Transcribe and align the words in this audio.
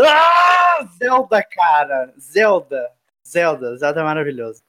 Ah, 0.00 0.86
Zelda, 0.96 1.42
cara! 1.42 2.14
Zelda! 2.20 2.88
Zelda, 3.26 3.76
Zelda 3.76 4.00
é 4.00 4.04
maravilhoso. 4.04 4.62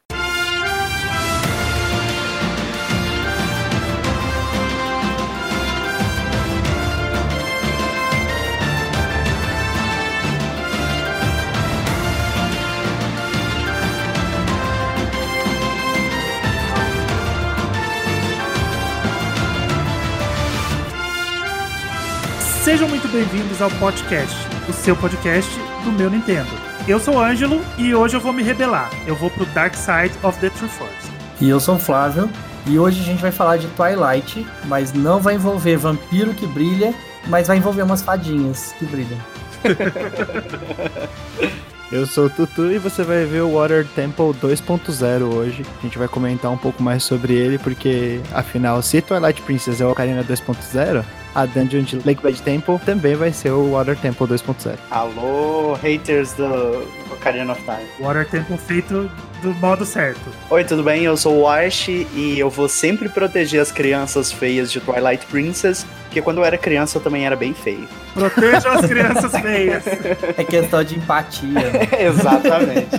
Sejam 22.64 22.88
muito 22.90 23.08
bem-vindos 23.08 23.62
ao 23.62 23.70
podcast, 23.72 24.36
o 24.70 24.74
seu 24.74 24.96
podcast 24.96 25.50
do 25.84 25.92
meu 25.92 26.12
Nintendo. 26.12 26.50
Eu 26.88 27.00
sou 27.00 27.16
o 27.16 27.20
Ângelo 27.20 27.60
e 27.78 27.96
hoje 27.96 28.16
eu 28.16 28.22
vou 28.22 28.32
me 28.32 28.44
rebelar. 28.44 28.92
Eu 29.08 29.16
vou 29.16 29.30
pro 29.32 29.46
Dark 29.48 29.74
Side 29.74 30.14
of 30.22 30.40
the 30.40 30.50
True 30.52 30.70
Force. 30.70 31.10
E 31.42 31.50
eu 31.50 31.60
sou 31.60 31.76
o 31.76 31.80
Flávio, 31.80 32.30
e 32.68 32.78
hoje 32.78 33.02
a 33.02 33.04
gente 33.04 33.22
vai 33.22 33.32
falar 33.32 33.58
de 33.58 33.68
Twilight, 33.70 34.46
mas 34.66 34.94
não 34.94 35.20
vai 35.20 35.36
envolver 35.36 35.76
vampiro 35.78 36.34
que 36.34 36.46
brilha, 36.46 36.94
mas 37.28 37.48
vai 37.48 37.58
envolver 37.58 37.82
umas 37.82 38.02
fadinhas 38.02 38.76
que 38.78 38.86
brilham. 38.86 39.18
Eu 41.92 42.06
sou 42.06 42.28
o 42.28 42.30
Tutu 42.30 42.72
e 42.72 42.78
você 42.78 43.02
vai 43.02 43.26
ver 43.26 43.42
o 43.42 43.54
Water 43.54 43.84
Temple 43.96 44.26
2.0 44.26 45.24
hoje. 45.24 45.66
A 45.80 45.82
gente 45.82 45.98
vai 45.98 46.08
comentar 46.08 46.52
um 46.52 46.58
pouco 46.58 46.84
mais 46.84 47.02
sobre 47.04 47.34
ele, 47.34 47.58
porque 47.58 48.22
afinal, 48.32 48.80
se 48.84 49.02
Twilight 49.02 49.42
Princess 49.42 49.82
é 49.82 49.86
o 49.86 49.90
Ocarina 49.90 50.24
2.0, 50.24 51.04
a 51.36 51.46
Dungeon 51.46 51.84
de 51.84 51.98
Lakebed 51.98 52.42
Temple 52.42 52.80
também 52.86 53.16
vai 53.16 53.32
ser 53.32 53.52
o 53.52 53.72
Water 53.72 53.96
Temple 53.98 54.28
2.0. 54.28 54.76
Alô, 54.92 55.74
haters 55.76 56.34
do 56.34 56.84
Ocarina 57.12 57.52
of 57.54 57.62
Time. 57.64 57.88
Water 58.00 58.28
Temple 58.28 58.58
feito 58.58 59.10
do 59.42 59.54
modo 59.56 59.86
certo. 59.86 60.20
Oi, 60.50 60.64
tudo 60.64 60.84
bem? 60.84 61.04
Eu 61.04 61.16
sou 61.16 61.36
o 61.36 61.42
Wash 61.44 61.88
e 61.88 62.36
eu 62.38 62.50
vou 62.50 62.68
sempre 62.68 63.08
proteger 63.08 63.62
as 63.62 63.72
crianças 63.72 64.32
feias 64.32 64.72
de 64.72 64.80
Twilight 64.82 65.26
Princess, 65.28 65.86
porque 66.04 66.22
quando 66.22 66.40
eu 66.40 66.46
era 66.46 66.58
criança 66.58 66.98
eu 66.98 67.02
também 67.02 67.26
era 67.26 67.36
bem 67.36 67.54
feio. 67.54 67.88
Protejam 68.14 68.72
as 68.74 68.86
crianças 68.86 69.32
feias. 69.40 69.84
É 70.38 70.44
questão 70.44 70.84
de 70.84 70.96
empatia. 70.98 71.50
né? 71.50 71.88
Exatamente. 72.00 72.90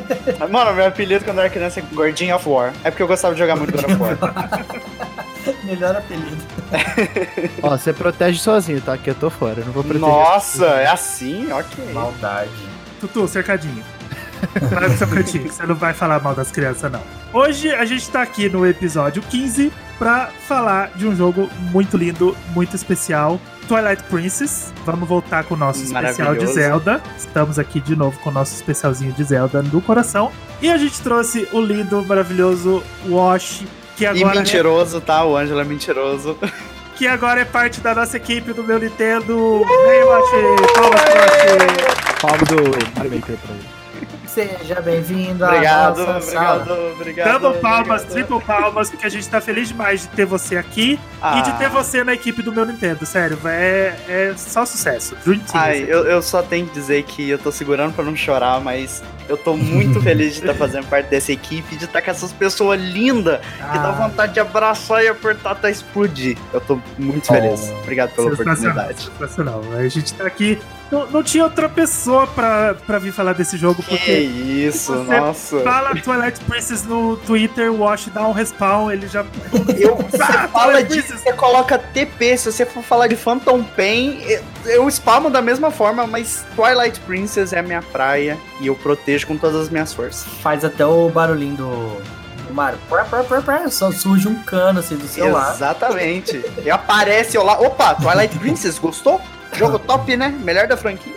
Mano, 0.51 0.75
meu 0.75 0.86
apelido 0.86 1.25
quando 1.25 1.39
eu 1.39 1.45
era 1.45 1.51
criança 1.51 1.81
é 1.81 1.83
Gordinho 1.95 2.36
of 2.36 2.48
War. 2.48 2.73
É 2.84 2.91
porque 2.91 3.03
eu 3.03 3.06
gostava 3.08 3.34
de 3.34 3.41
jogar 3.41 3.56
muito 3.56 3.73
God 3.73 3.84
of 3.84 3.97
War. 4.01 4.17
Melhor 5.65 5.97
apelido. 5.97 6.43
Ó, 7.62 7.70
você 7.70 7.93
protege 7.93 8.39
sozinho, 8.39 8.81
tá? 8.81 8.97
Que 8.97 9.11
eu 9.11 9.15
tô 9.15 9.31
fora, 9.31 9.61
eu 9.61 9.67
não 9.67 9.73
vou 9.73 9.84
proteger. 9.84 10.09
Nossa, 10.09 10.67
é 10.67 10.87
assim? 10.87 11.51
Ok. 11.53 11.92
Maldade. 11.92 12.51
Tutu, 13.01 13.27
cercadinho. 13.27 13.83
Vai 14.70 14.89
pro 14.89 14.97
seu 14.97 15.09
cantinho, 15.09 15.45
que 15.45 15.55
você 15.55 15.67
não 15.67 15.75
vai 15.75 15.92
falar 15.92 16.20
mal 16.20 16.34
das 16.34 16.51
crianças, 16.51 16.91
não. 16.91 17.03
Hoje 17.33 17.70
a 17.70 17.84
gente 17.84 18.09
tá 18.11 18.23
aqui 18.23 18.48
no 18.48 18.67
episódio 18.67 19.23
15 19.23 19.73
pra 19.98 20.31
falar 20.48 20.92
de 20.97 21.07
um 21.07 21.15
jogo 21.15 21.48
muito 21.70 21.97
lindo, 21.97 22.37
muito 22.55 22.75
especial. 22.75 23.39
Twilight 23.69 24.03
Princess. 24.05 24.73
Vamos 24.85 25.09
voltar 25.09 25.45
com 25.45 25.55
o 25.55 25.57
nosso 25.57 25.85
especial 25.85 26.35
de. 26.35 26.47
Zelda. 26.47 27.01
Estamos 27.17 27.57
aqui 27.57 27.81
de 27.81 27.95
novo 27.95 28.19
com 28.19 28.31
o 28.31 28.33
nosso 28.33 28.53
especialzinho 28.55 29.12
de 29.12 29.23
Zelda 29.23 29.62
no 29.62 29.81
coração. 29.81 30.33
E 30.61 30.69
a 30.69 30.77
gente 30.77 31.01
trouxe 31.01 31.47
o 31.53 31.61
lindo, 31.61 32.05
maravilhoso 32.05 32.83
Wash, 33.09 33.62
que 34.01 34.05
E 34.05 34.06
agora, 34.06 34.37
é, 34.37 34.39
mentiroso, 34.39 35.01
tá? 35.01 35.25
O 35.25 35.37
Ângelo 35.37 35.61
é 35.61 35.65
mentiroso. 35.65 36.39
que 36.97 37.06
agora 37.06 37.43
é 37.43 37.45
parte 37.45 37.81
da 37.81 37.95
nossa 37.95 38.17
equipe 38.17 38.53
do 38.53 38.65
meu 38.65 38.79
Nintendo. 38.79 39.62
Vem, 39.87 40.05
Wash! 40.05 40.31
Palmas 40.75 41.01
Wash! 41.03 42.20
Palmo 42.20 42.45
do 42.47 42.97
Mario 42.97 43.11
Maker 43.12 43.37
pra 43.37 43.55
ele. 43.55 43.80
Seja 44.34 44.81
bem-vindo 44.81 45.45
Obrigado, 45.45 46.00
obrigado, 46.03 46.23
sala. 46.23 46.92
obrigado. 46.92 47.41
Double 47.41 47.61
palmas, 47.61 48.03
obrigado. 48.03 48.12
triple 48.28 48.41
palmas, 48.47 48.89
porque 48.91 49.05
a 49.06 49.09
gente 49.09 49.28
tá 49.28 49.41
feliz 49.41 49.69
demais 49.69 50.02
de 50.02 50.08
ter 50.08 50.24
você 50.24 50.57
aqui 50.57 51.01
Ah. 51.20 51.39
e 51.39 51.42
de 51.42 51.52
ter 51.58 51.68
você 51.68 52.05
na 52.05 52.14
equipe 52.14 52.41
do 52.41 52.52
meu 52.52 52.64
Nintendo, 52.64 53.05
sério. 53.05 53.36
É, 53.45 53.95
é 54.08 54.35
só 54.36 54.64
sucesso. 54.64 55.17
Dream 55.24 55.41
Team. 55.41 55.63
Ai, 55.64 55.85
eu, 55.89 56.05
eu 56.07 56.23
só 56.23 56.42
tenho 56.42 56.67
que 56.68 56.73
dizer 56.74 57.02
que 57.02 57.29
eu 57.29 57.39
tô 57.39 57.51
segurando 57.51 57.92
pra 57.92 58.05
não 58.05 58.14
chorar, 58.14 58.61
mas 58.61 59.02
eu 59.29 59.36
tô 59.36 59.57
muito 59.57 60.01
feliz 60.02 60.35
de 60.35 60.41
estar 60.41 60.55
fazendo 60.55 60.86
parte 60.86 61.08
dessa 61.08 61.33
equipe, 61.33 61.74
de 61.77 61.86
estar 61.86 62.01
com 62.01 62.11
essas 62.12 62.33
pessoas 62.33 62.80
lindas, 62.80 63.41
que 63.41 63.79
dá 63.79 63.89
Ah, 63.89 64.07
vontade 64.08 64.33
de 64.35 64.39
abraçar 64.41 65.02
e 65.02 65.08
apertar 65.08 65.52
até 65.52 65.70
explodir. 65.70 66.39
Eu 66.52 66.61
tô 66.61 66.80
muito 66.97 67.29
Oh. 67.30 67.35
feliz. 67.35 67.68
Obrigado 67.83 68.11
pela 68.14 68.30
sensacional, 68.30 68.55
oportunidade. 68.55 69.11
sensacional. 69.18 69.62
A 69.77 69.89
gente 69.89 70.14
tá 70.14 70.24
aqui. 70.24 70.57
Não, 70.90 71.06
não 71.06 71.23
tinha 71.23 71.45
outra 71.45 71.68
pessoa 71.68 72.27
pra, 72.27 72.74
pra 72.86 72.98
vir 72.98 73.12
falar 73.12 73.33
desse 73.33 73.56
jogo, 73.56 73.80
Que 73.83 73.90
porque 73.96 74.12
isso, 74.12 74.92
você 74.92 75.20
nossa. 75.20 75.61
fala 75.61 75.95
Twilight 75.95 76.40
Princess 76.45 76.84
no 76.84 77.17
Twitter, 77.18 77.70
o 77.73 77.78
Wash 77.80 78.08
dá 78.12 78.27
um 78.27 78.33
respawn, 78.33 78.90
ele 78.90 79.06
já. 79.06 79.24
Eu, 79.79 79.96
você 79.96 80.20
Ah, 80.23 80.48
fala 80.48 80.73
Twilight 80.83 80.92
disso, 80.92 81.17
você 81.17 81.33
coloca 81.33 81.79
TP. 81.79 82.36
Se 82.36 82.50
você 82.50 82.67
for 82.67 82.83
falar 82.83 83.06
de 83.06 83.14
Phantom 83.17 83.62
Pain, 83.62 84.20
eu- 84.27 84.42
eu 84.64 84.89
spamo 84.90 85.30
da 85.30 85.40
mesma 85.40 85.70
forma, 85.70 86.06
mas 86.06 86.45
Twilight 86.56 86.98
Princess 87.00 87.52
é 87.52 87.61
a 87.61 87.62
minha 87.62 87.83
praia 87.83 88.36
e 88.61 88.67
eu 88.67 88.74
protejo 88.74 89.27
com 89.29 89.36
todas 89.36 89.61
as 89.62 89.68
minhas 89.68 89.95
forças. 89.95 90.24
Faz 90.42 90.64
até 90.64 90.84
o 90.84 91.08
barulhinho 91.08 91.55
do, 91.56 92.02
do 92.48 92.52
Mario. 92.55 92.79
Prá, 92.89 93.05
prá, 93.05 93.23
prá, 93.23 93.40
prá. 93.40 93.70
Só 93.70 93.92
surge 93.92 94.27
um 94.27 94.42
cano 94.42 94.80
assim 94.80 94.96
do 94.96 95.06
seu 95.06 95.30
lado. 95.30 95.55
Exatamente. 95.55 96.45
E 96.64 96.70
aparece 96.70 97.36
eu 97.36 97.45
lá. 97.45 97.61
Opa, 97.61 97.95
Twilight 97.95 98.36
Princess, 98.40 98.77
gostou? 98.79 99.20
Jogo 99.55 99.78
top, 99.78 100.16
né? 100.16 100.28
Melhor 100.42 100.66
da 100.66 100.77
franquia. 100.77 101.14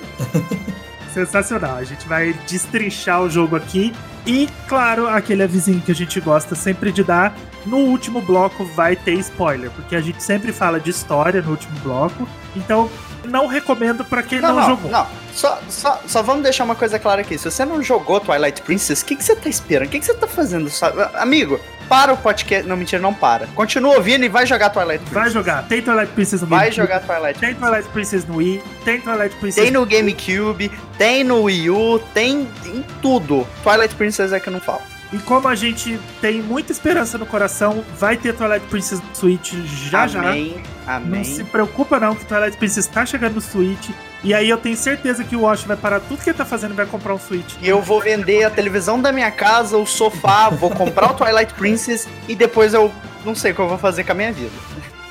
Sensacional. 1.13 1.77
A 1.77 1.83
gente 1.83 2.07
vai 2.07 2.33
destrinchar 2.47 3.21
o 3.21 3.29
jogo 3.29 3.55
aqui. 3.55 3.93
E, 4.25 4.49
claro, 4.67 5.07
aquele 5.07 5.43
avisinho 5.43 5.81
que 5.81 5.91
a 5.91 5.95
gente 5.95 6.19
gosta 6.19 6.55
sempre 6.55 6.91
de 6.91 7.03
dar. 7.03 7.35
No 7.65 7.77
último 7.77 8.21
bloco 8.21 8.65
vai 8.65 8.95
ter 8.95 9.13
spoiler, 9.13 9.69
porque 9.71 9.95
a 9.95 10.01
gente 10.01 10.21
sempre 10.21 10.51
fala 10.51 10.79
de 10.79 10.89
história 10.89 11.41
no 11.41 11.51
último 11.51 11.77
bloco. 11.79 12.27
Então, 12.55 12.89
não 13.25 13.47
recomendo 13.47 14.03
pra 14.05 14.21
quem 14.23 14.39
não, 14.41 14.49
Não, 14.49 14.55
não, 14.61 14.69
jogou. 14.69 14.91
não. 14.91 15.07
Só, 15.33 15.59
só, 15.69 15.99
só 16.05 16.21
vamos 16.21 16.43
deixar 16.43 16.63
uma 16.63 16.75
coisa 16.75 16.99
clara 16.99 17.21
aqui. 17.21 17.37
Se 17.37 17.49
você 17.49 17.65
não 17.65 17.81
jogou 17.81 18.19
Twilight 18.19 18.61
Princess, 18.61 19.01
o 19.01 19.05
que, 19.05 19.15
que 19.15 19.23
você 19.23 19.35
tá 19.35 19.49
esperando? 19.49 19.87
O 19.87 19.91
que, 19.91 19.99
que 19.99 20.05
você 20.05 20.13
tá 20.13 20.27
fazendo? 20.27 20.69
Sabe? 20.69 21.01
Amigo, 21.15 21.59
para 21.89 22.13
o 22.13 22.17
podcast. 22.17 22.67
Não, 22.67 22.77
mentira, 22.77 23.01
não 23.01 23.13
para. 23.13 23.47
Continua 23.47 23.95
ouvindo 23.95 24.23
e 24.23 24.29
vai 24.29 24.45
jogar 24.45 24.69
Twilight 24.69 24.99
Princess. 24.99 25.13
Vai 25.23 25.29
jogar. 25.31 25.63
Tem 25.67 25.81
Twilight 25.81 26.11
Princess 26.13 26.41
no 26.41 26.47
Vai 26.47 26.69
GameCube, 26.69 26.75
jogar 26.87 26.99
Twilight 27.01 27.39
Tem 27.39 27.55
Twilight 27.55 27.89
Princess 27.89 28.25
no 28.25 28.35
Wii. 28.37 28.63
Tem 28.85 29.01
Twilight 29.01 29.35
Princess 29.37 29.63
Tem 29.63 29.71
no 29.71 29.85
GameCube, 29.85 30.71
tem 30.97 31.23
no 31.23 31.41
Wii 31.43 31.69
U, 31.71 31.99
tem 32.13 32.47
em 32.65 32.85
tudo. 33.01 33.47
Twilight 33.63 33.95
Princess 33.95 34.31
é 34.31 34.39
que 34.39 34.49
não 34.51 34.59
falta. 34.61 34.92
E 35.13 35.19
como 35.19 35.47
a 35.47 35.53
gente 35.53 35.99
tem 36.19 36.41
muita 36.41 36.71
esperança 36.71 37.19
no 37.19 37.25
coração, 37.25 37.85
vai 37.99 38.17
ter 38.17 38.33
Twilight 38.33 38.65
Princess 38.65 38.99
no 38.99 39.15
Switch 39.15 39.53
já 39.89 40.07
já. 40.07 40.21
Amém. 40.21 40.63
Amém. 40.87 41.19
Não 41.19 41.23
se 41.23 41.43
preocupa 41.43 41.99
não 41.99 42.15
que 42.15 42.25
Twilight 42.25 42.57
Princess 42.57 42.87
tá 42.87 43.05
chegando 43.05 43.35
no 43.35 43.41
Switch. 43.41 43.91
E 44.23 44.33
aí 44.33 44.49
eu 44.49 44.57
tenho 44.57 44.75
certeza 44.75 45.23
que 45.23 45.35
o 45.35 45.41
Wash 45.41 45.65
vai 45.65 45.77
parar 45.77 45.99
tudo 45.99 46.23
que 46.23 46.29
ele 46.29 46.37
tá 46.37 46.45
fazendo 46.45 46.71
e 46.71 46.75
vai 46.75 46.87
comprar 46.87 47.13
um 47.13 47.19
Switch. 47.19 47.53
E 47.61 47.69
eu 47.69 47.79
vou 47.81 48.01
vender 48.01 48.43
a 48.43 48.49
televisão 48.49 48.99
da 48.99 49.11
minha 49.11 49.29
casa, 49.29 49.77
o 49.77 49.85
sofá, 49.85 50.49
vou 50.49 50.71
comprar 50.71 51.11
o 51.11 51.13
Twilight 51.13 51.53
Princess 51.53 52.07
e 52.27 52.35
depois 52.35 52.73
eu 52.73 52.91
não 53.23 53.35
sei 53.35 53.51
o 53.51 53.55
que 53.55 53.61
eu 53.61 53.69
vou 53.69 53.77
fazer 53.77 54.03
com 54.03 54.13
a 54.13 54.15
minha 54.15 54.31
vida. 54.31 54.51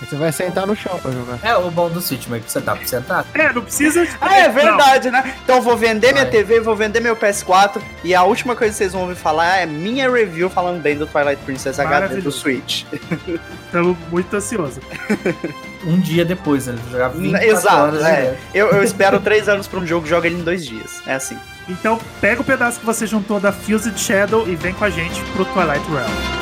Aí 0.03 0.09
Você 0.09 0.17
vai 0.17 0.33
sentar 0.33 0.67
no 0.67 0.75
chão 0.75 0.99
pra 0.99 1.13
jogar. 1.13 1.39
É 1.43 1.57
o 1.57 1.71
bom 1.71 1.89
do 1.89 2.01
Switch, 2.01 2.27
mas 2.29 2.45
você 2.45 2.61
dá 2.61 2.75
pra 2.75 2.87
sentar? 2.87 3.25
É, 3.35 3.53
não 3.53 3.63
precisa. 3.63 4.07
Ah, 4.21 4.37
é 4.37 4.49
verdade, 4.49 5.11
né? 5.11 5.35
Então 5.45 5.57
eu 5.57 5.63
vou 5.63 5.77
vender 5.77 6.13
minha 6.13 6.25
Vai. 6.25 6.33
TV, 6.33 6.61
vou 6.61 6.75
vender 6.75 7.01
meu 7.01 7.17
PS4 7.17 7.81
e 8.03 8.15
a 8.15 8.25
última 8.25 8.57
coisa 8.57 8.73
que 8.73 8.79
vocês 8.79 8.93
vão 8.93 9.03
ouvir 9.03 9.15
falar 9.15 9.59
é 9.59 9.67
minha 9.67 10.11
review 10.11 10.51
falando 10.51 10.83
bem 10.83 10.97
do 10.97 11.07
Twilight 11.07 11.41
Princess 11.45 11.79
HD 11.79 12.21
do. 12.21 12.33
Switch. 12.33 12.85
Estamos 13.67 13.97
muito 14.11 14.35
ansiosos. 14.35 14.83
Um 15.85 15.99
dia 15.99 16.25
depois, 16.25 16.69
né? 16.69 16.77
Jogar 16.93 17.09
24 17.09 17.45
Exato, 17.51 17.77
horas 17.77 18.05
é. 18.05 18.39
Eu, 18.55 18.69
eu 18.69 18.85
espero 18.85 19.19
três 19.19 19.49
anos 19.49 19.67
pra 19.67 19.81
um 19.81 19.87
jogo, 19.87 20.07
joga 20.07 20.29
ele 20.29 20.37
em 20.37 20.45
dois 20.45 20.65
dias. 20.65 21.03
É 21.05 21.15
assim. 21.15 21.37
Então 21.69 21.99
pega 22.21 22.41
o 22.41 22.45
pedaço 22.45 22.79
que 22.79 22.87
você 22.87 23.05
juntou 23.05 23.41
da 23.41 23.51
Fused 23.51 23.99
Shadow 23.99 24.49
e 24.49 24.55
vem 24.55 24.73
com 24.73 24.85
a 24.85 24.91
gente 24.91 25.21
pro 25.35 25.45
Twilight 25.45 25.85
Realm. 25.91 26.42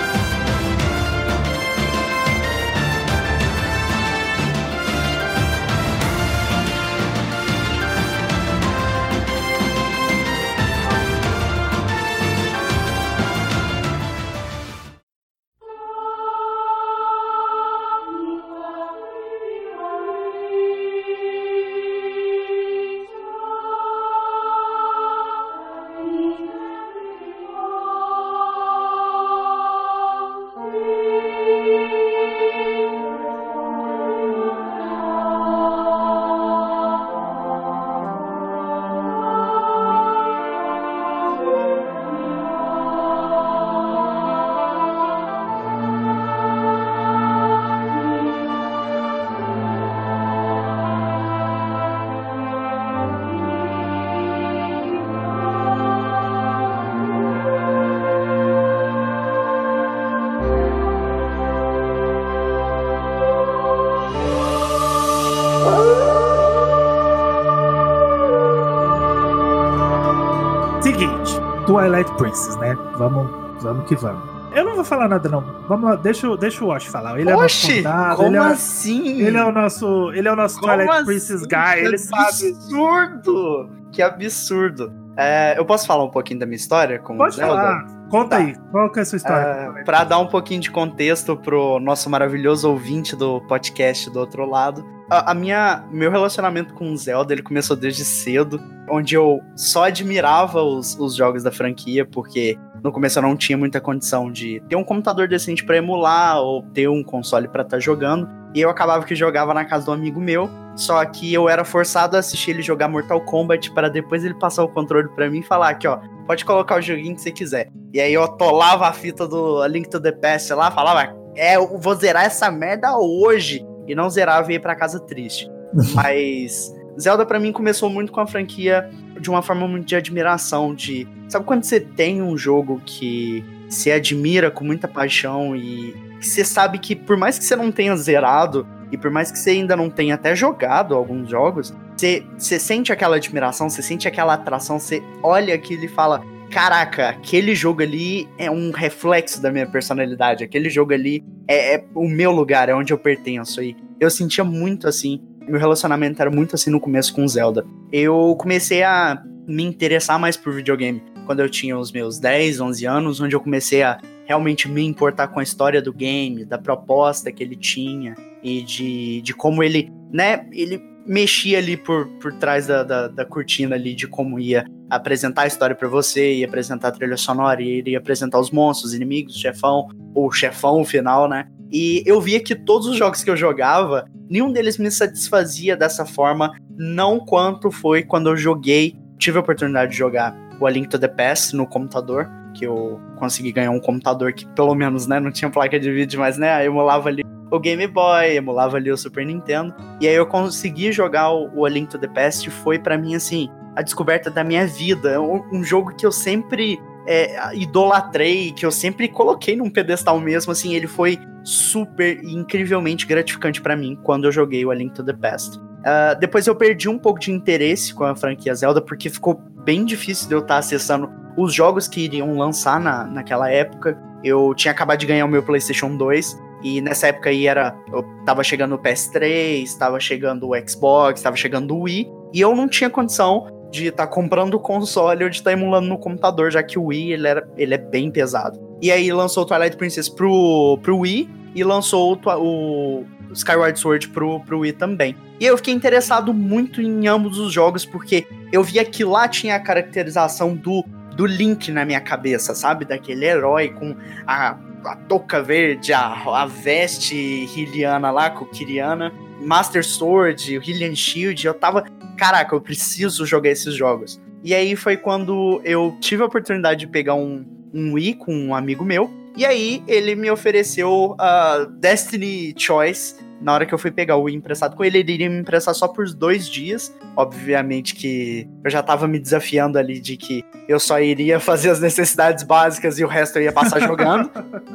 Twilight 71.81 72.12
Princess, 72.17 72.56
né? 72.56 72.77
Vamos, 72.97 73.31
vamos 73.62 73.87
que 73.88 73.94
vamos. 73.97 74.29
Eu 74.55 74.65
não 74.65 74.75
vou 74.75 74.85
falar 74.85 75.09
nada, 75.09 75.29
não. 75.29 75.44
Vamos 75.69 75.88
lá, 75.91 75.97
deixa, 75.97 76.29
o- 76.29 76.37
deixa 76.37 76.65
o 76.65 76.69
Wash 76.69 76.87
falar. 76.87 77.19
Ele 77.21 77.31
é 77.31 77.37
Oxi, 77.37 77.69
convidado, 77.69 78.17
como 78.17 78.29
ele 78.29 78.37
é, 78.37 78.41
assim? 78.41 79.23
ele 79.23 79.37
é 79.37 79.44
o 79.44 79.53
nosso, 79.53 80.11
ele 80.12 80.27
é 80.29 80.32
o 80.32 80.37
nosso 80.37 80.59
Como 80.59 80.73
Twilight 80.73 80.93
assim? 80.97 81.05
Princess 81.05 81.43
guy, 81.47 81.79
ele 81.79 81.91
que 81.93 81.99
sabe. 81.99 82.23
absurdo! 82.25 83.71
Que 83.93 84.03
absurdo. 84.03 84.93
É, 85.17 85.59
eu 85.59 85.65
posso 85.65 85.87
falar 85.87 86.05
um 86.05 86.11
pouquinho 86.11 86.41
da 86.41 86.47
minha 86.47 86.56
história 86.56 86.99
com 86.99 87.17
Pode 87.17 87.37
Zelda? 87.37 87.55
falar. 87.55 88.00
Conta 88.11 88.31
Tá. 88.31 88.37
aí, 88.39 88.57
qual 88.73 88.91
que 88.91 88.99
é 88.99 89.03
a 89.03 89.05
sua 89.05 89.17
história? 89.17 89.73
É, 89.79 89.85
pra 89.85 90.03
dar 90.03 90.19
um 90.19 90.27
pouquinho 90.27 90.61
de 90.61 90.71
contexto 90.71 91.37
pro 91.37 91.79
nosso 91.79 92.11
maravilhoso 92.11 92.69
ouvinte 92.69 93.15
do 93.15 93.41
podcast 93.43 94.11
do 94.11 94.19
outro 94.19 94.45
lado, 94.45 94.85
a, 95.09 95.31
a 95.31 95.35
minha 95.35 95.85
meu 95.93 96.11
relacionamento 96.11 96.75
com 96.75 96.93
o 96.93 96.97
Zelda 96.97 97.33
ele 97.33 97.43
começou 97.43 97.77
desde 97.77 98.05
cedo, 98.05 98.61
onde 98.91 99.15
eu 99.15 99.41
só 99.55 99.85
admirava 99.85 100.61
os, 100.62 100.99
os 100.99 101.15
jogos 101.15 101.45
da 101.45 101.53
franquia, 101.53 102.05
porque 102.05 102.59
no 102.83 102.91
começo 102.91 103.19
eu 103.19 103.23
não 103.23 103.37
tinha 103.37 103.57
muita 103.57 103.81
condição 103.81 104.31
de 104.31 104.61
ter 104.69 104.75
um 104.75 104.85
computador 104.85 105.29
decente 105.29 105.65
pra 105.65 105.77
emular 105.77 106.39
ou 106.41 106.62
ter 106.75 106.89
um 106.89 107.05
console 107.05 107.47
pra 107.47 107.62
estar 107.62 107.79
jogando, 107.79 108.29
e 108.55 108.61
eu 108.61 108.69
acabava 108.71 109.05
que 109.05 109.15
jogava 109.15 109.55
na 109.55 109.65
casa 109.65 109.87
do 109.87 109.93
amigo 109.93 110.21
meu. 110.21 110.51
Só 110.77 111.05
que 111.05 111.33
eu 111.33 111.49
era 111.49 111.65
forçado 111.65 112.17
a 112.17 112.21
assistir 112.21 112.53
ele 112.53 112.63
jogar 112.63 112.89
Mortal 112.89 113.21
Kombat 113.21 113.71
para 113.73 113.89
depois 113.89 114.25
ele 114.25 114.35
passar 114.35 114.65
o 114.65 114.69
controle 114.69 115.09
pra 115.09 115.29
mim 115.29 115.41
e 115.41 115.43
falar 115.43 115.71
aqui, 115.71 115.87
ó, 115.87 115.99
pode 116.27 116.45
colocar 116.45 116.79
o 116.79 116.81
joguinho 116.81 117.15
que 117.15 117.23
você 117.23 117.31
quiser. 117.31 117.71
E 117.93 118.01
aí 118.01 118.15
eu 118.15 118.23
atolava 118.23 118.87
a 118.87 118.93
fita 118.93 119.27
do 119.27 119.67
Link 119.67 119.89
to 119.89 120.01
the 120.01 120.13
Past 120.13 120.53
lá, 120.53 120.71
falava, 120.71 121.15
é, 121.35 121.57
eu 121.57 121.79
vou 121.79 121.95
zerar 121.95 122.25
essa 122.25 122.51
merda 122.51 122.97
hoje. 122.97 123.67
E 123.87 123.95
não 123.95 124.09
zerava 124.09 124.51
e 124.51 124.55
ia 124.55 124.61
pra 124.61 124.77
casa 124.77 125.01
triste. 125.01 125.51
Mas 125.95 126.73
Zelda 127.01 127.27
pra 127.27 127.41
mim 127.41 127.51
começou 127.51 127.91
muito 127.91 128.13
com 128.13 128.21
a 128.21 128.27
franquia 128.27 128.89
de 129.19 129.29
uma 129.29 129.43
forma 129.43 129.67
muito 129.67 129.87
de 129.87 129.97
admiração, 129.97 130.75
de... 130.75 131.09
Sabe 131.29 131.45
quando 131.45 131.65
você 131.65 131.81
tem 131.81 132.23
um 132.23 132.37
jogo 132.37 132.81
que 132.85 133.45
se 133.69 133.91
admira 133.91 134.51
com 134.51 134.65
muita 134.65 134.89
paixão 134.89 135.55
e 135.55 135.95
que 136.21 136.27
você 136.27 136.45
sabe 136.45 136.79
que 136.79 136.95
por 136.95 137.17
mais 137.17 137.39
que 137.39 137.45
você 137.45 137.55
não 137.55 137.71
tenha 137.71 137.97
zerado 137.97 138.67
e 138.91 138.99
por 138.99 139.11
mais 139.11 139.31
que 139.31 139.39
você 139.39 139.51
ainda 139.51 139.77
não 139.77 139.89
tenha 139.89 140.15
até 140.15 140.35
jogado 140.35 140.95
alguns 140.95 141.29
jogos, 141.29 141.73
você, 141.97 142.25
você 142.37 142.59
sente 142.59 142.93
aquela 142.93 143.17
admiração, 143.17 143.69
você 143.69 143.83
sente 143.83 144.09
aquela 144.09 144.35
atração, 144.35 144.79
você 144.79 145.03
olha 145.23 145.55
aquilo 145.55 145.85
e 145.85 145.89
fala: 145.89 146.23
Caraca, 146.51 147.11
aquele 147.11 147.55
jogo 147.55 147.83
ali 147.83 148.29
é 148.37 148.51
um 148.51 148.71
reflexo 148.71 149.41
da 149.41 149.53
minha 149.53 149.67
personalidade, 149.67 150.43
aquele 150.43 150.69
jogo 150.69 150.93
ali 150.93 151.23
é, 151.47 151.77
é 151.77 151.85
o 151.95 152.09
meu 152.09 152.33
lugar, 152.33 152.69
é 152.69 152.75
onde 152.75 152.93
eu 152.93 152.99
pertenço. 152.99 153.63
E 153.63 153.77
eu 154.01 154.11
sentia 154.11 154.43
muito 154.43 154.89
assim, 154.89 155.21
meu 155.47 155.61
relacionamento 155.61 156.21
era 156.21 156.31
muito 156.31 156.55
assim 156.55 156.71
no 156.71 156.81
começo 156.81 157.15
com 157.15 157.27
Zelda. 157.29 157.65
Eu 157.93 158.35
comecei 158.39 158.83
a 158.83 159.23
me 159.47 159.63
interessar 159.63 160.19
mais 160.19 160.37
por 160.37 160.53
videogame 160.53 161.03
quando 161.27 161.41
eu 161.41 161.49
tinha 161.49 161.79
os 161.79 161.93
meus 161.93 162.19
10, 162.19 162.61
11 162.61 162.87
anos, 162.87 163.21
onde 163.21 163.37
eu 163.37 163.41
comecei 163.41 163.83
a 163.83 164.01
realmente 164.27 164.69
me 164.69 164.85
importar 164.85 165.29
com 165.29 165.39
a 165.39 165.43
história 165.43 165.83
do 165.83 165.93
game, 165.93 166.45
da 166.45 166.59
proposta 166.59 167.31
que 167.31 167.43
ele 167.43 167.57
tinha 167.57 168.15
e 168.43 168.63
de, 168.63 169.21
de 169.23 169.35
como 169.35 169.63
ele, 169.63 169.91
né, 170.13 170.47
ele 170.53 170.83
mexia 171.07 171.59
ali 171.59 171.77
por, 171.77 172.07
por 172.19 172.33
trás 172.35 172.67
da, 172.67 172.83
da, 172.83 173.09
da 173.09 173.25
cortina 173.25 173.75
ali 173.75 173.95
de 173.95 174.07
como 174.07 174.39
ia 174.39 174.65
apresentar 174.89 175.43
a 175.43 175.47
história 175.47 175.75
pra 175.75 175.89
você, 175.89 176.35
ia 176.35 176.47
apresentar 176.47 176.89
a 176.89 176.93
trilha 176.93 177.17
sonora, 177.17 177.63
ia, 177.63 177.99
apresentar 177.99 178.39
os 178.39 178.51
monstros, 178.51 178.91
os 178.91 178.97
inimigos, 178.97 179.37
o 179.37 179.39
chefão, 179.39 179.89
ou 180.15 180.31
chefão 180.31 180.85
final, 180.85 181.29
né? 181.29 181.47
E 181.71 182.03
eu 182.05 182.21
via 182.21 182.41
que 182.41 182.55
todos 182.55 182.89
os 182.89 182.97
jogos 182.97 183.23
que 183.23 183.31
eu 183.31 183.37
jogava, 183.37 184.05
nenhum 184.29 184.53
deles 184.53 184.77
me 184.79 184.91
satisfazia 184.91 185.77
dessa 185.77 186.05
forma, 186.05 186.53
não 186.77 187.21
quanto 187.21 187.71
foi 187.71 188.03
quando 188.03 188.29
eu 188.29 188.37
joguei, 188.37 188.97
tive 189.19 189.39
a 189.39 189.41
oportunidade 189.41 189.93
de 189.93 189.99
jogar 189.99 190.37
o 190.61 190.67
A 190.67 190.71
Link 190.71 190.89
to 190.89 190.99
the 190.99 191.09
Past 191.09 191.55
no 191.55 191.67
computador, 191.67 192.29
que 192.55 192.67
eu 192.67 193.01
consegui 193.17 193.53
ganhar 193.53 193.71
um 193.71 193.81
computador 193.81 194.33
que 194.33 194.47
pelo 194.49 194.75
menos, 194.75 195.07
né, 195.07 195.21
não 195.21 195.31
tinha 195.31 195.51
placa 195.51 195.79
de 195.79 195.91
vídeo, 195.93 196.19
mas 196.19 196.37
né, 196.37 196.65
emulava 196.65 197.09
ali 197.09 197.23
o 197.50 197.58
Game 197.58 197.87
Boy, 197.87 198.37
emulava 198.37 198.76
ali 198.76 198.91
o 198.91 198.97
Super 198.97 199.26
Nintendo, 199.26 199.75
e 200.00 200.08
aí 200.08 200.14
eu 200.14 200.26
consegui 200.26 200.93
jogar 200.93 201.32
o, 201.32 201.64
A 201.64 201.69
Link 201.69 201.91
to 201.91 201.99
the 201.99 202.08
Past, 202.08 202.49
e 202.49 202.50
foi 202.50 202.79
para 202.79 202.97
mim 202.97 203.14
assim, 203.14 203.49
a 203.75 203.82
descoberta 203.82 204.31
da 204.31 204.44
minha 204.44 204.67
vida, 204.67 205.20
um, 205.20 205.43
um 205.52 205.64
jogo 205.64 205.94
que 205.94 206.06
eu 206.06 206.12
sempre 206.12 206.79
é, 207.06 207.55
idolatrei, 207.56 208.52
que 208.52 208.64
eu 208.64 208.70
sempre 208.70 209.08
coloquei 209.08 209.56
num 209.56 209.70
pedestal 209.70 210.19
mesmo, 210.20 210.52
assim, 210.52 210.75
ele 210.75 210.87
foi 210.87 211.19
super 211.43 212.23
e 212.23 212.35
incrivelmente 212.35 213.06
gratificante 213.06 213.61
para 213.61 213.75
mim 213.75 213.99
quando 214.02 214.26
eu 214.26 214.32
joguei 214.32 214.64
o 214.64 214.70
A 214.70 214.75
Link 214.75 214.94
to 214.94 215.05
the 215.05 215.12
Past. 215.12 215.58
Uh, 215.58 216.19
depois 216.20 216.47
eu 216.47 216.55
perdi 216.55 216.88
um 216.88 216.99
pouco 216.99 217.19
de 217.19 217.32
interesse 217.32 217.94
com 217.94 218.05
a 218.05 218.14
franquia 218.14 218.55
Zelda, 218.55 218.82
porque 218.82 219.08
ficou 219.08 219.43
bem 219.64 219.85
difícil 219.85 220.29
de 220.29 220.35
eu 220.35 220.41
estar 220.41 220.58
acessando 220.58 221.11
os 221.37 221.55
jogos 221.55 221.88
que 221.88 222.02
iriam 222.02 222.37
lançar 222.37 222.79
na, 222.79 223.05
naquela 223.05 223.50
época. 223.50 223.99
Eu 224.23 224.55
tinha 224.55 224.73
acabado 224.73 224.99
de 224.99 225.06
ganhar 225.06 225.25
o 225.25 225.29
meu 225.29 225.43
PlayStation 225.43 225.97
2, 225.97 226.38
e 226.62 226.81
nessa 226.81 227.09
época 227.09 227.31
aí 227.31 227.47
era. 227.47 227.77
Eu 227.93 228.05
tava 228.25 228.43
chegando 228.43 228.75
o 228.75 228.79
PS3, 228.79 229.77
tava 229.79 229.99
chegando 229.99 230.49
o 230.49 230.69
Xbox, 230.69 231.23
tava 231.23 231.37
chegando 231.37 231.75
o 231.75 231.83
Wii, 231.83 232.09
e 232.33 232.41
eu 232.41 232.55
não 232.55 232.69
tinha 232.69 232.91
condição 232.91 233.47
de 233.71 233.87
estar 233.87 234.07
tá 234.07 234.12
comprando 234.12 234.55
o 234.55 234.61
console 234.61 235.25
ou 235.25 235.31
de 235.31 235.37
estar 235.37 235.51
tá 235.51 235.57
emulando 235.57 235.89
no 235.89 235.99
computador, 235.99 236.51
já 236.51 236.62
que 236.62 236.79
o 236.79 236.87
Wii 236.87 237.12
ele, 237.12 237.27
era, 237.27 237.49
ele 237.57 237.75
é 237.75 237.79
bem 237.79 238.11
pesado. 238.11 238.61
E 238.83 238.91
aí 238.91 239.12
lançou 239.12 239.45
o 239.45 239.47
Twilight 239.47 239.77
Princess 239.77 240.09
pro, 240.09 240.79
pro 240.83 240.99
Wii 240.99 241.31
e 241.55 241.65
lançou 241.65 242.19
o, 242.25 243.01
o 243.01 243.05
Skyward 243.33 243.79
Sword 243.79 244.09
pro, 244.09 244.41
pro 244.41 244.61
Wii 244.61 244.73
também. 244.73 245.17
E 245.39 245.47
eu 245.47 245.57
fiquei 245.57 245.73
interessado 245.73 246.35
muito 246.35 246.83
em 246.83 247.07
ambos 247.07 247.39
os 247.39 247.53
jogos, 247.53 247.85
porque 247.85 248.27
eu 248.53 248.62
via 248.62 248.85
que 248.85 249.05
lá 249.05 249.29
tinha 249.29 249.57
a 249.57 249.61
caracterização 249.61 250.55
do, 250.55 250.85
do 251.21 251.27
Link 251.27 251.71
na 251.71 251.85
minha 251.85 252.00
cabeça, 252.00 252.55
sabe? 252.55 252.87
Daquele 252.87 253.27
herói 253.27 253.69
com 253.69 253.95
a, 254.27 254.57
a 254.87 254.97
touca 255.07 255.43
verde, 255.43 255.93
a, 255.93 256.15
a 256.15 256.47
veste 256.47 257.45
Hyliana 257.45 258.11
lá, 258.11 258.31
Kokiriana, 258.31 259.12
Master 259.39 259.85
Sword, 259.85 260.57
o 260.57 260.61
Hylian 260.62 260.95
Shield. 260.95 261.47
Eu 261.47 261.53
tava, 261.53 261.85
caraca, 262.17 262.55
eu 262.55 262.61
preciso 262.61 263.27
jogar 263.27 263.50
esses 263.50 263.75
jogos. 263.75 264.19
E 264.43 264.55
aí 264.55 264.75
foi 264.75 264.97
quando 264.97 265.61
eu 265.62 265.95
tive 266.00 266.23
a 266.23 266.27
oportunidade 266.27 266.81
de 266.81 266.87
pegar 266.87 267.17
um, 267.17 267.45
um 267.75 267.93
Wii 267.93 268.15
com 268.15 268.35
um 268.35 268.55
amigo 268.55 268.83
meu. 268.83 269.11
E 269.37 269.45
aí 269.45 269.85
ele 269.87 270.15
me 270.15 270.31
ofereceu 270.31 271.15
a 271.19 271.67
uh, 271.67 271.67
Destiny 271.67 272.55
Choice. 272.57 273.15
Na 273.40 273.54
hora 273.54 273.64
que 273.64 273.73
eu 273.73 273.78
fui 273.78 273.90
pegar 273.90 274.16
o 274.16 274.28
emprestado 274.28 274.76
com 274.76 274.85
ele, 274.85 274.99
ele 274.99 275.12
iria 275.12 275.30
me 275.30 275.38
emprestar 275.38 275.75
só 275.75 275.88
por 275.88 276.06
dois 276.12 276.49
dias. 276.49 276.94
Obviamente 277.16 277.94
que 277.94 278.47
eu 278.62 278.70
já 278.70 278.82
tava 278.82 279.09
me 279.09 279.18
desafiando 279.18 279.78
ali 279.78 279.99
de 279.99 280.16
que 280.16 280.44
eu 280.68 280.78
só 280.78 281.00
iria 281.00 281.38
fazer 281.40 281.70
as 281.70 281.80
necessidades 281.80 282.44
básicas 282.44 282.99
e 282.99 283.04
o 283.04 283.09
resto 283.09 283.38
eu 283.38 283.42
ia 283.42 283.52
passar 283.52 283.80
jogando. 283.87 284.30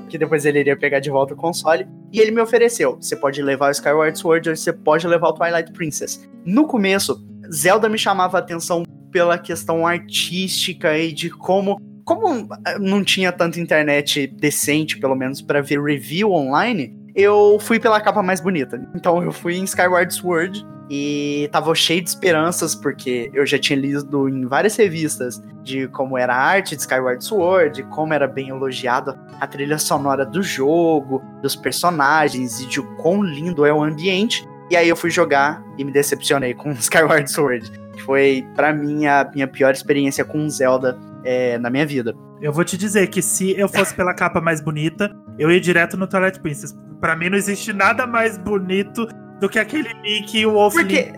que 0.10 0.17
depois 0.17 0.45
ele 0.45 0.60
iria 0.60 0.75
pegar 0.75 1.00
de 1.00 1.10
volta 1.10 1.34
o 1.34 1.38
console. 1.38 1.88
E 2.12 2.19
ele 2.19 2.31
me 2.31 2.41
ofereceu: 2.41 2.98
você 3.00 3.15
pode 3.15 3.41
levar 3.41 3.67
o 3.67 3.72
Skyward 3.72 4.17
Sword 4.17 4.50
ou 4.50 4.55
você 4.55 4.74
pode 4.74 5.07
levar 5.07 5.29
o 5.29 5.34
Twilight 5.34 5.72
Princess. 5.72 6.27
No 6.43 6.65
começo, 6.65 7.24
Zelda 7.53 7.88
me 7.88 7.98
chamava 7.98 8.38
a 8.38 8.39
atenção 8.39 8.84
pela 9.12 9.38
questão 9.38 9.86
artística 9.86 10.98
e 10.98 11.13
de 11.13 11.29
como 11.29 11.79
como 12.05 12.48
não 12.79 13.03
tinha 13.03 13.31
tanta 13.31 13.60
internet 13.60 14.27
decente, 14.27 15.00
pelo 15.00 15.15
menos, 15.15 15.41
para 15.41 15.60
ver 15.60 15.81
review 15.81 16.31
online, 16.31 16.95
eu 17.15 17.57
fui 17.62 17.79
pela 17.79 18.01
capa 18.01 18.22
mais 18.22 18.41
bonita. 18.41 18.79
Então 18.93 19.24
eu 19.24 19.31
fui 19.31 19.55
em 19.55 19.63
Skyward 19.63 20.13
Sword 20.13 20.67
e 20.89 21.50
tava 21.51 21.74
cheio 21.74 22.01
de 22.01 22.10
esperanças, 22.10 22.75
porque 22.75 23.31
eu 23.34 23.45
já 23.45 23.57
tinha 23.57 23.79
lido 23.79 24.29
em 24.29 24.45
várias 24.45 24.75
revistas 24.75 25.41
de 25.63 25.88
como 25.88 26.17
era 26.17 26.36
a 26.36 26.39
arte 26.39 26.75
de 26.75 26.81
Skyward 26.81 27.24
Sword, 27.24 27.84
como 27.84 28.13
era 28.13 28.27
bem 28.27 28.50
elogiado 28.50 29.17
a 29.39 29.48
trilha 29.48 29.79
sonora 29.79 30.25
do 30.25 30.43
jogo, 30.43 31.24
dos 31.41 31.55
personagens 31.55 32.60
e 32.60 32.67
de 32.67 32.81
quão 32.98 33.24
lindo 33.24 33.65
é 33.65 33.74
o 33.74 33.81
ambiente. 33.81 34.48
E 34.69 34.75
aí 34.75 34.89
eu 34.89 34.95
fui 34.95 35.10
jogar 35.10 35.63
e 35.77 35.84
me 35.84 35.91
decepcionei 35.91 36.53
com 36.53 36.72
Skyward 36.74 37.31
Sword. 37.31 37.72
Foi, 38.05 38.45
para 38.55 38.74
mim, 38.74 39.07
a 39.07 39.29
minha 39.34 39.48
pior 39.48 39.74
experiência 39.74 40.25
com 40.25 40.48
Zelda 40.50 41.00
é, 41.25 41.58
na 41.58 41.70
minha 41.70 41.86
vida. 41.86 42.13
Eu 42.41 42.53
vou 42.53 42.63
te 42.63 42.77
dizer 42.77 43.08
que 43.08 43.22
se 43.22 43.58
eu 43.60 43.67
fosse 43.67 43.94
pela 43.94 44.13
capa 44.13 44.39
mais 44.39 44.62
bonita, 44.62 45.12
eu 45.38 45.51
ia 45.51 45.60
direto 45.60 45.98
no 45.98 46.08
Twilight 46.08 46.39
Princess. 46.39 46.77
Pra 47.01 47.15
mim 47.15 47.29
não 47.29 47.38
existe 47.38 47.74
nada 47.74 48.05
mais 48.05 48.38
bonito 48.38 49.08
do 49.39 49.50
que 49.50 49.60
aquele 49.60 49.94
Nick 49.96 50.38
e 50.38 50.46
o 50.46 50.53
Wolf 50.53 50.74
Porque, 50.74 51.12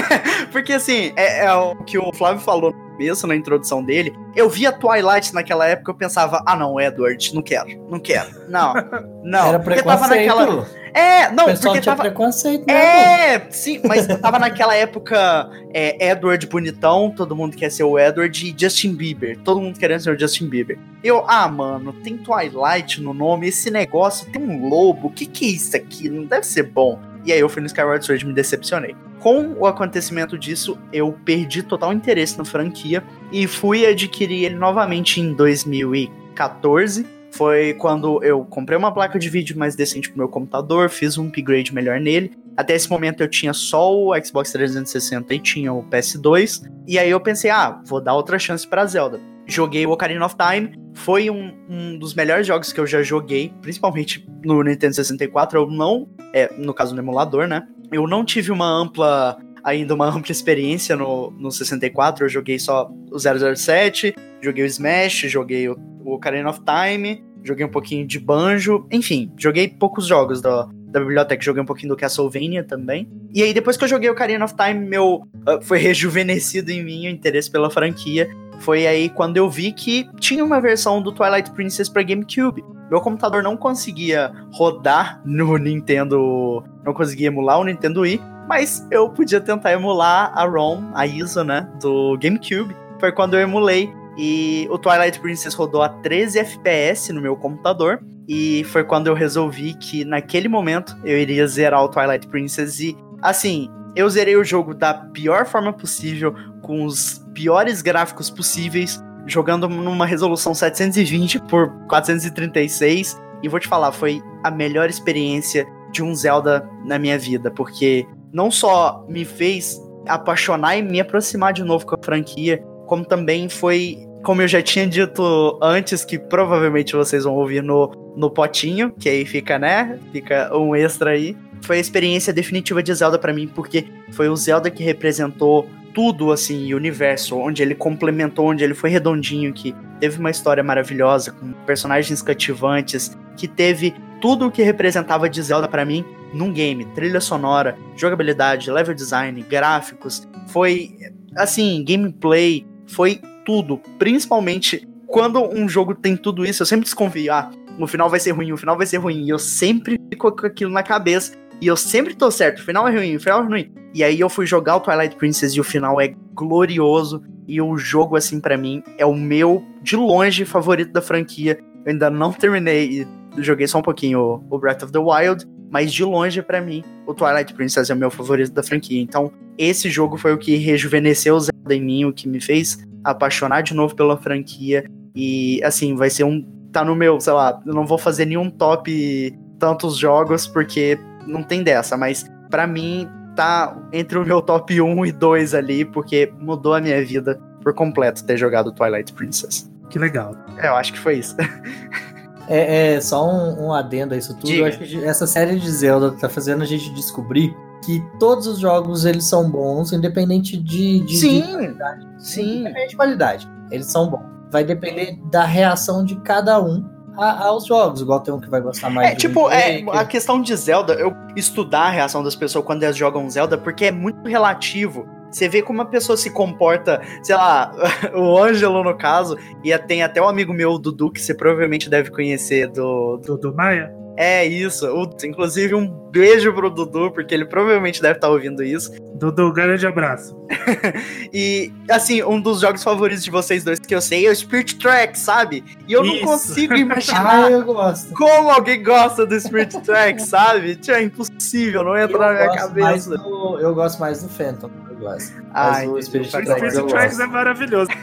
porque 0.50 0.72
assim, 0.72 1.12
é, 1.16 1.44
é, 1.44 1.54
o 1.54 1.76
que 1.84 1.98
o 1.98 2.12
Flávio 2.12 2.40
falou 2.40 2.74
mesmo 2.98 3.28
na 3.28 3.36
introdução 3.36 3.82
dele. 3.82 4.12
Eu 4.36 4.48
via 4.48 4.72
Twilight 4.72 5.32
naquela 5.32 5.66
época, 5.66 5.90
eu 5.92 5.96
pensava, 5.96 6.42
ah 6.46 6.56
não, 6.56 6.80
Edward, 6.80 7.34
não 7.34 7.42
quero, 7.42 7.68
não 7.88 7.98
quero, 7.98 8.28
não, 8.48 8.74
não. 9.24 9.48
Era 9.48 9.58
porque 9.58 9.82
tava 9.82 10.08
naquela. 10.08 10.66
É, 10.92 11.30
não, 11.30 11.44
o 11.44 11.46
pessoal 11.48 11.74
porque 11.74 11.82
tinha 11.82 11.96
tava. 11.96 12.08
preconceito, 12.08 12.66
né? 12.66 13.34
É, 13.34 13.46
sim, 13.50 13.80
mas 13.84 14.06
tava 14.20 14.38
naquela 14.38 14.74
época 14.74 15.50
é, 15.72 16.10
Edward 16.10 16.46
bonitão, 16.46 17.12
todo 17.14 17.36
mundo 17.36 17.56
quer 17.56 17.70
ser 17.70 17.84
o 17.84 17.98
Edward, 17.98 18.46
e 18.46 18.54
Justin 18.58 18.94
Bieber, 18.94 19.38
todo 19.38 19.60
mundo 19.60 19.78
querendo 19.78 20.00
ser 20.00 20.14
o 20.14 20.18
Justin 20.18 20.48
Bieber. 20.48 20.78
Eu, 21.02 21.24
ah, 21.28 21.48
mano, 21.48 21.92
tem 21.92 22.16
Twilight 22.16 23.00
no 23.00 23.14
nome, 23.14 23.48
esse 23.48 23.70
negócio 23.70 24.30
tem 24.30 24.42
um 24.42 24.68
lobo, 24.68 25.08
o 25.08 25.10
que 25.10 25.26
que 25.26 25.46
é 25.46 25.48
isso 25.48 25.76
aqui? 25.76 26.08
Não 26.08 26.24
deve 26.24 26.46
ser 26.46 26.64
bom. 26.64 26.98
E 27.24 27.32
aí 27.32 27.40
eu 27.40 27.48
fui 27.48 27.60
no 27.60 27.66
Skyward 27.66 28.04
Sword 28.04 28.24
e 28.24 28.28
me 28.28 28.34
decepcionei. 28.34 28.96
Com 29.18 29.54
o 29.58 29.66
acontecimento 29.66 30.38
disso, 30.38 30.78
eu 30.90 31.12
perdi 31.24 31.62
total 31.62 31.92
interesse 31.92 32.38
na 32.38 32.44
franquia 32.44 33.04
e 33.30 33.46
fui 33.46 33.84
adquirir 33.86 34.44
ele 34.44 34.54
novamente 34.54 35.20
em 35.20 35.34
2014. 35.34 37.19
Foi 37.32 37.74
quando 37.74 38.22
eu 38.22 38.44
comprei 38.44 38.76
uma 38.76 38.92
placa 38.92 39.18
de 39.18 39.28
vídeo 39.28 39.56
mais 39.56 39.76
decente 39.76 40.08
pro 40.08 40.18
meu 40.18 40.28
computador, 40.28 40.88
fiz 40.90 41.16
um 41.16 41.28
upgrade 41.28 41.74
melhor 41.74 42.00
nele. 42.00 42.32
Até 42.56 42.74
esse 42.74 42.90
momento 42.90 43.22
eu 43.22 43.28
tinha 43.28 43.52
só 43.52 43.94
o 43.94 44.12
Xbox 44.22 44.52
360 44.52 45.32
e 45.34 45.38
tinha 45.38 45.72
o 45.72 45.84
PS2. 45.84 46.62
E 46.86 46.98
aí 46.98 47.10
eu 47.10 47.20
pensei, 47.20 47.50
ah, 47.50 47.80
vou 47.86 48.00
dar 48.00 48.14
outra 48.14 48.38
chance 48.38 48.66
pra 48.66 48.84
Zelda. 48.86 49.20
Joguei 49.46 49.86
o 49.86 49.90
Ocarina 49.90 50.24
of 50.26 50.36
Time, 50.36 50.72
foi 50.94 51.30
um, 51.30 51.52
um 51.68 51.98
dos 51.98 52.14
melhores 52.14 52.46
jogos 52.46 52.72
que 52.72 52.78
eu 52.78 52.86
já 52.86 53.02
joguei, 53.02 53.52
principalmente 53.62 54.26
no 54.44 54.62
Nintendo 54.62 54.94
64. 54.94 55.58
Eu 55.58 55.70
não, 55.70 56.08
é, 56.32 56.52
no 56.56 56.74
caso 56.74 56.94
no 56.94 57.00
emulador, 57.00 57.46
né? 57.46 57.66
Eu 57.90 58.06
não 58.06 58.24
tive 58.24 58.52
uma 58.52 58.66
ampla 58.68 59.36
ainda 59.62 59.94
uma 59.94 60.06
ampla 60.06 60.32
experiência 60.32 60.96
no, 60.96 61.30
no 61.32 61.50
64. 61.50 62.24
Eu 62.24 62.28
joguei 62.28 62.58
só 62.58 62.90
o 63.10 63.18
007, 63.18 64.14
joguei 64.42 64.64
o 64.64 64.66
Smash, 64.66 65.26
joguei 65.28 65.68
o, 65.68 65.76
o 66.04 66.14
Ocarina 66.14 66.50
of 66.50 66.60
Time, 66.60 67.22
joguei 67.42 67.64
um 67.64 67.70
pouquinho 67.70 68.06
de 68.06 68.18
Banjo, 68.18 68.86
enfim, 68.90 69.32
joguei 69.38 69.68
poucos 69.68 70.06
jogos 70.06 70.40
da, 70.40 70.68
da 70.90 71.00
biblioteca, 71.00 71.42
joguei 71.42 71.62
um 71.62 71.66
pouquinho 71.66 71.90
do 71.90 71.96
Castlevania 71.96 72.64
também. 72.64 73.08
E 73.32 73.42
aí, 73.42 73.54
depois 73.54 73.76
que 73.76 73.84
eu 73.84 73.88
joguei 73.88 74.08
o 74.08 74.12
Ocarina 74.12 74.44
of 74.44 74.54
Time, 74.54 74.86
meu 74.86 75.22
uh, 75.46 75.62
foi 75.62 75.78
rejuvenescido 75.78 76.70
em 76.70 76.84
mim 76.84 77.06
o 77.06 77.10
interesse 77.10 77.50
pela 77.50 77.70
franquia. 77.70 78.28
Foi 78.60 78.86
aí 78.86 79.08
quando 79.08 79.36
eu 79.36 79.48
vi 79.48 79.72
que 79.72 80.06
tinha 80.18 80.44
uma 80.44 80.60
versão 80.60 81.00
do 81.00 81.12
Twilight 81.12 81.50
Princess 81.52 81.88
para 81.88 82.02
GameCube. 82.02 82.62
Meu 82.90 83.00
computador 83.00 83.42
não 83.42 83.56
conseguia 83.56 84.32
rodar 84.52 85.22
no 85.24 85.56
Nintendo, 85.56 86.62
não 86.84 86.92
conseguia 86.92 87.28
emular 87.28 87.60
o 87.60 87.64
Nintendo 87.64 88.00
Wii, 88.00 88.20
mas 88.50 88.84
eu 88.90 89.08
podia 89.08 89.40
tentar 89.40 89.70
emular 89.70 90.32
a 90.34 90.44
ROM, 90.44 90.90
a 90.92 91.06
ISO, 91.06 91.44
né, 91.44 91.68
do 91.80 92.18
GameCube. 92.18 92.76
Foi 92.98 93.12
quando 93.12 93.34
eu 93.34 93.40
emulei 93.40 93.94
e 94.18 94.66
o 94.72 94.76
Twilight 94.76 95.20
Princess 95.20 95.54
rodou 95.54 95.84
a 95.84 95.88
13 95.88 96.40
FPS 96.40 97.12
no 97.12 97.20
meu 97.20 97.36
computador. 97.36 98.02
E 98.26 98.64
foi 98.64 98.82
quando 98.82 99.06
eu 99.06 99.14
resolvi 99.14 99.74
que 99.74 100.04
naquele 100.04 100.48
momento 100.48 100.98
eu 101.04 101.16
iria 101.16 101.46
zerar 101.46 101.84
o 101.84 101.88
Twilight 101.88 102.26
Princess. 102.26 102.80
E 102.80 102.96
assim, 103.22 103.70
eu 103.94 104.10
zerei 104.10 104.34
o 104.34 104.42
jogo 104.42 104.74
da 104.74 104.94
pior 104.94 105.46
forma 105.46 105.72
possível, 105.72 106.34
com 106.60 106.84
os 106.84 107.24
piores 107.32 107.80
gráficos 107.82 108.30
possíveis, 108.30 109.00
jogando 109.26 109.68
numa 109.68 110.06
resolução 110.06 110.54
720 110.54 111.38
por 111.42 111.70
436. 111.86 113.16
E 113.44 113.48
vou 113.48 113.60
te 113.60 113.68
falar, 113.68 113.92
foi 113.92 114.20
a 114.42 114.50
melhor 114.50 114.90
experiência 114.90 115.64
de 115.92 116.02
um 116.02 116.12
Zelda 116.16 116.68
na 116.84 116.98
minha 116.98 117.16
vida, 117.16 117.48
porque 117.48 118.08
não 118.32 118.50
só 118.50 119.04
me 119.08 119.24
fez 119.24 119.80
apaixonar 120.06 120.76
e 120.76 120.82
me 120.82 121.00
aproximar 121.00 121.52
de 121.52 121.62
novo 121.62 121.86
com 121.86 121.94
a 121.94 122.02
franquia, 122.02 122.62
como 122.86 123.04
também 123.04 123.48
foi, 123.48 123.98
como 124.22 124.42
eu 124.42 124.48
já 124.48 124.62
tinha 124.62 124.86
dito 124.86 125.58
antes, 125.62 126.04
que 126.04 126.18
provavelmente 126.18 126.94
vocês 126.94 127.24
vão 127.24 127.34
ouvir 127.34 127.62
no, 127.62 127.90
no 128.16 128.30
potinho, 128.30 128.92
que 128.92 129.08
aí 129.08 129.24
fica, 129.24 129.58
né? 129.58 129.98
Fica 130.12 130.56
um 130.56 130.74
extra 130.74 131.10
aí. 131.10 131.36
Foi 131.62 131.76
a 131.76 131.80
experiência 131.80 132.32
definitiva 132.32 132.82
de 132.82 132.92
Zelda 132.94 133.18
para 133.18 133.32
mim, 133.32 133.46
porque 133.46 133.86
foi 134.12 134.28
o 134.28 134.36
Zelda 134.36 134.70
que 134.70 134.82
representou 134.82 135.68
tudo 135.92 136.32
assim, 136.32 136.72
o 136.72 136.76
universo, 136.76 137.36
onde 137.36 137.62
ele 137.62 137.74
complementou, 137.74 138.46
onde 138.46 138.64
ele 138.64 138.74
foi 138.74 138.90
redondinho, 138.90 139.52
que 139.52 139.74
teve 139.98 140.18
uma 140.18 140.30
história 140.30 140.62
maravilhosa, 140.62 141.32
com 141.32 141.52
personagens 141.66 142.22
cativantes, 142.22 143.16
que 143.36 143.46
teve 143.46 143.94
tudo 144.20 144.46
o 144.46 144.50
que 144.50 144.62
representava 144.62 145.28
de 145.28 145.42
Zelda 145.42 145.68
para 145.68 145.84
mim 145.84 146.04
num 146.32 146.52
game, 146.52 146.84
trilha 146.94 147.20
sonora, 147.20 147.76
jogabilidade, 147.96 148.70
level 148.70 148.94
design, 148.94 149.42
gráficos, 149.42 150.28
foi 150.48 150.96
assim, 151.36 151.84
gameplay, 151.86 152.66
foi 152.86 153.20
tudo, 153.44 153.78
principalmente 153.98 154.88
quando 155.06 155.42
um 155.42 155.68
jogo 155.68 155.94
tem 155.94 156.16
tudo 156.16 156.44
isso, 156.44 156.62
eu 156.62 156.66
sempre 156.66 156.84
desconfio, 156.84 157.32
ah, 157.32 157.50
o 157.78 157.86
final 157.86 158.08
vai 158.08 158.20
ser 158.20 158.30
ruim, 158.30 158.52
o 158.52 158.56
final 158.56 158.76
vai 158.76 158.86
ser 158.86 158.98
ruim, 158.98 159.24
e 159.24 159.28
eu 159.28 159.38
sempre 159.38 160.00
fico 160.08 160.30
com 160.30 160.46
aquilo 160.46 160.70
na 160.70 160.82
cabeça, 160.82 161.32
e 161.60 161.66
eu 161.66 161.76
sempre 161.76 162.14
tô 162.14 162.30
certo, 162.30 162.60
o 162.60 162.64
final 162.64 162.86
é 162.86 162.96
ruim, 162.96 163.16
o 163.16 163.20
final 163.20 163.42
é 163.42 163.46
ruim. 163.46 163.72
E 163.92 164.04
aí 164.04 164.20
eu 164.20 164.28
fui 164.28 164.46
jogar 164.46 164.76
o 164.76 164.80
Twilight 164.80 165.16
Princess 165.16 165.52
e 165.52 165.60
o 165.60 165.64
final 165.64 166.00
é 166.00 166.14
glorioso, 166.32 167.22
e 167.46 167.60
o 167.60 167.76
jogo, 167.76 168.16
assim, 168.16 168.40
para 168.40 168.56
mim, 168.56 168.82
é 168.96 169.04
o 169.04 169.14
meu, 169.14 169.64
de 169.82 169.96
longe, 169.96 170.44
favorito 170.44 170.92
da 170.92 171.02
franquia. 171.02 171.58
Eu 171.84 171.92
ainda 171.92 172.08
não 172.08 172.32
terminei, 172.32 173.06
joguei 173.38 173.66
só 173.66 173.78
um 173.78 173.82
pouquinho 173.82 174.44
o 174.48 174.58
Breath 174.58 174.84
of 174.84 174.92
the 174.92 174.98
Wild, 174.98 175.44
mas 175.70 175.92
de 175.92 176.04
longe 176.04 176.42
para 176.42 176.60
mim, 176.60 176.82
o 177.06 177.14
Twilight 177.14 177.54
Princess 177.54 177.88
é 177.88 177.94
o 177.94 177.96
meu 177.96 178.10
favorito 178.10 178.52
da 178.52 178.62
franquia. 178.62 179.00
Então, 179.00 179.32
esse 179.56 179.88
jogo 179.88 180.16
foi 180.16 180.32
o 180.32 180.38
que 180.38 180.56
rejuvenesceu 180.56 181.36
o 181.36 181.40
Zelda 181.40 181.74
em 181.74 181.82
mim, 181.82 182.04
o 182.04 182.12
que 182.12 182.28
me 182.28 182.40
fez 182.40 182.78
apaixonar 183.04 183.62
de 183.62 183.74
novo 183.74 183.94
pela 183.94 184.16
franquia. 184.16 184.84
E 185.14 185.62
assim, 185.62 185.94
vai 185.94 186.10
ser 186.10 186.24
um. 186.24 186.44
Tá 186.72 186.84
no 186.84 186.94
meu, 186.94 187.20
sei 187.20 187.32
lá, 187.32 187.60
eu 187.66 187.74
não 187.74 187.86
vou 187.86 187.98
fazer 187.98 188.26
nenhum 188.26 188.48
top 188.48 189.36
tantos 189.58 189.96
jogos, 189.96 190.46
porque 190.46 190.98
não 191.26 191.42
tem 191.42 191.62
dessa, 191.62 191.96
mas 191.96 192.24
para 192.48 192.66
mim 192.66 193.08
tá 193.34 193.76
entre 193.92 194.18
o 194.18 194.24
meu 194.24 194.40
top 194.40 194.80
1 194.80 195.06
e 195.06 195.12
2 195.12 195.54
ali, 195.54 195.84
porque 195.84 196.32
mudou 196.38 196.74
a 196.74 196.80
minha 196.80 197.04
vida 197.04 197.40
por 197.62 197.74
completo 197.74 198.24
ter 198.24 198.36
jogado 198.36 198.72
Twilight 198.72 199.12
Princess. 199.12 199.70
Que 199.88 199.98
legal. 199.98 200.34
É, 200.58 200.68
eu 200.68 200.76
acho 200.76 200.92
que 200.92 200.98
foi 200.98 201.18
isso. 201.18 201.36
É, 202.48 202.94
é 202.94 203.00
só 203.00 203.28
um, 203.28 203.66
um, 203.66 203.72
adendo 203.72 204.14
a 204.14 204.16
isso 204.16 204.34
tudo. 204.34 204.46
Diga. 204.46 204.62
Eu 204.62 204.66
acho 204.66 204.78
que 204.78 205.04
essa 205.04 205.26
série 205.26 205.58
de 205.58 205.70
Zelda 205.70 206.10
tá 206.12 206.28
fazendo 206.28 206.62
a 206.62 206.66
gente 206.66 206.90
descobrir 206.94 207.54
que 207.84 208.02
todos 208.18 208.46
os 208.46 208.58
jogos 208.58 209.04
eles 209.04 209.24
são 209.24 209.48
bons, 209.50 209.92
independente 209.92 210.56
de, 210.56 211.00
de, 211.00 211.16
Sim, 211.16 211.40
de 211.42 211.48
qualidade. 211.52 212.06
sim. 212.18 212.60
Independente 212.60 212.90
de 212.90 212.96
qualidade. 212.96 213.50
Eles 213.70 213.86
são 213.86 214.08
bons. 214.10 214.22
Vai 214.50 214.64
depender 214.64 215.16
da 215.30 215.44
reação 215.44 216.04
de 216.04 216.16
cada 216.20 216.60
um 216.60 216.84
a- 217.16 217.46
aos 217.46 217.66
jogos. 217.66 218.00
Igual 218.00 218.20
tem 218.20 218.34
um 218.34 218.40
que 218.40 218.50
vai 218.50 218.60
gostar 218.60 218.90
mais 218.90 219.12
É, 219.12 219.14
tipo, 219.14 219.48
é, 219.50 219.82
a 219.92 220.04
questão 220.04 220.42
de 220.42 220.54
Zelda, 220.56 220.94
eu 220.94 221.14
estudar 221.36 221.82
a 221.82 221.90
reação 221.90 222.22
das 222.22 222.34
pessoas 222.34 222.64
quando 222.64 222.82
elas 222.82 222.96
jogam 222.96 223.30
Zelda, 223.30 223.56
porque 223.56 223.86
é 223.86 223.92
muito 223.92 224.28
relativo. 224.28 225.06
Você 225.30 225.48
vê 225.48 225.62
como 225.62 225.82
a 225.82 225.86
pessoa 225.86 226.16
se 226.16 226.30
comporta, 226.30 227.00
sei 227.22 227.36
lá, 227.36 227.72
o 228.14 228.36
Ângelo 228.36 228.82
no 228.82 228.96
caso, 228.96 229.36
e 229.62 229.76
tem 229.78 230.02
até 230.02 230.20
um 230.20 230.28
amigo 230.28 230.52
meu, 230.52 230.72
o 230.72 230.78
Dudu, 230.78 231.10
que 231.10 231.20
você 231.20 231.34
provavelmente 231.34 231.88
deve 231.88 232.10
conhecer 232.10 232.68
do. 232.68 233.18
Dudu 233.18 233.54
Maia? 233.54 233.99
É 234.22 234.44
isso. 234.46 234.86
inclusive, 235.24 235.74
um 235.74 235.86
beijo 236.10 236.52
pro 236.52 236.68
Dudu, 236.68 237.10
porque 237.10 237.32
ele 237.32 237.46
provavelmente 237.46 238.02
deve 238.02 238.16
estar 238.16 238.28
ouvindo 238.28 238.62
isso. 238.62 238.92
Dudu, 239.14 239.50
grande 239.52 239.86
abraço. 239.86 240.36
E, 241.32 241.72
assim, 241.88 242.22
um 242.24 242.40
dos 242.40 242.60
jogos 242.60 242.82
favoritos 242.82 243.22
de 243.22 243.30
vocês 243.30 243.62
dois 243.62 243.78
que 243.78 243.94
eu 243.94 244.00
sei 244.00 244.26
é 244.26 244.30
o 244.30 244.34
Spirit 244.36 244.76
Track, 244.78 245.16
sabe? 245.16 245.64
E 245.86 245.92
eu 245.92 246.02
não 246.04 246.14
Isso. 246.16 246.24
consigo 246.24 246.74
imaginar 246.76 247.44
Ah, 247.44 247.50
eu 247.50 247.64
gosto. 247.64 248.12
como 248.14 248.50
alguém 248.50 248.82
gosta 248.82 249.24
do 249.24 249.38
Spirit 249.40 249.80
Track, 249.82 250.20
sabe? 250.20 250.74
Tio, 250.74 250.94
É 250.94 251.02
impossível, 251.04 251.84
não 251.84 251.96
entra 251.96 252.18
na 252.18 252.32
minha 252.32 252.52
cabeça. 252.52 253.16
do- 253.16 253.58
eu 253.60 253.72
gosto 253.74 254.00
mais 254.00 254.22
do 254.22 254.28
Phantom. 254.28 254.70
Eu 254.90 254.96
gosto. 254.96 255.32
Ah, 255.54 255.70
Mas 255.70 255.88
o. 255.88 256.02
Spirit 256.02 256.30
Tracks 256.30 256.50
Spirit 256.50 256.76
eu 256.76 256.86
Tracks 256.88 257.20
é 257.20 257.26
maravilhoso. 257.26 257.90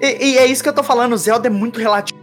E, 0.00 0.32
e 0.34 0.38
é 0.38 0.46
isso 0.46 0.62
que 0.62 0.68
eu 0.68 0.72
tô 0.74 0.82
falando, 0.82 1.16
Zelda 1.16 1.48
é 1.48 1.50
muito 1.50 1.80
relativo, 1.80 2.18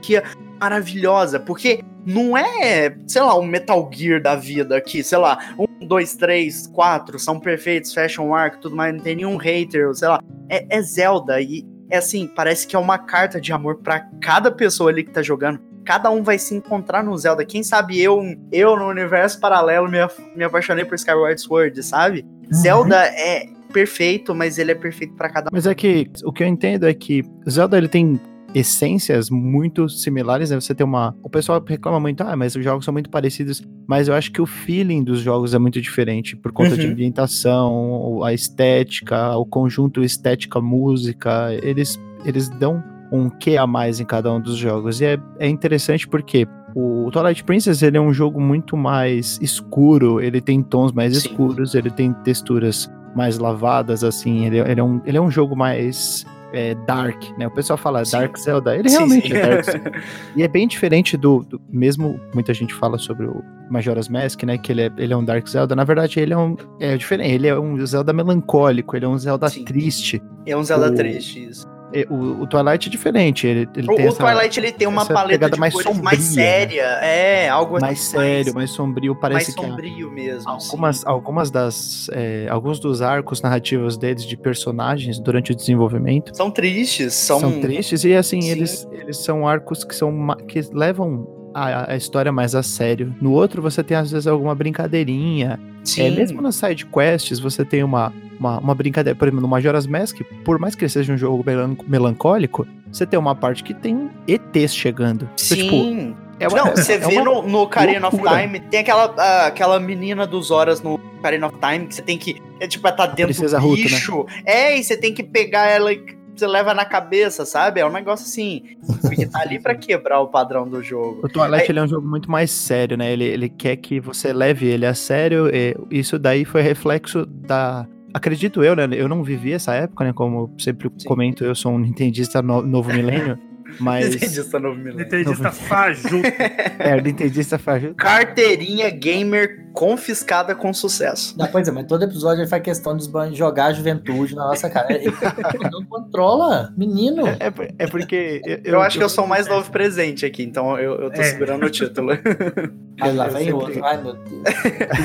maravilhosa, 0.59 1.39
porque 1.39 1.81
não 2.05 2.38
é, 2.38 2.95
sei 3.07 3.21
lá, 3.21 3.38
um 3.38 3.45
Metal 3.45 3.89
Gear 3.91 4.21
da 4.21 4.35
vida 4.35 4.77
aqui, 4.77 5.03
sei 5.03 5.17
lá, 5.17 5.39
um, 5.57 5.88
dois, 5.88 6.15
três, 6.15 6.67
quatro, 6.67 7.17
são 7.17 7.39
perfeitos, 7.39 7.93
fashion 7.93 8.33
arc, 8.33 8.59
tudo 8.59 8.75
mais, 8.75 8.93
não 8.93 9.01
tem 9.01 9.15
nenhum 9.15 9.38
hater, 9.38 9.93
sei 9.93 10.07
lá. 10.07 10.21
É, 10.50 10.77
é 10.77 10.81
Zelda 10.81 11.41
e 11.41 11.65
é 11.89 11.97
assim, 11.97 12.27
parece 12.27 12.67
que 12.67 12.75
é 12.75 12.79
uma 12.79 12.97
carta 12.97 13.39
de 13.39 13.51
amor 13.53 13.77
pra 13.77 14.00
cada 14.21 14.51
pessoa 14.51 14.89
ali 14.89 15.03
que 15.03 15.12
tá 15.12 15.21
jogando. 15.21 15.59
Cada 15.83 16.09
um 16.09 16.24
vai 16.24 16.39
se 16.39 16.55
encontrar 16.55 17.03
no 17.03 17.15
Zelda. 17.15 17.45
Quem 17.45 17.62
sabe 17.62 18.01
eu, 18.01 18.19
eu 18.51 18.75
no 18.75 18.88
universo 18.88 19.39
paralelo, 19.39 19.88
me, 19.88 20.00
me 20.35 20.43
apaixonei 20.43 20.83
por 20.83 20.95
Skyward 20.95 21.39
Sword, 21.39 21.83
sabe? 21.83 22.25
Zelda 22.51 23.03
é 23.05 23.47
perfeito, 23.71 24.33
mas 24.33 24.57
ele 24.57 24.71
é 24.71 24.75
perfeito 24.75 25.13
pra 25.15 25.29
cada 25.29 25.47
um. 25.47 25.50
Mas 25.51 25.67
é 25.67 25.75
que 25.75 26.09
o 26.24 26.31
que 26.31 26.43
eu 26.43 26.47
entendo 26.47 26.88
é 26.88 26.93
que 26.93 27.24
Zelda 27.47 27.77
ele 27.77 27.88
tem 27.88 28.19
essências 28.55 29.29
muito 29.29 29.89
similares, 29.89 30.50
né? 30.50 30.59
Você 30.59 30.74
tem 30.74 30.85
uma. 30.85 31.13
O 31.21 31.29
pessoal 31.29 31.62
reclama 31.67 32.00
muito, 32.00 32.21
ah, 32.21 32.35
mas 32.38 32.55
os 32.55 32.63
jogos 32.63 32.85
são 32.85 32.93
muito 32.93 33.09
parecidos. 33.09 33.62
Mas 33.85 34.07
eu 34.07 34.13
acho 34.15 34.31
que 34.31 34.41
o 34.41 34.45
feeling 34.45 35.03
dos 35.03 35.19
jogos 35.19 35.53
é 35.53 35.59
muito 35.59 35.79
diferente 35.81 36.35
por 36.38 36.51
conta 36.53 36.77
de 36.77 36.85
Uhum. 36.85 36.93
ambientação, 36.93 38.24
a 38.24 38.33
estética, 38.33 39.35
o 39.38 39.45
conjunto 39.45 40.01
estética, 40.01 40.62
música. 40.62 41.50
Eles, 41.62 42.00
eles 42.24 42.47
dão 42.50 42.81
um 43.12 43.29
quê 43.29 43.57
a 43.57 43.67
mais 43.67 44.00
em 44.00 44.05
cada 44.05 44.31
um 44.33 44.39
dos 44.41 44.55
jogos. 44.55 45.01
E 45.01 45.05
é, 45.05 45.17
é 45.38 45.47
interessante 45.50 46.07
porque 46.07 46.47
O 46.77 47.09
Twilight 47.09 47.41
Princess 47.45 47.81
ele 47.81 47.95
é 47.95 48.01
um 48.01 48.12
jogo 48.12 48.41
muito 48.41 48.75
mais 48.75 49.39
escuro, 49.41 50.19
ele 50.19 50.41
tem 50.41 50.62
tons 50.62 50.91
mais 50.91 51.13
Sim. 51.13 51.19
escuros, 51.29 51.74
ele 51.74 51.89
tem 51.89 52.12
texturas 52.25 52.91
mais 53.15 53.38
lavadas, 53.38 54.03
assim, 54.03 54.45
ele, 54.45 54.59
ele 54.59 54.81
é, 54.81 54.83
um, 54.83 55.00
ele 55.05 55.17
é 55.17 55.21
um 55.21 55.31
jogo 55.31 55.55
mais 55.55 56.25
é, 56.55 56.74
dark, 56.88 57.21
né? 57.38 57.45
O 57.47 57.51
pessoal 57.51 57.77
fala 57.77 58.03
Sim. 58.05 58.17
Dark 58.17 58.38
Zelda, 58.38 58.75
ele 58.75 58.89
Sim, 58.89 58.95
realmente 58.97 59.27
sim. 59.27 59.33
é 59.35 59.47
Dark 59.47 59.63
Zelda. 59.69 59.91
E 60.35 60.43
é 60.43 60.47
bem 60.47 60.67
diferente 60.67 61.17
do, 61.17 61.43
do- 61.43 61.62
Mesmo 61.69 62.19
muita 62.33 62.53
gente 62.53 62.74
fala 62.74 62.97
sobre 62.97 63.25
o 63.27 63.43
Majora's 63.69 64.07
Mask, 64.09 64.43
né? 64.43 64.57
Que 64.57 64.71
ele 64.71 64.81
é, 64.83 64.91
ele 64.97 65.13
é 65.13 65.17
um 65.17 65.24
Dark 65.25 65.47
Zelda. 65.47 65.75
Na 65.75 65.83
verdade, 65.83 66.19
ele 66.19 66.33
é 66.33 66.38
um. 66.38 66.55
É 66.79 66.95
diferente. 66.97 67.31
Ele 67.31 67.47
é 67.47 67.59
um 67.59 67.85
Zelda 67.85 68.13
melancólico, 68.13 68.95
ele 68.95 69.05
é 69.05 69.07
um 69.07 69.17
Zelda 69.17 69.50
triste. 69.50 70.21
É 70.45 70.55
um 70.55 70.63
Zelda 70.63 70.89
O- 70.91 70.95
triste, 70.95 71.43
isso. 71.50 71.67
E 71.94 72.06
O, 72.10 72.42
o 72.42 72.48
Twilight 72.48 72.88
é 72.88 72.92
diferente. 72.92 73.48
Ele, 73.48 73.70
ele 73.75 73.92
O, 73.92 73.96
tem 73.96 74.06
o 74.06 74.10
essa, 74.10 74.18
Twilight 74.24 74.60
ele 74.60 74.72
tem 74.72 74.88
uma 74.88 75.06
paleta 75.06 75.50
de 75.50 75.60
mais 75.60 75.74
cores 75.74 75.98
mais 76.01 76.20
sombria, 76.24 76.44
né? 76.44 76.60
séria. 76.60 76.82
É, 77.01 77.50
algo 77.50 77.80
mais 77.80 78.00
sério, 78.00 78.54
mais 78.54 78.70
sombrio. 78.72 79.13
mais 79.13 79.22
Parece 79.22 79.56
que 79.56 79.63
a- 79.65 79.68
sombrio 79.70 80.12
mesmo. 80.12 80.50
algumas, 80.50 81.06
algumas 81.06 81.51
das. 81.51 82.10
é, 82.12 82.48
alguns 82.50 82.80
dos 82.80 83.01
arcos 83.01 83.42
narrativos 83.42 83.98
deles 83.98 84.25
de 84.25 84.36
personagens 84.36 85.20
durante 85.20 85.51
o 85.51 85.56
desenvolvimento. 85.56 86.36
São 86.36 86.50
tristes, 86.51 87.13
são, 87.13 87.39
são, 87.39 87.60
tristes 87.62 88.04
e 88.04 88.13
assim 88.13 88.42
Sim. 88.42 88.50
eles, 88.51 88.88
eles 88.92 89.18
são 89.18 89.48
arcos 89.48 89.84
que 89.84 89.96
são 89.96 90.36
que 90.48 90.62
levam 90.74 91.27
a, 91.55 91.93
a 91.93 91.95
história 91.95 92.31
mais 92.31 92.53
a 92.53 92.62
sério. 92.62 93.15
No 93.21 93.31
outro 93.31 93.62
você 93.62 93.81
tem 93.83 93.95
às 93.95 94.12
vezes 94.12 94.27
alguma 94.27 94.53
brincadeirinha. 94.53 95.59
Sim. 95.83 96.07
É, 96.07 96.12
mesmo 96.12 96.41
nas 96.41 96.55
side 96.55 96.85
quests 96.85 97.39
você 97.39 97.63
tem 97.63 97.83
uma, 97.83 98.12
uma, 98.39 98.59
uma 98.59 98.75
brincadeira. 98.75 99.17
Por 99.17 99.27
exemplo, 99.27 99.41
no 99.41 99.47
Majora's 99.47 99.88
Mask, 99.88 100.19
por 100.43 100.59
mais 100.59 100.75
que 100.75 100.83
ele 100.83 100.89
seja 100.89 101.13
um 101.13 101.17
jogo 101.17 101.43
melan- 101.45 101.77
melancólico, 101.88 102.67
você 102.91 103.05
tem 103.05 103.17
uma 103.17 103.35
parte 103.35 103.63
que 103.63 103.74
tem 103.74 104.09
ETs 104.27 104.75
chegando. 104.75 105.29
Então, 105.35 105.57
tipo, 105.57 105.71
Sim. 105.71 106.15
é 106.39 106.47
uma- 106.47 106.57
Não, 106.57 106.71
você 106.71 106.93
é 106.93 106.97
vê 106.97 107.21
no, 107.21 107.41
no 107.43 107.59
Ocarina 107.62 108.07
of. 108.07 108.17
Time, 108.17 108.59
tem 108.59 108.81
aquela, 108.81 109.13
ah, 109.17 109.47
aquela 109.47 109.79
menina 109.79 110.25
dos 110.27 110.51
horas 110.51 110.81
no 110.81 110.95
Ocarina 111.19 111.47
of 111.47 111.57
Time 111.59 111.88
que 111.88 111.95
você 111.95 112.01
tem 112.01 112.17
que. 112.17 112.41
É 112.59 112.67
tipo, 112.67 112.88
ela 112.88 112.95
tá 112.95 113.05
dentro 113.05 113.33
do 113.33 113.51
né? 113.51 113.59
bicho. 113.75 114.25
É, 114.45 114.77
e 114.77 114.83
você 114.83 114.97
tem 114.97 115.13
que 115.13 115.24
pegar 115.24 115.67
ela 115.67 115.91
e 115.93 116.03
você 116.39 116.48
leva 116.48 116.74
na 116.74 116.86
cabeça, 116.86 117.46
sabe? 117.46 117.80
É 117.80 117.86
um 117.86 117.92
negócio 117.92 118.25
assim. 118.25 118.63
Porque 119.01 119.25
tá 119.25 119.39
ali 119.42 119.60
pra 119.60 119.75
quebrar 119.75 120.20
o 120.22 120.27
padrão 120.27 120.68
do 120.68 120.82
jogo. 120.84 121.22
O 121.24 121.30
Twilight 121.30 121.72
Aí- 121.72 121.77
é 121.77 121.82
um 121.84 121.88
jogo 121.88 122.08
muito 122.08 122.30
mais 122.30 122.51
sério, 122.51 122.98
né? 122.98 123.12
Ele, 123.12 123.24
ele 123.25 123.50
quer 123.50 123.75
que 123.77 124.00
você 124.00 124.32
leve 124.34 124.65
ele 124.68 124.86
a 124.86 124.94
sério. 124.94 125.48
e 125.54 125.75
isso 125.92 126.18
daí 126.20 126.46
foi 126.46 126.62
reflexo 126.62 127.25
da. 127.25 127.88
Acredito 128.13 128.63
eu, 128.63 128.75
né? 128.75 128.88
Eu 128.94 129.10
não 129.10 129.24
vivi 129.24 129.51
essa 129.51 129.74
época, 129.74 130.04
né? 130.06 130.13
Como 130.13 130.54
sempre 130.60 130.89
Sim. 130.98 131.08
comento, 131.08 131.44
eu 131.44 131.54
sou 131.56 131.74
um 131.74 131.80
nintendista 131.80 132.42
no- 132.42 132.62
novo 132.62 132.92
milênio. 132.94 133.38
Mas. 133.79 134.10
Nintendista 134.10 134.60
novo 134.60 134.75
milênio. 134.77 135.00
Nintendista 135.03 135.51
fajuto. 135.51 136.25
é, 136.79 137.01
nintendista 137.01 137.57
faz. 137.60 137.84
Carteirinha 137.98 138.89
gamer 138.89 139.65
confiscada 139.74 140.55
com 140.55 140.74
sucesso. 140.74 141.38
Não, 141.38 141.48
pois 141.48 141.67
é, 141.67 141.72
mas 141.72 141.86
todo 141.86 142.03
episódio 142.03 142.41
ele 142.41 142.50
faz 142.50 142.63
questão 142.63 142.95
de 142.95 143.10
jogar 143.36 143.65
a 143.65 143.74
juventude 143.74 144.34
na 144.36 144.48
nossa 144.48 144.69
cara. 144.69 144.93
Ele 144.93 145.12
não 145.72 145.84
controla, 145.86 146.74
menino. 146.77 147.24
É, 147.39 147.50
por- 147.51 147.67
é 147.77 147.88
porque. 147.88 148.41
Eu, 148.45 148.74
Eu, 148.75 148.81
acho 148.81 148.98
que 148.98 149.03
eu 149.03 149.10
sou 149.10 149.25
o 149.25 149.27
mais 149.27 149.48
novo 149.48 149.69
presente 149.72 150.25
aqui, 150.25 150.43
então 150.43 150.77
eu, 150.79 150.93
eu 151.01 151.12
tô 151.12 151.19
É. 151.22 151.24
segurando 151.25 151.65
o 151.65 151.69
título. 151.69 152.12
Aí 153.01 153.12
lá 153.13 153.25
eu 153.27 153.31
vem 153.34 153.43
sempre- 153.45 153.53
outro. 153.53 153.84
Ai, 153.86 154.01
meu 154.01 154.13
Deus. 154.13 154.43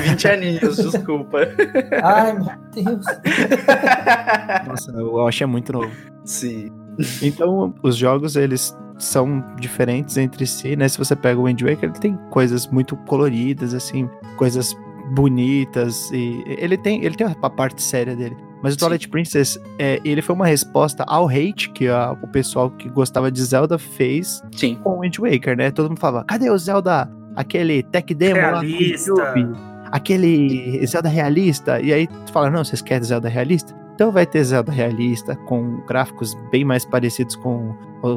20 0.07 0.27
aninhos, 0.29 0.77
desculpa. 0.77 1.39
Ai, 2.01 2.33
meu 2.33 2.45
Deus. 2.73 3.05
Nossa, 4.67 4.91
eu 4.91 5.27
acho 5.27 5.43
é 5.43 5.47
muito 5.47 5.73
novo. 5.73 5.91
Sim. 6.23 6.69
Então, 7.21 7.73
os 7.83 7.95
jogos, 7.97 8.35
eles 8.35 8.75
são 8.97 9.43
diferentes 9.59 10.17
entre 10.17 10.45
si, 10.45 10.75
né? 10.75 10.87
Se 10.87 10.97
você 10.97 11.15
pega 11.15 11.39
o 11.39 11.45
Wind 11.45 11.61
Waker, 11.61 11.89
ele 11.89 11.99
tem 11.99 12.17
coisas 12.29 12.67
muito 12.67 12.95
coloridas, 12.95 13.73
assim, 13.73 14.07
coisas 14.37 14.75
bonitas, 15.15 16.09
e 16.11 16.43
ele 16.45 16.77
tem, 16.77 17.03
ele 17.03 17.15
tem 17.15 17.27
a 17.27 17.49
parte 17.49 17.81
séria 17.81 18.15
dele. 18.15 18.35
Mas 18.63 18.73
o 18.73 18.75
Sim. 18.75 18.79
Twilight 18.85 19.09
Princess, 19.09 19.59
é, 19.79 19.99
ele 20.05 20.21
foi 20.21 20.35
uma 20.35 20.45
resposta 20.45 21.03
ao 21.07 21.27
hate 21.27 21.69
que 21.71 21.87
a- 21.87 22.15
o 22.21 22.27
pessoal 22.27 22.69
que 22.69 22.87
gostava 22.89 23.31
de 23.31 23.41
Zelda 23.43 23.77
fez 23.79 24.41
Sim. 24.55 24.75
com 24.83 24.97
o 24.97 24.99
Wind 25.01 25.17
Waker, 25.17 25.57
né? 25.57 25.71
Todo 25.71 25.89
mundo 25.89 25.99
falava, 25.99 26.23
cadê 26.25 26.49
o 26.49 26.57
Zelda? 26.57 27.09
Aquele 27.35 27.81
tech 27.83 28.13
demo 28.13 28.39
lá 28.39 28.61
no 28.61 28.67
Realista. 28.69 29.09
YouTube? 29.09 29.57
Aquele 29.91 30.85
Zelda 30.85 31.09
realista? 31.09 31.79
E 31.81 31.91
aí 31.91 32.07
tu 32.07 32.31
fala, 32.31 32.49
não, 32.49 32.63
vocês 32.63 32.81
querem 32.81 33.03
Zelda 33.03 33.27
realista? 33.27 33.73
Então 34.01 34.11
vai 34.11 34.25
ter 34.25 34.43
Zelda 34.43 34.71
realista, 34.71 35.35
com 35.35 35.79
gráficos 35.85 36.33
bem 36.51 36.65
mais 36.65 36.83
parecidos 36.83 37.35
com 37.35 37.75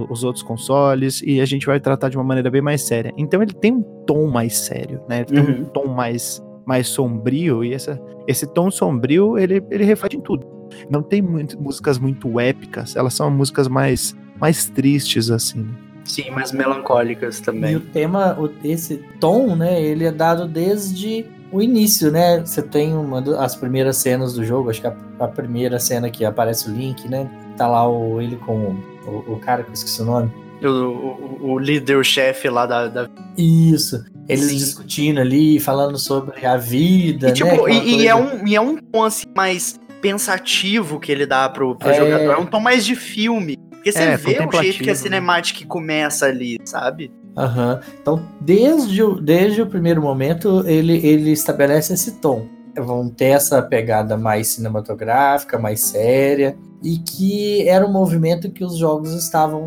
os 0.09 0.25
outros 0.25 0.42
consoles, 0.42 1.20
e 1.23 1.42
a 1.42 1.44
gente 1.44 1.66
vai 1.66 1.79
tratar 1.79 2.09
de 2.09 2.16
uma 2.16 2.25
maneira 2.25 2.51
bem 2.51 2.62
mais 2.62 2.81
séria. 2.81 3.12
Então 3.18 3.42
ele 3.42 3.53
tem 3.53 3.70
um 3.70 3.83
tom 4.07 4.27
mais 4.29 4.57
sério, 4.57 5.03
né? 5.07 5.16
Ele 5.18 5.25
tem 5.27 5.40
um 5.42 5.59
Uhum. 5.59 5.64
tom 5.66 5.87
mais, 5.88 6.42
mais 6.64 6.88
sombrio, 6.88 7.62
e 7.62 7.75
essa, 7.75 8.01
esse 8.27 8.47
tom 8.47 8.70
sombrio, 8.70 9.37
ele, 9.37 9.62
ele 9.70 9.85
reflete 9.85 10.16
em 10.16 10.23
tudo. 10.23 10.47
Não 10.88 11.03
tem 11.03 11.20
muito, 11.20 11.61
músicas 11.61 11.99
muito 11.99 12.40
épicas, 12.40 12.97
elas 12.97 13.12
são 13.12 13.31
músicas 13.31 13.68
mais, 13.68 14.16
mais 14.40 14.64
tristes, 14.70 15.31
assim. 15.31 15.64
né? 15.64 15.75
Sim, 16.07 16.31
mas 16.31 16.51
melancólicas 16.51 17.37
E 17.37 17.42
o 17.42 17.44
também. 17.44 17.79
tema, 17.79 18.38
esse 18.64 19.05
tom, 19.20 19.55
né, 19.55 19.83
ele 19.83 20.05
é 20.07 20.12
dado 20.12 20.49
desde 20.49 21.27
o 21.54 21.62
início, 21.62 22.10
né? 22.10 22.40
Você 22.40 22.60
tem 22.60 22.94
uma 22.94 23.22
das 23.22 23.54
primeiras 23.54 23.96
cenas 23.98 24.34
do 24.34 24.44
jogo, 24.44 24.70
acho 24.70 24.80
que 24.80 24.86
a, 24.86 24.96
a 25.20 25.28
primeira 25.28 25.78
cena 25.78 26.10
que 26.10 26.24
aparece 26.24 26.68
o 26.68 26.72
Link, 26.74 27.08
né? 27.08 27.30
Tá 27.56 27.68
lá 27.68 27.88
o, 27.88 28.20
ele 28.20 28.36
com 28.36 28.76
o, 29.06 29.34
o 29.34 29.38
cara 29.38 29.62
que 29.62 29.70
eu 29.70 29.74
esqueci 29.74 30.02
o 30.02 30.04
nome. 30.04 30.30
O, 30.62 30.66
o, 30.68 31.52
o 31.52 31.58
líder, 31.58 31.96
o 31.96 32.02
chefe 32.04 32.48
lá 32.48 32.66
da. 32.66 32.88
da... 32.88 33.08
Isso. 33.36 34.04
Eles 34.28 34.46
Sim. 34.46 34.56
discutindo 34.56 35.20
ali, 35.20 35.60
falando 35.60 35.98
sobre 35.98 36.44
a 36.46 36.56
vida, 36.56 37.28
E, 37.28 37.32
tipo, 37.34 37.66
né? 37.68 37.74
E, 37.74 37.96
e 38.02 38.08
é 38.08 38.14
um, 38.14 38.46
e 38.48 38.56
é 38.56 38.60
um 38.60 38.76
tom 38.76 39.04
assim 39.04 39.26
mais 39.36 39.78
pensativo 40.00 40.98
que 40.98 41.12
ele 41.12 41.26
dá 41.26 41.48
pro, 41.48 41.76
pro 41.76 41.90
É. 41.90 41.94
jogador. 41.94 42.32
É 42.32 42.36
um 42.36 42.46
tom 42.46 42.60
mais 42.60 42.84
de 42.84 42.96
filme. 42.96 43.56
Porque 43.70 43.92
você 43.92 43.98
É, 43.98 44.16
vê 44.16 44.38
o 44.40 44.60
jeito 44.60 44.78
que 44.78 44.90
a 44.90 44.92
né? 44.92 44.94
cinemática 44.94 45.66
começa 45.66 46.26
ali, 46.26 46.58
sabe? 46.64 47.12
Aham. 47.37 47.81
Então, 48.01 48.23
desde 48.40 49.03
o, 49.03 49.20
desde 49.20 49.62
o 49.62 49.66
primeiro 49.66 50.01
momento, 50.01 50.64
ele, 50.66 51.05
ele 51.07 51.33
estabelece 51.33 51.92
esse 51.94 52.12
tom. 52.12 52.47
Vão 52.77 53.09
ter 53.09 53.27
essa 53.27 53.62
pegada 53.62 54.16
mais 54.16 54.49
cinematográfica, 54.49 55.59
mais 55.59 55.81
séria, 55.81 56.57
e 56.83 56.99
que 56.99 57.68
era 57.68 57.87
um 57.87 57.92
movimento 57.92 58.51
que 58.51 58.64
os 58.64 58.77
jogos 58.77 59.12
estavam 59.14 59.64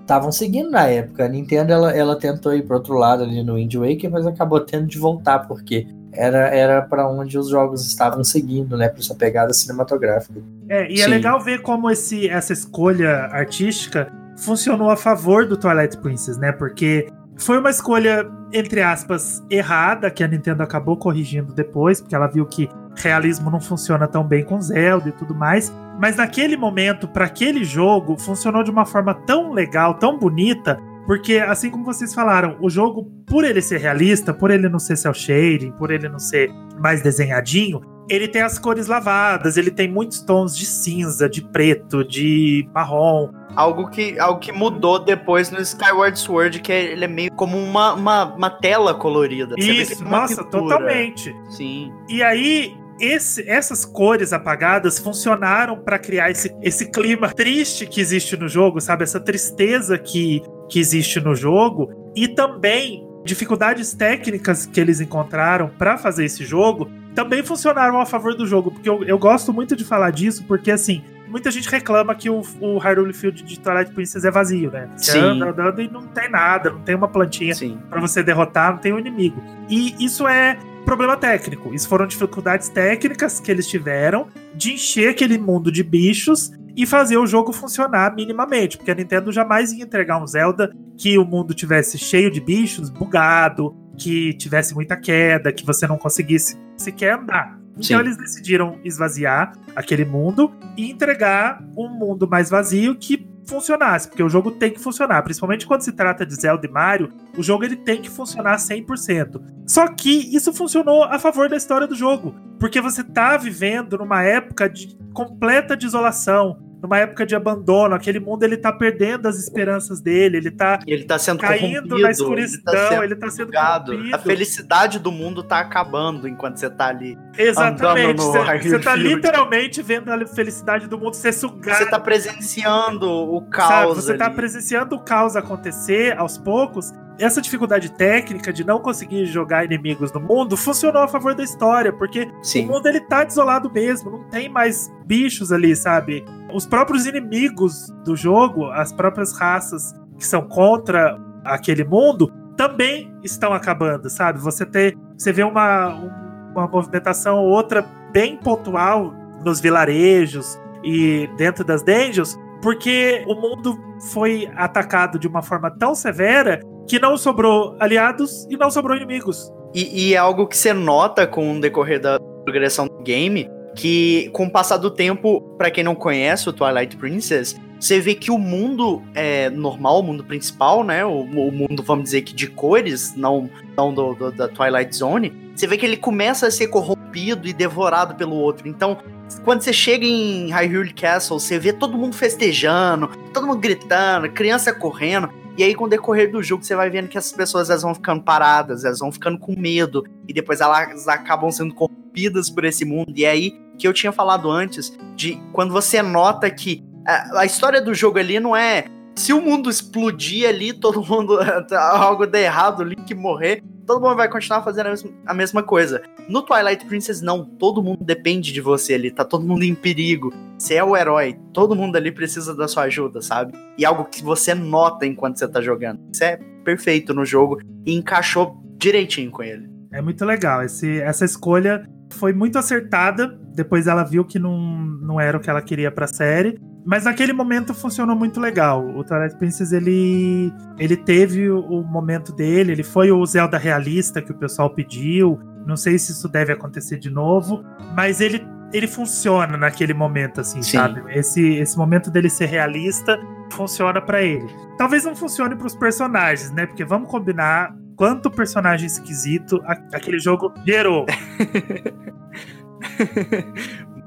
estavam 0.00 0.32
seguindo 0.32 0.70
na 0.70 0.88
época. 0.88 1.24
A 1.24 1.28
Nintendo 1.28 1.72
ela, 1.72 1.92
ela 1.92 2.18
tentou 2.18 2.52
ir 2.52 2.66
para 2.66 2.76
outro 2.76 2.94
lado 2.94 3.22
ali 3.22 3.44
no 3.44 3.54
Wind 3.54 3.72
Waker, 3.76 4.10
mas 4.10 4.26
acabou 4.26 4.58
tendo 4.58 4.88
de 4.88 4.98
voltar 4.98 5.46
porque 5.46 5.86
era 6.12 6.48
era 6.48 6.82
para 6.82 7.08
onde 7.08 7.38
os 7.38 7.48
jogos 7.48 7.86
estavam 7.86 8.24
seguindo, 8.24 8.76
né, 8.76 8.88
para 8.88 8.98
essa 8.98 9.14
pegada 9.14 9.52
cinematográfica. 9.52 10.42
É, 10.68 10.90
e 10.90 11.00
é 11.00 11.04
Sim. 11.04 11.10
legal 11.10 11.40
ver 11.40 11.62
como 11.62 11.88
esse, 11.88 12.28
essa 12.28 12.52
escolha 12.52 13.28
artística 13.30 14.12
funcionou 14.44 14.90
a 14.90 14.96
favor 14.96 15.46
do 15.46 15.56
Twilight 15.56 15.96
Princess, 15.98 16.36
né? 16.36 16.52
Porque 16.52 17.08
foi 17.36 17.58
uma 17.58 17.70
escolha, 17.70 18.28
entre 18.52 18.82
aspas, 18.82 19.42
errada, 19.50 20.10
que 20.10 20.22
a 20.22 20.28
Nintendo 20.28 20.62
acabou 20.62 20.96
corrigindo 20.96 21.54
depois, 21.54 22.00
porque 22.00 22.14
ela 22.14 22.26
viu 22.26 22.44
que 22.46 22.68
realismo 22.96 23.50
não 23.50 23.60
funciona 23.60 24.06
tão 24.06 24.24
bem 24.24 24.44
com 24.44 24.60
Zelda 24.60 25.08
e 25.08 25.12
tudo 25.12 25.34
mais. 25.34 25.72
Mas 25.98 26.16
naquele 26.16 26.56
momento, 26.56 27.08
para 27.08 27.26
aquele 27.26 27.64
jogo, 27.64 28.18
funcionou 28.18 28.62
de 28.62 28.70
uma 28.70 28.84
forma 28.84 29.14
tão 29.14 29.52
legal, 29.52 29.94
tão 29.94 30.18
bonita, 30.18 30.78
porque 31.06 31.38
assim 31.38 31.70
como 31.70 31.84
vocês 31.84 32.14
falaram, 32.14 32.56
o 32.60 32.68
jogo, 32.68 33.04
por 33.26 33.44
ele 33.44 33.62
ser 33.62 33.78
realista, 33.78 34.34
por 34.34 34.50
ele 34.50 34.68
não 34.68 34.78
ser 34.78 34.96
cel 34.96 35.14
shading, 35.14 35.72
por 35.72 35.90
ele 35.90 36.08
não 36.08 36.18
ser 36.18 36.50
mais 36.78 37.02
desenhadinho, 37.02 37.80
ele 38.08 38.28
tem 38.28 38.42
as 38.42 38.58
cores 38.58 38.86
lavadas, 38.86 39.56
ele 39.56 39.70
tem 39.70 39.90
muitos 39.90 40.20
tons 40.20 40.56
de 40.56 40.66
cinza, 40.66 41.28
de 41.28 41.42
preto, 41.42 42.04
de 42.04 42.68
marrom. 42.74 43.30
Algo 43.56 43.88
que, 43.90 44.18
algo 44.18 44.38
que 44.38 44.52
mudou 44.52 44.98
depois 44.98 45.50
no 45.50 45.60
Skyward 45.60 46.18
Sword, 46.18 46.60
que 46.60 46.72
é- 46.72 46.92
ele 46.92 47.04
é 47.04 47.08
meio 47.08 47.32
como 47.32 47.58
uma, 47.58 47.94
uma, 47.94 48.24
uma 48.34 48.50
tela 48.50 48.94
colorida. 48.94 49.54
Isso, 49.58 50.02
é 50.02 50.08
nossa, 50.08 50.44
pintura. 50.44 50.62
totalmente. 50.62 51.34
Sim. 51.50 51.92
E 52.08 52.22
aí, 52.22 52.74
esse- 53.00 53.48
essas 53.48 53.84
cores 53.84 54.32
apagadas 54.32 54.98
funcionaram 54.98 55.78
para 55.78 55.98
criar 55.98 56.30
esse, 56.30 56.54
esse 56.62 56.90
clima 56.90 57.28
triste 57.32 57.86
que 57.86 58.00
existe 58.00 58.36
no 58.36 58.48
jogo, 58.48 58.80
sabe? 58.80 59.02
Essa 59.02 59.18
tristeza 59.20 59.98
que, 59.98 60.42
que 60.68 60.78
existe 60.78 61.20
no 61.20 61.34
jogo. 61.34 61.90
E 62.14 62.28
também 62.28 63.06
dificuldades 63.24 63.92
técnicas 63.92 64.64
que 64.64 64.80
eles 64.80 65.00
encontraram 65.00 65.68
para 65.78 65.98
fazer 65.98 66.24
esse 66.24 66.44
jogo 66.44 66.90
também 67.14 67.42
funcionaram 67.42 68.00
a 68.00 68.06
favor 68.06 68.34
do 68.34 68.46
jogo. 68.46 68.70
Porque 68.70 68.88
eu, 68.88 69.02
eu 69.04 69.18
gosto 69.18 69.52
muito 69.52 69.74
de 69.74 69.84
falar 69.84 70.10
disso, 70.10 70.44
porque 70.46 70.70
assim. 70.70 71.02
Muita 71.30 71.50
gente 71.50 71.68
reclama 71.68 72.14
que 72.14 72.28
o, 72.28 72.42
o 72.60 72.78
Hyrule 72.78 73.12
Field 73.12 73.44
de 73.44 73.60
Twilight 73.60 73.92
Princess 73.92 74.24
é 74.24 74.30
vazio, 74.30 74.70
né? 74.70 74.88
Você 74.96 75.12
Sim. 75.12 75.18
anda 75.18 75.50
andando 75.50 75.80
e 75.80 75.88
não 75.88 76.02
tem 76.08 76.28
nada, 76.28 76.70
não 76.70 76.80
tem 76.80 76.96
uma 76.96 77.06
plantinha. 77.06 77.54
Pra 77.88 78.00
você 78.00 78.20
derrotar, 78.20 78.72
não 78.72 78.78
tem 78.78 78.92
um 78.92 78.98
inimigo. 78.98 79.40
E 79.68 79.94
isso 80.04 80.26
é 80.26 80.58
problema 80.84 81.16
técnico. 81.16 81.72
Isso 81.72 81.88
foram 81.88 82.04
dificuldades 82.06 82.68
técnicas 82.68 83.38
que 83.38 83.48
eles 83.48 83.68
tiveram 83.68 84.26
de 84.54 84.72
encher 84.72 85.10
aquele 85.10 85.38
mundo 85.38 85.70
de 85.70 85.84
bichos 85.84 86.50
e 86.76 86.84
fazer 86.84 87.16
o 87.16 87.26
jogo 87.26 87.52
funcionar 87.52 88.14
minimamente, 88.14 88.76
porque 88.76 88.90
a 88.90 88.94
Nintendo 88.94 89.30
jamais 89.30 89.72
ia 89.72 89.84
entregar 89.84 90.20
um 90.20 90.26
Zelda 90.26 90.74
que 90.96 91.16
o 91.18 91.24
mundo 91.24 91.54
tivesse 91.54 91.98
cheio 91.98 92.30
de 92.30 92.40
bichos, 92.40 92.90
bugado, 92.90 93.76
que 93.96 94.32
tivesse 94.34 94.74
muita 94.74 94.96
queda, 94.96 95.52
que 95.52 95.64
você 95.64 95.86
não 95.86 95.98
conseguisse 95.98 96.58
sequer 96.76 97.14
andar. 97.14 97.59
Então 97.72 97.82
Sim. 97.82 98.04
eles 98.04 98.16
decidiram 98.16 98.78
esvaziar 98.84 99.52
aquele 99.74 100.04
mundo 100.04 100.52
e 100.76 100.90
entregar 100.90 101.62
um 101.76 101.88
mundo 101.88 102.28
mais 102.28 102.50
vazio 102.50 102.96
que 102.96 103.28
funcionasse, 103.44 104.08
porque 104.08 104.22
o 104.22 104.28
jogo 104.28 104.52
tem 104.52 104.70
que 104.70 104.78
funcionar, 104.78 105.22
principalmente 105.22 105.66
quando 105.66 105.82
se 105.82 105.92
trata 105.92 106.24
de 106.24 106.34
Zelda 106.34 106.66
e 106.66 106.70
Mario, 106.70 107.12
o 107.36 107.42
jogo 107.42 107.64
ele 107.64 107.76
tem 107.76 108.00
que 108.00 108.08
funcionar 108.08 108.56
100%. 108.56 109.42
Só 109.66 109.88
que 109.88 110.34
isso 110.34 110.52
funcionou 110.52 111.02
a 111.04 111.18
favor 111.18 111.48
da 111.48 111.56
história 111.56 111.86
do 111.86 111.94
jogo, 111.94 112.34
porque 112.60 112.80
você 112.80 113.02
tá 113.02 113.36
vivendo 113.36 113.98
numa 113.98 114.22
época 114.22 114.68
de 114.68 114.96
completa 115.12 115.76
desolação, 115.76 116.69
numa 116.82 116.98
época 116.98 117.26
de 117.26 117.34
abandono, 117.34 117.94
aquele 117.94 118.18
mundo 118.18 118.42
ele 118.42 118.56
tá 118.56 118.72
perdendo 118.72 119.26
as 119.26 119.38
esperanças 119.38 120.00
dele, 120.00 120.36
ele 120.38 120.50
tá 120.50 120.78
Ele 120.86 121.04
tá 121.04 121.18
sendo 121.18 121.38
caindo 121.38 121.98
na 121.98 122.10
escuridão, 122.10 123.04
ele 123.04 123.16
tá 123.16 123.30
sendo 123.30 123.50
ele 123.52 124.00
tá 124.02 124.10
sendo. 124.10 124.14
A 124.14 124.18
felicidade 124.18 124.98
do 124.98 125.12
mundo 125.12 125.42
tá 125.42 125.60
acabando 125.60 126.26
enquanto 126.26 126.56
você 126.56 126.70
tá 126.70 126.88
ali. 126.88 127.18
Exatamente. 127.36 128.22
Você 128.22 128.78
tá 128.78 128.94
literalmente 128.94 129.82
vendo 129.82 130.10
a 130.10 130.26
felicidade 130.26 130.86
do 130.86 130.98
mundo 130.98 131.14
ser 131.14 131.32
sugada. 131.32 131.84
Você 131.84 131.90
tá 131.90 132.00
presenciando 132.00 133.06
o 133.08 133.40
sabe? 133.40 133.50
caos 133.50 133.96
Você 133.96 134.16
tá 134.16 134.26
ali. 134.26 134.34
presenciando 134.34 134.96
o 134.96 135.00
caos 135.00 135.36
acontecer 135.36 136.16
aos 136.16 136.38
poucos. 136.38 136.92
Essa 137.20 137.40
dificuldade 137.42 137.92
técnica 137.92 138.52
de 138.52 138.64
não 138.64 138.80
conseguir 138.80 139.26
jogar 139.26 139.64
inimigos 139.64 140.10
no 140.12 140.20
mundo 140.20 140.56
funcionou 140.56 141.02
a 141.02 141.08
favor 141.08 141.34
da 141.34 141.42
história, 141.44 141.92
porque 141.92 142.22
o 142.40 142.44
Sim. 142.44 142.66
mundo 142.66 142.86
ele 142.86 143.00
tá 143.00 143.24
desolado 143.24 143.70
mesmo, 143.70 144.10
não 144.10 144.24
tem 144.30 144.48
mais 144.48 144.90
bichos 145.04 145.52
ali, 145.52 145.76
sabe? 145.76 146.24
Os 146.54 146.66
próprios 146.66 147.04
inimigos 147.06 147.88
do 148.04 148.16
jogo, 148.16 148.70
as 148.70 148.92
próprias 148.92 149.36
raças 149.38 149.94
que 150.18 150.26
são 150.26 150.42
contra 150.42 151.18
aquele 151.44 151.84
mundo, 151.84 152.32
também 152.56 153.12
estão 153.22 153.52
acabando, 153.52 154.08
sabe? 154.10 154.38
Você 154.38 154.64
ter, 154.66 154.96
você 155.16 155.32
vê 155.32 155.42
uma, 155.42 155.88
um- 155.94 156.10
uma 156.52 156.66
movimentação 156.66 157.38
ou 157.38 157.48
outra 157.50 157.82
bem 158.12 158.36
pontual 158.36 159.14
nos 159.44 159.60
vilarejos 159.60 160.58
e 160.82 161.28
dentro 161.36 161.64
das 161.64 161.82
dungeons, 161.82 162.38
porque 162.62 163.24
o 163.26 163.34
mundo 163.34 163.78
foi 164.12 164.50
atacado 164.56 165.18
de 165.18 165.28
uma 165.28 165.42
forma 165.42 165.70
tão 165.70 165.94
severa 165.94 166.60
que 166.90 166.98
não 166.98 167.16
sobrou 167.16 167.76
aliados 167.78 168.48
e 168.50 168.56
não 168.56 168.68
sobrou 168.68 168.96
inimigos. 168.96 169.48
E, 169.72 170.08
e 170.08 170.14
é 170.14 170.16
algo 170.16 170.48
que 170.48 170.56
você 170.56 170.72
nota 170.72 171.24
com 171.24 171.56
o 171.56 171.60
decorrer 171.60 172.00
da 172.00 172.18
progressão 172.44 172.88
do 172.88 173.00
game, 173.04 173.48
que 173.76 174.28
com 174.32 174.46
o 174.46 174.50
passar 174.50 174.76
do 174.76 174.90
tempo, 174.90 175.40
pra 175.56 175.70
quem 175.70 175.84
não 175.84 175.94
conhece 175.94 176.48
o 176.48 176.52
Twilight 176.52 176.96
Princess, 176.96 177.54
você 177.78 178.00
vê 178.00 178.16
que 178.16 178.32
o 178.32 178.36
mundo 178.36 179.00
é 179.14 179.48
normal, 179.50 180.00
o 180.00 180.02
mundo 180.02 180.24
principal, 180.24 180.82
né? 180.82 181.04
O, 181.04 181.20
o 181.20 181.52
mundo, 181.52 181.80
vamos 181.84 182.02
dizer 182.04 182.22
que 182.22 182.34
de 182.34 182.48
cores, 182.48 183.14
não, 183.14 183.48
não 183.76 183.94
do, 183.94 184.12
do- 184.14 184.32
da 184.32 184.48
Twilight 184.48 184.96
Zone, 184.96 185.32
você 185.54 185.68
vê 185.68 185.76
que 185.76 185.86
ele 185.86 185.96
começa 185.96 186.48
a 186.48 186.50
ser 186.50 186.66
corrompido 186.66 187.46
e 187.46 187.52
devorado 187.52 188.16
pelo 188.16 188.34
outro. 188.34 188.66
Então, 188.68 188.98
quando 189.44 189.62
você 189.62 189.72
chega 189.72 190.04
em 190.04 190.50
Hyrule 190.50 190.92
Castle, 190.92 191.38
você 191.38 191.56
vê 191.56 191.72
todo 191.72 191.96
mundo 191.96 192.16
festejando, 192.16 193.08
todo 193.32 193.46
mundo 193.46 193.60
gritando, 193.60 194.28
criança 194.28 194.72
correndo. 194.74 195.30
E 195.60 195.62
aí, 195.62 195.74
com 195.74 195.84
o 195.84 195.88
decorrer 195.88 196.32
do 196.32 196.42
jogo, 196.42 196.64
você 196.64 196.74
vai 196.74 196.88
vendo 196.88 197.06
que 197.06 197.18
essas 197.18 197.32
pessoas 197.32 197.68
elas 197.68 197.82
vão 197.82 197.94
ficando 197.94 198.22
paradas, 198.22 198.82
elas 198.82 198.98
vão 198.98 199.12
ficando 199.12 199.38
com 199.38 199.54
medo, 199.54 200.02
e 200.26 200.32
depois 200.32 200.58
elas 200.58 201.06
acabam 201.06 201.50
sendo 201.50 201.74
corrompidas 201.74 202.48
por 202.48 202.64
esse 202.64 202.82
mundo. 202.82 203.12
E 203.14 203.26
é 203.26 203.30
aí 203.30 203.52
que 203.78 203.86
eu 203.86 203.92
tinha 203.92 204.10
falado 204.10 204.50
antes, 204.50 204.90
de 205.14 205.38
quando 205.52 205.70
você 205.70 206.00
nota 206.00 206.50
que 206.50 206.82
a, 207.06 207.40
a 207.40 207.44
história 207.44 207.82
do 207.82 207.92
jogo 207.92 208.18
ali 208.18 208.40
não 208.40 208.56
é. 208.56 208.86
Se 209.14 209.34
o 209.34 209.42
mundo 209.42 209.68
explodir 209.68 210.48
ali, 210.48 210.72
todo 210.72 211.04
mundo. 211.04 211.38
algo 211.76 212.26
der 212.26 212.44
errado, 212.44 212.80
o 212.80 212.84
Link 212.84 213.14
morrer, 213.14 213.62
todo 213.90 214.00
mundo 214.00 214.14
vai 214.14 214.28
continuar 214.28 214.62
fazendo 214.62 214.86
a 214.86 214.90
mesma, 214.90 215.10
a 215.26 215.34
mesma 215.34 215.62
coisa. 215.64 216.00
No 216.28 216.42
Twilight 216.42 216.86
Princess, 216.86 217.20
não. 217.20 217.44
Todo 217.44 217.82
mundo 217.82 218.04
depende 218.04 218.52
de 218.52 218.60
você 218.60 218.94
ali, 218.94 219.10
tá 219.10 219.24
todo 219.24 219.44
mundo 219.44 219.64
em 219.64 219.74
perigo. 219.74 220.32
Você 220.56 220.74
é 220.74 220.84
o 220.84 220.96
herói, 220.96 221.36
todo 221.52 221.74
mundo 221.74 221.96
ali 221.96 222.12
precisa 222.12 222.54
da 222.54 222.68
sua 222.68 222.84
ajuda, 222.84 223.20
sabe? 223.20 223.52
E 223.76 223.84
algo 223.84 224.04
que 224.04 224.22
você 224.22 224.54
nota 224.54 225.04
enquanto 225.04 225.40
você 225.40 225.48
tá 225.48 225.60
jogando. 225.60 226.00
Isso 226.14 226.22
é 226.22 226.36
perfeito 226.64 227.12
no 227.12 227.24
jogo 227.24 227.58
e 227.84 227.92
encaixou 227.92 228.62
direitinho 228.76 229.32
com 229.32 229.42
ele. 229.42 229.68
É 229.92 230.00
muito 230.00 230.24
legal. 230.24 230.62
Esse, 230.62 231.00
essa 231.00 231.24
escolha 231.24 231.84
foi 232.12 232.32
muito 232.32 232.60
acertada. 232.60 233.36
Depois 233.56 233.88
ela 233.88 234.04
viu 234.04 234.24
que 234.24 234.38
não, 234.38 234.56
não 235.02 235.20
era 235.20 235.36
o 235.36 235.40
que 235.40 235.50
ela 235.50 235.60
queria 235.60 235.90
pra 235.90 236.06
série. 236.06 236.60
Mas 236.84 237.04
naquele 237.04 237.32
momento 237.32 237.74
funcionou 237.74 238.16
muito 238.16 238.40
legal. 238.40 238.86
O 238.96 239.04
Twilight 239.04 239.36
Princess, 239.36 239.72
ele, 239.72 240.52
ele 240.78 240.96
teve 240.96 241.50
o, 241.50 241.82
momento 241.82 242.32
dele. 242.32 242.72
Ele 242.72 242.82
foi 242.82 243.12
o 243.12 243.24
Zelda 243.26 243.58
realista 243.58 244.22
que 244.22 244.32
o 244.32 244.34
pessoal 244.34 244.70
pediu. 244.70 245.38
Não 245.66 245.76
sei 245.76 245.98
se 245.98 246.12
isso 246.12 246.28
deve 246.28 246.52
acontecer 246.52 246.98
de 246.98 247.10
novo. 247.10 247.62
Mas 247.94 248.20
ele, 248.20 248.46
ele 248.72 248.86
funciona 248.86 249.56
naquele 249.56 249.92
momento, 249.92 250.40
assim, 250.40 250.62
Sim. 250.62 250.78
sabe? 250.78 251.02
Esse, 251.08 251.56
esse 251.56 251.76
momento 251.76 252.10
dele 252.10 252.30
ser 252.30 252.46
realista 252.46 253.18
funciona 253.52 254.00
pra 254.00 254.22
ele. 254.22 254.46
Talvez 254.78 255.04
não 255.04 255.14
funcione 255.14 255.54
pros 255.56 255.74
personagens, 255.74 256.50
né? 256.52 256.66
Porque 256.66 256.84
vamos 256.84 257.10
combinar 257.10 257.76
quanto 257.96 258.30
personagem 258.30 258.86
esquisito 258.86 259.60
aquele 259.92 260.18
jogo 260.18 260.54
gerou. 260.66 261.04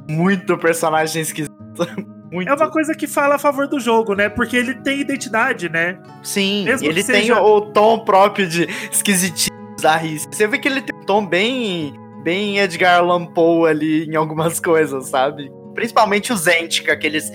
Muito 0.09 0.57
personagem 0.57 1.21
esquisito. 1.21 1.53
Muito. 2.34 2.50
É 2.50 2.54
uma 2.56 2.72
coisa 2.72 2.93
que 2.96 3.06
fala 3.08 3.36
a 3.36 3.39
favor 3.39 3.67
do 3.67 3.80
jogo, 3.80 4.15
né? 4.15 4.28
Porque 4.28 4.58
ele 4.58 4.74
tem 4.76 5.00
identidade, 5.02 5.69
né? 5.69 5.98
Sim, 6.24 6.65
mesmo 6.65 6.88
ele 6.88 7.04
tem 7.04 7.22
seja- 7.22 7.39
o, 7.41 7.62
tom 7.62 8.00
próprio 8.00 8.48
de 8.50 8.67
esquisitinho, 8.91 9.56
bizarrice. 9.76 10.28
Você 10.32 10.48
vê 10.48 10.58
que 10.58 10.67
ele 10.67 10.82
tem 10.82 10.96
um 11.00 11.06
tom 11.06 11.26
bem, 11.26 11.93
bem 12.24 12.58
Edgar 12.60 13.00
Allan 13.00 13.26
Poe 13.28 13.69
ali 13.69 14.06
em 14.06 14.15
algumas 14.15 14.60
coisas, 14.62 15.08
sabe? 15.10 15.52
Principalmente 15.76 16.32
o 16.32 16.38
Zent, 16.38 16.86
com 16.86 16.91
aqueles, 16.91 17.32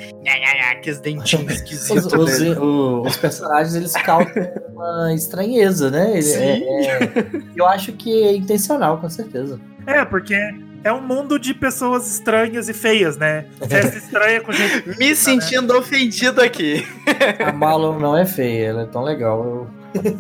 aqueles 0.71 1.01
dentinhos 1.01 1.45
Os, 1.47 1.53
esquisitos 1.61 2.13
os- 2.13 2.39
dele. 2.39 2.57
o- 2.59 3.03
os 3.03 3.17
personagens 3.17 3.75
eles 3.75 3.93
causam 3.95 4.33
uma 4.73 5.13
estranheza, 5.13 5.91
né? 5.91 6.11
Ele- 6.13 6.23
Sim. 6.23 6.39
é- 6.41 7.03
é- 7.05 7.27
eu 7.57 7.67
acho 7.67 7.93
que 7.93 8.23
é 8.25 8.37
intencional, 8.37 8.99
com 8.99 9.09
certeza. 9.11 9.61
É, 9.87 10.05
porque 10.05 10.37
é 10.85 10.93
um 10.93 11.01
mundo 11.01 11.39
de 11.39 11.53
pessoas 11.55 12.11
estranhas 12.11 12.69
e 12.69 12.73
feias, 12.73 13.17
né? 13.17 13.47
Festa 13.69 13.97
estranha 13.99 14.41
com 14.41 14.53
gente. 14.53 14.99
Me 14.99 15.15
sentindo 15.15 15.77
ofendido 15.77 16.41
aqui. 16.41 16.87
A 17.45 17.53
Malon 17.53 17.99
não 17.99 18.17
é 18.17 18.25
feia, 18.27 18.67
ela 18.69 18.83
é 18.83 18.87
tão 18.87 19.03
legal. 19.03 19.45
Eu- 19.45 20.17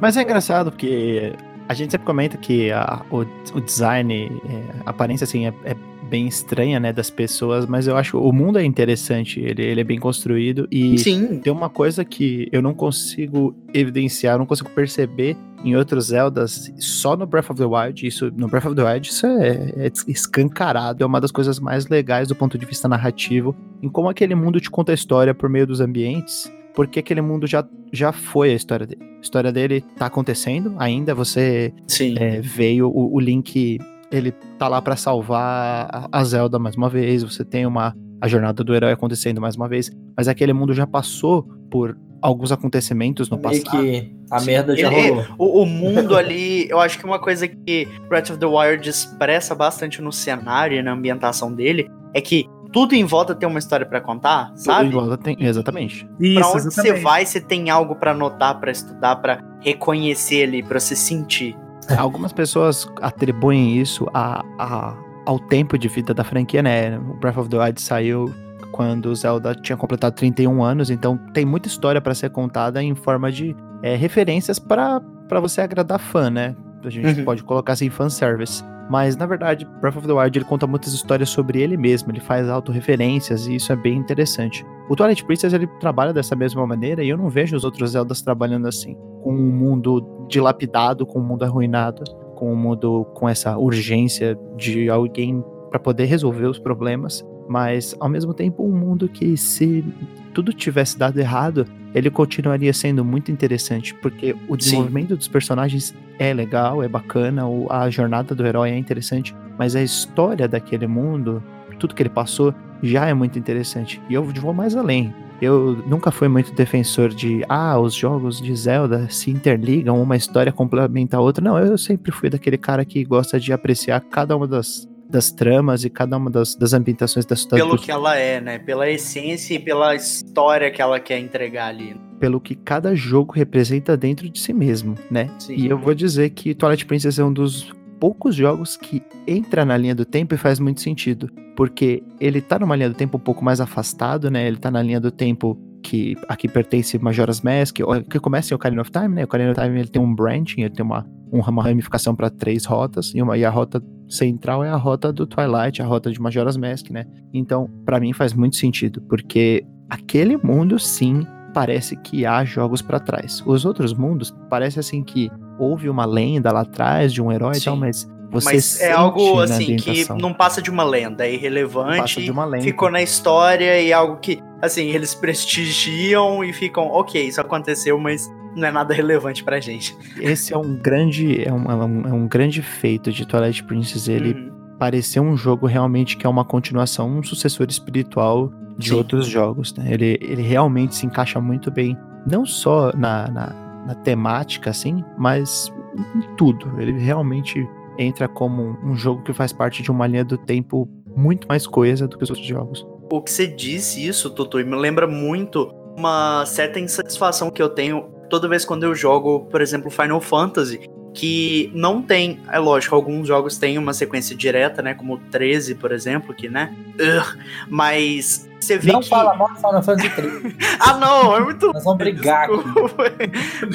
Mas 0.00 0.16
é 0.16 0.22
engraçado 0.22 0.70
porque 0.70 1.32
a 1.68 1.74
gente 1.74 1.90
sempre 1.92 2.06
comenta 2.06 2.36
que 2.36 2.70
a- 2.72 3.02
o, 3.10 3.18
o 3.54 3.60
design, 3.60 4.40
é, 4.48 4.82
a 4.86 4.90
aparência 4.90 5.24
assim, 5.24 5.46
é, 5.46 5.52
é 5.64 5.76
bem 6.10 6.26
estranha, 6.26 6.80
né, 6.80 6.92
das 6.92 7.08
pessoas, 7.08 7.64
mas 7.64 7.86
eu 7.86 7.96
acho 7.96 8.10
que 8.10 8.16
o 8.16 8.32
mundo 8.32 8.58
é 8.58 8.64
interessante, 8.64 9.40
ele, 9.40 9.62
ele 9.62 9.80
é 9.80 9.84
bem 9.84 9.98
construído 9.98 10.66
e 10.70 10.98
Sim, 10.98 11.38
tem 11.38 11.52
uma 11.52 11.70
coisa 11.70 12.04
que 12.04 12.48
eu 12.50 12.60
não 12.60 12.74
consigo 12.74 13.54
evidenciar, 13.72 14.34
eu 14.34 14.40
não 14.40 14.46
consigo 14.46 14.68
perceber 14.70 15.36
em 15.64 15.76
outros 15.76 16.06
Zeldas, 16.06 16.72
só 16.78 17.16
no 17.16 17.26
Breath 17.26 17.50
of 17.50 17.60
the 17.60 17.66
Wild, 17.66 18.06
isso, 18.06 18.30
no 18.34 18.48
Breath 18.48 18.66
of 18.66 18.74
the 18.74 18.82
Wild 18.82 19.08
isso 19.08 19.26
é, 19.26 19.86
é 19.86 19.92
escancarado, 20.08 21.04
é 21.04 21.06
uma 21.06 21.20
das 21.20 21.30
coisas 21.30 21.60
mais 21.60 21.86
legais 21.86 22.28
do 22.28 22.34
ponto 22.34 22.58
de 22.58 22.66
vista 22.66 22.88
narrativo, 22.88 23.54
em 23.80 23.88
como 23.88 24.08
aquele 24.08 24.34
mundo 24.34 24.60
te 24.60 24.70
conta 24.70 24.90
a 24.92 24.94
história 24.94 25.32
por 25.32 25.48
meio 25.48 25.66
dos 25.66 25.80
ambientes, 25.80 26.50
porque 26.74 26.98
aquele 26.98 27.20
mundo 27.20 27.46
já, 27.46 27.64
já 27.92 28.12
foi 28.12 28.52
a 28.52 28.54
história 28.54 28.86
dele. 28.86 29.02
A 29.18 29.20
história 29.20 29.52
dele 29.52 29.84
tá 29.96 30.06
acontecendo 30.06 30.74
ainda, 30.78 31.14
você 31.14 31.72
é, 32.16 32.40
veio 32.40 32.88
o, 32.88 33.14
o 33.14 33.20
Link, 33.20 33.78
ele 34.10 34.32
tá 34.58 34.68
lá 34.68 34.80
pra 34.82 34.96
salvar 34.96 36.08
a- 36.10 36.24
Zelda 36.24 36.58
mais 36.58 36.76
uma 36.76 36.88
vez, 36.88 37.22
você 37.22 37.44
tem 37.44 37.66
uma 37.66 37.94
a 38.20 38.28
jornada 38.28 38.62
do 38.62 38.74
herói 38.74 38.92
acontecendo 38.92 39.40
mais 39.40 39.56
uma 39.56 39.66
vez, 39.68 39.90
mas 40.16 40.28
aquele 40.28 40.52
mundo 40.52 40.74
já 40.74 40.86
passou 40.86 41.42
por 41.70 41.96
alguns 42.20 42.52
acontecimentos 42.52 43.30
no 43.30 43.38
Meio 43.38 43.62
passado. 43.64 43.82
que 43.82 44.14
a 44.30 44.38
Sim, 44.40 44.46
merda 44.46 44.76
já 44.76 44.92
ele- 44.92 45.08
rolou. 45.22 45.24
O, 45.38 45.62
o 45.62 45.66
mundo 45.66 46.14
ali, 46.14 46.68
eu 46.68 46.78
acho 46.78 46.98
que 46.98 47.04
uma 47.06 47.18
coisa 47.18 47.48
que 47.48 47.88
Breath 48.10 48.28
of 48.30 48.38
the 48.38 48.44
Wild 48.46 48.86
expressa 48.88 49.54
bastante 49.54 50.02
no 50.02 50.12
cenário 50.12 50.76
e 50.78 50.82
na 50.82 50.92
ambientação 50.92 51.50
dele 51.54 51.88
é 52.12 52.20
que 52.20 52.44
tudo 52.72 52.94
em 52.94 53.04
volta 53.04 53.34
tem 53.34 53.48
uma 53.48 53.58
história 53.58 53.86
pra 53.86 54.00
contar, 54.02 54.48
Tudo 54.50 54.58
sabe? 54.60 54.88
em 54.88 54.90
volta 54.92 55.16
tem- 55.16 55.36
exatamente. 55.40 56.04
Pra 56.04 56.26
Isso, 56.26 56.50
onde 56.50 56.62
você 56.64 56.68
exatamente. 56.68 57.02
vai, 57.02 57.24
você 57.26 57.40
tem 57.40 57.70
algo 57.70 57.94
pra 57.96 58.10
anotar, 58.10 58.60
pra 58.60 58.70
estudar, 58.70 59.16
pra 59.16 59.42
reconhecer 59.60 60.42
ali, 60.44 60.62
pra 60.62 60.78
você 60.78 60.94
sentir. 60.94 61.56
Algumas 61.98 62.32
pessoas 62.32 62.88
atribuem 63.00 63.78
isso 63.78 64.06
a, 64.14 64.44
a- 64.58 64.96
ao 65.26 65.38
tempo 65.38 65.76
de 65.78 65.88
vida 65.88 66.12
da 66.14 66.24
franquia, 66.24 66.62
né? 66.62 66.98
O 66.98 67.14
Breath 67.14 67.36
of 67.38 67.48
the 67.48 67.58
Wild 67.58 67.80
saiu 67.80 68.32
quando 68.72 69.06
o 69.06 69.14
Zelda 69.14 69.54
tinha 69.54 69.76
completado 69.76 70.14
31 70.14 70.62
anos, 70.62 70.90
então 70.90 71.16
tem 71.34 71.44
muita 71.44 71.68
história 71.68 72.00
pra 72.00 72.14
ser 72.14 72.30
contada 72.30 72.82
em 72.82 72.94
forma 72.94 73.30
de 73.30 73.54
é, 73.82 73.96
referências 73.96 74.58
pra 74.58 75.00
pra 75.28 75.38
você 75.40 75.60
agradar 75.60 76.00
fã, 76.00 76.28
né? 76.28 76.56
A 76.84 76.90
gente 76.90 77.18
Uhum. 77.20 77.24
pode 77.24 77.44
colocar 77.44 77.74
assim 77.74 77.88
fanservice. 77.88 78.64
Mas, 78.90 79.16
na 79.16 79.24
verdade, 79.26 79.64
Breath 79.80 79.96
of 79.98 80.06
the 80.08 80.12
Wild 80.12 80.36
ele 80.36 80.44
conta 80.44 80.66
muitas 80.66 80.92
histórias 80.92 81.28
sobre 81.30 81.62
ele 81.62 81.76
mesmo, 81.76 82.10
ele 82.10 82.18
faz 82.18 82.48
autorreferências 82.48 83.46
e 83.46 83.54
isso 83.54 83.72
é 83.72 83.76
bem 83.76 83.96
interessante. 83.96 84.66
O 84.88 84.96
Twilight 84.96 85.24
Princess 85.24 85.52
ele 85.52 85.68
trabalha 85.78 86.12
dessa 86.12 86.34
mesma 86.34 86.66
maneira 86.66 87.04
e 87.04 87.08
eu 87.08 87.16
não 87.16 87.28
vejo 87.28 87.54
os 87.56 87.62
outros 87.62 87.92
Zeldas 87.92 88.20
trabalhando 88.22 88.66
assim, 88.66 88.96
com 89.22 89.34
um 89.34 89.50
mundo 89.50 90.26
dilapidado, 90.28 91.06
com 91.06 91.20
um 91.20 91.24
mundo 91.24 91.44
arruinado, 91.44 92.04
com 92.34 92.52
um 92.52 92.56
mundo 92.56 93.06
com 93.14 93.28
essa 93.28 93.56
urgência 93.56 94.38
de 94.56 94.88
alguém 94.88 95.44
para 95.70 95.78
poder 95.78 96.06
resolver 96.06 96.46
os 96.46 96.58
problemas, 96.58 97.24
mas 97.48 97.94
ao 98.00 98.08
mesmo 98.08 98.32
tempo 98.32 98.64
um 98.64 98.76
mundo 98.76 99.08
que 99.08 99.36
se 99.36 99.84
tudo 100.32 100.52
tivesse 100.52 100.98
dado 100.98 101.18
errado, 101.18 101.66
ele 101.94 102.10
continuaria 102.10 102.72
sendo 102.72 103.04
muito 103.04 103.32
interessante, 103.32 103.94
porque 103.94 104.36
o 104.48 104.56
desenvolvimento 104.56 105.10
Sim. 105.10 105.16
dos 105.16 105.28
personagens 105.28 105.94
é 106.18 106.32
legal, 106.32 106.82
é 106.82 106.88
bacana, 106.88 107.42
a 107.68 107.90
jornada 107.90 108.34
do 108.34 108.46
herói 108.46 108.70
é 108.70 108.76
interessante, 108.76 109.34
mas 109.58 109.74
a 109.74 109.82
história 109.82 110.46
daquele 110.46 110.86
mundo, 110.86 111.42
tudo 111.78 111.94
que 111.94 112.02
ele 112.02 112.10
passou, 112.10 112.54
já 112.82 113.06
é 113.06 113.14
muito 113.14 113.38
interessante. 113.38 114.00
E 114.08 114.14
eu 114.14 114.22
vou 114.22 114.54
mais 114.54 114.76
além. 114.76 115.12
Eu 115.40 115.82
nunca 115.86 116.10
fui 116.10 116.28
muito 116.28 116.52
defensor 116.52 117.08
de, 117.10 117.42
ah, 117.48 117.78
os 117.78 117.94
jogos 117.94 118.40
de 118.40 118.54
Zelda 118.54 119.08
se 119.08 119.30
interligam, 119.30 120.00
uma 120.00 120.16
história 120.16 120.52
complementa 120.52 121.16
a 121.16 121.20
outra. 121.20 121.42
Não, 121.42 121.58
eu 121.58 121.78
sempre 121.78 122.12
fui 122.12 122.28
daquele 122.28 122.58
cara 122.58 122.84
que 122.84 123.02
gosta 123.04 123.40
de 123.40 123.52
apreciar 123.52 124.00
cada 124.00 124.36
uma 124.36 124.46
das 124.46 124.88
das 125.10 125.30
tramas 125.32 125.84
e 125.84 125.90
cada 125.90 126.16
uma 126.16 126.30
das, 126.30 126.54
das 126.54 126.72
ambientações 126.72 127.26
da 127.26 127.34
cidade. 127.34 127.60
Pelo 127.60 127.76
que 127.76 127.90
ela 127.90 128.16
é, 128.16 128.40
né? 128.40 128.58
Pela 128.58 128.88
essência 128.88 129.54
e 129.54 129.58
pela 129.58 129.94
história 129.94 130.70
que 130.70 130.80
ela 130.80 131.00
quer 131.00 131.18
entregar 131.18 131.66
ali. 131.66 132.00
Pelo 132.20 132.40
que 132.40 132.54
cada 132.54 132.94
jogo 132.94 133.32
representa 133.32 133.96
dentro 133.96 134.28
de 134.30 134.38
si 134.38 134.52
mesmo, 134.52 134.94
né? 135.10 135.28
Sim. 135.38 135.56
E 135.56 135.68
eu 135.68 135.76
vou 135.76 135.94
dizer 135.94 136.30
que 136.30 136.54
Twilight 136.54 136.86
Princess 136.86 137.18
é 137.18 137.24
um 137.24 137.32
dos 137.32 137.72
poucos 138.00 138.34
jogos 138.34 138.76
que 138.76 139.02
entra 139.26 139.64
na 139.64 139.76
linha 139.76 139.94
do 139.94 140.04
tempo 140.04 140.34
e 140.34 140.38
faz 140.38 140.58
muito 140.58 140.80
sentido. 140.80 141.30
Porque 141.54 142.02
ele 142.18 142.40
tá 142.40 142.58
numa 142.58 142.74
linha 142.74 142.88
do 142.88 142.94
tempo 142.94 143.18
um 143.18 143.20
pouco 143.20 143.44
mais 143.44 143.60
afastado, 143.60 144.30
né? 144.30 144.48
Ele 144.48 144.56
tá 144.56 144.70
na 144.70 144.82
linha 144.82 144.98
do 144.98 145.10
tempo 145.10 145.58
que 145.82 146.16
aqui 146.28 146.48
pertence 146.48 146.98
Majora's 146.98 147.40
Mask, 147.40 147.76
que 148.08 148.20
começa 148.20 148.52
em 148.52 148.56
Ocarina 148.56 148.82
of 148.82 148.90
Time, 148.90 149.08
né? 149.08 149.24
Ocarina 149.24 149.52
of 149.52 149.60
Time 149.60 149.78
ele 149.78 149.88
tem 149.88 150.00
um 150.00 150.14
branching, 150.14 150.62
ele 150.62 150.74
tem 150.74 150.84
uma, 150.84 151.06
uma 151.30 151.62
ramificação 151.62 152.14
para 152.14 152.30
três 152.30 152.64
rotas, 152.64 153.12
e, 153.14 153.22
uma, 153.22 153.36
e 153.36 153.44
a 153.44 153.50
rota 153.50 153.82
central 154.08 154.64
é 154.64 154.68
a 154.68 154.76
rota 154.76 155.12
do 155.12 155.26
Twilight, 155.26 155.80
a 155.80 155.86
rota 155.86 156.10
de 156.10 156.20
Majora's 156.20 156.56
Mask, 156.56 156.90
né? 156.90 157.06
Então, 157.32 157.68
para 157.84 158.00
mim 158.00 158.12
faz 158.12 158.32
muito 158.32 158.56
sentido, 158.56 159.00
porque 159.02 159.64
aquele 159.88 160.36
mundo 160.36 160.78
sim 160.78 161.26
parece 161.52 161.96
que 161.96 162.24
há 162.26 162.44
jogos 162.44 162.82
para 162.82 163.00
trás. 163.00 163.42
Os 163.46 163.64
outros 163.64 163.92
mundos 163.92 164.34
parece 164.48 164.78
assim 164.78 165.02
que 165.02 165.30
houve 165.60 165.88
uma 165.88 166.04
lenda 166.04 166.50
lá 166.50 166.60
atrás 166.60 167.12
de 167.12 167.22
um 167.22 167.30
herói 167.30 167.54
sim. 167.54 167.60
e 167.60 167.64
tal, 167.64 167.76
mas 167.76 168.08
você 168.30 168.54
Mas 168.54 168.80
é 168.80 168.92
algo 168.92 169.40
assim 169.40 169.76
que 169.76 170.06
não 170.14 170.32
passa 170.32 170.62
de 170.62 170.70
uma 170.70 170.84
lenda, 170.84 171.26
é 171.26 171.34
irrelevante, 171.34 172.30
lenda. 172.30 172.60
ficou 172.60 172.88
na 172.90 173.02
história 173.02 173.80
e 173.80 173.90
é 173.90 173.92
algo 173.92 174.18
que 174.18 174.40
assim 174.62 174.90
eles 174.90 175.14
prestigiam 175.14 176.44
e 176.44 176.52
ficam, 176.52 176.86
ok, 176.86 177.20
isso 177.20 177.40
aconteceu, 177.40 177.98
mas 177.98 178.28
não 178.54 178.68
é 178.68 178.70
nada 178.70 178.94
relevante 178.94 179.42
pra 179.42 179.58
gente. 179.58 179.96
Esse 180.20 180.54
é 180.54 180.56
um 180.56 180.76
grande 180.76 181.42
é 181.42 181.52
um, 181.52 181.70
é 181.70 181.74
um, 181.74 182.08
é 182.08 182.12
um 182.12 182.28
grande 182.28 182.62
feito 182.62 183.10
de 183.10 183.26
Twilight 183.26 183.64
Princess, 183.64 184.06
ele 184.06 184.32
uhum. 184.32 184.52
parecer 184.78 185.18
um 185.18 185.36
jogo 185.36 185.66
realmente 185.66 186.16
que 186.16 186.24
é 186.24 186.30
uma 186.30 186.44
continuação, 186.44 187.10
um 187.10 187.22
sucessor 187.24 187.66
espiritual 187.68 188.52
de 188.78 188.90
Sim. 188.90 188.94
outros 188.94 189.26
jogos, 189.26 189.74
né? 189.74 189.92
Ele, 189.92 190.18
ele 190.20 190.42
realmente 190.42 190.94
se 190.94 191.04
encaixa 191.04 191.40
muito 191.40 191.68
bem, 191.68 191.96
não 192.24 192.46
só 192.46 192.92
na, 192.96 193.28
na, 193.28 193.54
na 193.86 193.94
temática, 193.94 194.70
assim, 194.70 195.04
mas 195.18 195.72
em 196.14 196.36
tudo. 196.36 196.80
Ele 196.80 196.92
realmente 196.92 197.68
entra 197.98 198.28
como 198.28 198.78
um 198.82 198.94
jogo 198.94 199.22
que 199.22 199.32
faz 199.32 199.52
parte 199.52 199.82
de 199.82 199.90
uma 199.90 200.06
linha 200.06 200.24
do 200.24 200.38
tempo 200.38 200.88
muito 201.14 201.46
mais 201.48 201.66
coesa 201.66 202.06
do 202.08 202.16
que 202.16 202.24
os 202.24 202.30
outros 202.30 202.46
jogos. 202.46 202.86
O 203.12 203.20
que 203.20 203.30
você 203.30 203.46
disse 203.46 204.06
isso, 204.06 204.30
Tutu, 204.30 204.58
me 204.58 204.76
lembra 204.76 205.06
muito 205.06 205.74
uma 205.96 206.46
certa 206.46 206.78
insatisfação 206.78 207.50
que 207.50 207.60
eu 207.60 207.68
tenho 207.68 208.02
toda 208.30 208.48
vez 208.48 208.64
quando 208.64 208.84
eu 208.84 208.94
jogo, 208.94 209.40
por 209.50 209.60
exemplo, 209.60 209.90
Final 209.90 210.20
Fantasy, 210.20 210.88
que 211.12 211.70
não 211.74 212.00
tem, 212.00 212.40
é 212.50 212.58
lógico, 212.58 212.94
alguns 212.94 213.26
jogos 213.26 213.58
têm 213.58 213.76
uma 213.76 213.92
sequência 213.92 214.34
direta, 214.36 214.80
né, 214.80 214.94
como 214.94 215.14
o 215.14 215.18
13, 215.18 215.74
por 215.74 215.90
exemplo, 215.92 216.32
que, 216.32 216.48
né, 216.48 216.74
uh, 216.94 217.38
mas 217.68 218.48
você 218.60 218.78
vê 218.78 218.92
não 218.92 219.00
que... 219.00 219.08
fala 219.08 219.34
mal 219.34 219.48
do 219.48 219.56
Final 219.56 219.82
Fantasy 219.82 220.10
13. 220.10 220.56
ah, 220.80 220.98
não, 220.98 221.36
é 221.36 221.40
muito... 221.40 221.72
Nós 221.72 221.84
vamos 221.84 221.98
brigar 221.98 222.48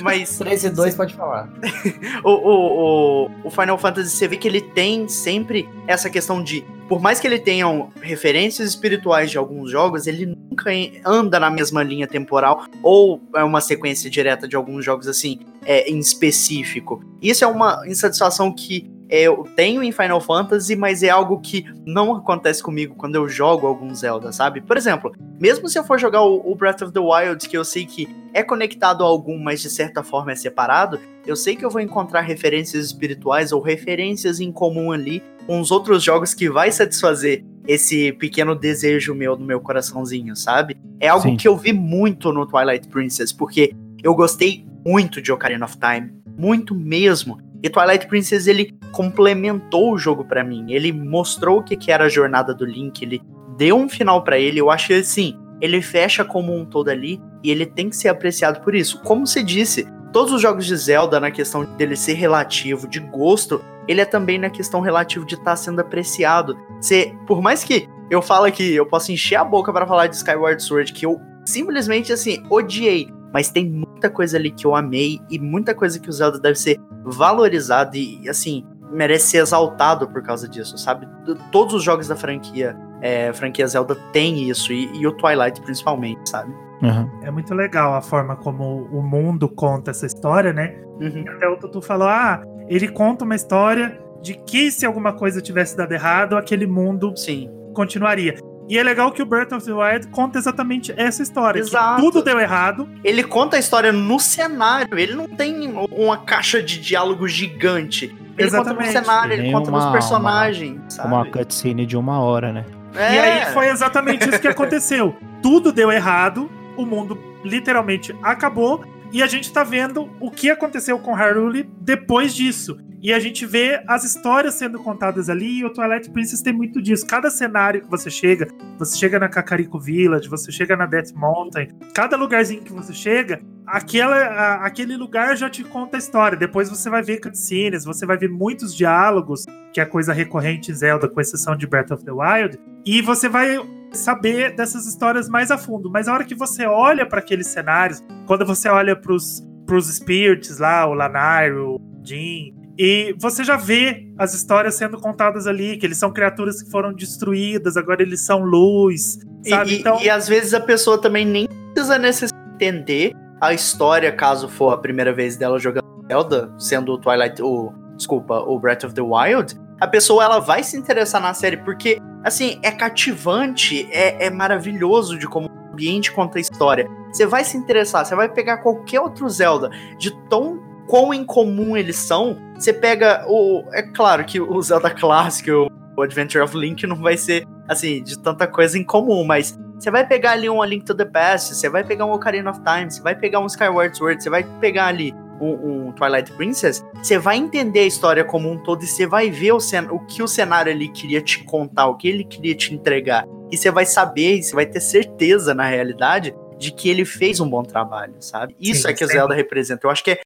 Mas... 0.01 0.37
13 0.37 0.67
e 0.67 0.69
2 0.69 0.95
pode 0.95 1.13
falar. 1.13 1.49
o, 2.23 2.31
o, 2.31 3.25
o, 3.25 3.31
o 3.45 3.49
Final 3.49 3.77
Fantasy, 3.77 4.09
você 4.09 4.27
vê 4.27 4.37
que 4.37 4.47
ele 4.47 4.61
tem 4.61 5.07
sempre 5.07 5.67
essa 5.87 6.09
questão 6.09 6.43
de 6.43 6.63
por 6.87 7.01
mais 7.01 7.19
que 7.19 7.25
ele 7.25 7.39
tenha 7.39 7.65
referências 7.99 8.69
espirituais 8.69 9.31
de 9.31 9.37
alguns 9.37 9.71
jogos, 9.71 10.05
ele 10.05 10.25
nunca 10.25 10.69
anda 11.03 11.39
na 11.39 11.49
mesma 11.49 11.81
linha 11.81 12.07
temporal 12.07 12.65
ou 12.83 13.21
é 13.35 13.43
uma 13.43 13.59
sequência 13.59 14.09
direta 14.09 14.47
de 14.47 14.55
alguns 14.55 14.85
jogos 14.85 15.07
assim, 15.07 15.39
é, 15.65 15.89
em 15.89 15.97
específico. 15.97 17.03
Isso 17.21 17.43
é 17.43 17.47
uma 17.47 17.81
insatisfação 17.87 18.51
que 18.51 18.94
eu 19.09 19.43
tenho 19.55 19.83
em 19.83 19.91
Final 19.91 20.19
Fantasy, 20.19 20.75
mas 20.75 21.03
é 21.03 21.09
algo 21.09 21.39
que 21.39 21.65
não 21.85 22.15
acontece 22.15 22.61
comigo 22.61 22.95
quando 22.95 23.15
eu 23.15 23.29
jogo 23.29 23.67
algum 23.67 23.93
Zelda, 23.93 24.31
sabe? 24.31 24.61
Por 24.61 24.77
exemplo, 24.77 25.13
mesmo 25.39 25.69
se 25.69 25.77
eu 25.77 25.83
for 25.83 25.99
jogar 25.99 26.23
o, 26.23 26.55
Breath 26.55 26.81
of 26.81 26.91
the 26.91 26.99
Wild, 26.99 27.47
que 27.47 27.57
eu 27.57 27.63
sei 27.63 27.85
que 27.85 28.07
é 28.33 28.41
conectado 28.41 29.03
a 29.03 29.07
algum, 29.07 29.37
mas 29.37 29.61
de 29.61 29.69
certa 29.69 30.03
forma 30.03 30.31
é 30.31 30.35
separado, 30.35 30.99
eu 31.25 31.35
sei 31.35 31.55
que 31.55 31.63
eu 31.63 31.69
vou 31.69 31.81
encontrar 31.81 32.21
referências 32.21 32.85
espirituais 32.85 33.51
ou 33.51 33.61
referências 33.61 34.39
em 34.39 34.51
comum 34.51 34.91
ali 34.91 35.21
com 35.45 35.59
os 35.59 35.71
outros 35.71 36.03
jogos 36.03 36.33
que 36.33 36.49
vai 36.49 36.71
satisfazer 36.71 37.43
esse 37.67 38.11
pequeno 38.13 38.55
desejo 38.55 39.13
meu 39.13 39.35
no 39.35 39.45
meu 39.45 39.59
coraçãozinho, 39.59 40.35
sabe? 40.35 40.77
É 40.99 41.07
algo 41.07 41.29
Sim. 41.29 41.37
que 41.37 41.47
eu 41.47 41.57
vi 41.57 41.73
muito 41.73 42.31
no 42.31 42.45
Twilight 42.45 42.87
Princess, 42.87 43.31
porque 43.31 43.75
eu 44.03 44.13
gostei 44.13 44.65
muito 44.85 45.21
de 45.21 45.31
Ocarina 45.31 45.65
of 45.65 45.77
Time, 45.77 46.13
muito 46.37 46.75
mesmo. 46.75 47.39
E 47.63 47.69
Twilight 47.69 48.07
Princess 48.07 48.47
ele 48.47 48.77
complementou 48.91 49.93
o 49.93 49.97
jogo 49.97 50.23
para 50.23 50.43
mim. 50.43 50.71
Ele 50.71 50.91
mostrou 50.91 51.59
o 51.59 51.63
que, 51.63 51.75
que 51.75 51.91
era 51.91 52.05
a 52.05 52.09
jornada 52.09 52.53
do 52.53 52.65
Link, 52.65 53.01
ele 53.01 53.21
deu 53.57 53.77
um 53.77 53.89
final 53.89 54.23
para 54.23 54.37
ele. 54.37 54.59
Eu 54.59 54.69
que 54.75 54.93
assim, 54.93 55.37
ele 55.61 55.81
fecha 55.81 56.23
como 56.23 56.55
um 56.55 56.65
todo 56.65 56.89
ali 56.89 57.21
e 57.43 57.51
ele 57.51 57.65
tem 57.65 57.89
que 57.89 57.95
ser 57.95 58.09
apreciado 58.09 58.61
por 58.61 58.75
isso. 58.75 59.01
Como 59.01 59.25
você 59.25 59.41
disse, 59.41 59.87
todos 60.11 60.33
os 60.33 60.41
jogos 60.41 60.65
de 60.65 60.75
Zelda, 60.75 61.19
na 61.19 61.31
questão 61.31 61.63
dele 61.63 61.95
ser 61.95 62.13
relativo, 62.13 62.87
de 62.87 62.99
gosto, 62.99 63.61
ele 63.87 64.01
é 64.01 64.05
também 64.05 64.37
na 64.37 64.49
questão 64.49 64.81
relativa 64.81 65.25
de 65.25 65.35
estar 65.35 65.51
tá 65.51 65.55
sendo 65.55 65.79
apreciado. 65.79 66.57
Você, 66.79 67.13
por 67.27 67.41
mais 67.41 67.63
que 67.63 67.87
eu 68.09 68.21
fale 68.21 68.51
que 68.51 68.75
eu 68.75 68.85
possa 68.85 69.11
encher 69.11 69.35
a 69.35 69.43
boca 69.43 69.73
para 69.73 69.87
falar 69.87 70.07
de 70.07 70.15
Skyward 70.15 70.61
Sword, 70.61 70.93
que 70.93 71.05
eu 71.05 71.19
simplesmente 71.45 72.11
assim 72.11 72.43
odiei, 72.49 73.09
mas 73.35 73.49
tem 73.49 73.69
muita 73.69 74.09
coisa 74.09 74.37
ali 74.37 74.49
que 74.49 74.65
eu 74.65 74.73
amei 74.73 75.19
e 75.29 75.37
muita 75.37 75.75
coisa 75.75 75.99
que 75.99 76.07
o 76.07 76.11
Zelda 76.13 76.39
deve 76.39 76.57
ser 76.57 76.79
valorizado 77.03 77.97
e 77.97 78.29
assim 78.29 78.65
merece 78.93 79.27
ser 79.27 79.37
exaltado 79.39 80.07
por 80.07 80.23
causa 80.23 80.47
disso, 80.47 80.77
sabe? 80.77 81.05
Todos 81.51 81.73
os 81.73 81.83
jogos 81.83 82.07
da 82.07 82.15
franquia, 82.15 82.77
é, 83.01 83.33
franquia 83.33 83.67
Zelda 83.67 83.93
tem 84.13 84.49
isso 84.49 84.71
e, 84.71 84.85
e 84.97 85.05
o 85.05 85.11
Twilight 85.11 85.59
principalmente, 85.63 86.29
sabe? 86.29 86.49
Uhum. 86.81 87.09
É 87.23 87.29
muito 87.29 87.53
legal 87.53 87.93
a 87.93 88.01
forma 88.01 88.37
como 88.37 88.83
o 88.89 89.01
mundo 89.01 89.49
conta 89.49 89.91
essa 89.91 90.05
história, 90.05 90.53
né? 90.53 90.73
Uhum. 91.01 91.25
Até 91.27 91.45
o 91.49 91.57
Tutu 91.57 91.81
falou: 91.81 92.07
ah, 92.07 92.41
ele 92.69 92.87
conta 92.87 93.25
uma 93.25 93.35
história 93.35 94.01
de 94.21 94.35
que 94.45 94.71
se 94.71 94.85
alguma 94.85 95.11
coisa 95.11 95.41
tivesse 95.41 95.75
dado 95.75 95.91
errado, 95.91 96.37
aquele 96.37 96.65
mundo 96.65 97.11
Sim. 97.17 97.49
continuaria. 97.73 98.35
E 98.67 98.77
é 98.77 98.83
legal 98.83 99.11
que 99.11 99.21
o 99.21 99.25
Breath 99.25 99.51
of 99.51 99.65
the 99.65 99.71
Wild 99.71 100.07
conta 100.07 100.39
exatamente 100.39 100.93
essa 100.97 101.21
história. 101.21 101.59
Exato. 101.59 102.01
tudo 102.01 102.23
deu 102.23 102.39
errado. 102.39 102.89
Ele 103.03 103.23
conta 103.23 103.57
a 103.57 103.59
história 103.59 103.91
no 103.91 104.19
cenário. 104.19 104.97
Ele 104.97 105.13
não 105.13 105.27
tem 105.27 105.71
uma 105.91 106.17
caixa 106.17 106.61
de 106.63 106.79
diálogo 106.79 107.27
gigante. 107.27 108.05
Ele 108.37 108.47
exatamente. 108.47 108.87
conta 108.87 108.99
no 108.99 109.05
cenário, 109.05 109.33
ele 109.33 109.51
conta 109.51 109.69
uma, 109.69 109.83
nos 109.83 109.91
personagens. 109.91 110.77
Uma, 110.77 110.89
sabe? 110.89 111.13
uma 111.13 111.25
cutscene 111.25 111.85
de 111.85 111.95
uma 111.95 112.19
hora, 112.19 112.51
né? 112.51 112.65
É. 112.95 113.13
E 113.13 113.19
aí 113.19 113.53
foi 113.53 113.67
exatamente 113.67 114.27
isso 114.27 114.39
que 114.39 114.47
aconteceu. 114.47 115.15
tudo 115.41 115.71
deu 115.71 115.91
errado 115.91 116.49
o 116.77 116.85
mundo 116.85 117.17
literalmente 117.43 118.15
acabou 118.21 118.83
e 119.11 119.23
a 119.23 119.27
gente 119.27 119.51
tá 119.51 119.63
vendo 119.63 120.09
o 120.19 120.29
que 120.29 120.49
aconteceu 120.49 120.99
com 120.99 121.13
Hyrule 121.13 121.69
depois 121.79 122.35
disso. 122.35 122.77
E 123.05 123.13
a 123.13 123.19
gente 123.19 123.45
vê 123.45 123.83
as 123.87 124.03
histórias 124.03 124.55
sendo 124.55 124.79
contadas 124.79 125.29
ali, 125.29 125.59
e 125.59 125.63
o 125.63 125.69
Twilight 125.71 126.09
Princess 126.09 126.41
tem 126.41 126.51
muito 126.51 126.81
disso. 126.81 127.05
Cada 127.05 127.29
cenário 127.29 127.83
que 127.83 127.87
você 127.87 128.09
chega, 128.09 128.47
você 128.79 128.97
chega 128.97 129.19
na 129.19 129.29
Kakariko 129.29 129.79
Village, 129.79 130.27
você 130.27 130.51
chega 130.51 130.75
na 130.75 130.87
Death 130.87 131.11
Mountain, 131.13 131.67
cada 131.93 132.17
lugarzinho 132.17 132.63
que 132.63 132.73
você 132.73 132.93
chega, 132.93 133.39
aquela, 133.67 134.15
a, 134.15 134.65
aquele 134.65 134.97
lugar 134.97 135.37
já 135.37 135.47
te 135.47 135.63
conta 135.63 135.97
a 135.97 135.99
história. 135.99 136.35
Depois 136.35 136.67
você 136.67 136.89
vai 136.89 137.03
ver 137.03 137.21
cutscenes, 137.21 137.85
você 137.85 138.07
vai 138.07 138.17
ver 138.17 138.27
muitos 138.27 138.75
diálogos, 138.75 139.45
que 139.71 139.79
é 139.79 139.85
coisa 139.85 140.11
recorrente 140.11 140.71
em 140.71 140.73
Zelda, 140.73 141.07
com 141.07 141.21
exceção 141.21 141.55
de 141.55 141.67
Breath 141.67 141.91
of 141.91 142.03
the 142.03 142.11
Wild, 142.11 142.59
e 142.83 143.03
você 143.03 143.29
vai 143.29 143.59
saber 143.91 144.55
dessas 144.55 144.87
histórias 144.87 145.29
mais 145.29 145.51
a 145.51 145.59
fundo. 145.59 145.91
Mas 145.91 146.07
a 146.07 146.13
hora 146.15 146.23
que 146.23 146.33
você 146.33 146.65
olha 146.65 147.05
para 147.05 147.19
aqueles 147.19 147.45
cenários, 147.45 148.03
quando 148.25 148.43
você 148.47 148.67
olha 148.67 148.95
pros, 148.95 149.47
pros 149.67 149.95
spirits 149.95 150.57
lá, 150.57 150.87
o 150.87 150.95
Lanai, 150.95 151.51
o 151.51 151.79
Jin, 152.03 152.64
E 152.77 153.15
você 153.17 153.43
já 153.43 153.55
vê 153.55 154.07
as 154.17 154.33
histórias 154.33 154.75
sendo 154.75 154.99
contadas 154.99 155.47
ali, 155.47 155.77
que 155.77 155.85
eles 155.85 155.97
são 155.97 156.11
criaturas 156.11 156.61
que 156.61 156.69
foram 156.69 156.93
destruídas, 156.93 157.77
agora 157.77 158.01
eles 158.01 158.25
são 158.25 158.43
luz, 158.43 159.19
sabe? 159.47 159.75
E, 159.75 159.79
então... 159.79 160.01
e 160.01 160.09
às 160.09 160.27
vezes 160.27 160.53
a 160.53 160.59
pessoa 160.59 160.97
também 160.97 161.25
nem 161.25 161.47
precisa 161.73 161.97
necessariamente 161.97 162.45
entender 162.55 163.13
a 163.39 163.53
história, 163.53 164.11
caso 164.11 164.47
for 164.47 164.73
a 164.73 164.77
primeira 164.77 165.13
vez 165.13 165.37
dela 165.37 165.59
jogando 165.59 165.85
Zelda, 166.07 166.53
sendo 166.57 166.93
o 166.93 166.97
Twilight, 166.97 167.41
o, 167.41 167.73
desculpa, 167.95 168.39
o 168.39 168.59
Breath 168.59 168.83
of 168.85 168.93
the 168.93 169.01
Wild, 169.01 169.55
a 169.79 169.87
pessoa 169.87 170.23
ela 170.23 170.39
vai 170.39 170.63
se 170.63 170.77
interessar 170.77 171.21
na 171.21 171.33
série 171.33 171.57
porque, 171.57 171.99
assim, 172.23 172.59
é 172.63 172.71
cativante, 172.71 173.87
é, 173.91 174.25
é 174.25 174.29
maravilhoso 174.29 175.17
de 175.17 175.27
como 175.27 175.47
o 175.47 175.73
ambiente 175.73 176.11
conta 176.11 176.37
a 176.37 176.41
história. 176.41 176.87
Você 177.11 177.25
vai 177.25 177.43
se 177.43 177.57
interessar, 177.57 178.05
você 178.05 178.15
vai 178.15 178.29
pegar 178.29 178.57
qualquer 178.57 179.01
outro 179.01 179.27
Zelda 179.29 179.69
de 179.97 180.11
tão 180.29 180.59
quão 180.87 181.13
incomum 181.13 181.75
eles 181.75 181.95
são. 181.95 182.37
Você 182.55 182.73
pega 182.73 183.25
o. 183.27 183.63
É 183.73 183.81
claro 183.81 184.23
que 184.25 184.39
o 184.39 184.61
Zelda 184.61 184.89
clássico, 184.89 185.69
o 185.97 186.01
Adventure 186.01 186.43
of 186.43 186.57
Link, 186.57 186.85
não 186.85 187.01
vai 187.01 187.17
ser, 187.17 187.45
assim, 187.67 188.03
de 188.03 188.17
tanta 188.19 188.47
coisa 188.47 188.77
incomum, 188.77 189.23
mas 189.23 189.57
você 189.77 189.91
vai 189.91 190.07
pegar 190.07 190.31
ali 190.31 190.49
um 190.49 190.61
A 190.61 190.65
Link 190.65 190.85
to 190.85 190.95
the 190.95 191.05
Past, 191.05 191.53
você 191.53 191.69
vai 191.69 191.83
pegar 191.83 192.05
um 192.05 192.13
Ocarina 192.13 192.49
of 192.49 192.61
Time, 192.61 192.89
você 192.89 193.01
vai 193.01 193.15
pegar 193.15 193.39
um 193.39 193.45
Skyward 193.45 193.95
Sword, 193.95 194.23
você 194.23 194.29
vai 194.29 194.43
pegar 194.59 194.87
ali 194.87 195.13
um, 195.39 195.87
um, 195.87 195.91
Twilight 195.91 196.31
Princess, 196.33 196.83
você 196.95 197.19
vai 197.19 197.37
entender 197.37 197.81
a 197.81 197.85
história 197.85 198.23
como 198.23 198.49
um 198.49 198.57
todo 198.63 198.83
e 198.83 198.87
você 198.87 199.05
vai 199.05 199.29
ver 199.29 199.51
o, 199.51 199.57
o 199.91 199.99
que 200.05 200.23
o 200.23 200.27
cenário 200.27 200.71
ali 200.71 200.87
queria 200.87 201.21
te 201.21 201.43
contar, 201.43 201.87
o 201.87 201.97
que 201.97 202.07
ele 202.07 202.23
queria 202.23 202.55
te 202.55 202.73
entregar. 202.73 203.25
E 203.51 203.57
você 203.57 203.69
vai 203.69 203.85
saber, 203.85 204.37
e 204.37 204.43
você 204.43 204.55
vai 204.55 204.65
ter 204.65 204.79
certeza 204.79 205.53
na 205.53 205.65
realidade 205.65 206.33
de 206.57 206.71
que 206.71 206.89
ele 206.89 207.03
fez 207.03 207.39
um 207.39 207.49
bom 207.49 207.63
trabalho, 207.63 208.15
sabe? 208.19 208.55
Isso 208.59 208.83
sim, 208.83 208.89
é 208.89 208.93
que 208.93 209.03
o 209.03 209.07
Zelda 209.07 209.35
representa. 209.35 209.85
Eu 209.85 209.91
acho 209.91 210.03
que 210.03 210.11
é 210.11 210.19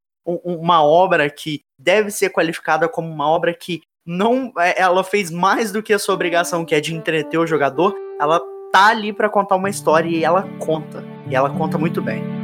uma 0.44 0.84
obra 0.84 1.30
que 1.30 1.62
deve 1.78 2.12
ser 2.12 2.30
qualificada 2.30 2.88
como 2.88 3.10
uma 3.10 3.28
obra 3.28 3.54
que 3.54 3.82
não, 4.06 4.52
é, 4.58 4.82
ela 4.82 5.04
fez 5.04 5.30
mais 5.30 5.72
do 5.72 5.84
que 5.84 5.94
a 5.94 6.00
sua 6.00 6.16
obrigação, 6.16 6.66
que 6.66 6.74
é 6.74 6.82
de 6.82 6.96
entreter 6.96 7.40
o 7.40 7.46
jogador. 7.46 7.96
Ela 8.20 8.42
tá 8.72 8.88
ali 8.88 9.14
para 9.14 9.30
contar 9.30 9.56
uma 9.56 9.70
história 9.70 10.10
e 10.10 10.24
ela 10.24 10.44
conta. 10.60 11.04
E 11.30 11.36
ela 11.36 11.50
conta 11.50 11.78
muito 11.78 12.02
bem. 12.02 12.39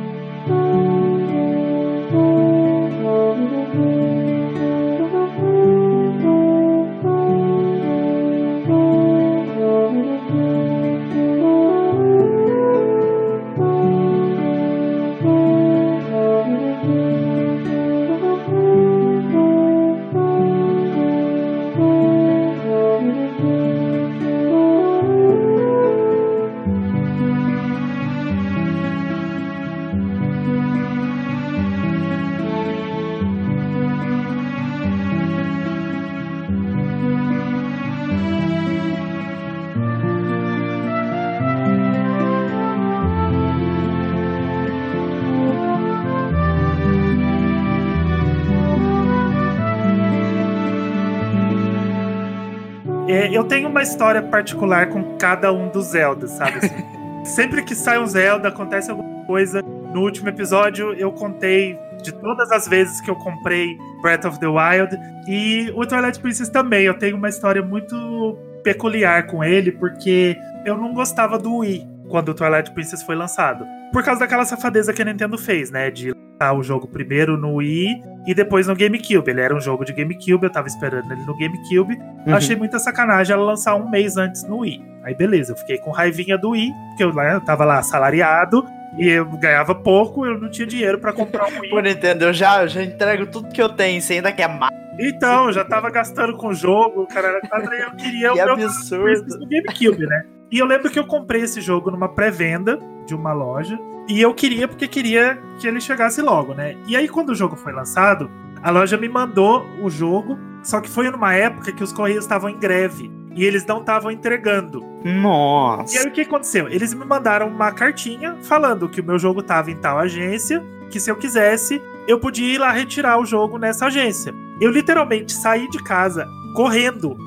História 53.86 54.22
particular 54.22 54.90
com 54.90 55.18
cada 55.18 55.54
um 55.54 55.70
dos 55.70 55.88
Zeldas, 55.88 56.32
sabe? 56.32 56.58
Assim? 56.58 56.96
Sempre 57.24 57.64
que 57.64 57.74
sai 57.74 57.98
um 58.00 58.06
Zelda, 58.06 58.50
acontece 58.50 58.92
alguma 58.92 59.26
coisa. 59.26 59.62
No 59.62 60.02
último 60.02 60.30
episódio, 60.30 60.94
eu 60.94 61.12
contei 61.12 61.80
de 62.04 62.12
todas 62.12 62.52
as 62.52 62.68
vezes 62.68 63.00
que 63.02 63.10
eu 63.10 63.16
comprei 63.16 63.78
Breath 64.02 64.26
of 64.26 64.40
the 64.40 64.48
Wild. 64.48 64.96
E 65.28 65.72
o 65.76 65.86
Twilight 65.86 66.20
Princess 66.20 66.50
também. 66.50 66.84
Eu 66.84 66.94
tenho 66.98 67.16
uma 67.18 67.30
história 67.30 67.62
muito 67.62 68.38
peculiar 68.64 69.28
com 69.28 69.44
ele, 69.44 69.72
porque 69.72 70.36
eu 70.66 70.78
não 70.78 70.94
gostava 70.94 71.38
do 71.38 71.58
Wii 71.58 71.88
quando 72.10 72.30
o 72.30 72.34
Twilight 72.34 72.72
Princess 72.72 73.02
foi 73.04 73.16
lançado. 73.16 73.66
Por 73.92 74.04
causa 74.04 74.20
daquela 74.20 74.46
safadeza 74.46 74.94
que 74.94 75.02
a 75.02 75.06
Nintendo 75.06 75.38
fez, 75.38 75.72
né? 75.72 75.90
De 75.90 76.14
o 76.40 76.64
jogo 76.64 76.88
primeiro 76.88 77.38
no 77.38 77.56
Wii 77.56 78.02
e 78.28 78.34
depois 78.34 78.68
no 78.68 78.76
GameCube. 78.76 79.30
Ele 79.30 79.42
era 79.42 79.56
um 79.56 79.60
jogo 79.60 79.86
de 79.86 79.94
GameCube, 79.94 80.44
eu 80.44 80.50
tava 80.50 80.68
esperando 80.68 81.12
ele 81.12 81.24
no 81.26 81.38
GameCube. 81.38 81.96
Uhum. 82.28 82.36
Achei 82.36 82.56
muita 82.56 82.80
sacanagem 82.80 83.34
ela 83.34 83.44
lançar 83.44 83.76
um 83.76 83.90
mês 83.90 84.18
antes 84.18 84.44
no 84.44 84.60
Wii. 84.60 84.84
Aí 85.04 85.16
beleza, 85.16 85.54
eu 85.54 85.58
fiquei 85.58 85.78
com 85.78 85.92
raivinha 85.92 86.38
do 86.38 86.52
Wii, 86.52 86.72
porque 86.90 87.04
eu, 87.04 87.14
né, 87.14 87.36
eu 87.36 87.42
tava 87.42 87.64
lá 87.64 87.82
salariado 87.82 88.66
e 88.98 89.08
eu 89.08 89.26
ganhava 89.26 89.76
pouco, 89.76 90.26
eu 90.26 90.40
não 90.40 90.50
tinha 90.50 90.66
dinheiro 90.66 91.00
para 91.00 91.14
comprar 91.14 91.46
um 91.48 91.60
Wii. 91.62 91.70
Por 91.70 91.84
Nintendo, 91.84 92.26
eu 92.26 92.34
já, 92.34 92.66
já 92.68 92.84
entrego 92.84 93.28
tudo 93.28 93.50
que 93.50 93.62
eu 93.62 93.70
tenho, 93.70 94.02
você 94.02 94.14
ainda 94.14 94.32
quer 94.32 94.50
mais. 94.50 94.74
Então, 95.00 95.52
já 95.52 95.64
tava 95.66 95.90
gastando 95.90 96.36
com 96.38 96.48
o 96.48 96.54
jogo, 96.54 97.06
cara, 97.08 97.28
eu 97.28 97.92
queria 97.98 98.32
que 98.34 98.40
o 98.40 98.52
absurdo. 98.52 99.40
meu 99.40 99.50
GameCube, 99.50 100.08
né? 100.08 100.26
E 100.52 100.60
eu 100.60 100.66
lembro 100.66 100.90
que 100.90 101.00
eu 101.00 101.06
comprei 101.06 101.42
esse 101.42 101.60
jogo 101.62 101.92
numa 101.92 102.08
pré-venda 102.08 102.80
de 103.06 103.16
uma 103.16 103.34
loja. 103.34 103.80
E 104.08 104.22
eu 104.22 104.34
queria 104.34 104.68
porque 104.68 104.88
queria 104.88 105.42
que 105.60 105.68
ele 105.68 105.82
chegasse 105.82 106.22
logo, 106.22 106.54
né? 106.54 106.78
E 106.88 106.96
aí, 106.96 107.08
quando 107.08 107.30
o 107.30 107.36
jogo 107.36 107.56
foi 107.56 107.74
lançado, 107.74 108.30
a 108.62 108.70
loja 108.70 108.98
me 108.98 109.10
mandou 109.10 109.66
o 109.82 109.90
jogo, 109.90 110.38
só 110.64 110.80
que 110.80 110.90
foi 110.90 111.10
numa 111.10 111.34
época 111.34 111.72
que 111.72 111.84
os 111.84 111.92
Correios 111.92 112.24
estavam 112.24 112.50
em 112.50 112.58
greve. 112.58 113.12
E 113.36 113.44
eles 113.44 113.66
não 113.66 113.80
estavam 113.80 114.10
entregando. 114.12 114.84
Nossa. 115.04 115.94
E 115.94 115.98
aí 116.00 116.08
o 116.08 116.12
que 116.12 116.22
aconteceu? 116.22 116.70
Eles 116.70 116.94
me 116.94 117.04
mandaram 117.04 117.48
uma 117.48 117.72
cartinha 117.72 118.38
falando 118.42 118.88
que 118.88 119.02
o 119.02 119.04
meu 119.04 119.20
jogo 119.20 119.42
estava 119.42 119.70
em 119.70 119.76
tal 119.76 120.00
agência, 120.00 120.64
que 120.90 121.00
se 121.00 121.12
eu 121.12 121.18
quisesse, 121.18 121.82
eu 122.08 122.20
podia 122.20 122.54
ir 122.54 122.58
lá 122.58 122.72
retirar 122.72 123.20
o 123.20 123.26
jogo 123.26 123.58
nessa 123.58 123.88
agência. 123.88 124.34
Eu 124.62 124.72
literalmente 124.72 125.34
saí 125.34 125.70
de 125.70 125.84
casa 125.84 126.28
correndo. 126.56 127.18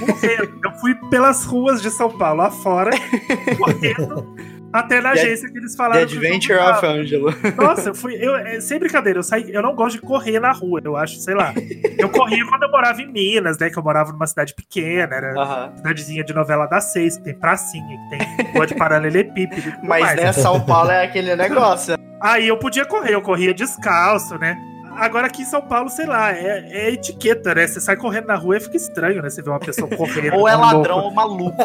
Correndo. 0.00 0.60
eu 0.64 0.72
fui 0.80 0.94
pelas 1.10 1.44
ruas 1.44 1.82
de 1.82 1.90
São 1.90 2.10
Paulo 2.10 2.42
afora, 2.42 2.90
correndo 3.58 4.36
até 4.72 5.00
na 5.00 5.10
agência 5.10 5.50
que 5.50 5.58
eles 5.58 5.74
falaram. 5.74 6.06
The 6.06 6.14
Adventure 6.14 6.58
of 6.58 6.86
Angelo. 6.86 7.34
Nossa, 7.56 7.90
eu 7.90 7.94
fui. 7.94 8.14
Eu, 8.14 8.36
é, 8.36 8.60
sem 8.60 8.78
brincadeira, 8.78 9.18
eu 9.18 9.22
saí. 9.22 9.52
Eu 9.52 9.62
não 9.62 9.74
gosto 9.74 9.96
de 9.96 10.02
correr 10.02 10.38
na 10.40 10.52
rua, 10.52 10.80
eu 10.84 10.96
acho, 10.96 11.16
sei 11.16 11.34
lá. 11.34 11.52
Eu 11.98 12.08
corria 12.08 12.44
quando 12.46 12.64
eu 12.64 12.70
morava 12.70 13.00
em 13.00 13.10
Minas, 13.10 13.58
né? 13.58 13.70
Que 13.70 13.78
eu 13.78 13.82
morava 13.82 14.12
numa 14.12 14.26
cidade 14.26 14.54
pequena, 14.54 15.14
era 15.14 15.32
uh 15.32 15.36
-huh. 15.36 15.76
cidadezinha 15.76 16.24
de 16.24 16.34
novela 16.34 16.66
das 16.66 16.92
seis, 16.92 17.16
que 17.16 17.24
tem 17.24 17.34
pracinha, 17.34 17.98
que 18.10 18.16
tem 18.16 18.52
rua 18.52 18.66
de 18.66 18.74
paralelepípedo. 18.74 19.72
Mas, 19.82 20.02
mais. 20.02 20.16
né, 20.16 20.32
São 20.32 20.60
Paulo 20.60 20.90
é 20.90 21.04
aquele 21.04 21.34
negócio. 21.34 21.97
Aí 22.20 22.48
eu 22.48 22.58
podia 22.58 22.84
correr, 22.84 23.14
eu 23.14 23.22
corria 23.22 23.54
descalço, 23.54 24.38
né? 24.38 24.56
Agora 24.96 25.28
aqui 25.28 25.42
em 25.42 25.44
São 25.44 25.62
Paulo, 25.62 25.88
sei 25.88 26.06
lá, 26.06 26.32
é, 26.32 26.66
é, 26.70 26.90
etiqueta, 26.90 27.54
né? 27.54 27.66
Você 27.66 27.80
sai 27.80 27.96
correndo 27.96 28.26
na 28.26 28.34
rua 28.34 28.56
e 28.56 28.60
fica 28.60 28.76
estranho, 28.76 29.22
né? 29.22 29.30
Você 29.30 29.40
vê 29.40 29.48
uma 29.48 29.60
pessoa 29.60 29.88
correndo. 29.88 30.34
ou 30.38 30.48
é 30.48 30.56
ladrão 30.56 30.98
ou 30.98 31.12
maluco. 31.12 31.56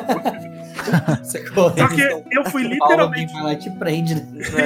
Só 1.24 1.88
que 1.88 2.02
eu 2.32 2.46
fui 2.46 2.63
literalmente. 2.63 3.34
Paulo, 3.34 3.56
te 3.58 3.72
prende, 3.72 4.16
né? 4.16 4.22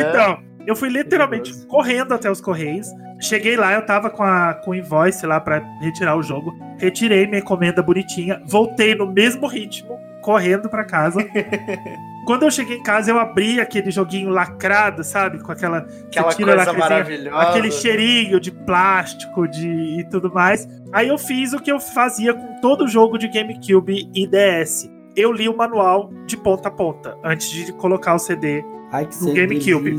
Então, 0.09 0.43
eu 0.67 0.75
fui 0.75 0.89
literalmente 0.89 1.65
correndo 1.65 2.13
até 2.13 2.29
os 2.29 2.41
Correios. 2.41 2.87
Cheguei 3.21 3.55
lá, 3.55 3.73
eu 3.73 3.85
tava 3.85 4.09
com, 4.09 4.21
a, 4.21 4.53
com 4.53 4.71
o 4.71 4.75
invoice 4.75 5.25
lá 5.25 5.39
para 5.39 5.63
retirar 5.79 6.17
o 6.17 6.21
jogo. 6.21 6.53
Retirei 6.77 7.25
minha 7.25 7.39
encomenda 7.39 7.81
bonitinha. 7.81 8.43
Voltei 8.45 8.93
no 8.93 9.09
mesmo 9.09 9.47
ritmo, 9.47 9.97
correndo 10.21 10.69
para 10.69 10.83
casa. 10.83 11.19
Quando 12.27 12.43
eu 12.43 12.51
cheguei 12.51 12.75
em 12.75 12.83
casa, 12.83 13.09
eu 13.09 13.17
abri 13.17 13.61
aquele 13.61 13.89
joguinho 13.89 14.29
lacrado, 14.29 15.01
sabe? 15.05 15.41
Com 15.41 15.53
aquela. 15.53 15.87
Aquela 16.07 16.35
coisa 16.35 16.73
maravilhosa. 16.73 17.41
Aquele 17.41 17.71
cheirinho 17.71 18.37
de 18.37 18.51
plástico 18.51 19.47
de, 19.47 20.01
e 20.01 20.09
tudo 20.09 20.29
mais. 20.33 20.67
Aí 20.91 21.07
eu 21.07 21.17
fiz 21.17 21.53
o 21.53 21.61
que 21.61 21.71
eu 21.71 21.79
fazia 21.79 22.33
com 22.33 22.59
todo 22.59 22.85
jogo 22.89 23.17
de 23.17 23.29
GameCube 23.29 24.11
e 24.13 24.27
DS. 24.27 24.91
Eu 25.15 25.31
li 25.31 25.47
o 25.47 25.55
manual 25.55 26.11
de 26.25 26.35
ponta 26.35 26.67
a 26.67 26.71
ponta 26.71 27.17
antes 27.23 27.49
de 27.49 27.71
colocar 27.71 28.13
o 28.13 28.19
CD 28.19 28.61
Ai, 28.91 29.05
que 29.05 29.21
no 29.21 29.33
GameCube. 29.33 29.97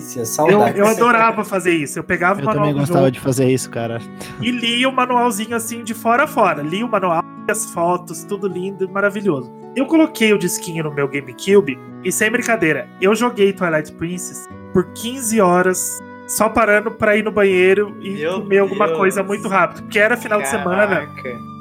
Eu, 0.51 0.61
eu 0.69 0.87
adorava 0.87 1.45
fazer 1.45 1.73
isso. 1.75 1.99
Eu 1.99 2.05
pegava 2.05 2.41
eu 2.41 2.45
o 2.45 2.47
manual. 2.47 2.67
Eu 2.67 2.71
também 2.71 2.81
gostava 2.81 3.01
jogo, 3.01 3.11
de 3.11 3.21
fazer 3.21 3.51
isso, 3.51 3.71
cara. 3.71 4.01
E 4.41 4.51
li 4.51 4.87
o 4.87 4.93
manualzinho 4.93 5.55
assim 5.55 5.85
de 5.85 5.93
fora 5.93 6.25
a 6.25 6.27
fora. 6.27 6.63
Li 6.63 6.83
o 6.83 6.89
manual, 6.89 7.23
as 7.49 7.71
fotos, 7.71 8.25
tudo 8.25 8.49
lindo 8.49 8.85
e 8.85 8.89
maravilhoso. 8.89 9.53
Eu 9.77 9.87
coloquei 9.87 10.33
o 10.33 10.39
disquinho 10.39 10.85
no 10.85 10.93
meu 10.93 11.07
GameCube 11.07 11.79
e 12.03 12.11
sem 12.11 12.31
brincadeira, 12.31 12.89
eu 13.01 13.15
joguei 13.15 13.53
Twilight 13.53 13.93
Princess 13.93 14.49
por 14.73 14.85
15 14.93 15.41
horas 15.41 15.99
só 16.27 16.49
parando 16.49 16.91
pra 16.91 17.17
ir 17.17 17.23
no 17.25 17.31
banheiro 17.31 17.97
e 18.01 18.11
meu 18.11 18.41
comer 18.41 18.59
alguma 18.59 18.87
Deus. 18.87 18.99
coisa 18.99 19.23
muito 19.23 19.49
rápido, 19.49 19.83
porque 19.83 19.99
era 19.99 20.17
final 20.17 20.41
Caraca. 20.41 20.57
de 20.57 20.63
semana. 20.65 21.09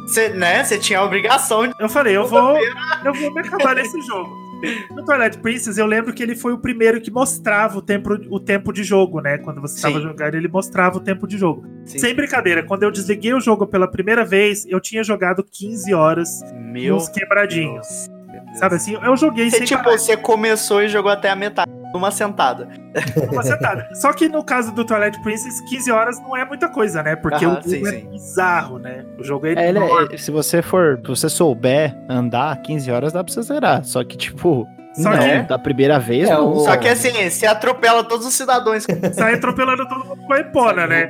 Você, 0.05 0.30
né, 0.30 0.63
você 0.63 0.78
tinha 0.78 0.99
a 0.99 1.03
obrigação 1.03 1.67
de. 1.67 1.73
Eu 1.80 1.89
falei, 1.89 2.15
eu 2.15 2.25
vou, 2.25 2.57
eu 3.03 3.13
vou 3.13 3.34
me 3.34 3.41
acabar 3.41 3.75
nesse 3.75 3.99
jogo. 4.01 4.47
No 4.91 5.03
Twilight 5.03 5.38
Princess, 5.39 5.78
eu 5.78 5.86
lembro 5.86 6.14
que 6.14 6.24
ele 6.24 6.36
foi 6.36 6.53
o 6.53 6.58
primeiro 6.58 6.99
que 6.99 7.12
mostrava 7.12 7.78
o 7.78 7.82
tempo, 7.82 8.14
o 8.30 8.39
tempo 8.39 8.74
de 8.74 8.84
jogo, 8.84 9.22
né? 9.22 9.38
Quando 9.38 9.62
você 9.62 9.76
estava 9.76 9.99
jogando, 10.01 10.36
ele 10.36 10.47
mostrava 10.47 10.97
o 10.97 10.99
tempo 10.99 11.28
de 11.28 11.38
jogo. 11.38 11.66
Sim. 11.86 11.99
Sem 11.99 12.16
brincadeira, 12.16 12.64
quando 12.64 12.84
eu 12.84 12.91
desliguei 12.91 13.34
o 13.34 13.39
jogo 13.39 13.68
pela 13.68 13.88
primeira 13.88 14.26
vez, 14.26 14.66
eu 14.68 14.80
tinha 14.80 15.03
jogado 15.03 15.43
15 15.43 15.93
horas 15.93 16.41
Meu 16.55 16.95
nos 16.95 17.10
quebradinhos. 17.10 18.10
Sabe 18.55 18.76
assim? 18.76 18.97
Eu 19.01 19.16
joguei 19.16 19.49
você, 19.49 19.58
sem 19.58 19.68
tipo, 19.68 19.84
parar. 19.84 19.97
você 19.97 20.18
começou 20.18 20.82
e 20.82 20.88
jogou 20.88 21.12
até 21.12 21.30
a 21.30 21.36
metade. 21.36 21.76
Uma 21.98 22.12
sentada. 22.12 22.68
Uma 23.32 23.43
sentada. 23.43 23.89
Só 23.93 24.14
que 24.14 24.30
no 24.30 24.43
caso 24.43 24.72
do 24.72 24.86
Twilight 24.86 25.22
Princess, 25.22 25.60
15 25.70 25.91
horas 25.91 26.20
não 26.20 26.36
é 26.36 26.45
muita 26.45 26.70
coisa, 26.70 27.02
né? 27.04 27.16
Porque 27.16 27.45
o 27.45 27.50
jogo 27.50 27.70
sim, 27.70 27.88
é 27.88 27.91
sim. 27.91 28.10
bizarro, 28.10 28.80
né? 28.80 29.06
O 29.20 29.24
jogo 29.24 29.48
é, 29.48 29.54
é, 29.54 29.74
é, 30.14 30.18
Se 30.18 30.32
você 30.32 30.62
for, 30.62 31.00
se 31.04 31.10
você 31.10 31.30
souber 31.30 31.95
andar, 32.10 32.62
15 32.62 32.91
horas 32.91 33.14
dá 33.14 33.24
pra 33.24 33.34
você 33.34 33.41
zerar. 33.41 33.84
Só 33.84 34.04
que, 34.04 34.16
tipo, 34.18 34.68
só 34.93 35.12
não, 35.12 35.20
que... 35.20 35.39
da 35.43 35.60
primeira 35.60 36.00
vez. 36.00 36.30
É, 36.30 36.34
não. 36.34 36.56
Só 36.56 36.76
que 36.78 36.88
assim, 36.88 37.30
você 37.30 37.45
atropela 37.45 38.04
todos 38.04 38.26
os 38.26 38.34
cidadãos. 38.34 38.86
Sai 39.14 39.36
atropelando 39.36 39.88
todo 39.88 40.06
mundo 40.06 40.22
com 40.26 40.34
a 40.34 40.39
epona, 40.39 40.88
né? 40.88 41.10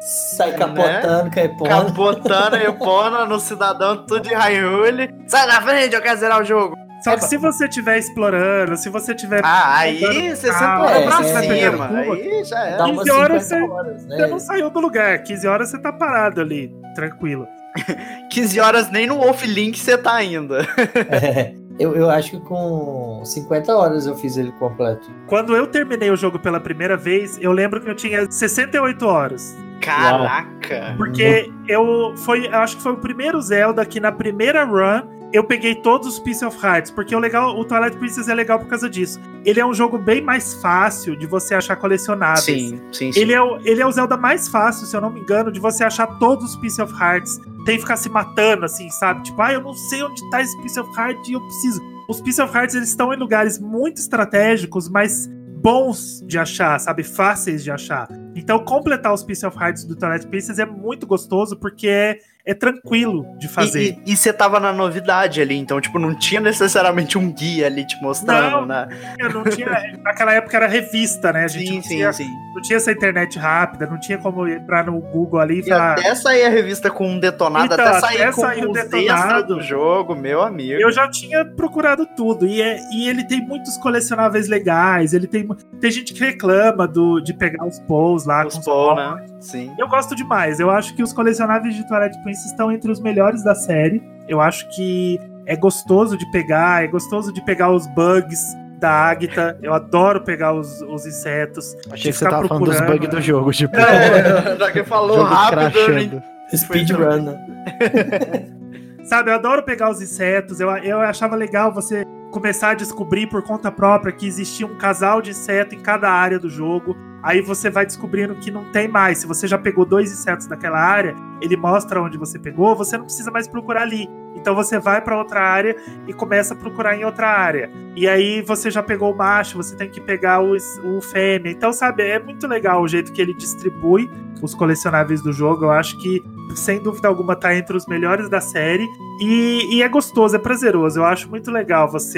Sai 0.00 0.52
capotando 0.52 1.24
né? 1.24 1.30
com 1.32 1.40
a 1.40 1.44
epona. 1.44 1.70
Capotando 1.70 2.56
a 2.56 2.62
epona 2.64 3.26
no 3.26 3.38
cidadão, 3.38 4.04
tudo 4.06 4.20
de 4.20 4.34
raiule. 4.34 5.14
Sai 5.26 5.46
na 5.46 5.60
frente, 5.60 5.94
eu 5.94 6.02
quero 6.02 6.18
zerar 6.18 6.40
o 6.40 6.44
jogo. 6.44 6.87
Só 7.02 7.16
que 7.16 7.24
se 7.24 7.36
você 7.36 7.66
estiver 7.66 7.98
explorando, 7.98 8.76
se 8.76 8.88
você 8.88 9.14
tiver. 9.14 9.40
Ah, 9.44 9.78
aí 9.78 10.00
você 10.30 10.52
sempre 10.52 10.86
é, 10.86 11.02
pra 11.02 11.22
cima. 11.22 11.88
Aí 11.88 12.44
já 12.44 12.64
é. 12.66 12.76
15 12.76 13.10
horas, 13.10 13.44
você, 13.44 13.62
horas 13.62 14.06
né? 14.06 14.16
você 14.16 14.26
não 14.26 14.38
saiu 14.38 14.70
do 14.70 14.80
lugar. 14.80 15.22
15 15.22 15.46
horas 15.46 15.68
você 15.70 15.78
tá 15.78 15.92
parado 15.92 16.40
ali, 16.40 16.74
tranquilo. 16.94 17.46
15 18.30 18.60
horas 18.60 18.90
nem 18.90 19.06
no 19.06 19.18
Wolf 19.18 19.44
Link 19.44 19.78
você 19.78 19.96
tá 19.96 20.14
ainda. 20.14 20.66
é, 21.10 21.54
eu, 21.78 21.94
eu 21.94 22.10
acho 22.10 22.32
que 22.32 22.40
com 22.40 23.22
50 23.24 23.76
horas 23.76 24.06
eu 24.06 24.16
fiz 24.16 24.36
ele 24.36 24.50
completo. 24.52 25.08
Quando 25.28 25.54
eu 25.54 25.66
terminei 25.66 26.10
o 26.10 26.16
jogo 26.16 26.38
pela 26.38 26.58
primeira 26.58 26.96
vez, 26.96 27.38
eu 27.40 27.52
lembro 27.52 27.80
que 27.80 27.88
eu 27.88 27.94
tinha 27.94 28.30
68 28.30 29.06
horas. 29.06 29.56
Caraca! 29.80 30.94
Porque 30.96 31.48
eu 31.68 32.12
foi, 32.16 32.48
eu 32.48 32.58
acho 32.58 32.76
que 32.76 32.82
foi 32.82 32.92
o 32.92 32.96
primeiro 32.96 33.40
Zelda 33.40 33.86
que 33.86 34.00
na 34.00 34.10
primeira 34.10 34.64
run 34.64 35.17
eu 35.32 35.44
peguei 35.44 35.74
todos 35.74 36.08
os 36.08 36.18
Piece 36.18 36.44
of 36.44 36.56
Hearts, 36.64 36.90
porque 36.90 37.14
o 37.14 37.18
legal, 37.18 37.58
o 37.58 37.64
Twilight 37.64 37.96
Princess 37.98 38.28
é 38.28 38.34
legal 38.34 38.58
por 38.58 38.68
causa 38.68 38.88
disso. 38.88 39.20
Ele 39.44 39.60
é 39.60 39.66
um 39.66 39.74
jogo 39.74 39.98
bem 39.98 40.22
mais 40.22 40.54
fácil 40.54 41.16
de 41.16 41.26
você 41.26 41.54
achar 41.54 41.76
colecionáveis. 41.76 42.44
Sim, 42.44 42.80
sim, 42.92 43.12
sim. 43.12 43.20
Ele 43.20 43.32
é, 43.32 43.42
o, 43.42 43.58
ele 43.64 43.82
é 43.82 43.86
o 43.86 43.92
Zelda 43.92 44.16
mais 44.16 44.48
fácil, 44.48 44.86
se 44.86 44.96
eu 44.96 45.00
não 45.00 45.10
me 45.10 45.20
engano, 45.20 45.52
de 45.52 45.60
você 45.60 45.84
achar 45.84 46.06
todos 46.18 46.50
os 46.50 46.56
Piece 46.56 46.80
of 46.80 46.92
Hearts. 46.94 47.38
Tem 47.66 47.76
que 47.76 47.82
ficar 47.82 47.96
se 47.96 48.08
matando, 48.08 48.64
assim, 48.64 48.88
sabe? 48.90 49.22
Tipo, 49.22 49.42
ah, 49.42 49.52
eu 49.52 49.60
não 49.60 49.74
sei 49.74 50.02
onde 50.02 50.28
tá 50.30 50.40
esse 50.40 50.56
Piece 50.62 50.80
of 50.80 50.90
Heart 50.98 51.28
e 51.28 51.32
eu 51.34 51.40
preciso. 51.40 51.80
Os 52.08 52.20
Piece 52.22 52.40
of 52.40 52.56
Hearts, 52.56 52.74
eles 52.74 52.88
estão 52.88 53.12
em 53.12 53.16
lugares 53.18 53.58
muito 53.58 53.98
estratégicos, 53.98 54.88
mas 54.88 55.28
bons 55.58 56.22
de 56.26 56.38
achar, 56.38 56.78
sabe? 56.78 57.02
Fáceis 57.02 57.62
de 57.62 57.70
achar. 57.70 58.08
Então, 58.34 58.64
completar 58.64 59.12
os 59.12 59.22
Piece 59.22 59.44
of 59.44 59.58
Hearts 59.58 59.84
do 59.84 59.96
Twilight 59.96 60.26
Princess 60.26 60.58
é 60.58 60.64
muito 60.64 61.06
gostoso, 61.06 61.56
porque 61.56 61.88
é 61.88 62.18
é 62.48 62.54
tranquilo 62.54 63.26
de 63.36 63.46
fazer. 63.46 63.98
E 64.06 64.16
você 64.16 64.32
tava 64.32 64.58
na 64.58 64.72
novidade 64.72 65.38
ali, 65.38 65.54
então, 65.54 65.78
tipo, 65.82 65.98
não 65.98 66.14
tinha 66.14 66.40
necessariamente 66.40 67.18
um 67.18 67.30
guia 67.30 67.66
ali 67.66 67.86
te 67.86 68.00
mostrando, 68.00 68.60
não, 68.60 68.66
né? 68.66 68.88
Não 69.34 69.44
tinha. 69.44 69.68
Naquela 70.02 70.32
época 70.32 70.56
era 70.56 70.66
revista, 70.66 71.30
né? 71.30 71.44
A 71.44 71.48
gente 71.48 71.66
sim, 71.66 71.76
não, 71.76 71.82
sim, 71.82 71.88
tinha, 71.88 72.12
sim. 72.14 72.30
não 72.54 72.62
tinha 72.62 72.78
essa 72.78 72.90
internet 72.90 73.38
rápida, 73.38 73.86
não 73.86 74.00
tinha 74.00 74.16
como 74.16 74.48
entrar 74.48 74.86
no 74.86 74.98
Google 74.98 75.40
ali 75.40 75.56
e, 75.56 75.60
e 75.60 75.68
falar. 75.68 75.92
Até 75.92 76.14
sair 76.14 76.46
a 76.46 76.48
revista 76.48 76.90
com 76.90 77.06
um 77.06 77.20
detonado, 77.20 77.66
então, 77.66 77.84
até 77.84 78.00
sair 78.00 78.22
até 78.22 78.32
com 78.32 78.40
sair 78.40 78.64
o 78.64 78.72
detonado 78.72 79.54
do 79.54 79.60
jogo, 79.60 80.14
meu 80.14 80.40
amigo. 80.40 80.80
Eu 80.80 80.90
já 80.90 81.06
tinha 81.06 81.44
procurado 81.44 82.06
tudo. 82.16 82.46
E, 82.46 82.62
é, 82.62 82.78
e 82.90 83.10
ele 83.10 83.24
tem 83.24 83.46
muitos 83.46 83.76
colecionáveis 83.76 84.48
legais. 84.48 85.12
Ele 85.12 85.26
tem. 85.26 85.46
Tem 85.78 85.90
gente 85.90 86.14
que 86.14 86.20
reclama 86.24 86.88
do, 86.88 87.20
de 87.20 87.34
pegar 87.34 87.66
os 87.66 87.78
Pows 87.80 88.24
lá. 88.24 88.46
Os 88.46 88.58
Pows, 88.58 88.96
né? 88.96 89.26
Sim. 89.38 89.74
Eu 89.78 89.86
gosto 89.86 90.14
demais. 90.14 90.58
Eu 90.58 90.70
acho 90.70 90.96
que 90.96 91.02
os 91.02 91.12
colecionáveis 91.12 91.74
de 91.74 91.84
Princess 92.22 92.37
estão 92.46 92.70
entre 92.72 92.90
os 92.90 93.00
melhores 93.00 93.42
da 93.42 93.54
série. 93.54 94.02
Eu 94.28 94.40
acho 94.40 94.68
que 94.74 95.18
é 95.46 95.56
gostoso 95.56 96.16
de 96.16 96.30
pegar, 96.30 96.84
é 96.84 96.86
gostoso 96.86 97.32
de 97.32 97.44
pegar 97.44 97.70
os 97.70 97.86
bugs 97.88 98.54
da 98.78 98.90
Agatha. 98.90 99.58
Eu 99.62 99.72
adoro 99.72 100.22
pegar 100.22 100.52
os, 100.52 100.80
os 100.82 101.06
insetos. 101.06 101.74
Achei 101.90 102.12
que 102.12 102.18
você 102.18 102.28
tava 102.28 102.46
falando 102.46 102.66
dos 102.66 102.80
bugs 102.80 103.08
do 103.08 103.20
jogo, 103.20 103.50
tipo. 103.52 103.76
É, 103.76 104.56
já 104.58 104.70
que 104.70 104.84
falou 104.84 105.22
rápido. 105.22 106.22
Speedrun. 106.54 107.22
Né? 107.22 108.48
Sabe, 109.04 109.30
eu 109.30 109.34
adoro 109.34 109.62
pegar 109.62 109.90
os 109.90 110.02
insetos. 110.02 110.60
Eu, 110.60 110.68
eu 110.78 111.00
achava 111.00 111.34
legal 111.34 111.72
você 111.72 112.04
começar 112.30 112.70
a 112.70 112.74
descobrir 112.74 113.26
por 113.26 113.42
conta 113.42 113.70
própria 113.70 114.12
que 114.12 114.26
existia 114.26 114.66
um 114.66 114.76
casal 114.76 115.20
de 115.22 115.30
inseto 115.30 115.74
em 115.74 115.80
cada 115.80 116.10
área 116.10 116.38
do 116.38 116.48
jogo. 116.48 116.96
Aí 117.22 117.40
você 117.40 117.68
vai 117.68 117.84
descobrindo 117.84 118.34
que 118.36 118.50
não 118.50 118.64
tem 118.70 118.86
mais. 118.86 119.18
Se 119.18 119.26
você 119.26 119.46
já 119.46 119.58
pegou 119.58 119.84
dois 119.84 120.12
insetos 120.12 120.46
daquela 120.46 120.78
área, 120.78 121.16
ele 121.40 121.56
mostra 121.56 122.00
onde 122.00 122.16
você 122.16 122.38
pegou, 122.38 122.76
você 122.76 122.96
não 122.96 123.04
precisa 123.04 123.30
mais 123.30 123.48
procurar 123.48 123.82
ali. 123.82 124.08
Então 124.36 124.54
você 124.54 124.78
vai 124.78 125.00
para 125.00 125.18
outra 125.18 125.40
área 125.40 125.76
e 126.06 126.12
começa 126.12 126.54
a 126.54 126.56
procurar 126.56 126.96
em 126.96 127.04
outra 127.04 127.28
área. 127.28 127.70
E 127.96 128.08
aí 128.08 128.40
você 128.40 128.70
já 128.70 128.82
pegou 128.82 129.12
o 129.12 129.16
macho, 129.16 129.56
você 129.56 129.74
tem 129.76 129.90
que 129.90 130.00
pegar 130.00 130.40
o, 130.40 130.54
o 130.54 131.00
fêmea. 131.00 131.50
Então, 131.50 131.72
sabe, 131.72 132.04
é 132.04 132.18
muito 132.18 132.46
legal 132.46 132.82
o 132.82 132.88
jeito 132.88 133.12
que 133.12 133.20
ele 133.20 133.34
distribui 133.34 134.08
os 134.40 134.54
colecionáveis 134.54 135.20
do 135.20 135.32
jogo. 135.32 135.64
Eu 135.64 135.70
acho 135.72 135.98
que, 135.98 136.22
sem 136.54 136.80
dúvida 136.80 137.08
alguma, 137.08 137.34
tá 137.34 137.54
entre 137.56 137.76
os 137.76 137.86
melhores 137.86 138.28
da 138.28 138.40
série. 138.40 138.86
E, 139.20 139.76
e 139.76 139.82
é 139.82 139.88
gostoso, 139.88 140.36
é 140.36 140.38
prazeroso. 140.38 141.00
Eu 141.00 141.04
acho 141.04 141.28
muito 141.28 141.50
legal 141.50 141.90
você 141.90 142.17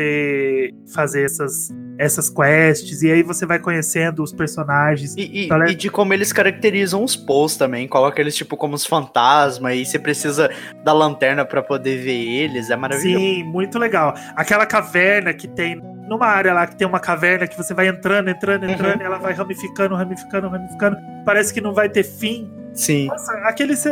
fazer 0.94 1.24
essas, 1.24 1.68
essas 1.98 2.28
quests. 2.28 3.02
E 3.02 3.10
aí 3.10 3.22
você 3.22 3.46
vai 3.46 3.58
conhecendo 3.58 4.22
os 4.22 4.32
personagens. 4.32 5.14
E, 5.16 5.20
e, 5.20 5.44
então, 5.46 5.62
é... 5.62 5.70
e 5.70 5.74
de 5.74 5.90
como 5.90 6.12
eles 6.12 6.32
caracterizam 6.32 7.02
os 7.02 7.16
posts 7.16 7.58
também. 7.58 7.86
Coloca 7.88 8.20
eles 8.20 8.36
tipo 8.36 8.56
como 8.56 8.74
os 8.74 8.86
fantasmas. 8.86 9.76
E 9.76 9.84
você 9.84 9.98
precisa 9.98 10.50
da 10.84 10.92
lanterna 10.92 11.44
para 11.44 11.62
poder 11.62 11.98
ver 11.98 12.12
eles. 12.12 12.70
É 12.70 12.76
maravilhoso. 12.76 13.24
Sim, 13.24 13.44
muito 13.44 13.78
legal. 13.78 14.14
Aquela 14.34 14.66
caverna 14.66 15.32
que 15.32 15.48
tem 15.48 15.80
numa 16.10 16.26
área 16.26 16.52
lá 16.52 16.66
que 16.66 16.74
tem 16.74 16.86
uma 16.86 16.98
caverna 16.98 17.46
que 17.46 17.56
você 17.56 17.72
vai 17.72 17.86
entrando, 17.86 18.28
entrando, 18.28 18.68
entrando, 18.68 18.96
uhum. 18.96 19.02
e 19.02 19.04
ela 19.04 19.18
vai 19.18 19.32
ramificando, 19.32 19.94
ramificando, 19.94 20.48
ramificando. 20.48 20.96
Parece 21.24 21.54
que 21.54 21.60
não 21.60 21.72
vai 21.72 21.88
ter 21.88 22.02
fim. 22.02 22.50
Sim. 22.74 23.06
Nossa, 23.06 23.32
aqueles, 23.44 23.84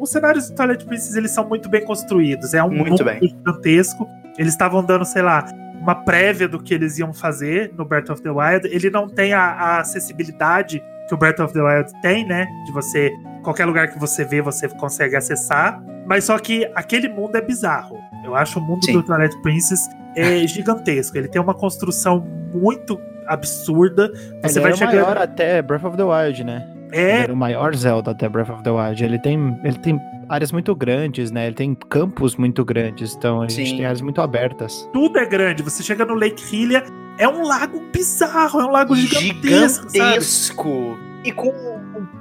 os 0.00 0.10
cenários 0.10 0.48
do 0.48 0.56
Twilight 0.56 0.86
Princess, 0.86 1.14
eles 1.14 1.30
são 1.30 1.46
muito 1.46 1.68
bem 1.68 1.84
construídos. 1.84 2.54
É 2.54 2.62
um 2.62 2.70
muito 2.70 2.90
mundo 2.90 3.04
bem. 3.04 3.20
gigantesco. 3.20 4.08
Eles 4.38 4.52
estavam 4.52 4.84
dando, 4.84 5.04
sei 5.04 5.22
lá, 5.22 5.44
uma 5.80 5.94
prévia 5.94 6.48
do 6.48 6.62
que 6.62 6.74
eles 6.74 6.98
iam 6.98 7.12
fazer 7.12 7.72
no 7.76 7.84
Breath 7.84 8.10
of 8.10 8.22
the 8.22 8.30
Wild. 8.30 8.66
Ele 8.66 8.90
não 8.90 9.08
tem 9.08 9.32
a, 9.32 9.40
a 9.40 9.80
acessibilidade 9.80 10.82
que 11.08 11.14
o 11.14 11.16
Breath 11.16 11.40
of 11.40 11.52
the 11.52 11.60
Wild 11.60 11.90
tem, 12.02 12.26
né? 12.26 12.46
De 12.66 12.72
você, 12.72 13.10
qualquer 13.42 13.64
lugar 13.64 13.88
que 13.88 13.98
você 13.98 14.24
vê, 14.24 14.42
você 14.42 14.68
consegue 14.68 15.16
acessar. 15.16 15.82
Mas 16.06 16.24
só 16.24 16.38
que 16.38 16.70
aquele 16.74 17.08
mundo 17.08 17.36
é 17.36 17.40
bizarro. 17.40 17.98
Eu 18.24 18.34
acho 18.34 18.58
o 18.58 18.62
mundo 18.62 18.84
Sim. 18.84 18.94
do 18.94 19.02
Twilight 19.02 19.40
Princess 19.42 19.88
é 20.16 20.46
gigantesco. 20.48 21.16
Ele 21.16 21.28
tem 21.28 21.40
uma 21.40 21.54
construção 21.54 22.20
muito 22.52 23.00
absurda. 23.26 24.10
Você 24.42 24.58
ele 24.58 24.68
vai 24.68 24.76
chegar 24.76 24.92
maior 24.92 25.16
até 25.16 25.62
Breath 25.62 25.84
of 25.84 25.96
the 25.96 26.04
Wild, 26.04 26.44
né? 26.44 26.66
É. 26.92 27.24
Ele 27.24 27.32
o 27.32 27.36
maior 27.36 27.74
Zelda 27.74 28.12
até 28.12 28.28
Breath 28.28 28.50
of 28.50 28.62
the 28.62 28.70
Wild. 28.70 29.04
Ele 29.04 29.18
tem, 29.18 29.60
ele 29.64 29.78
tem 29.78 30.00
áreas 30.28 30.52
muito 30.52 30.74
grandes, 30.74 31.30
né? 31.30 31.46
Ele 31.46 31.54
tem 31.54 31.74
campos 31.74 32.36
muito 32.36 32.64
grandes, 32.64 33.14
então 33.14 33.42
a 33.42 33.48
Sim. 33.48 33.64
gente 33.64 33.76
tem 33.76 33.84
áreas 33.84 34.00
muito 34.00 34.20
abertas. 34.20 34.88
Tudo 34.92 35.18
é 35.18 35.26
grande. 35.26 35.62
Você 35.62 35.82
chega 35.82 36.04
no 36.04 36.14
Lake 36.14 36.42
Hylia, 36.42 36.84
é 37.18 37.28
um 37.28 37.42
lago 37.42 37.80
bizarro, 37.92 38.60
é 38.60 38.64
um 38.64 38.70
lago 38.70 38.94
gigantesco. 38.94 39.90
Gigantesco. 39.90 40.98
E 41.24 41.32
com 41.32 41.52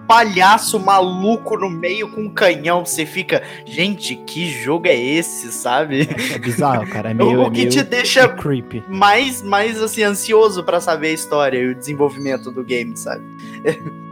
palhaço 0.08 0.80
maluco 0.80 1.58
no 1.58 1.70
meio 1.70 2.10
com 2.10 2.22
um 2.22 2.30
canhão. 2.30 2.86
Você 2.86 3.06
fica, 3.06 3.42
gente, 3.66 4.16
que 4.16 4.50
jogo 4.50 4.88
é 4.88 4.96
esse, 4.96 5.52
sabe? 5.52 6.08
É 6.34 6.38
bizarro, 6.38 6.88
cara. 6.88 7.12
É 7.12 7.14
meio, 7.14 7.42
o 7.42 7.52
que 7.52 7.62
é 7.62 7.64
meio, 7.66 7.70
te 7.70 7.84
deixa 7.84 8.22
é 8.22 8.28
creepy. 8.28 8.84
mais, 8.88 9.42
mais 9.42 9.82
assim, 9.82 10.04
ansioso 10.04 10.64
para 10.64 10.80
saber 10.80 11.10
a 11.10 11.14
história 11.14 11.58
e 11.58 11.68
o 11.70 11.76
desenvolvimento 11.76 12.52
do 12.52 12.64
game, 12.64 12.96
sabe? 12.98 13.24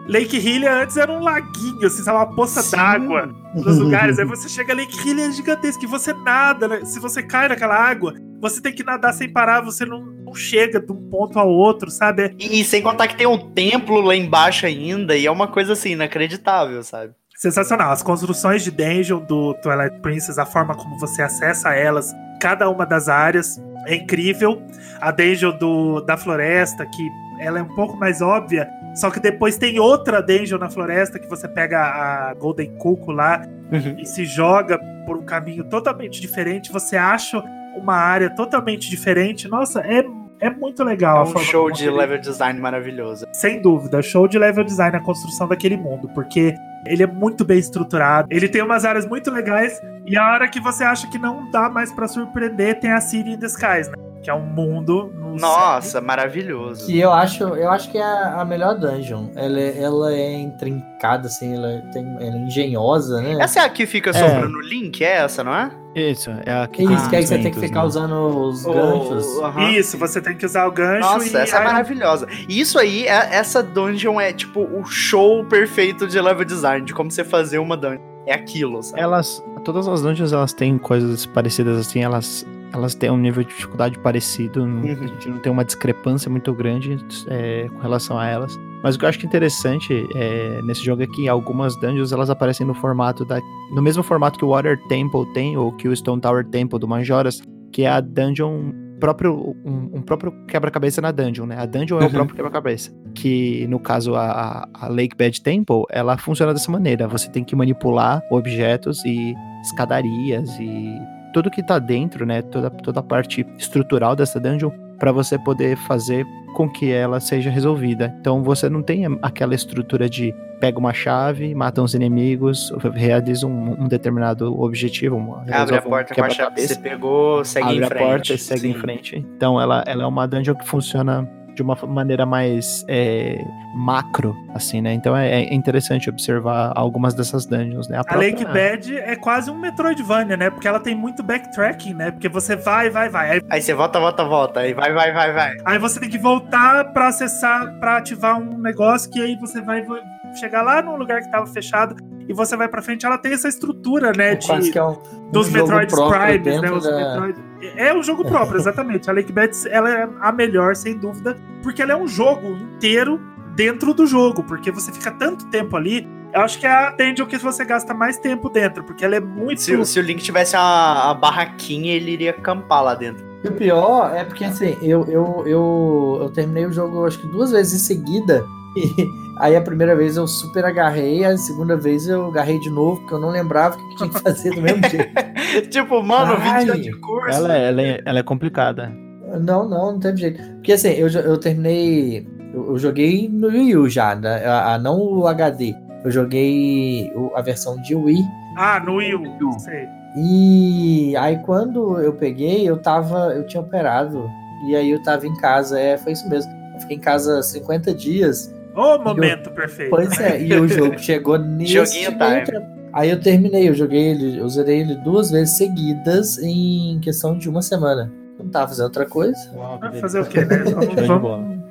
Lake 0.08 0.38
Hylia 0.38 0.84
antes 0.84 0.98
era 0.98 1.12
um 1.12 1.20
laguinho, 1.20 1.88
assim, 1.88 2.04
sabe, 2.04 2.18
uma 2.18 2.36
poça 2.36 2.76
d'água 2.76 3.34
nos 3.56 3.78
lugares. 3.80 4.20
Aí 4.20 4.26
você 4.26 4.50
chega 4.50 4.74
a 4.74 4.76
Lake 4.76 4.98
Hylia 4.98 5.28
é 5.28 5.32
gigantesco 5.32 5.84
e 5.84 5.88
você 5.88 6.14
nada, 6.14 6.68
né? 6.68 6.86
Se 6.86 7.00
você 7.00 7.24
cai 7.24 7.48
naquela 7.48 7.76
água, 7.76 8.14
você 8.42 8.62
tem 8.62 8.74
que 8.74 8.84
nadar 8.84 9.14
sem 9.14 9.30
parar, 9.30 9.62
você 9.62 9.86
não, 9.86 10.06
não 10.06 10.36
chega 10.36 10.80
de 10.80 10.92
um 10.92 11.10
ponto 11.10 11.40
ao 11.40 11.50
outro, 11.50 11.90
sabe? 11.90 12.36
E, 12.38 12.60
e, 12.60 12.66
sem 12.66 12.82
contar 12.82 13.08
que 13.08 13.16
tem 13.16 13.26
um 13.26 13.52
templo 13.52 14.02
lá 14.02 14.16
embaixo 14.16 14.66
ainda, 14.66 15.16
e 15.16 15.26
é 15.26 15.32
uma 15.32 15.48
coisa 15.48 15.74
assim, 15.84 15.92
inacreditável, 15.92 16.82
sabe? 16.84 17.14
Sensacional. 17.36 17.92
As 17.92 18.02
construções 18.02 18.64
de 18.64 18.72
dungeon 18.72 19.20
do 19.20 19.54
Twilight 19.56 20.00
Princess, 20.00 20.38
a 20.38 20.46
forma 20.46 20.76
como 20.76 20.98
você 20.98 21.22
acessa 21.22 21.74
elas, 21.74 22.14
cada 22.40 22.70
uma 22.70 22.86
das 22.86 23.10
áreas 23.10 23.62
é 23.86 23.96
incrível. 23.96 24.62
A 25.02 25.12
dungeon 25.12 25.58
do, 25.58 26.02
da 26.02 26.16
floresta, 26.16 26.86
que 26.86 27.10
ela 27.40 27.60
é 27.60 27.64
um 27.64 27.76
pouco 27.76 27.98
mais 27.98 28.22
óbvia, 28.22 28.70
só 28.96 29.10
que 29.10 29.20
depois 29.20 29.58
tem 29.58 29.80
outra 29.80 30.22
dungeon 30.22 30.58
na 30.58 30.70
floresta 30.70 31.20
que 31.20 31.28
você 31.28 31.48
pega 31.48 31.82
a 31.82 32.34
Golden 32.36 32.78
Cuckoo 32.78 33.12
lá 33.12 33.42
uhum. 33.72 34.00
e 34.00 34.06
se 34.06 34.24
joga 34.24 34.80
por 35.06 35.18
um 35.18 35.26
caminho 35.26 35.64
totalmente 35.66 36.22
diferente. 36.22 36.72
Você 36.72 36.96
acha 36.96 37.44
uma 37.76 37.96
área 37.96 38.30
totalmente 38.30 38.90
diferente. 38.90 39.48
Nossa, 39.48 39.82
é, 39.82 40.06
é 40.44 40.50
muito 40.50 40.84
legal. 40.84 41.26
É 41.26 41.30
um 41.30 41.38
show 41.40 41.72
de 41.72 41.86
ele- 41.88 41.96
level 41.98 42.20
design 42.20 42.60
maravilhoso. 42.60 43.26
Sem 43.34 43.62
dúvida, 43.62 44.02
show 44.02 44.28
de 44.28 44.38
level 44.38 44.64
design 44.64 44.96
a 44.96 45.00
construção 45.00 45.48
daquele 45.48 45.78
mundo, 45.78 46.10
porque 46.14 46.56
ele 46.86 47.02
é 47.04 47.08
muito 47.08 47.46
bem 47.46 47.58
estruturado, 47.60 48.28
ele 48.30 48.48
tem 48.50 48.62
umas 48.62 48.84
áreas 48.84 49.06
muito 49.06 49.32
legais, 49.32 49.80
e 50.06 50.18
a 50.18 50.34
hora 50.34 50.48
que 50.50 50.60
você 50.60 50.84
acha 50.84 51.10
que 51.10 51.18
não 51.18 51.50
dá 51.50 51.70
mais 51.70 51.92
pra 51.94 52.08
surpreender, 52.08 52.80
tem 52.80 52.92
a 52.92 53.00
City 53.00 53.32
in 53.32 53.38
the 53.38 53.46
Skies, 53.48 53.88
né? 53.88 53.94
Que 54.24 54.30
é 54.30 54.34
um 54.34 54.40
mundo 54.46 55.12
no 55.14 55.36
Nossa, 55.36 56.00
maravilhoso. 56.00 56.86
Que 56.86 56.98
eu 56.98 57.12
acho, 57.12 57.44
eu 57.44 57.70
acho 57.70 57.92
que 57.92 57.98
é 57.98 58.04
a, 58.04 58.46
melhor 58.46 58.76
dungeon. 58.80 59.28
Ela, 59.36 59.60
é- 59.60 59.84
ela 59.84 60.14
é 60.14 60.34
intrincada, 60.40 61.28
assim, 61.28 61.56
ela, 61.56 61.82
tem, 61.92 62.06
ela 62.22 62.38
é 62.38 62.40
engenhosa, 62.46 63.22
né? 63.22 63.36
Essa 63.40 63.60
é 63.60 63.64
a 63.66 63.70
que 63.70 63.86
fica 63.86 64.14
sobrando 64.14 64.58
o 64.58 64.62
link? 64.62 65.04
É 65.04 65.18
essa, 65.18 65.44
não 65.44 65.54
é? 65.54 65.72
Isso, 65.94 66.32
é 66.46 66.52
a 66.52 66.64
É 66.76 66.84
isso, 66.84 67.10
que 67.10 67.16
aí 67.18 67.28
você 67.28 67.38
tem 67.38 67.52
que 67.52 67.60
ficar 67.60 67.82
né? 67.82 67.86
usando 67.86 68.14
os 68.48 68.66
O- 68.66 68.74
ganchos. 68.74 69.40
aham. 69.44 69.70
Isso, 69.72 69.98
você 69.98 70.22
tem 70.22 70.36
que 70.38 70.46
usar 70.46 70.66
o 70.68 70.72
gancho 70.72 71.02
Nossa, 71.02 71.26
e 71.38 71.42
essa 71.42 71.56
é 71.58 71.60
aí- 71.60 71.66
maravilhosa. 71.66 72.28
E 72.48 72.60
Isso 72.62 72.80
aí, 72.80 73.06
é- 73.06 73.36
essa 73.36 73.62
dungeon 73.62 74.20
é 74.22 74.32
tipo 74.32 74.62
o 74.62 74.86
show 74.86 75.44
perfeito 75.46 76.08
de 76.08 76.20
level 76.22 76.46
design, 76.46 76.86
de 76.86 76.94
como 76.94 77.12
você 77.12 77.24
fazer 77.26 77.60
uma 77.60 77.76
dungeon. 77.76 78.00
É 78.26 78.34
aquilo, 78.34 78.82
sabe? 78.82 79.02
Elas, 79.02 79.44
todas 79.66 79.86
as 79.86 80.02
dungeons, 80.02 80.32
elas 80.32 80.54
têm 80.54 80.78
coisas 80.78 81.26
parecidas 81.26 81.78
assim, 81.78 82.02
elas, 82.02 82.48
elas 82.74 82.96
têm 82.96 83.12
um 83.12 83.18
nível 83.18 83.44
de 83.44 83.50
dificuldade 83.50 83.98
parecido, 84.00 84.64
Uhum. 84.64 84.82
a 84.82 84.96
gente 85.08 85.30
não 85.30 85.38
tem 85.40 85.52
uma 85.52 85.64
discrepância 85.64 86.30
muito 86.30 86.54
grande 86.54 86.98
é, 87.28 87.68
com 87.70 87.80
relação 87.80 88.18
a 88.18 88.26
elas. 88.28 88.58
Mas 88.84 88.96
o 88.96 89.00
que 89.00 89.06
eu 89.06 89.10
acho 89.10 89.20
que 89.20 89.26
é 89.26 89.30
interessante 89.30 89.94
é, 90.16 90.60
nesse 90.64 90.84
jogo 90.84 91.04
é 91.04 91.08
que 91.08 91.30
algumas 91.30 91.76
dungeons 91.80 92.12
elas 92.12 92.30
aparecem 92.30 92.66
no 92.68 92.74
formato 92.74 93.24
da, 93.24 93.40
no 93.74 93.82
mesmo 93.82 94.04
formato 94.04 94.38
que 94.40 94.44
o 94.46 94.50
Water 94.50 94.78
Temple 94.90 95.26
tem 95.34 95.56
ou 95.56 95.72
que 95.72 95.88
o 95.88 95.96
Stone 95.96 96.20
Tower 96.22 96.44
Temple 96.46 96.80
do 96.80 96.88
Majoras, 96.88 97.42
que 97.72 97.84
é 97.84 97.88
a 97.90 98.02
dungeon 98.02 98.72
próprio 99.00 99.56
um, 99.66 99.98
um 99.98 100.02
próprio 100.02 100.32
quebra-cabeça 100.48 101.02
na 101.02 101.12
dungeon, 101.12 101.46
né? 101.46 101.58
A 101.60 101.66
dungeon 101.66 101.98
é 102.00 102.02
o 102.02 102.06
Uhum. 102.06 102.12
próprio 102.12 102.36
quebra-cabeça. 102.36 102.92
Que 103.14 103.68
no 103.68 103.78
caso 103.80 104.16
a, 104.16 104.68
a 104.74 104.88
Lake 104.88 105.16
Bed 105.16 105.42
Temple, 105.42 105.84
ela 105.90 106.18
funciona 106.18 106.54
dessa 106.54 106.72
maneira. 106.72 107.08
Você 107.08 107.30
tem 107.30 107.44
que 107.44 107.56
manipular 107.56 108.22
objetos 108.32 109.04
e 109.06 109.34
escadarias 109.62 110.50
e 110.60 110.88
tudo 111.34 111.52
que 111.52 111.64
tá 111.64 111.80
dentro, 111.80 112.26
né? 112.26 112.42
Toda, 112.42 112.70
toda 112.70 113.00
a 113.00 113.04
parte 113.04 113.46
estrutural 113.58 114.16
dessa 114.16 114.40
dungeon 114.40 114.72
para 114.98 115.12
você 115.12 115.38
poder 115.38 115.76
fazer 115.76 116.26
com 116.54 116.70
que 116.70 116.92
ela 116.92 117.20
seja 117.20 117.50
resolvida. 117.50 118.16
Então 118.20 118.44
você 118.44 118.70
não 118.70 118.82
tem 118.82 119.06
aquela 119.22 119.56
estrutura 119.56 120.08
de 120.08 120.34
pega 120.60 120.80
uma 120.80 120.94
chave, 120.94 121.54
mata 121.54 121.82
uns 121.82 121.94
inimigos, 121.94 122.72
realiza 122.94 123.46
um, 123.46 123.84
um 123.84 123.88
determinado 123.88 124.58
objetivo, 124.62 125.18
uma, 125.18 125.44
Abre 125.52 125.76
a 125.76 125.80
um 125.80 125.82
porta 125.82 126.16
com 126.16 126.24
a 126.24 126.30
chave 126.30 126.56
que 126.56 126.62
você 126.62 126.76
pegou, 126.76 127.44
segue 127.44 127.66
abre 127.66 127.80
em 127.80 127.84
a 127.84 127.88
frente. 127.88 128.04
porta 128.08 128.34
e 128.34 128.38
segue 128.38 128.68
em 128.70 128.74
Sim. 128.74 128.80
frente. 128.80 129.28
Então 129.36 129.60
ela, 129.60 129.84
ela 129.86 130.04
é 130.04 130.06
uma 130.06 130.26
dungeon 130.26 130.56
que 130.56 130.66
funciona 130.66 131.28
de 131.54 131.62
uma 131.62 131.76
maneira 131.88 132.26
mais 132.26 132.84
é, 132.88 133.44
macro, 133.76 134.36
assim, 134.54 134.82
né? 134.82 134.94
Então 134.94 135.16
é, 135.16 135.30
é 135.44 135.54
interessante 135.54 136.10
observar 136.10 136.72
algumas 136.76 137.14
dessas 137.14 137.46
dungeons, 137.46 137.88
né? 137.88 137.98
A 138.00 138.04
própria- 138.04 138.30
Lake 138.32 138.46
Bed 138.46 138.98
é 138.98 139.16
quase 139.16 139.50
um 139.52 139.58
Metroidvania, 139.60 140.36
né? 140.38 140.50
Porque 140.50 140.68
ela 140.68 140.80
tem 140.80 140.96
muito 140.96 141.22
backtracking, 141.24 141.94
né? 141.94 142.12
Porque 142.12 142.30
você 142.30 142.56
vai, 142.56 142.90
vai, 142.90 143.10
vai. 143.10 143.32
Aí, 143.32 143.42
Aí 143.50 143.62
você 143.62 143.74
volta, 143.74 144.00
volta, 144.00 144.24
volta. 144.24 144.60
Aí 144.62 144.74
vai, 144.74 144.94
vai, 144.94 145.12
vai, 145.14 145.34
vai. 145.34 145.58
aí 145.66 145.78
você 145.80 146.00
tem 146.00 146.10
que 146.10 146.18
voltar 146.18 146.92
pra 146.94 147.08
acessar, 147.08 147.80
pra 147.80 147.98
ativar 147.98 148.40
um 148.40 148.58
negócio 148.58 149.10
que 149.12 149.22
aí 149.22 149.36
você 149.36 149.62
vai 149.62 149.82
vai 149.84 150.02
chegar 150.40 150.62
lá 150.62 150.82
no 150.82 150.96
lugar 150.96 151.22
que 151.22 151.30
tava 151.32 151.46
fechado 151.46 151.96
e 152.28 152.34
você 152.34 152.56
vai 152.56 152.68
pra 152.68 152.82
frente. 152.82 153.06
Ela 153.06 153.18
tem 153.18 153.34
essa 153.34 153.48
estrutura, 153.48 154.12
né? 154.16 154.36
De, 154.36 154.72
que 154.72 154.78
é 154.78 154.84
um, 154.84 154.98
dos 155.32 155.48
um 155.50 155.52
Metroid 155.52 155.94
Primes, 155.94 156.62
né? 156.62 156.72
Os 156.72 156.84
da- 156.84 156.96
Metroid... 156.96 157.54
É 157.78 157.94
um 157.94 158.04
jogo 158.04 158.26
próprio, 158.26 158.60
exatamente. 158.60 159.10
A 159.10 159.14
Lake 159.14 159.32
Bed, 159.32 159.56
ela 159.70 159.90
é 159.90 160.10
a 160.20 160.32
melhor, 160.32 160.76
sem 160.76 160.98
dúvida, 160.98 161.38
porque 161.62 161.82
ela 161.82 161.94
é 161.94 161.96
um 161.96 162.08
jogo 162.08 162.48
inteiro 162.48 163.20
dentro 163.56 163.94
do 163.94 164.06
jogo, 164.06 164.44
porque 164.44 164.72
você 164.72 164.92
fica 164.92 165.12
tanto 165.12 165.46
tempo 165.48 165.76
ali. 165.78 166.08
Eu 166.34 166.42
acho 166.42 166.60
que 166.60 166.66
é 166.66 166.72
a 166.72 166.90
dungeon 166.92 167.28
que 167.28 167.38
você 167.38 167.64
gasta 167.64 167.94
mais 167.94 168.18
tempo 168.18 168.50
dentro, 168.50 168.84
porque 168.84 169.06
ela 169.06 169.16
é 169.16 169.20
muito. 169.20 169.62
Se, 169.62 169.86
se 169.86 170.00
o 170.00 170.02
Link 170.04 170.22
tivesse 170.24 170.56
a, 170.56 171.12
a 171.12 171.14
barraquinha, 171.14 171.94
ele 171.94 172.12
iria 172.12 172.32
acampar 172.32 172.84
lá 172.84 172.96
dentro. 172.96 173.24
E 173.44 173.48
o 173.48 173.52
pior 173.52 174.16
é 174.16 174.24
porque 174.24 174.46
assim, 174.46 174.76
eu, 174.82 175.06
eu, 175.08 175.44
eu, 175.46 176.18
eu 176.22 176.30
terminei 176.32 176.66
o 176.66 176.72
jogo 176.72 177.06
acho 177.06 177.20
que 177.20 177.28
duas 177.28 177.52
vezes 177.52 177.74
em 177.74 177.86
seguida. 177.86 178.44
E 178.76 179.08
aí 179.40 179.56
a 179.56 179.62
primeira 179.62 179.96
vez 179.96 180.18
eu 180.18 180.28
super 180.28 180.66
agarrei, 180.66 181.24
a 181.24 181.38
segunda 181.38 181.76
vez 181.78 182.08
eu 182.08 182.28
agarrei 182.28 182.60
de 182.60 182.70
novo, 182.70 183.00
porque 183.02 183.14
eu 183.16 183.20
não 183.20 183.30
lembrava 183.30 183.76
o 183.76 183.90
que 183.90 183.96
tinha 183.98 184.10
que 184.10 184.20
fazer 184.20 184.50
do 184.56 184.62
mesmo 184.62 184.82
jeito. 184.90 185.14
tipo, 185.70 186.02
mano, 186.04 186.36
20 186.38 186.46
Ai. 186.48 186.64
anos 186.70 186.82
de 186.84 186.92
curso. 187.00 187.30
Ela, 187.38 187.58
é- 187.58 187.68
ela, 187.70 187.82
é, 187.82 188.02
ela 188.06 188.20
é 188.20 188.24
complicada. 188.24 188.92
Não, 189.40 189.68
não, 189.68 189.92
não 189.94 190.00
teve 190.00 190.18
jeito. 190.18 190.42
Porque 190.56 190.74
assim, 190.74 190.90
eu, 190.90 191.08
eu 191.10 191.38
terminei. 191.40 192.28
Eu, 192.54 192.68
eu 192.72 192.78
joguei 192.80 193.28
no 193.28 193.48
Wii 193.48 193.78
U 193.78 193.90
já, 193.90 194.16
né? 194.16 194.46
a, 194.46 194.74
a- 194.76 194.78
não 194.80 195.00
o 195.00 195.28
HD. 195.28 195.74
Eu 196.06 196.12
joguei 196.12 197.12
o- 197.16 197.32
a 197.36 197.42
versão 197.42 197.80
de 197.82 197.96
Wii. 197.96 198.24
Ah, 198.58 198.80
no 198.80 198.96
Wii 198.98 199.16
U. 199.16 199.60
Sei. 199.60 199.88
E 200.16 201.16
aí 201.18 201.38
quando 201.40 202.00
eu 202.00 202.14
peguei, 202.14 202.68
eu 202.70 202.78
tava. 202.78 203.34
Eu 203.36 203.46
tinha 203.48 203.62
operado. 203.62 204.30
E 204.68 204.76
aí 204.76 204.90
eu 204.92 205.02
tava 205.02 205.26
em 205.28 205.36
casa. 205.38 205.80
É, 205.80 205.98
foi 205.98 206.12
isso 206.14 206.30
mesmo. 206.30 206.52
Eu 206.76 206.80
fiquei 206.82 206.98
em 206.98 207.00
casa 207.00 207.42
50 207.42 207.94
dias. 207.94 208.54
Ô, 208.76 208.98
momento 208.98 209.52
perfeito. 209.52 209.90
Pois 209.90 210.20
é, 210.20 210.42
e 210.42 210.54
o 210.54 210.68
jogo 210.68 210.98
chegou 211.00 211.38
nesse. 211.38 211.74
Joguinho 211.74 212.12
time. 212.12 212.84
Aí 212.94 213.10
eu 213.10 213.20
terminei, 213.20 213.68
eu 213.68 213.74
joguei 213.74 214.12
ele, 214.12 214.40
eu 214.40 214.48
zerei 214.48 214.82
ele 214.82 214.96
duas 214.98 215.32
vezes 215.32 215.58
seguidas 215.58 216.38
em 216.38 217.00
questão 217.00 217.38
de 217.38 217.50
uma 217.50 217.62
semana. 217.62 218.12
Eu 218.38 218.46
não 218.46 218.52
tava 218.52 218.68
fazendo 218.68 218.86
outra 218.86 219.06
coisa. 219.06 219.36
Vai 219.80 219.94
fazer 220.00 220.22
o 220.22 220.26
quê, 220.26 220.46
né? 220.46 220.58
Vamos, 221.08 221.22
bola. 221.22 221.64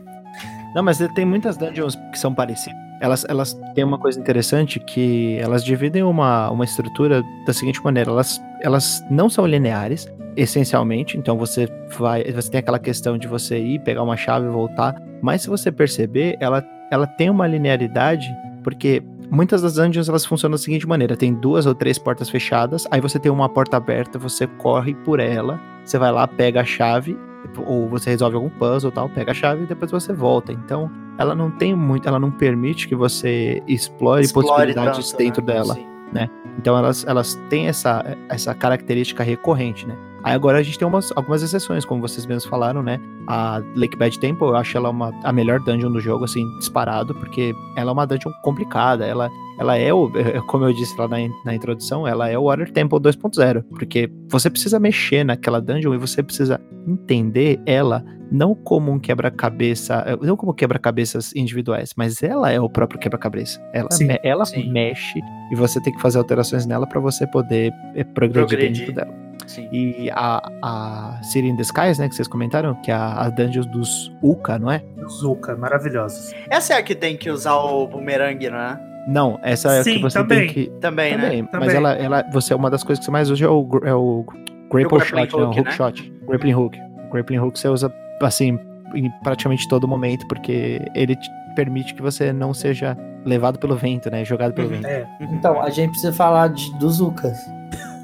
Não, 0.74 0.82
mas 0.82 0.98
tem 1.14 1.24
muitas 1.24 1.56
dungeons 1.56 1.96
que 2.10 2.18
são 2.18 2.34
parecidas. 2.34 2.80
Elas, 3.00 3.24
elas 3.28 3.60
têm 3.74 3.84
uma 3.84 3.98
coisa 3.98 4.18
interessante 4.18 4.78
que 4.80 5.36
elas 5.40 5.64
dividem 5.64 6.02
uma, 6.02 6.50
uma 6.50 6.64
estrutura 6.64 7.22
da 7.46 7.52
seguinte 7.52 7.82
maneira: 7.84 8.10
elas, 8.10 8.40
elas 8.60 9.04
não 9.10 9.28
são 9.28 9.46
lineares, 9.46 10.06
essencialmente. 10.36 11.16
Então 11.18 11.36
você 11.36 11.68
vai. 11.98 12.24
Você 12.32 12.50
tem 12.50 12.58
aquela 12.58 12.78
questão 12.78 13.18
de 13.18 13.26
você 13.28 13.58
ir, 13.58 13.80
pegar 13.80 14.02
uma 14.02 14.16
chave 14.16 14.46
e 14.46 14.50
voltar. 14.50 14.94
Mas 15.20 15.42
se 15.42 15.48
você 15.48 15.70
perceber, 15.70 16.36
ela, 16.40 16.64
ela 16.92 17.06
tem 17.06 17.30
uma 17.30 17.46
linearidade, 17.46 18.30
porque 18.62 19.02
muitas 19.30 19.62
das 19.62 19.74
dungeons 19.74 20.10
elas 20.10 20.26
funcionam 20.26 20.56
da 20.56 20.62
seguinte 20.62 20.86
maneira: 20.86 21.16
tem 21.16 21.32
duas 21.32 21.64
ou 21.64 21.74
três 21.74 21.98
portas 21.98 22.28
fechadas, 22.28 22.86
aí 22.90 23.00
você 23.00 23.18
tem 23.18 23.32
uma 23.32 23.48
porta 23.48 23.78
aberta, 23.78 24.18
você 24.18 24.46
corre 24.46 24.94
por 24.96 25.18
ela, 25.18 25.58
você 25.82 25.98
vai 25.98 26.12
lá, 26.12 26.28
pega 26.28 26.60
a 26.60 26.64
chave 26.64 27.18
ou 27.66 27.88
você 27.88 28.10
resolve 28.10 28.36
algum 28.36 28.50
puzzle 28.50 28.90
e 28.90 28.94
tal, 28.94 29.08
pega 29.08 29.30
a 29.30 29.34
chave 29.34 29.64
e 29.64 29.66
depois 29.66 29.90
você 29.90 30.12
volta. 30.12 30.52
Então, 30.52 30.90
ela 31.16 31.34
não 31.34 31.50
tem 31.50 31.74
muito, 31.74 32.06
ela 32.06 32.18
não 32.18 32.30
permite 32.30 32.86
que 32.86 32.94
você 32.94 33.62
explore, 33.66 34.30
possibilidades 34.30 35.10
tanto, 35.10 35.18
dentro 35.18 35.44
né? 35.44 35.52
dela. 35.54 35.74
Sim. 35.74 35.86
Então, 36.58 36.76
elas, 36.76 37.06
elas 37.06 37.34
têm 37.48 37.68
essa, 37.68 38.16
essa 38.28 38.54
característica 38.54 39.22
recorrente, 39.22 39.88
né? 39.88 39.96
Aí 40.24 40.34
agora 40.34 40.58
a 40.58 40.62
gente 40.62 40.78
tem 40.78 40.86
umas, 40.86 41.12
algumas 41.16 41.42
exceções, 41.42 41.84
como 41.84 42.00
vocês 42.00 42.26
mesmos 42.26 42.44
falaram, 42.44 42.82
né? 42.82 43.00
A 43.26 43.60
Lake 43.76 43.96
Bad 43.96 44.18
Temple, 44.18 44.48
eu 44.48 44.56
acho 44.56 44.76
ela 44.76 44.90
uma, 44.90 45.12
a 45.24 45.32
melhor 45.32 45.60
dungeon 45.60 45.90
do 45.90 46.00
jogo, 46.00 46.24
assim, 46.24 46.44
disparado, 46.58 47.14
porque 47.14 47.54
ela 47.76 47.90
é 47.90 47.92
uma 47.92 48.06
dungeon 48.06 48.32
complicada, 48.42 49.04
ela, 49.04 49.28
ela 49.58 49.76
é 49.76 49.92
o, 49.92 50.10
como 50.46 50.64
eu 50.64 50.72
disse 50.72 50.96
lá 50.98 51.08
na, 51.08 51.16
na 51.44 51.54
introdução, 51.54 52.06
ela 52.06 52.28
é 52.28 52.38
o 52.38 52.44
Water 52.44 52.72
Temple 52.72 52.98
2.0, 53.00 53.64
porque 53.70 54.10
você 54.28 54.48
precisa 54.48 54.78
mexer 54.78 55.24
naquela 55.24 55.60
dungeon 55.60 55.94
e 55.94 55.98
você 55.98 56.22
precisa 56.22 56.60
entender 56.86 57.60
ela 57.66 58.04
não 58.30 58.54
como 58.54 58.90
um 58.90 58.98
quebra-cabeça, 58.98 60.04
eh, 60.06 60.16
não 60.24 60.36
como 60.36 60.54
quebra-cabeças 60.54 61.34
individuais, 61.36 61.92
mas 61.96 62.22
ela 62.22 62.50
é 62.50 62.58
o 62.58 62.68
próprio 62.68 62.98
quebra-cabeça. 62.98 63.60
Ela, 63.74 63.90
Sim, 63.90 64.08
ela 64.22 64.44
sim. 64.46 64.72
mexe 64.72 65.20
e 65.50 65.54
você 65.54 65.80
tem 65.82 65.92
que 65.92 66.00
fazer 66.00 66.18
alterações 66.18 66.64
nela 66.64 66.86
para 66.86 66.98
você 66.98 67.26
poder 67.26 67.70
eh, 67.94 68.04
progredir, 68.04 68.48
Progredir. 68.48 68.86
dentro 68.86 68.94
dela. 68.94 69.22
Sim. 69.46 69.68
E 69.72 70.10
a, 70.12 70.42
a 70.62 71.20
City 71.22 71.48
in 71.48 71.56
the 71.56 71.62
Skies, 71.62 71.98
né, 71.98 72.08
que 72.08 72.14
vocês 72.14 72.28
comentaram, 72.28 72.74
que 72.82 72.90
é 72.90 72.94
a, 72.94 73.22
a 73.22 73.28
dungeon 73.30 73.62
dos 73.64 74.12
Uka, 74.22 74.58
não 74.58 74.70
é? 74.70 74.82
Zuka, 75.08 75.56
maravilhosos. 75.56 76.32
Essa 76.48 76.74
é 76.74 76.76
a 76.78 76.82
que 76.82 76.94
tem 76.94 77.16
que 77.16 77.30
usar 77.30 77.56
o 77.56 77.86
bumerangue, 77.86 78.48
não 78.50 78.58
é? 78.58 78.80
Não, 79.08 79.38
essa 79.42 79.72
é 79.74 79.78
a 79.80 79.84
Sim, 79.84 79.94
que 79.96 80.02
você 80.02 80.18
também. 80.18 80.46
tem 80.46 80.48
que... 80.48 80.70
Também, 80.80 81.16
né? 81.16 81.22
Também, 81.22 81.42
mas 81.42 81.60
Também. 81.60 81.76
ela, 81.76 81.92
ela, 81.94 82.24
você, 82.32 82.54
uma 82.54 82.70
das 82.70 82.84
coisas 82.84 83.00
que 83.00 83.04
você 83.06 83.10
mais 83.10 83.30
usa 83.30 83.44
é 83.44 83.48
o, 83.48 83.68
é 83.84 83.94
o 83.94 84.24
grapple 84.70 84.98
grappling 84.98 85.26
shot, 85.26 85.36
né, 85.36 85.42
o 85.42 85.46
hook, 85.48 85.58
hook 85.58 85.68
né? 85.68 85.70
shot, 85.72 86.12
grappling 86.26 86.54
hook. 86.54 86.78
O 86.78 87.12
grappling 87.12 87.38
hook 87.38 87.58
você 87.58 87.68
usa, 87.68 87.92
assim, 88.22 88.58
em 88.94 89.10
praticamente 89.24 89.66
todo 89.68 89.88
momento, 89.88 90.26
porque 90.28 90.80
ele 90.94 91.16
te 91.16 91.28
permite 91.56 91.94
que 91.94 92.00
você 92.02 92.32
não 92.32 92.54
seja 92.54 92.96
levado 93.24 93.58
pelo 93.58 93.74
vento, 93.76 94.08
né, 94.10 94.24
jogado 94.24 94.52
pelo 94.52 94.68
Uhum. 94.68 94.74
vento. 94.74 94.86
É. 94.86 95.06
Então, 95.20 95.60
a 95.60 95.68
gente 95.70 95.90
precisa 95.90 96.12
falar 96.12 96.48
de, 96.48 96.72
dos 96.78 97.00
Ucas. 97.00 97.38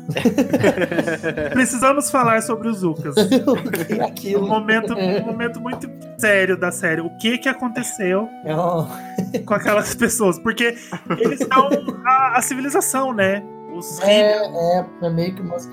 Precisamos 1.53 2.11
falar 2.11 2.43
sobre 2.43 2.69
os 2.69 2.83
que 4.17 4.35
é 4.35 4.39
Um 4.39 4.47
momento, 4.47 4.95
um 4.95 5.27
momento 5.27 5.61
muito 5.61 5.91
sério 6.19 6.57
da 6.57 6.71
série. 6.71 7.01
O 7.01 7.11
que 7.19 7.39
que 7.39 7.49
aconteceu 7.49 8.29
É 8.45 9.39
com 9.41 9.55
aquelas 9.55 9.95
pessoas? 9.95 10.39
Porque 10.39 10.77
eles 11.19 11.39
são 11.41 11.69
a, 12.07 12.39
a 12.39 12.43
civilização, 12.43 13.13
né? 13.13 13.43
Os 13.75 14.01
É, 14.01 14.33
é, 14.35 14.87
é 15.03 15.11
meio 15.11 15.35
que 15.35 15.43
umas 15.43 15.67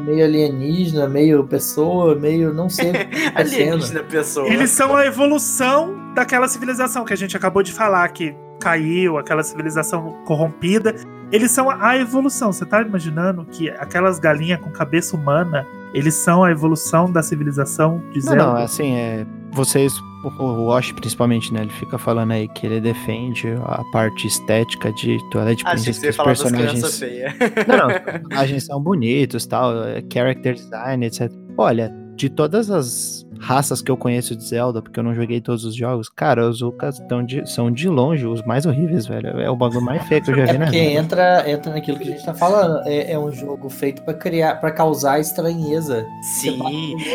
meio 0.00 0.24
alienígena, 0.24 1.08
meio 1.08 1.44
pessoa, 1.46 2.14
meio 2.14 2.54
não 2.54 2.68
sei. 2.68 2.92
tá. 2.92 3.40
Alienígena 3.40 4.02
pessoa. 4.02 4.48
Eles 4.48 4.70
são 4.70 4.96
a 4.96 5.04
evolução 5.04 6.14
daquela 6.14 6.48
civilização 6.48 7.04
que 7.04 7.12
a 7.12 7.16
gente 7.16 7.36
acabou 7.36 7.62
de 7.62 7.72
falar, 7.72 8.08
que 8.08 8.34
caiu, 8.64 9.18
aquela 9.18 9.42
civilização 9.42 10.16
corrompida. 10.24 10.94
Eles 11.30 11.50
são 11.50 11.68
a 11.70 11.96
evolução. 11.98 12.50
Você 12.52 12.64
tá 12.64 12.80
imaginando 12.80 13.44
que 13.44 13.68
aquelas 13.70 14.18
galinhas 14.18 14.60
com 14.60 14.70
cabeça 14.70 15.14
humana, 15.16 15.66
eles 15.92 16.14
são 16.14 16.42
a 16.42 16.50
evolução 16.50 17.10
da 17.12 17.22
civilização 17.22 17.98
de 18.10 18.20
Não, 18.20 18.32
Zelda? 18.32 18.44
não, 18.44 18.56
assim, 18.56 18.94
é. 18.94 19.26
Vocês, 19.52 19.92
o 20.40 20.64
Wash 20.66 20.92
principalmente, 20.92 21.52
né? 21.52 21.60
Ele 21.62 21.70
fica 21.70 21.98
falando 21.98 22.32
aí 22.32 22.48
que 22.48 22.66
ele 22.66 22.80
defende 22.80 23.48
a 23.64 23.82
parte 23.92 24.26
estética 24.26 24.90
de 24.92 25.18
Twilight 25.30 25.62
Ah, 25.66 25.70
Princess, 25.70 25.98
que 25.98 26.08
os 26.08 26.16
falar 26.16 26.30
das 26.30 26.42
crianças 26.42 26.98
personagens. 26.98 27.36
feias. 27.38 27.52
Não, 27.68 27.76
não, 27.76 27.86
os 27.88 28.00
personagens 28.00 28.64
são 28.64 28.80
bonitos, 28.80 29.46
tal, 29.46 29.84
é, 29.84 30.02
character 30.12 30.54
design, 30.54 31.06
etc. 31.06 31.30
Olha, 31.56 31.92
de 32.16 32.28
todas 32.30 32.70
as 32.70 33.23
raças 33.44 33.82
que 33.82 33.90
eu 33.90 33.96
conheço 33.96 34.34
de 34.34 34.44
Zelda, 34.44 34.80
porque 34.80 34.98
eu 34.98 35.04
não 35.04 35.14
joguei 35.14 35.40
todos 35.40 35.64
os 35.64 35.74
jogos, 35.74 36.08
cara, 36.08 36.48
os 36.48 36.62
Ukas 36.62 37.00
de- 37.26 37.48
são 37.50 37.70
de 37.70 37.88
longe 37.88 38.26
os 38.26 38.42
mais 38.42 38.64
horríveis, 38.66 39.06
velho. 39.06 39.40
É 39.40 39.50
o 39.50 39.56
bagulho 39.56 39.82
mais 39.82 40.02
feio 40.08 40.22
que 40.22 40.30
eu 40.30 40.36
já 40.36 40.42
É 40.44 40.46
vi 40.52 40.58
na 40.58 40.64
porque 40.66 40.80
vida. 40.80 40.90
entra, 41.00 41.50
entra 41.50 41.72
naquilo 41.72 41.98
que 41.98 42.04
a 42.04 42.12
gente 42.12 42.24
tá 42.24 42.34
falando. 42.34 42.86
É, 42.86 43.12
é 43.12 43.18
um 43.18 43.30
jogo 43.32 43.68
feito 43.68 44.02
pra 44.02 44.14
criar, 44.14 44.56
para 44.60 44.70
causar 44.70 45.20
estranheza. 45.20 46.04
Sim. 46.40 46.58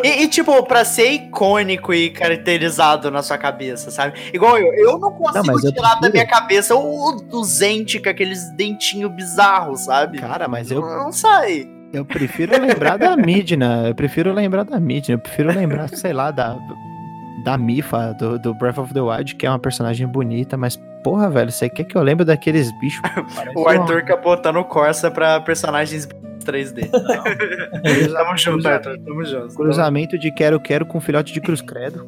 E, 0.04 0.24
e, 0.24 0.28
tipo, 0.28 0.64
pra 0.64 0.86
ser 0.86 1.12
icônico 1.12 1.94
e 1.94 2.10
caracterizado 2.10 3.10
na 3.12 3.22
sua 3.24 3.38
cabeça, 3.38 3.92
sabe? 3.92 4.20
Igual 4.34 4.58
eu, 4.58 4.74
eu 4.74 5.00
não 5.00 5.12
consigo 5.12 5.68
eu 5.68 5.74
tirar 5.74 5.96
da 6.00 6.10
minha 6.10 6.28
cabeça 6.28 6.76
o, 6.76 7.16
o 7.32 7.44
Zente 7.44 8.00
com 8.00 8.10
aqueles 8.10 8.50
dentinhos 8.56 9.12
bizarros, 9.12 9.82
sabe? 9.86 10.20
Cara, 10.20 10.48
mas 10.48 10.70
eu, 10.72 10.82
Não 10.82 11.12
sai. 11.12 11.68
Eu 11.92 12.06
prefiro 12.06 12.60
lembrar 12.60 12.98
da 12.98 13.16
Midna. 13.18 13.88
Eu 13.88 13.96
prefiro 13.96 14.34
lembrar 14.34 14.64
da 14.64 14.80
Midna. 14.80 15.16
Eu 15.16 15.20
prefiro 15.20 15.50
lembrar, 15.50 15.90
sei 15.96 16.14
lá, 16.14 16.32
da, 16.32 16.58
da 17.44 17.58
Mifa, 17.58 18.14
do, 18.14 18.38
do 18.38 18.54
Breath 18.54 18.78
of 18.78 18.94
the 18.94 19.02
Wild, 19.02 19.36
que 19.36 19.46
é 19.46 19.50
uma 19.50 19.60
personagem 19.60 20.08
bonita, 20.08 20.58
mas 20.58 20.80
porra, 21.04 21.30
velho, 21.30 21.52
você 21.52 21.70
quer 21.70 21.86
que 21.86 21.96
eu 21.96 22.04
lembre 22.04 22.26
daqueles 22.26 22.72
bichos? 22.80 23.02
O 23.56 23.68
Arthur 23.68 24.04
capotando 24.04 24.64
Corsa 24.64 25.10
pra 25.10 25.40
personagens 25.42 26.08
3D. 26.46 26.90
Tamo 28.14 28.38
junto, 28.38 28.68
Arthur. 28.68 28.98
Tamo 29.00 29.26
junto. 29.26 29.56
Cruzamento 29.56 30.18
de 30.18 30.32
quero-quero 30.32 30.86
com 30.86 31.00
filhote 31.00 31.34
de 31.34 31.42
cruz 31.42 31.62
credo. 31.62 32.08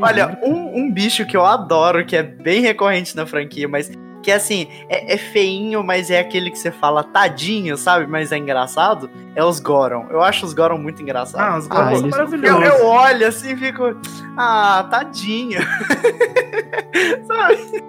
Olha, 0.00 0.38
um, 0.42 0.80
um 0.80 0.92
bicho 0.92 1.24
que 1.26 1.36
eu 1.36 1.44
adoro, 1.44 2.04
que 2.04 2.16
é 2.16 2.22
bem 2.22 2.60
recorrente 2.60 3.16
na 3.16 3.26
franquia, 3.26 3.68
mas 3.68 3.90
que 4.28 4.32
assim, 4.32 4.68
é, 4.90 5.14
é 5.14 5.16
feinho, 5.16 5.82
mas 5.82 6.10
é 6.10 6.18
aquele 6.20 6.50
que 6.50 6.58
você 6.58 6.70
fala 6.70 7.02
tadinho, 7.02 7.78
sabe? 7.78 8.06
Mas 8.06 8.30
é 8.30 8.36
engraçado, 8.36 9.08
é 9.34 9.42
os 9.42 9.58
Goron. 9.58 10.06
Eu 10.10 10.22
acho 10.22 10.44
os 10.44 10.52
Goron 10.52 10.76
muito 10.76 10.98
Ah, 10.98 11.02
engraçados. 11.02 11.62
os 11.64 11.66
Goron 11.66 11.82
são 11.84 11.92
eles- 11.92 12.02
eu, 12.04 12.10
maravilhosos. 12.10 12.80
eu 12.80 12.86
olho 12.86 13.26
assim 13.26 13.52
e 13.52 13.56
fico, 13.56 13.84
ah, 14.36 14.86
tadinho. 14.90 15.60
sabe? 17.26 17.84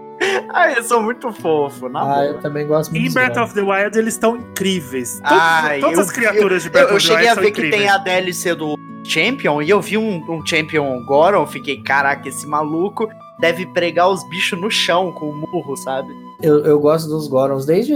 Ah, 0.53 0.71
eles 0.71 0.85
são 0.85 1.01
muito 1.03 1.31
fofos, 1.33 1.91
na 1.91 2.01
Ah, 2.01 2.03
boa. 2.05 2.25
eu 2.25 2.39
também 2.39 2.67
gosto 2.67 2.91
muito 2.91 3.05
Em 3.05 3.13
Breath 3.13 3.37
of 3.37 3.53
the 3.53 3.61
Wild 3.61 3.97
eles 3.97 4.13
estão 4.13 4.37
incríveis. 4.37 5.19
Todos- 5.21 5.37
Ai, 5.41 5.79
todas 5.79 5.97
eu- 5.97 6.03
as 6.03 6.11
criaturas 6.11 6.61
de 6.63 6.69
Eu, 6.69 6.71
Breath 6.71 6.89
eu 6.89 6.95
of 6.95 7.07
the 7.07 7.13
cheguei 7.13 7.17
Wild 7.17 7.29
a 7.31 7.33
são 7.35 7.43
ver 7.43 7.51
que 7.51 7.59
incríveis. 7.61 7.81
tem 7.81 7.89
a 7.91 7.97
DLC 7.97 8.55
do 8.55 8.75
Champion 9.05 9.61
e 9.61 9.69
eu 9.69 9.81
vi 9.81 9.97
um, 9.97 10.23
um 10.31 10.45
Champion 10.45 11.03
Goron, 11.05 11.45
fiquei, 11.47 11.81
caraca, 11.81 12.27
esse 12.29 12.45
maluco 12.47 13.09
deve 13.39 13.65
pregar 13.67 14.09
os 14.09 14.27
bichos 14.29 14.59
no 14.59 14.69
chão 14.69 15.11
com 15.13 15.29
o 15.29 15.35
murro, 15.35 15.75
sabe? 15.77 16.07
Eu, 16.41 16.65
eu 16.65 16.79
gosto 16.79 17.07
dos 17.09 17.27
Gorons. 17.27 17.65
Desde, 17.65 17.93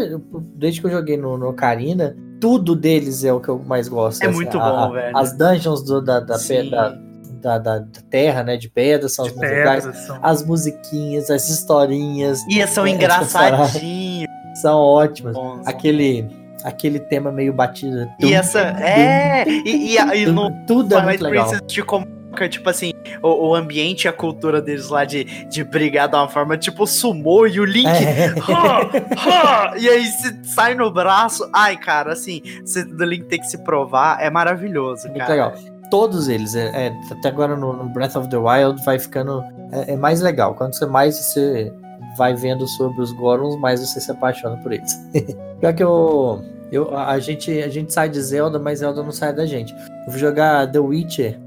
desde 0.55 0.81
que 0.81 0.87
eu 0.87 0.91
joguei 0.91 1.15
no, 1.17 1.37
no 1.37 1.49
Ocarina, 1.49 2.15
tudo 2.41 2.75
deles 2.75 3.23
é 3.23 3.31
o 3.31 3.39
que 3.39 3.47
eu 3.49 3.57
mais 3.59 3.87
gosto. 3.87 4.21
É 4.21 4.27
Assim, 4.27 4.35
muito 4.35 4.57
a- 4.59 4.69
bom, 4.71 4.77
a- 4.77 4.89
velho. 4.91 5.17
As 5.17 5.37
dungeons 5.37 5.81
do- 5.83 6.01
da, 6.01 6.19
da, 6.19 6.35
da, 7.41 7.57
da, 7.57 7.85
terra, 8.09 8.43
né? 8.43 8.57
De 8.57 8.69
pedra, 8.69 9.07
são 9.07 9.25
de 9.25 9.31
as 9.31 9.37
pedras. 9.37 9.97
São... 10.05 10.19
As 10.21 10.45
musiquinhas, 10.45 11.29
as 11.29 11.49
historinhas 11.49 12.41
E 12.49 12.65
são 12.67 12.85
É, 12.87 12.89
engraçadinhos. 12.89 14.27
são 14.61 14.77
ótimas. 14.79 15.33
bons. 15.33 15.65
Aquele, 15.65 16.27
aquele 16.65 16.99
tema 16.99 17.31
meio 17.31 17.53
batido. 17.53 18.07
E 18.19 18.33
essa. 18.33 18.59
É! 18.59 19.45
E, 19.47 19.93
e, 19.93 19.97
a- 19.97 20.13
e 20.15 20.25
no 20.25 20.51
tudo 20.67 20.95
é 20.95 21.01
muito 21.01 21.23
legal. 21.23 21.47
Princess 21.47 21.65
te 21.67 21.81
coloca, 21.81 22.09
tipo 22.49 22.69
assim, 22.69 22.91
o, 23.21 23.49
o 23.49 23.55
ambiente 23.55 24.05
e 24.05 24.07
a 24.07 24.13
cultura 24.13 24.61
deles 24.61 24.89
lá 24.89 25.05
de, 25.05 25.23
de 25.47 25.63
brigar 25.63 26.07
de 26.07 26.15
uma 26.15 26.27
forma 26.27 26.57
tipo 26.57 26.86
sumô 26.86 27.45
e 27.47 27.59
o 27.59 27.65
Link. 27.65 27.88
É. 27.88 28.34
"Ha! 28.47 29.71
Ha!" 29.71 29.77
E 29.77 29.89
aí 29.89 30.05
se 30.05 30.43
sai 30.43 30.75
no 30.75 30.91
braço. 30.91 31.49
Ai, 31.53 31.77
cara, 31.77 32.13
assim, 32.13 32.41
do 32.95 33.05
Link 33.05 33.25
tem 33.25 33.39
que 33.39 33.47
se 33.47 33.57
provar, 33.59 34.21
é 34.21 34.29
maravilhoso, 34.29 35.07
Muito 35.07 35.19
cara. 35.19 35.31
legal. 35.31 35.53
Todos 35.89 36.27
eles, 36.27 36.55
é, 36.55 36.88
é, 36.88 36.93
até 37.11 37.27
agora 37.27 37.55
no, 37.55 37.73
no 37.73 37.86
Breath 37.89 38.15
of 38.15 38.27
the 38.29 38.38
Wild 38.38 38.84
vai 38.84 38.97
ficando 38.97 39.43
é, 39.71 39.93
é 39.93 39.95
mais 39.95 40.21
legal. 40.21 40.53
Quanto 40.55 40.75
você 40.75 40.86
mais 40.86 41.17
você 41.17 41.71
vai 42.15 42.34
vendo 42.34 42.67
sobre 42.67 43.01
os 43.01 43.11
Gorons, 43.11 43.59
mais 43.59 43.79
você 43.79 43.99
se 43.99 44.11
apaixona 44.11 44.57
por 44.57 44.71
eles. 44.71 44.93
Pior 45.59 45.73
que 45.73 45.84
eu, 45.84 46.43
eu 46.71 46.95
a, 46.95 47.11
a 47.11 47.19
gente 47.19 47.51
a 47.61 47.69
gente 47.69 47.91
sai 47.91 48.09
de 48.09 48.21
Zelda, 48.21 48.59
mas 48.59 48.79
Zelda 48.79 49.01
não 49.01 49.11
sai 49.11 49.34
da 49.34 49.45
gente. 49.45 49.73
Eu 49.73 50.11
vou 50.11 50.17
jogar 50.17 50.71
The 50.71 50.79
Witcher, 50.79 51.39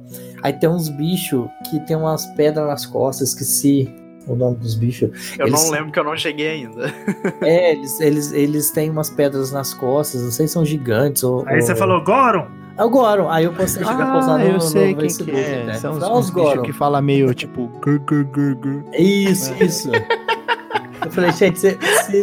aí 0.43 0.53
tem 0.53 0.69
uns 0.69 0.89
bichos 0.89 1.47
que 1.71 1.81
tem 1.87 1.97
umas 1.97 2.27
pedras 2.35 2.67
nas 2.67 2.87
costas, 2.87 3.29
esqueci 3.31 3.93
o 4.27 4.35
nome 4.35 4.57
dos 4.57 4.75
bichos. 4.75 5.11
Eu 5.39 5.47
Eles- 5.47 5.63
não 5.65 5.71
lembro 5.71 5.93
que 5.93 5.99
eu 5.99 6.05
não 6.05 6.17
cheguei 6.17 6.49
ainda. 6.49 6.93
É, 7.43 7.73
eles, 7.73 8.01
eles, 8.01 8.33
eles 8.33 8.71
têm 8.71 8.91
umas 8.91 9.09
pedras 9.11 9.53
nas 9.53 9.73
costas, 9.75 10.23
não 10.23 10.31
sei 10.31 10.47
se 10.49 10.55
são 10.55 10.65
gigantes 10.65 11.23
ou. 11.23 11.45
Aí 11.47 11.61
você 11.63 11.73
ou- 11.73 11.79
falou, 11.79 12.03
Goron? 12.03 12.47
É 12.79 12.85
o 12.85 12.91
Goron. 12.91 13.31
Aí 13.31 13.45
eu 13.45 13.53
postei 13.55 13.83
Ah, 13.87 14.37
no, 14.39 14.45
eu 14.45 14.53
no 14.55 14.61
sei 14.61 14.93
quem 14.95 15.01
Facebook, 15.01 15.33
que 15.33 15.41
é. 15.41 15.65
né? 15.65 15.75
São 15.75 15.93
os, 15.95 15.99
São 16.01 16.13
os 16.15 16.19
os 16.27 16.31
bichos 16.31 16.51
Goron. 16.51 16.63
que 16.63 16.73
fala 16.73 17.01
meio 17.01 17.33
tipo... 17.35 17.69
gur, 17.83 17.99
gur, 18.01 18.25
gur, 18.25 18.55
gur. 18.57 18.85
Isso, 18.93 19.55
isso. 19.63 19.91
eu 21.05 21.11
falei, 21.11 21.33
gente, 21.33 21.59
você. 21.59 21.75
você- 21.79 22.23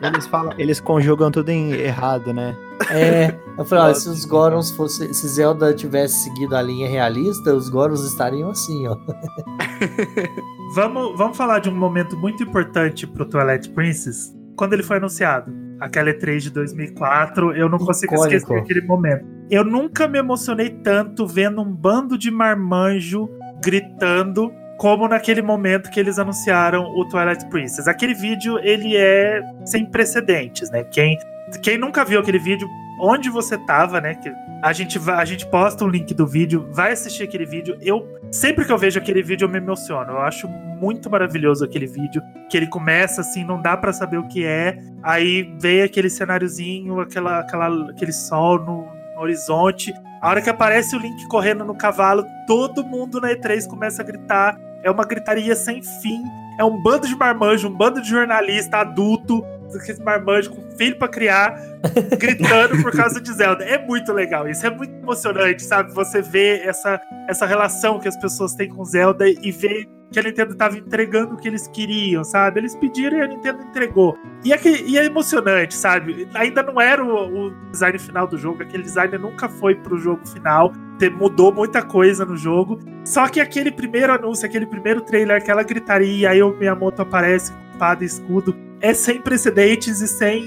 Eles 0.00 0.26
falam, 0.26 0.52
eles 0.58 0.80
conjugam 0.80 1.30
tudo 1.30 1.48
em 1.48 1.72
errado, 1.72 2.32
né? 2.32 2.56
é, 2.90 3.34
eu 3.56 3.64
falei, 3.64 3.90
ó, 3.90 3.94
se 3.94 4.08
os 4.08 4.24
Gorons 4.24 4.70
fosse. 4.70 5.12
Se 5.12 5.28
Zelda 5.28 5.74
tivesse 5.74 6.24
seguido 6.24 6.54
a 6.56 6.62
linha 6.62 6.88
realista, 6.88 7.52
os 7.54 7.68
Gorons 7.68 8.04
estariam 8.04 8.50
assim, 8.50 8.86
ó. 8.86 8.96
Vamos, 10.74 11.16
vamos 11.16 11.34
falar 11.34 11.60
de 11.60 11.70
um 11.70 11.74
momento 11.74 12.14
muito 12.14 12.42
importante 12.42 13.06
pro 13.06 13.24
Twilight 13.24 13.70
Princess. 13.70 14.36
Quando 14.54 14.74
ele 14.74 14.82
foi 14.82 14.98
anunciado, 14.98 15.50
aquela 15.80 16.10
E3 16.10 16.40
de 16.40 16.50
2004, 16.50 17.56
eu 17.56 17.70
não 17.70 17.78
consigo 17.78 18.14
Icônico. 18.14 18.36
esquecer 18.36 18.60
aquele 18.60 18.82
momento. 18.82 19.24
Eu 19.50 19.64
nunca 19.64 20.06
me 20.06 20.18
emocionei 20.18 20.68
tanto 20.68 21.26
vendo 21.26 21.62
um 21.62 21.72
bando 21.72 22.18
de 22.18 22.30
marmanjo 22.30 23.30
gritando 23.64 24.52
como 24.78 25.08
naquele 25.08 25.42
momento 25.42 25.90
que 25.90 25.98
eles 25.98 26.18
anunciaram 26.18 26.84
o 26.84 27.04
Twilight 27.08 27.44
Princess. 27.46 27.88
Aquele 27.88 28.14
vídeo, 28.14 28.58
ele 28.60 28.96
é 28.96 29.42
sem 29.64 29.84
precedentes, 29.84 30.70
né? 30.70 30.84
Quem, 30.84 31.18
quem 31.62 31.76
nunca 31.76 32.04
viu 32.04 32.20
aquele 32.20 32.38
vídeo, 32.38 32.68
onde 33.00 33.28
você 33.28 33.58
tava, 33.58 34.00
né? 34.00 34.14
Que 34.14 34.32
a 34.62 34.72
gente, 34.72 34.98
a 35.10 35.24
gente 35.24 35.44
posta 35.46 35.84
um 35.84 35.88
link 35.88 36.14
do 36.14 36.26
vídeo, 36.26 36.68
vai 36.72 36.92
assistir 36.92 37.24
aquele 37.24 37.44
vídeo. 37.44 37.76
Eu 37.80 38.06
sempre 38.30 38.64
que 38.64 38.72
eu 38.72 38.78
vejo 38.78 39.00
aquele 39.00 39.20
vídeo 39.20 39.46
eu 39.46 39.48
me 39.48 39.58
emociono. 39.58 40.12
Eu 40.12 40.20
acho 40.20 40.48
muito 40.48 41.10
maravilhoso 41.10 41.64
aquele 41.64 41.86
vídeo, 41.88 42.22
que 42.48 42.56
ele 42.56 42.68
começa 42.68 43.20
assim, 43.20 43.44
não 43.44 43.60
dá 43.60 43.76
pra 43.76 43.92
saber 43.92 44.18
o 44.18 44.28
que 44.28 44.44
é. 44.44 44.78
Aí 45.02 45.56
vem 45.60 45.82
aquele 45.82 46.08
cenáriozinho, 46.08 47.00
aquela, 47.00 47.40
aquela, 47.40 47.90
aquele 47.90 48.12
sol 48.12 48.60
no, 48.60 48.86
no 49.16 49.20
horizonte. 49.20 49.92
A 50.20 50.28
hora 50.30 50.40
que 50.40 50.50
aparece 50.50 50.94
o 50.94 51.00
Link 51.00 51.26
correndo 51.26 51.64
no 51.64 51.76
cavalo, 51.76 52.24
todo 52.46 52.84
mundo 52.84 53.20
na 53.20 53.30
E3 53.30 53.66
começa 53.66 54.02
a 54.02 54.04
gritar. 54.04 54.67
É 54.82 54.90
uma 54.90 55.04
gritaria 55.04 55.54
sem 55.54 55.82
fim. 55.82 56.22
É 56.58 56.64
um 56.64 56.82
bando 56.82 57.06
de 57.06 57.14
marmanjo, 57.16 57.68
um 57.68 57.74
bando 57.74 58.00
de 58.02 58.08
jornalista 58.08 58.78
adulto, 58.78 59.44
aqueles 59.76 60.00
marmanjos 60.00 60.48
com 60.48 60.62
filho 60.76 60.96
pra 60.98 61.08
criar, 61.08 61.54
gritando 62.18 62.82
por 62.82 62.92
causa 62.92 63.20
de 63.20 63.32
Zelda. 63.32 63.64
É 63.64 63.78
muito 63.84 64.12
legal 64.12 64.48
isso, 64.48 64.66
é 64.66 64.70
muito 64.70 64.92
emocionante, 64.94 65.62
sabe? 65.62 65.92
Você 65.94 66.22
vê 66.22 66.60
essa, 66.64 67.00
essa 67.28 67.46
relação 67.46 67.98
que 67.98 68.08
as 68.08 68.16
pessoas 68.16 68.54
têm 68.54 68.68
com 68.68 68.84
Zelda 68.84 69.28
e 69.28 69.50
ver 69.50 69.86
que 70.10 70.18
a 70.18 70.22
Nintendo 70.22 70.54
tava 70.54 70.78
entregando 70.78 71.34
o 71.34 71.36
que 71.36 71.46
eles 71.48 71.68
queriam, 71.68 72.24
sabe? 72.24 72.60
Eles 72.60 72.74
pediram 72.74 73.18
e 73.18 73.20
a 73.20 73.26
Nintendo 73.26 73.62
entregou. 73.62 74.16
E 74.42 74.54
é, 74.54 74.56
que- 74.56 74.82
e 74.86 74.96
é 74.96 75.04
emocionante, 75.04 75.74
sabe? 75.74 76.26
Ainda 76.32 76.62
não 76.62 76.80
era 76.80 77.04
o, 77.04 77.48
o 77.48 77.70
design 77.70 77.98
final 77.98 78.26
do 78.26 78.38
jogo, 78.38 78.62
aquele 78.62 78.82
design 78.84 79.18
nunca 79.18 79.50
foi 79.50 79.74
pro 79.74 79.98
jogo 79.98 80.26
final, 80.26 80.72
te- 80.98 81.10
mudou 81.10 81.52
muita 81.52 81.82
coisa 81.82 82.24
no 82.24 82.38
jogo. 82.38 82.80
Só 83.04 83.28
que 83.28 83.38
aquele 83.38 83.70
primeiro 83.70 84.10
anúncio, 84.10 84.46
aquele 84.46 84.64
primeiro 84.64 85.02
trailer, 85.02 85.36
aquela 85.36 85.62
gritaria, 85.62 86.30
aí 86.30 86.42
o 86.42 86.56
Miyamoto 86.56 87.02
aparece 87.02 87.52
com 87.52 87.58
espada 87.72 88.02
e 88.02 88.06
escudo, 88.06 88.56
é 88.80 88.94
sem 88.94 89.20
precedentes 89.20 90.00
e 90.00 90.08
sem. 90.08 90.44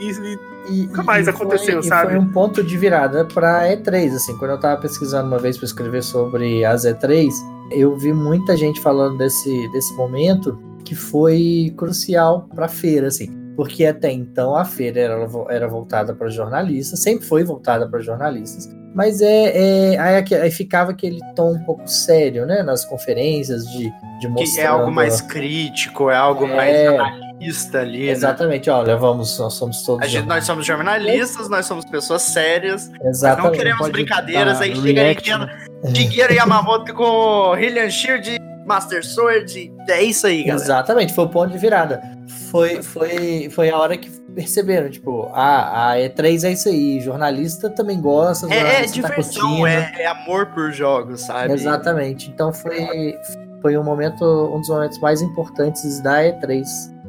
e- 0.00 0.10
e- 0.10 0.50
E, 0.68 0.86
Nunca 0.86 1.02
mais 1.02 1.26
e 1.26 1.30
aconteceu, 1.30 1.80
foi, 1.80 1.88
sabe? 1.88 2.12
E 2.12 2.16
foi 2.16 2.18
um 2.18 2.30
ponto 2.32 2.62
de 2.62 2.76
virada 2.76 3.24
pra 3.24 3.66
E3, 3.72 4.14
assim. 4.14 4.36
Quando 4.36 4.52
eu 4.52 4.60
tava 4.60 4.80
pesquisando 4.80 5.26
uma 5.26 5.38
vez 5.38 5.56
pra 5.56 5.64
escrever 5.64 6.02
sobre 6.02 6.64
as 6.64 6.84
E3, 6.84 7.32
eu 7.72 7.96
vi 7.96 8.12
muita 8.12 8.56
gente 8.56 8.78
falando 8.80 9.16
desse, 9.18 9.68
desse 9.72 9.92
momento 9.94 10.60
que 10.84 10.94
foi 10.94 11.72
crucial 11.76 12.46
pra 12.54 12.68
feira, 12.68 13.08
assim. 13.08 13.34
porque 13.56 13.84
até 13.86 14.12
então 14.12 14.54
a 14.54 14.64
feira 14.64 15.00
era, 15.00 15.28
era 15.48 15.66
voltada 15.66 16.14
para 16.14 16.28
jornalistas, 16.28 17.02
sempre 17.02 17.26
foi 17.26 17.42
voltada 17.42 17.88
para 17.88 17.98
jornalistas, 18.00 18.68
mas 18.94 19.20
é, 19.20 19.92
é 19.94 19.98
aí, 19.98 20.24
aí, 20.34 20.50
ficava 20.50 20.92
aquele 20.92 21.20
tom 21.34 21.54
um 21.54 21.64
pouco 21.64 21.86
sério, 21.88 22.46
né, 22.46 22.62
nas 22.62 22.84
conferências 22.84 23.64
de, 23.66 23.90
de 24.20 24.28
mostrar. 24.28 24.54
Que 24.54 24.60
é 24.60 24.66
algo 24.66 24.92
mais 24.92 25.20
crítico, 25.20 26.10
é 26.10 26.16
algo 26.16 26.46
é... 26.46 26.56
mais 26.56 27.29
analista 27.40 27.80
ali. 27.80 28.06
Né? 28.06 28.12
Exatamente, 28.12 28.68
né? 28.68 28.74
olha, 28.74 28.96
vamos, 28.96 29.38
nós 29.38 29.54
somos 29.54 29.82
todos. 29.82 30.08
Gente, 30.08 30.26
nós 30.26 30.44
somos 30.44 30.66
jornalistas, 30.66 31.48
nós 31.48 31.66
somos 31.66 31.84
pessoas 31.86 32.22
sérias. 32.22 32.90
Exatamente. 33.02 33.50
não 33.50 33.58
queremos 33.58 33.88
brincadeiras 33.88 34.60
aí, 34.60 34.76
chega 34.76 35.50
Dinheiro 35.90 36.32
Yamamoto 36.34 36.92
com 36.92 37.56
Hillian 37.56 37.90
Shield, 37.90 38.38
Master 38.66 39.04
Sword. 39.04 39.72
É 39.88 40.02
isso 40.02 40.26
aí, 40.26 40.44
galera. 40.44 40.64
Exatamente, 40.64 41.14
foi 41.14 41.24
o 41.24 41.28
ponto 41.28 41.50
de 41.50 41.58
virada. 41.58 42.02
Foi, 42.50 42.82
foi, 42.82 43.48
foi 43.50 43.70
a 43.70 43.78
hora 43.78 43.96
que 43.96 44.10
perceberam, 44.34 44.88
tipo, 44.90 45.28
ah, 45.32 45.92
a 45.92 45.96
E3 45.96 46.44
é 46.44 46.52
isso 46.52 46.68
aí, 46.68 47.00
jornalista 47.00 47.70
também 47.70 48.00
gosta. 48.00 48.46
É, 48.52 48.58
é 48.58 48.80
tá 48.82 48.86
diversão, 48.86 49.62
tá 49.62 49.70
é, 49.70 50.02
é, 50.02 50.06
amor 50.06 50.46
por 50.46 50.72
jogos, 50.72 51.22
sabe? 51.22 51.52
Exatamente. 51.52 52.30
Então 52.30 52.52
foi, 52.52 53.16
foi 53.60 53.76
um 53.76 53.82
momento, 53.82 54.24
um 54.24 54.60
dos 54.60 54.68
momentos 54.68 54.98
mais 55.00 55.22
importantes 55.22 56.00
da 56.00 56.22
E3. 56.22 56.64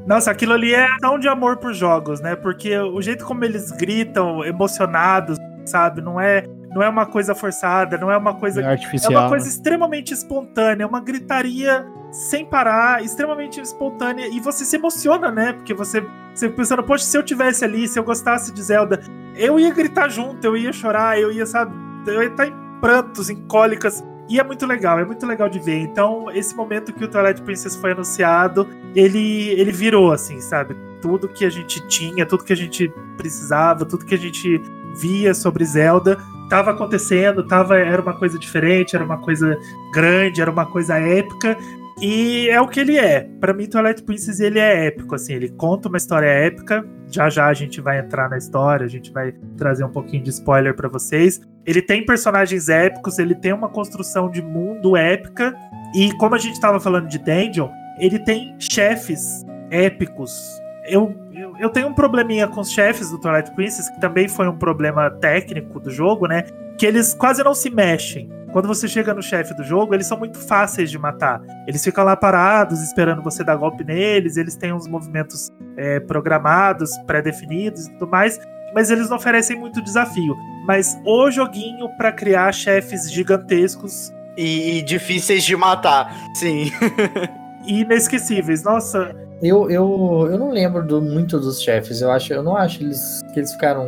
Nossa, 0.06 0.32
aquilo 0.32 0.54
ali 0.54 0.74
é 0.74 0.88
tão 1.00 1.20
de 1.20 1.28
amor 1.28 1.58
por 1.58 1.74
jogos, 1.74 2.20
né? 2.22 2.36
Porque 2.36 2.78
o 2.78 3.02
jeito 3.02 3.26
como 3.26 3.46
eles 3.46 3.72
gritam, 3.72 4.44
emocionados, 4.44 5.38
sabe? 5.66 6.02
Não 6.02 6.20
é 6.20 6.46
não 6.74 6.82
é 6.82 6.88
uma 6.88 7.06
coisa 7.06 7.36
forçada, 7.36 7.98
não 7.98 8.10
é 8.10 8.18
uma 8.18 8.34
coisa. 8.34 8.62
É, 8.62 8.66
artificial, 8.66 9.12
é 9.12 9.18
uma 9.18 9.30
coisa 9.30 9.46
né? 9.46 9.52
extremamente 9.52 10.14
espontânea, 10.14 10.84
é 10.84 10.88
uma 10.88 11.02
gritaria 11.02 11.86
sem 12.12 12.46
parar, 12.46 13.04
extremamente 13.04 13.60
espontânea. 13.60 14.28
E 14.28 14.40
você 14.40 14.66
se 14.66 14.76
emociona, 14.78 15.30
né? 15.32 15.54
Porque 15.54 15.74
você, 15.74 16.06
você 16.34 16.50
pensando, 16.50 16.84
poxa, 16.84 17.04
se 17.04 17.18
eu 17.18 17.24
tivesse 17.24 17.64
ali, 17.66 17.88
se 17.88 18.00
eu 18.00 18.04
gostasse 18.04 18.54
de 18.54 18.62
Zelda, 18.62 19.02
eu 19.36 19.60
ia 19.60 19.74
gritar 19.74 20.10
junto, 20.10 20.44
eu 20.46 20.56
ia 20.56 20.72
chorar, 20.72 21.20
eu 21.20 21.32
ia, 21.32 21.46
sabe, 21.46 21.74
eu 22.08 22.22
ia 22.22 22.30
estar 22.30 22.48
em 22.48 22.54
prantos, 22.80 23.30
em 23.30 23.36
cólicas. 23.48 24.04
E 24.32 24.40
é 24.40 24.44
muito 24.46 24.66
legal, 24.66 24.98
é 24.98 25.04
muito 25.04 25.26
legal 25.26 25.50
de 25.50 25.60
ver. 25.60 25.80
Então, 25.80 26.32
esse 26.32 26.56
momento 26.56 26.94
que 26.94 27.04
o 27.04 27.08
Twilight 27.10 27.42
Princess 27.42 27.76
foi 27.76 27.92
anunciado, 27.92 28.66
ele, 28.96 29.50
ele 29.50 29.74
virou, 29.74 30.10
assim, 30.10 30.40
sabe? 30.40 30.74
Tudo 31.02 31.28
que 31.28 31.44
a 31.44 31.50
gente 31.50 31.86
tinha, 31.90 32.26
tudo 32.26 32.46
que 32.46 32.54
a 32.54 32.56
gente 32.56 32.88
precisava, 33.18 33.86
tudo 33.86 34.06
que 34.06 34.16
a 34.16 34.18
gente 34.18 34.62
via 35.00 35.34
sobre 35.34 35.66
Zelda 35.66 36.18
estava 36.52 36.72
acontecendo, 36.72 37.48
tava, 37.48 37.78
era 37.78 38.02
uma 38.02 38.14
coisa 38.14 38.38
diferente, 38.38 38.94
era 38.94 39.06
uma 39.06 39.18
coisa 39.18 39.58
grande, 39.94 40.42
era 40.42 40.52
uma 40.52 40.66
coisa 40.66 40.98
épica. 40.98 41.58
E 42.02 42.50
é 42.50 42.60
o 42.60 42.68
que 42.68 42.80
ele 42.80 42.98
é. 42.98 43.30
Para 43.40 43.54
mim, 43.54 43.68
Twilight 43.68 44.04
Princess 44.04 44.40
ele 44.40 44.60
é 44.60 44.88
épico, 44.88 45.16
assim, 45.16 45.34
ele 45.34 45.50
conta 45.50 45.88
uma 45.88 45.98
história 45.98 46.28
épica. 46.28 46.86
Já 47.08 47.30
já 47.30 47.48
a 47.48 47.54
gente 47.54 47.80
vai 47.80 48.00
entrar 48.00 48.30
na 48.30 48.38
história, 48.38 48.86
a 48.86 48.90
gente 48.90 49.14
vai 49.14 49.34
trazer 49.58 49.86
um 49.86 49.90
pouquinho 49.90 50.24
de 50.24 50.30
spoiler 50.30 50.76
para 50.76 50.90
vocês. 50.90 51.40
Ele 51.66 51.82
tem 51.82 52.06
personagens 52.06 52.68
épicos, 52.68 53.18
ele 53.18 53.36
tem 53.36 53.54
uma 53.54 53.70
construção 53.70 54.30
de 54.30 54.42
mundo 54.42 54.98
épica. 54.98 55.54
E 55.96 56.12
como 56.18 56.36
a 56.36 56.38
gente 56.38 56.54
estava 56.54 56.80
falando 56.80 57.08
de 57.08 57.18
Dungeon, 57.18 57.70
ele 57.98 58.20
tem 58.20 58.56
chefes 58.60 59.46
épicos. 59.70 60.61
Eu 60.92 61.16
eu 61.62 61.70
tenho 61.70 61.88
um 61.88 61.94
probleminha 61.94 62.48
com 62.48 62.60
os 62.60 62.72
chefes 62.72 63.12
do 63.12 63.20
Twilight 63.20 63.52
Princess, 63.52 63.88
que 63.90 64.02
também 64.02 64.28
foi 64.28 64.48
um 64.48 64.58
problema 64.58 65.12
técnico 65.12 65.80
do 65.80 65.92
jogo, 65.92 66.28
né? 66.28 66.44
Que 66.78 66.88
eles 66.88 67.14
quase 67.14 67.44
não 67.44 67.54
se 67.54 67.70
mexem. 67.70 68.30
Quando 68.52 68.68
você 68.68 68.88
chega 68.88 69.14
no 69.14 69.22
chefe 69.22 69.54
do 69.54 69.64
jogo, 69.64 69.94
eles 69.94 70.08
são 70.08 70.18
muito 70.18 70.40
fáceis 70.40 70.90
de 70.90 70.98
matar. 70.98 71.40
Eles 71.68 71.84
ficam 71.84 72.04
lá 72.04 72.16
parados, 72.16 72.82
esperando 72.82 73.22
você 73.22 73.44
dar 73.44 73.56
golpe 73.56 73.84
neles, 73.84 74.38
eles 74.38 74.56
têm 74.56 74.74
uns 74.74 74.88
movimentos 74.88 75.52
é, 75.78 76.00
programados, 76.00 76.90
pré-definidos 77.06 77.86
e 77.86 77.92
tudo 77.94 78.10
mais, 78.10 78.40
mas 78.74 78.90
eles 78.90 79.10
não 79.10 79.18
oferecem 79.18 79.58
muito 79.58 79.82
desafio. 79.82 80.36
Mas 80.66 81.00
o 81.06 81.30
joguinho 81.32 81.88
para 81.98 82.12
criar 82.12 82.52
chefes 82.52 83.12
gigantescos. 83.12 84.12
E, 84.38 84.80
e 84.80 84.82
difíceis 84.82 85.44
de 85.44 85.56
matar, 85.56 86.12
sim. 86.34 86.72
inesquecíveis. 87.68 88.64
Nossa, 88.64 89.14
eu, 89.42 89.70
eu, 89.70 90.28
eu 90.32 90.38
não 90.38 90.52
lembro 90.52 90.86
do, 90.86 91.02
muito 91.02 91.40
dos 91.40 91.62
chefes. 91.62 92.02
Eu 92.02 92.12
acho, 92.12 92.32
eu 92.34 92.44
não 92.44 92.56
acho 92.56 92.84
eles, 92.84 93.22
que 93.34 93.40
eles 93.40 93.52
ficaram. 93.52 93.88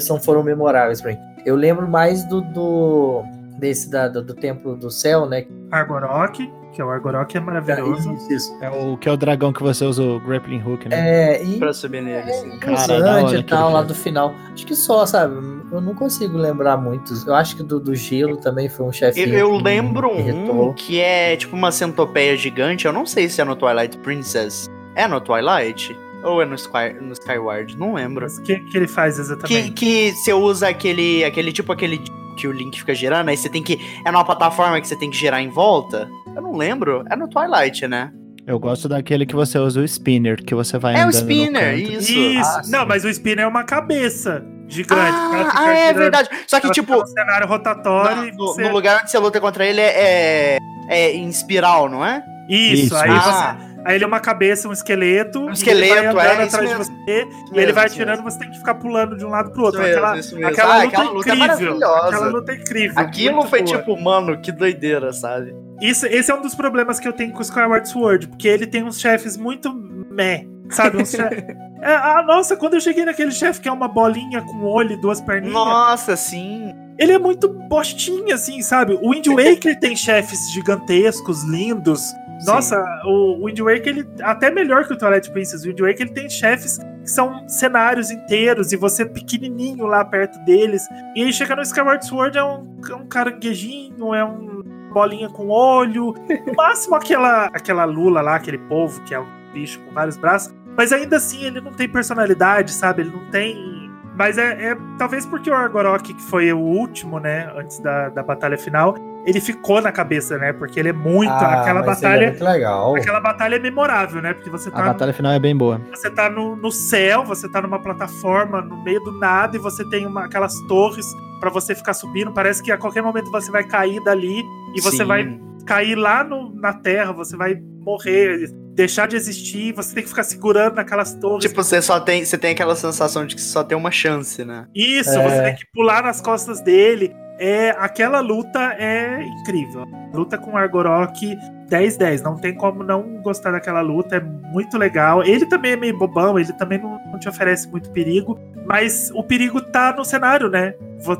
São, 0.00 0.20
foram 0.20 0.42
memoráveis 0.42 1.00
pra 1.00 1.12
mim. 1.12 1.18
Eu 1.44 1.56
lembro 1.56 1.88
mais 1.88 2.24
do. 2.28 2.40
do 2.40 3.22
desse 3.58 3.90
da, 3.90 4.08
do, 4.08 4.22
do 4.22 4.34
Templo 4.34 4.76
do 4.76 4.90
Céu, 4.90 5.26
né? 5.26 5.46
Argorok, 5.70 6.50
que 6.72 6.80
é 6.80 6.84
o 6.84 6.90
Argorok 6.90 7.36
é 7.36 7.40
maravilhoso. 7.40 8.10
É, 8.10 8.14
isso, 8.14 8.32
isso. 8.32 8.58
É 8.60 8.70
o 8.70 8.96
que 8.96 9.08
é 9.08 9.12
o 9.12 9.16
dragão 9.16 9.52
que 9.52 9.62
você 9.62 9.84
usa 9.84 10.02
o 10.02 10.20
grappling 10.20 10.62
hook, 10.62 10.88
né? 10.88 11.36
É, 11.36 11.42
e. 11.44 11.58
Pra 11.58 11.72
subir 11.72 12.02
nele, 12.02 12.28
é, 12.28 12.30
assim. 12.30 12.58
Cara, 12.58 13.38
e 13.38 13.42
tal, 13.42 13.72
lá 13.72 13.82
do 13.82 13.94
final. 13.94 14.34
Acho 14.52 14.66
que 14.66 14.74
só, 14.74 15.06
sabe? 15.06 15.34
Eu 15.72 15.80
não 15.80 15.94
consigo 15.94 16.36
lembrar 16.36 16.76
muitos. 16.76 17.26
Eu 17.26 17.34
acho 17.34 17.56
que 17.56 17.62
do, 17.62 17.80
do 17.80 17.94
gelo 17.94 18.36
também 18.36 18.68
foi 18.68 18.84
um 18.84 18.92
chefe. 18.92 19.22
Eu, 19.22 19.38
eu 19.38 19.56
lembro 19.56 20.10
um 20.10 20.72
que 20.74 21.00
é 21.00 21.34
tipo 21.36 21.56
uma 21.56 21.72
centopeia 21.72 22.36
gigante. 22.36 22.84
Eu 22.84 22.92
não 22.92 23.06
sei 23.06 23.28
se 23.28 23.40
é 23.40 23.44
no 23.44 23.56
Twilight 23.56 23.96
Princess. 23.98 24.68
É 24.94 25.08
no 25.08 25.20
Twilight? 25.20 25.96
Ou 26.24 26.40
é 26.40 26.44
no, 26.44 26.54
Sky, 26.54 26.94
no 27.00 27.12
Skyward? 27.12 27.76
Não 27.76 27.94
lembro. 27.94 28.26
O 28.26 28.42
que, 28.42 28.58
que 28.60 28.76
ele 28.76 28.86
faz 28.86 29.18
exatamente? 29.18 29.72
Que, 29.72 30.10
que 30.10 30.12
você 30.12 30.32
usa 30.32 30.68
aquele, 30.68 31.24
aquele 31.24 31.52
tipo 31.52 31.72
aquele 31.72 32.00
que 32.36 32.46
o 32.46 32.52
Link 32.52 32.78
fica 32.78 32.94
girando, 32.94 33.28
aí 33.28 33.36
você 33.36 33.48
tem 33.48 33.62
que. 33.62 33.78
É 34.04 34.10
numa 34.10 34.24
plataforma 34.24 34.80
que 34.80 34.86
você 34.86 34.96
tem 34.96 35.10
que 35.10 35.16
girar 35.16 35.40
em 35.40 35.48
volta? 35.48 36.08
Eu 36.34 36.42
não 36.42 36.56
lembro. 36.56 37.04
É 37.10 37.16
no 37.16 37.28
Twilight, 37.28 37.86
né? 37.86 38.12
Eu 38.46 38.58
gosto 38.58 38.88
daquele 38.88 39.24
que 39.24 39.34
você 39.34 39.58
usa 39.58 39.80
o 39.80 39.84
spinner, 39.84 40.42
que 40.44 40.54
você 40.54 40.76
vai 40.76 40.96
É 40.96 41.06
o 41.06 41.10
spinner, 41.10 41.78
isso. 41.78 42.12
Isso. 42.12 42.50
Ah, 42.50 42.62
não, 42.66 42.86
mas 42.86 43.04
o 43.04 43.08
spinner 43.08 43.44
é 43.44 43.46
uma 43.46 43.62
cabeça 43.62 44.44
gigante. 44.68 45.00
Ah, 45.00 45.52
ah 45.54 45.72
é 45.72 45.92
verdade. 45.92 46.28
Só 46.46 46.58
que, 46.58 46.70
tipo. 46.70 46.94
Um 46.94 47.06
cenário 47.06 47.46
rotatório. 47.46 48.34
No, 48.34 48.46
você... 48.46 48.62
no, 48.62 48.72
lugar 48.72 49.00
onde 49.00 49.10
você 49.10 49.18
luta 49.18 49.40
contra 49.40 49.64
ele 49.64 49.80
é, 49.80 50.56
é, 50.56 50.58
é 50.88 51.14
em 51.14 51.28
espiral, 51.28 51.88
não 51.88 52.04
é? 52.04 52.24
Isso, 52.48 52.86
isso 52.86 52.96
aí 52.96 53.10
ah. 53.10 53.56
você 53.58 53.71
Aí 53.84 53.96
ele 53.96 54.04
é 54.04 54.06
uma 54.06 54.20
cabeça, 54.20 54.68
um 54.68 54.72
esqueleto. 54.72 55.40
Um 55.40 55.52
esqueleto, 55.52 55.94
ele 55.94 56.12
vai 56.12 56.26
é, 56.26 56.42
atrás 56.42 56.52
mesmo. 56.52 56.84
de 56.84 56.90
você. 56.90 57.22
Isso 57.22 57.54
e 57.54 57.58
ele 57.58 57.72
vai 57.72 57.86
atirando, 57.86 58.22
você 58.22 58.38
tem 58.38 58.50
que 58.50 58.58
ficar 58.58 58.74
pulando 58.74 59.16
de 59.16 59.24
um 59.24 59.28
lado 59.28 59.50
pro 59.50 59.64
outro. 59.64 59.80
Isso 59.82 59.90
aquela, 59.90 60.14
mesmo, 60.14 60.46
aquela, 60.46 60.74
ah, 60.74 60.82
luta 60.84 60.88
aquela 60.88 61.10
luta 61.10 61.32
incrível. 61.34 61.72
É 61.72 62.08
aquela 62.08 62.26
luta 62.28 62.52
é 62.52 62.54
incrível. 62.54 62.98
Aquilo 62.98 63.46
foi 63.46 63.62
boa. 63.62 63.76
tipo, 63.76 64.00
mano, 64.00 64.40
que 64.40 64.52
doideira, 64.52 65.12
sabe? 65.12 65.54
Isso, 65.80 66.06
esse 66.06 66.30
é 66.30 66.34
um 66.34 66.42
dos 66.42 66.54
problemas 66.54 67.00
que 67.00 67.08
eu 67.08 67.12
tenho 67.12 67.32
com 67.32 67.40
o 67.40 67.42
Skyward 67.42 67.88
Sword, 67.88 68.28
porque 68.28 68.46
ele 68.46 68.66
tem 68.66 68.84
uns 68.84 69.00
chefes 69.00 69.36
muito 69.36 69.72
meh, 69.72 70.46
sabe? 70.70 70.98
Uns 71.02 71.10
chefes. 71.10 71.44
É, 71.82 71.96
ah, 71.96 72.22
nossa, 72.24 72.56
quando 72.56 72.74
eu 72.74 72.80
cheguei 72.80 73.04
naquele 73.04 73.32
chefe 73.32 73.60
que 73.60 73.68
é 73.68 73.72
uma 73.72 73.88
bolinha 73.88 74.40
com 74.40 74.62
olho 74.62 74.92
e 74.92 75.00
duas 75.00 75.20
perninhas. 75.20 75.52
Nossa, 75.52 76.14
sim. 76.14 76.72
Ele 76.96 77.10
é 77.10 77.18
muito 77.18 77.48
bostinha, 77.48 78.36
assim, 78.36 78.62
sabe? 78.62 78.96
O 79.02 79.10
Wind 79.10 79.26
Waker 79.34 79.80
tem 79.80 79.96
chefes 79.96 80.52
gigantescos, 80.52 81.42
lindos, 81.42 82.14
nossa, 82.46 82.82
o 83.04 83.44
Wind 83.46 83.60
Waker, 83.60 83.88
ele 83.88 84.08
até 84.22 84.50
melhor 84.50 84.86
que 84.86 84.92
o 84.92 84.96
Twilight 84.96 85.30
Princess. 85.30 85.62
O 85.62 85.68
Wind 85.68 85.80
Waker, 85.80 86.02
ele 86.02 86.10
tem 86.12 86.28
chefes 86.28 86.78
que 86.78 87.10
são 87.10 87.48
cenários 87.48 88.10
inteiros 88.10 88.72
e 88.72 88.76
você 88.76 89.04
pequenininho 89.04 89.86
lá 89.86 90.04
perto 90.04 90.38
deles. 90.44 90.86
E 91.14 91.22
aí 91.22 91.32
chega 91.32 91.56
no 91.56 91.62
Skyward 91.62 92.04
Sword, 92.06 92.38
é 92.38 92.44
um, 92.44 92.80
é 92.88 92.94
um 92.94 93.06
caranguejinho, 93.06 94.14
é 94.14 94.24
um 94.24 94.62
bolinha 94.92 95.28
com 95.28 95.48
olho. 95.48 96.14
No 96.46 96.54
máximo 96.56 96.94
aquela, 96.94 97.46
aquela 97.46 97.84
lula 97.84 98.20
lá, 98.20 98.36
aquele 98.36 98.58
povo 98.58 99.02
que 99.02 99.14
é 99.14 99.20
um 99.20 99.26
bicho 99.52 99.80
com 99.80 99.92
vários 99.92 100.16
braços. 100.16 100.54
Mas 100.76 100.92
ainda 100.92 101.16
assim, 101.16 101.44
ele 101.44 101.60
não 101.60 101.72
tem 101.72 101.88
personalidade, 101.88 102.70
sabe? 102.72 103.02
Ele 103.02 103.10
não 103.10 103.30
tem 103.30 103.81
mas 104.16 104.38
é, 104.38 104.72
é, 104.72 104.76
talvez 104.98 105.26
porque 105.26 105.50
o 105.50 105.54
Argorok, 105.54 106.14
que 106.14 106.22
foi 106.22 106.52
o 106.52 106.58
último, 106.58 107.18
né, 107.18 107.50
antes 107.56 107.78
da, 107.80 108.08
da 108.08 108.22
batalha 108.22 108.58
final, 108.58 108.94
ele 109.24 109.40
ficou 109.40 109.80
na 109.80 109.92
cabeça, 109.92 110.36
né? 110.36 110.52
Porque 110.52 110.80
ele 110.80 110.88
é 110.88 110.92
muito. 110.92 111.30
Ah, 111.30 111.60
aquela 111.60 111.80
é 111.80 111.84
batalha. 111.84 112.24
É 112.24 112.30
muito 112.30 112.44
legal. 112.44 112.96
Aquela 112.96 113.20
batalha 113.20 113.56
é 113.56 113.58
memorável, 113.58 114.20
né? 114.20 114.34
Porque 114.34 114.50
você 114.50 114.70
tá. 114.70 114.80
A 114.80 114.86
batalha 114.88 115.12
final 115.12 115.32
é 115.32 115.38
bem 115.38 115.56
boa. 115.56 115.80
Você 115.90 116.10
tá 116.10 116.28
no, 116.28 116.56
no 116.56 116.72
céu, 116.72 117.24
você 117.24 117.48
tá 117.48 117.62
numa 117.62 117.80
plataforma 117.80 118.60
no 118.60 118.82
meio 118.82 119.00
do 119.00 119.12
nada 119.12 119.56
e 119.56 119.60
você 119.60 119.84
tem 119.88 120.06
uma, 120.06 120.24
aquelas 120.24 120.54
torres 120.62 121.06
para 121.40 121.50
você 121.50 121.74
ficar 121.74 121.94
subindo. 121.94 122.32
Parece 122.32 122.62
que 122.62 122.72
a 122.72 122.78
qualquer 122.78 123.02
momento 123.02 123.30
você 123.30 123.50
vai 123.50 123.64
cair 123.64 124.02
dali 124.02 124.42
e 124.74 124.80
você 124.80 124.98
Sim. 124.98 125.04
vai 125.04 125.40
cair 125.64 125.94
lá 125.94 126.24
no, 126.24 126.54
na 126.54 126.72
terra, 126.72 127.12
você 127.12 127.36
vai 127.36 127.54
morrer, 127.54 128.50
deixar 128.74 129.06
de 129.06 129.16
existir, 129.16 129.72
você 129.72 129.94
tem 129.94 130.02
que 130.02 130.08
ficar 130.08 130.22
segurando 130.22 130.76
naquelas 130.76 131.14
torres. 131.14 131.44
Tipo, 131.44 131.62
você 131.62 131.82
só 131.82 132.00
tem, 132.00 132.24
você 132.24 132.38
tem 132.38 132.52
aquela 132.52 132.76
sensação 132.76 133.26
de 133.26 133.34
que 133.34 133.40
só 133.40 133.62
tem 133.62 133.76
uma 133.76 133.90
chance, 133.90 134.44
né? 134.44 134.66
Isso, 134.74 135.10
é. 135.10 135.22
você 135.22 135.42
tem 135.42 135.56
que 135.56 135.66
pular 135.72 136.02
nas 136.02 136.20
costas 136.20 136.60
dele 136.60 137.14
é 137.38 137.70
aquela 137.78 138.20
luta 138.20 138.76
é 138.78 139.20
incrível. 139.20 139.84
Luta 140.14 140.38
com 140.38 140.56
Argorok 140.56 141.36
10-10. 141.68 142.22
Não 142.22 142.36
tem 142.36 142.54
como 142.54 142.84
não 142.84 143.20
gostar 143.20 143.50
daquela 143.50 143.80
luta. 143.80 144.16
É 144.16 144.20
muito 144.20 144.78
legal. 144.78 145.24
Ele 145.24 145.44
também 145.46 145.72
é 145.72 145.76
meio 145.76 145.98
bobão, 145.98 146.38
ele 146.38 146.52
também 146.52 146.78
não, 146.78 147.00
não 147.10 147.18
te 147.18 147.28
oferece 147.28 147.68
muito 147.68 147.90
perigo. 147.90 148.38
Mas 148.64 149.10
o 149.12 149.24
perigo 149.24 149.60
tá 149.60 149.92
no 149.92 150.04
cenário, 150.04 150.48
né? 150.48 150.74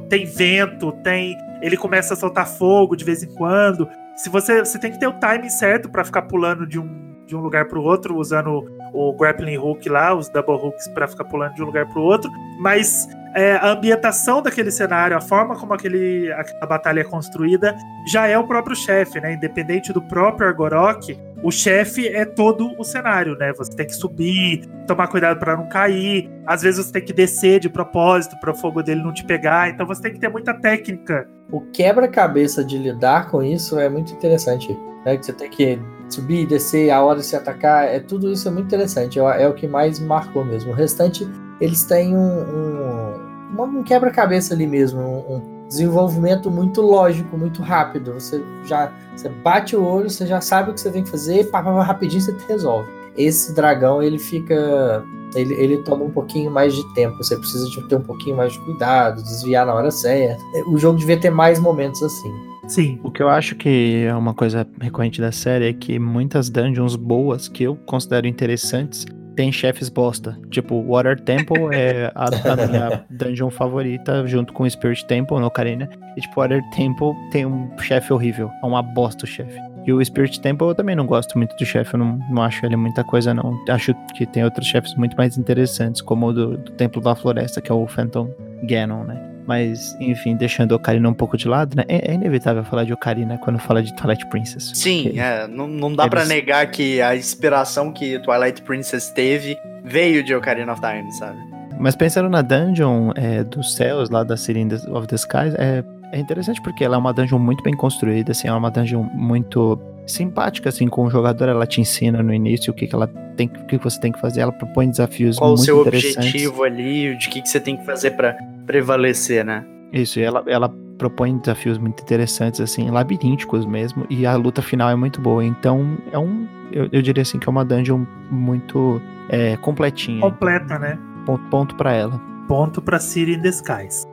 Tem 0.09 0.25
vento, 0.25 0.93
tem. 1.03 1.37
Ele 1.61 1.77
começa 1.77 2.15
a 2.15 2.17
soltar 2.17 2.47
fogo 2.47 2.95
de 2.95 3.05
vez 3.05 3.25
em 3.25 3.35
quando. 3.35 3.89
Se 4.17 4.29
você, 4.29 4.61
você 4.61 4.79
tem 4.79 4.93
que 4.93 4.99
ter 4.99 5.07
o 5.07 5.13
timing 5.15 5.49
certo 5.49 5.89
para 5.89 6.05
ficar 6.05 6.23
pulando 6.23 6.67
de 6.67 6.79
um, 6.79 7.25
de 7.27 7.35
um 7.35 7.41
lugar 7.41 7.67
para 7.67 7.79
o 7.79 7.83
outro 7.83 8.17
usando 8.17 8.65
o 8.93 9.17
grappling 9.17 9.57
hook 9.57 9.89
lá, 9.89 10.15
os 10.15 10.29
double 10.29 10.55
hooks 10.55 10.87
para 10.89 11.09
ficar 11.09 11.25
pulando 11.25 11.55
de 11.55 11.63
um 11.63 11.67
lugar 11.67 11.87
para 11.87 11.99
o 11.99 12.03
outro, 12.03 12.31
mas 12.61 13.09
é, 13.35 13.57
a 13.57 13.71
ambientação 13.71 14.43
daquele 14.43 14.71
cenário, 14.71 15.17
a 15.17 15.21
forma 15.21 15.57
como 15.57 15.73
aquele, 15.73 16.31
a 16.61 16.67
batalha 16.67 17.01
é 17.01 17.05
construída, 17.05 17.75
já 18.07 18.27
é 18.27 18.37
o 18.37 18.47
próprio 18.47 18.77
chefe, 18.77 19.21
né? 19.21 19.33
Independente 19.33 19.93
do 19.93 20.03
próprio 20.03 20.49
Argorok, 20.49 21.19
o 21.43 21.51
chefe 21.51 22.07
é 22.07 22.25
todo 22.25 22.73
o 22.79 22.85
cenário, 22.85 23.37
né? 23.37 23.53
Você 23.55 23.73
tem 23.73 23.87
que 23.87 23.95
subir, 23.95 24.65
tomar 24.87 25.09
cuidado 25.09 25.39
para 25.39 25.57
não 25.57 25.69
cair. 25.69 26.31
Às 26.47 26.63
vezes 26.63 26.87
você 26.87 26.93
tem 26.93 27.05
que 27.05 27.13
descer 27.13 27.59
de 27.59 27.69
propósito 27.69 28.39
para 28.39 28.53
o 28.53 28.55
fogo 28.55 28.83
dele 28.83 29.03
não 29.03 29.13
te 29.13 29.25
pegar. 29.25 29.69
Então 29.69 29.85
você 29.85 30.03
tem 30.03 30.13
que 30.13 30.21
ter 30.21 30.29
muita 30.29 30.55
técnica. 30.55 31.29
O 31.51 31.61
quebra-cabeça 31.73 32.65
de 32.65 32.79
lidar 32.79 33.29
com 33.29 33.43
isso 33.43 33.79
é 33.79 33.89
muito 33.89 34.13
interessante. 34.13 34.79
Né? 35.05 35.17
Que 35.17 35.27
você 35.27 35.33
tem 35.33 35.51
que 35.51 35.81
subir, 36.09 36.47
descer, 36.47 36.91
a 36.91 37.03
hora 37.03 37.19
de 37.19 37.27
se 37.27 37.35
atacar, 37.35 37.89
é 37.89 37.99
tudo 37.99 38.31
isso 38.31 38.47
é 38.47 38.51
muito 38.51 38.67
interessante. 38.67 39.19
É, 39.19 39.43
é 39.43 39.49
o 39.49 39.55
que 39.55 39.67
mais 39.67 39.99
marcou 39.99 40.45
mesmo. 40.45 40.71
O 40.71 40.75
restante, 40.75 41.29
eles 41.61 41.85
têm 41.85 42.17
um, 42.17 43.19
um, 43.59 43.63
um 43.63 43.83
quebra-cabeça 43.83 44.55
ali 44.55 44.67
mesmo, 44.67 45.01
um, 45.01 45.62
desenvolvimento 45.69 46.51
muito 46.51 46.81
lógico, 46.81 47.37
muito 47.37 47.63
rápido. 47.63 48.15
Você 48.15 48.43
já 48.65 48.93
você 49.15 49.29
bate 49.29 49.77
o 49.77 49.85
olho, 49.85 50.09
você 50.09 50.27
já 50.27 50.41
sabe 50.41 50.71
o 50.71 50.75
que 50.75 50.81
você 50.81 50.91
tem 50.91 51.03
que 51.03 51.11
fazer, 51.11 51.51
pá, 51.51 51.63
pá, 51.63 51.83
rapidinho 51.83 52.21
você 52.21 52.35
resolve. 52.49 52.91
Esse 53.17 53.55
dragão, 53.55 54.03
ele 54.03 54.19
fica. 54.19 55.05
Ele, 55.35 55.55
ele 55.55 55.79
toma 55.79 56.05
um 56.05 56.11
pouquinho 56.11 56.51
mais 56.51 56.75
de 56.75 56.95
tempo. 56.95 57.17
Você 57.17 57.37
precisa 57.37 57.67
de 57.71 57.89
ter 57.89 57.97
um 57.97 58.03
pouquinho 58.03 58.37
mais 58.37 58.53
de 58.53 58.59
cuidado, 58.61 59.23
desviar 59.23 59.65
na 59.65 59.75
hora 59.75 59.91
certa. 59.91 60.43
O 60.67 60.77
jogo 60.77 60.99
devia 60.99 61.19
ter 61.19 61.31
mais 61.31 61.59
momentos 61.59 62.03
assim. 62.03 62.31
Sim. 62.69 63.01
O 63.03 63.11
que 63.11 63.23
eu 63.23 63.29
acho 63.29 63.57
que 63.57 64.05
é 64.05 64.15
uma 64.15 64.35
coisa 64.35 64.67
recorrente 64.81 65.21
da 65.21 65.33
série 65.33 65.69
é 65.69 65.73
que 65.73 65.99
muitas 65.99 66.51
dungeons 66.51 66.97
boas 66.97 67.49
que 67.49 67.65
eu 67.65 67.77
considero 67.87 68.27
interessantes 68.27 69.07
tem 69.35 69.51
chefes 69.53 69.89
bosta. 69.89 70.39
Tipo, 70.51 70.83
Water 70.83 71.21
Temple 71.21 71.75
é 71.75 72.11
a, 72.15 72.27
a, 72.27 72.57
minha 72.69 73.05
dungeon 73.11 73.51
favorita, 73.51 74.27
junto 74.27 74.53
com 74.53 74.69
Spirit 74.69 75.07
Temple 75.07 75.39
no 75.39 75.47
Ocarina. 75.47 75.89
E, 76.17 76.21
tipo, 76.21 76.41
Water 76.41 76.63
Temple 76.71 77.13
tem 77.31 77.47
um 77.47 77.71
chefe 77.79 78.13
horrível. 78.13 78.51
É 78.63 78.67
uma 78.67 78.83
bosta 78.83 79.25
o 79.25 79.29
chefe. 79.29 79.59
E 79.85 79.93
o 79.93 80.05
Spirit 80.05 80.41
Temple 80.41 80.69
eu 80.69 80.75
também 80.75 80.95
não 80.95 81.07
gosto 81.07 81.37
muito 81.37 81.57
do 81.57 81.67
chefe, 81.67 81.95
eu 81.95 81.99
não, 81.99 82.19
não 82.31 82.43
acho 82.43 82.65
ele 82.65 82.77
muita 82.77 83.03
coisa, 83.03 83.35
não. 83.35 83.59
Acho 83.69 83.93
que 84.15 84.25
tem 84.25 84.45
outros 84.45 84.67
chefes 84.67 84.95
muito 84.95 85.17
mais 85.17 85.37
interessantes, 85.37 86.01
como 86.01 86.29
o 86.29 86.33
do, 86.33 86.57
do 86.57 86.73
Templo 86.73 87.03
da 87.03 87.17
Floresta, 87.17 87.61
que 87.61 87.71
é 87.71 87.75
o 87.75 87.87
Phantom 87.89 88.33
Ganon, 88.63 89.05
né? 89.05 89.32
Mas, 89.47 89.97
enfim, 90.01 90.37
deixando 90.37 90.73
Ocarina 90.73 91.09
um 91.09 91.15
pouco 91.15 91.37
de 91.37 91.49
lado, 91.49 91.77
né? 91.77 91.85
É, 91.89 92.13
é 92.13 92.15
inevitável 92.15 92.65
falar 92.65 92.85
de 92.85 92.93
Ocarina 92.93 93.39
quando 93.39 93.59
fala 93.59 93.83
de 93.83 93.95
Twilight 93.97 94.27
Princess. 94.27 94.71
Sim, 94.75 95.19
é, 95.19 95.47
não, 95.49 95.67
não 95.67 95.95
dá 95.95 96.05
eles... 96.05 96.11
para 96.11 96.25
negar 96.25 96.71
que 96.71 97.01
a 97.01 97.17
inspiração 97.17 97.93
que 97.93 98.19
Twilight 98.21 98.63
Princess 98.63 99.11
teve 99.11 99.57
veio 99.85 100.23
de 100.23 100.35
Ocarina 100.35 100.73
of 100.73 100.81
Time, 100.81 101.11
sabe? 101.13 101.39
Mas 101.79 101.97
pensando 101.97 102.29
na 102.29 102.43
dungeon 102.43 103.11
é, 103.17 103.43
dos 103.43 103.75
céus 103.75 104.09
lá 104.09 104.23
da 104.23 104.37
City 104.37 104.65
of 104.89 105.07
the 105.09 105.17
Skies, 105.17 105.55
é, 105.59 105.83
é 106.13 106.19
interessante 106.21 106.63
porque 106.63 106.85
ela 106.85 106.95
é 106.95 106.99
uma 106.99 107.13
dungeon 107.13 107.39
muito 107.39 107.65
bem 107.65 107.75
construída, 107.75 108.31
assim, 108.31 108.47
é 108.47 108.53
uma 108.53 108.71
dungeon 108.71 109.03
muito 109.15 109.81
simpática, 110.07 110.69
assim, 110.69 110.87
com 110.87 111.05
o 111.07 111.11
jogador, 111.11 111.49
ela 111.49 111.67
te 111.67 111.81
ensina 111.81 112.23
no 112.23 112.33
início 112.33 112.73
o 112.73 112.75
que, 112.75 112.87
que 112.87 112.95
ela 112.95 113.09
tem, 113.37 113.49
o 113.49 113.67
que 113.67 113.79
você 113.79 113.99
tem 113.99 114.13
que 114.13 114.21
fazer, 114.21 114.43
ela 114.43 114.53
propõe 114.53 114.91
desafios 114.91 115.37
Qual 115.37 115.57
muito 115.57 115.63
interessantes. 115.63 116.15
Qual 116.15 116.21
o 116.21 116.23
seu 116.23 116.31
objetivo 116.31 116.63
ali, 116.65 117.17
de 117.17 117.29
que, 117.29 117.43
que 117.43 117.49
você 117.49 117.59
tem 117.59 117.77
que 117.77 117.85
fazer 117.85 118.13
para 118.13 118.37
prevalecer, 118.67 119.45
né? 119.45 119.65
Isso, 119.93 120.19
e 120.19 120.23
ela, 120.23 120.43
ela 120.47 120.69
propõe 120.97 121.37
desafios 121.39 121.79
muito 121.79 122.03
interessantes, 122.03 122.61
assim, 122.61 122.91
labirínticos 122.91 123.67
mesmo, 123.67 124.07
e 124.09 124.25
a 124.25 124.35
luta 124.37 124.63
final 124.63 124.89
é 124.89 124.95
muito 124.95 125.21
boa. 125.21 125.45
Então, 125.45 125.99
é 126.11 126.19
um. 126.19 126.47
Eu, 126.71 126.89
eu 126.91 127.03
diria 127.03 127.23
assim 127.23 127.39
que 127.39 127.49
é 127.49 127.51
uma 127.51 127.65
dungeon 127.65 128.07
muito 128.31 129.01
é, 129.29 129.57
completinha. 129.59 130.21
Completa, 130.21 130.79
né? 130.79 130.99
Ponto, 131.27 131.45
ponto 131.51 131.75
para 131.75 131.93
ela. 131.93 132.21
Ponto 132.49 132.81
pra 132.81 132.99
City 132.99 133.33
in 133.33 133.43
the 133.43 133.51
Skies. 133.51 134.07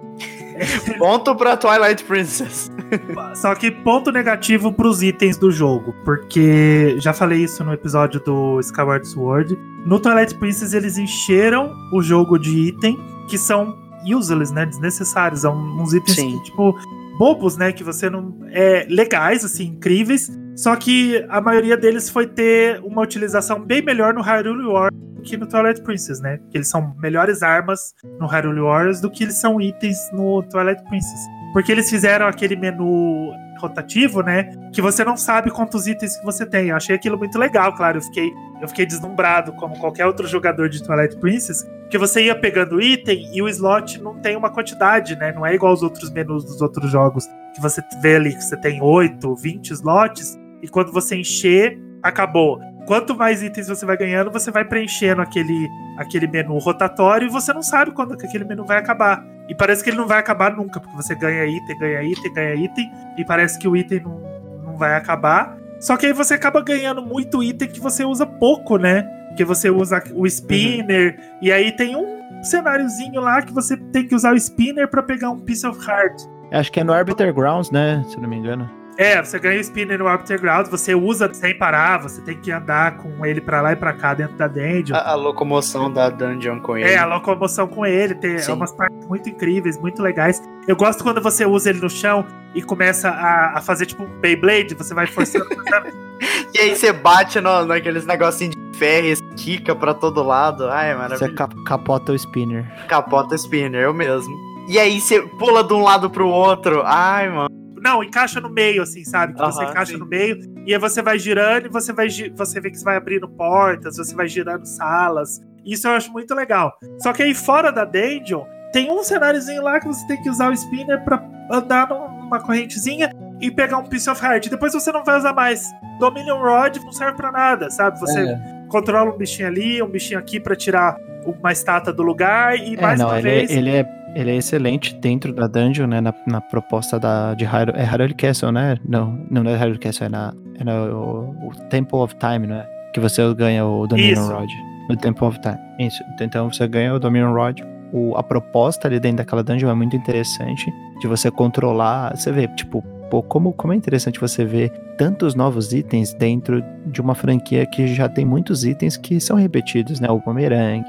ponto 1.00 1.36
pra 1.36 1.56
Twilight 1.56 2.04
Princess. 2.04 2.72
Só 3.36 3.56
que 3.56 3.72
ponto 3.72 4.12
negativo 4.12 4.74
pros 4.74 5.02
itens 5.02 5.38
do 5.38 5.52
jogo, 5.52 5.94
porque 6.04 6.96
já 7.00 7.14
falei 7.14 7.44
isso 7.44 7.64
no 7.64 7.74
episódio 7.74 8.20
do 8.20 8.60
Skyward 8.60 9.08
Sword. 9.08 9.58
No 9.86 10.00
Twilight 10.00 10.36
Princess 10.36 10.74
eles 10.74 10.98
encheram 10.98 11.74
o 11.94 12.02
jogo 12.02 12.38
de 12.38 12.68
item 12.68 13.00
que 13.28 13.38
são 13.38 13.78
useless, 14.06 14.54
né? 14.54 14.66
Desnecessários. 14.66 15.42
São 15.42 15.56
uns 15.56 15.94
itens 15.94 16.16
que, 16.16 16.44
tipo, 16.44 16.76
bobos, 17.18 17.58
né? 17.58 17.72
Que 17.72 17.84
você 17.84 18.10
não. 18.10 18.36
É, 18.52 18.86
legais, 18.90 19.44
assim, 19.46 19.66
incríveis. 19.68 20.32
Só 20.56 20.76
que 20.76 21.26
a 21.30 21.40
maioria 21.40 21.78
deles 21.78 22.10
foi 22.10 22.28
ter 22.28 22.82
uma 22.84 23.02
utilização 23.02 23.62
bem 23.62 23.82
melhor 23.82 24.14
no 24.14 24.22
Hyrule 24.22 24.66
Warriors 24.66 25.09
que 25.20 25.38
no 25.38 25.48
Twilight 25.48 25.82
Princess, 25.82 26.20
né? 26.20 26.40
Que 26.50 26.58
eles 26.58 26.68
são 26.68 26.96
melhores 27.00 27.44
armas 27.44 27.94
no 28.20 28.28
Hyrule 28.28 28.62
Warriors 28.62 29.02
do 29.02 29.10
que 29.10 29.24
eles 29.24 29.36
são 29.36 29.60
itens 29.60 29.98
no 30.12 30.44
Twilight 30.44 30.84
Princess. 30.86 31.20
Porque 31.54 31.72
eles 31.72 31.90
fizeram 31.90 32.28
aquele 32.28 32.56
menu 32.56 33.32
rotativo, 33.60 34.22
né? 34.22 34.50
Que 34.74 34.82
você 34.82 35.04
não 35.04 35.18
sabe 35.18 35.52
quantos 35.52 35.88
itens 35.88 36.18
que 36.18 36.26
você 36.26 36.46
tem. 36.46 36.70
Eu 36.70 36.76
achei 36.76 36.96
aquilo 36.96 37.18
muito 37.18 37.38
legal, 37.38 37.76
claro. 37.76 37.98
Eu 37.98 38.02
fiquei, 38.02 38.32
eu 38.62 38.68
fiquei 38.68 38.86
deslumbrado, 38.86 39.54
como 39.54 39.78
qualquer 39.80 40.06
outro 40.06 40.28
jogador 40.28 40.70
de 40.70 40.82
Twilight 40.82 41.18
Princess, 41.18 41.68
que 41.90 41.98
você 41.98 42.26
ia 42.26 42.36
pegando 42.36 42.82
item 42.82 43.30
e 43.34 43.42
o 43.42 43.50
slot 43.50 44.02
não 44.02 44.20
tem 44.20 44.36
uma 44.36 44.50
quantidade, 44.50 45.16
né? 45.16 45.32
Não 45.32 45.46
é 45.46 45.54
igual 45.54 45.72
aos 45.72 45.84
outros 45.84 46.10
menus 46.12 46.46
dos 46.46 46.62
outros 46.62 46.90
jogos, 46.92 47.28
que 47.54 47.62
você 47.62 47.82
vê 48.02 48.16
ali 48.16 48.34
que 48.34 48.44
você 48.44 48.58
tem 48.58 48.82
8, 48.82 49.36
20 49.36 49.72
slots, 49.72 50.40
e 50.62 50.68
quando 50.68 50.92
você 50.92 51.16
encher, 51.16 51.78
acabou. 52.02 52.60
Quanto 52.90 53.16
mais 53.16 53.44
itens 53.44 53.68
você 53.68 53.86
vai 53.86 53.96
ganhando, 53.96 54.32
você 54.32 54.50
vai 54.50 54.66
preenchendo 54.66 55.22
aquele, 55.22 55.70
aquele 55.96 56.26
menu 56.26 56.58
rotatório 56.58 57.28
e 57.28 57.30
você 57.30 57.54
não 57.54 57.62
sabe 57.62 57.92
quando 57.92 58.18
que 58.18 58.26
aquele 58.26 58.44
menu 58.44 58.66
vai 58.66 58.80
acabar. 58.80 59.24
E 59.48 59.54
parece 59.54 59.84
que 59.84 59.92
ele 59.92 59.98
não 59.98 60.08
vai 60.08 60.18
acabar 60.18 60.58
nunca, 60.58 60.80
porque 60.80 60.96
você 60.96 61.14
ganha 61.14 61.46
item, 61.46 61.78
ganha 61.78 62.02
item, 62.02 62.34
ganha 62.34 62.56
item, 62.56 62.92
e 63.16 63.24
parece 63.24 63.60
que 63.60 63.68
o 63.68 63.78
item 63.78 64.00
não, 64.00 64.20
não 64.66 64.76
vai 64.76 64.96
acabar. 64.96 65.56
Só 65.80 65.96
que 65.98 66.08
aí 66.08 66.14
você 66.14 66.34
acaba 66.34 66.64
ganhando 66.64 67.00
muito 67.04 67.44
item 67.44 67.68
que 67.68 67.80
você 67.80 68.04
usa 68.04 68.26
pouco, 68.26 68.78
né? 68.78 69.04
Porque 69.28 69.46
você 69.46 69.70
usa 69.70 70.02
o 70.16 70.26
spinner, 70.26 71.16
uhum. 71.16 71.38
e 71.44 71.52
aí 71.52 71.72
tem 71.72 71.96
um 71.96 72.42
cenáriozinho 72.42 73.22
lá 73.22 73.44
que 73.44 73.54
você 73.54 73.78
tem 73.78 74.08
que 74.08 74.16
usar 74.16 74.34
o 74.34 74.36
spinner 74.36 74.88
para 74.88 75.04
pegar 75.04 75.30
um 75.30 75.40
piece 75.40 75.68
of 75.68 75.80
heart. 75.88 76.24
Acho 76.52 76.72
que 76.72 76.80
é 76.80 76.84
no 76.84 76.92
Arbiter 76.92 77.32
Grounds, 77.36 77.70
né? 77.70 78.04
Se 78.08 78.20
não 78.20 78.28
me 78.28 78.38
engano. 78.38 78.79
É, 79.00 79.24
você 79.24 79.40
ganha 79.40 79.58
o 79.58 79.62
spinner 79.62 79.98
no 79.98 80.10
Arbiter 80.10 80.42
Ground, 80.42 80.68
você 80.68 80.94
usa 80.94 81.34
sem 81.34 81.58
parar, 81.58 82.00
você 82.00 82.20
tem 82.22 82.36
que 82.38 82.52
andar 82.52 82.98
com 82.98 83.26
ele 83.26 83.40
pra 83.40 83.62
lá 83.62 83.72
e 83.72 83.76
pra 83.78 83.94
cá 83.94 84.14
dentro 84.14 84.36
da 84.36 84.46
dungeon. 84.46 84.94
A, 84.94 85.12
a 85.12 85.16
locomoção 85.16 85.90
da 85.90 86.10
dungeon 86.10 86.60
com 86.60 86.76
ele. 86.78 86.90
É, 86.90 86.98
a 86.98 87.06
locomoção 87.06 87.66
com 87.66 87.86
ele, 87.86 88.14
tem 88.14 88.36
é 88.36 88.52
umas 88.52 88.74
partes 88.74 89.08
muito 89.08 89.30
incríveis, 89.30 89.80
muito 89.80 90.02
legais. 90.02 90.42
Eu 90.68 90.76
gosto 90.76 91.02
quando 91.02 91.22
você 91.22 91.46
usa 91.46 91.70
ele 91.70 91.80
no 91.80 91.90
chão 91.90 92.26
e 92.54 92.62
começa 92.62 93.10
a, 93.10 93.60
a 93.60 93.62
fazer 93.62 93.86
tipo 93.86 94.04
um 94.04 94.20
Beyblade, 94.20 94.76
você 94.76 94.94
vai 94.94 95.08
forçando. 95.08 95.48
e 96.54 96.60
aí 96.60 96.76
você 96.76 96.92
bate 96.92 97.40
no, 97.40 97.64
naqueles 97.64 98.06
negocinhos 98.06 98.54
de 98.54 98.78
ferro 98.78 99.08
e 99.08 99.12
estica 99.12 99.74
pra 99.74 99.94
todo 99.94 100.22
lado. 100.22 100.70
Ai, 100.70 100.94
maravilhoso. 100.94 101.26
Você 101.26 101.34
cap 101.36 101.64
capota 101.64 102.12
o 102.12 102.16
spinner. 102.16 102.70
Capota 102.90 103.34
o 103.34 103.36
spinner, 103.38 103.82
eu 103.82 103.94
mesmo. 103.94 104.36
E 104.68 104.78
aí 104.78 105.00
você 105.00 105.22
pula 105.22 105.64
de 105.64 105.74
um 105.74 105.84
lado 105.84 106.10
pro 106.10 106.28
outro. 106.28 106.82
Ai, 106.84 107.30
mano. 107.30 107.59
Não, 107.82 108.04
encaixa 108.04 108.40
no 108.40 108.50
meio, 108.50 108.82
assim, 108.82 109.04
sabe? 109.04 109.34
Que 109.34 109.40
você 109.40 109.64
encaixa 109.64 109.94
sim. 109.94 109.98
no 109.98 110.06
meio 110.06 110.40
e 110.66 110.74
aí 110.74 110.80
você 110.80 111.02
vai 111.02 111.18
girando 111.18 111.66
e 111.66 111.70
você 111.70 111.92
vai 111.94 112.08
você 112.36 112.60
vê 112.60 112.70
que 112.70 112.78
você 112.78 112.86
vai 112.86 112.98
abrindo 112.98 113.28
portas, 113.28 113.98
você 113.98 114.16
vai 114.16 114.28
girando 114.28 114.66
salas. 114.66 115.42
Isso 115.66 115.88
eu 115.88 115.92
acho 115.92 116.12
muito 116.12 116.34
legal. 116.34 116.78
Só 117.00 117.14
que 117.14 117.24
aí 117.24 117.34
fora 117.34 117.72
da 117.72 117.86
dungeon, 117.86 118.44
tem 118.72 118.92
um 118.92 119.04
cenáriozinho 119.04 119.64
lá 119.64 119.80
que 119.80 119.88
você 119.88 120.06
tem 120.08 120.22
que 120.22 120.30
usar 120.30 120.50
o 120.50 120.54
spinner 120.54 121.04
pra 121.04 121.24
andar 121.52 121.90
numa 121.90 122.40
correntezinha 122.40 123.12
e 123.42 123.50
pegar 123.50 123.78
um 123.78 123.86
piece 123.86 124.10
of 124.10 124.24
heart. 124.24 124.48
Depois 124.48 124.74
você 124.74 124.92
não 124.92 125.04
vai 125.04 125.18
usar 125.18 125.34
mais. 125.34 125.64
Dominion 126.00 126.40
Rod 126.40 126.78
não 126.78 126.92
serve 126.92 127.18
para 127.18 127.32
nada, 127.32 127.70
sabe? 127.70 128.00
Você 128.00 128.20
é. 128.20 128.40
controla 128.70 129.12
um 129.12 129.18
bichinho 129.18 129.48
ali, 129.48 129.82
um 129.82 129.88
bichinho 129.88 130.20
aqui 130.20 130.40
para 130.40 130.56
tirar 130.56 130.98
uma 131.26 131.52
estátua 131.52 131.92
do 131.92 132.04
lugar 132.04 132.58
e 132.58 132.76
é, 132.76 132.82
mais 132.82 133.00
não, 133.00 133.08
uma 133.08 133.20
ele, 133.20 133.30
vez. 133.30 133.52
Ele 133.52 133.72
é 133.72 133.84
ele 134.16 134.32
é 134.32 134.36
excelente 134.36 134.96
dentro 134.96 135.34
da 135.34 135.48
dungeon, 135.48 135.88
né? 135.88 136.02
Na, 136.02 136.14
na 136.26 136.42
proposta 136.42 137.00
da, 137.00 137.34
de 137.34 137.46
Hyrule, 137.46 137.78
é 137.78 137.84
Hyrule 137.84 138.14
Castle, 138.14 138.52
né? 138.52 138.78
Não, 138.88 139.20
não 139.30 139.50
é 139.50 139.56
Hyrule 139.56 139.80
Castle, 139.80 140.08
é, 140.08 140.10
na, 140.10 140.34
é 140.60 140.64
no 140.64 141.36
o, 141.48 141.52
Temple 141.70 142.00
of 142.00 142.16
Time, 142.16 142.48
né? 142.48 142.66
Que 142.94 143.00
você 143.00 143.34
ganha 143.34 143.66
o 143.66 143.88
Dominion 143.88 144.22
Isso. 144.22 144.34
Rod. 144.34 144.50
No 144.90 144.98
Temple 144.98 145.26
of 145.26 145.40
Time. 145.40 145.58
Isso. 145.80 146.04
Então 146.20 146.52
você 146.52 146.68
ganha 146.68 146.94
o 146.94 147.00
Dominion 147.00 147.34
Rod. 147.34 147.60
O, 147.94 148.16
a 148.16 148.24
proposta 148.24 148.88
ali 148.88 149.00
dentro 149.00 149.18
daquela 149.18 149.44
dungeon 149.44 149.70
é 149.70 149.74
muito 149.74 149.96
interessante. 149.96 150.72
De 151.00 151.08
você 151.08 151.30
controlar. 151.30 152.16
Você 152.16 152.32
vê, 152.32 152.48
tipo, 152.48 152.82
pô, 153.10 153.22
como, 153.22 153.54
como 153.54 153.74
é 153.74 153.76
interessante 153.76 154.20
você 154.20 154.44
ver 154.44 154.72
tantos 154.98 155.36
novos 155.36 155.72
itens 155.72 156.14
dentro 156.14 156.64
de 156.88 157.00
uma 157.00 157.16
franquia 157.16 157.66
que 157.66 157.88
já 157.88 158.10
tem 158.10 158.26
muitos 158.26 158.66
itens 158.66 158.98
que 158.98 159.20
são 159.20 159.38
repetidos, 159.38 160.00
né? 160.00 160.10
O 160.10 160.20
Boomerang, 160.20 160.84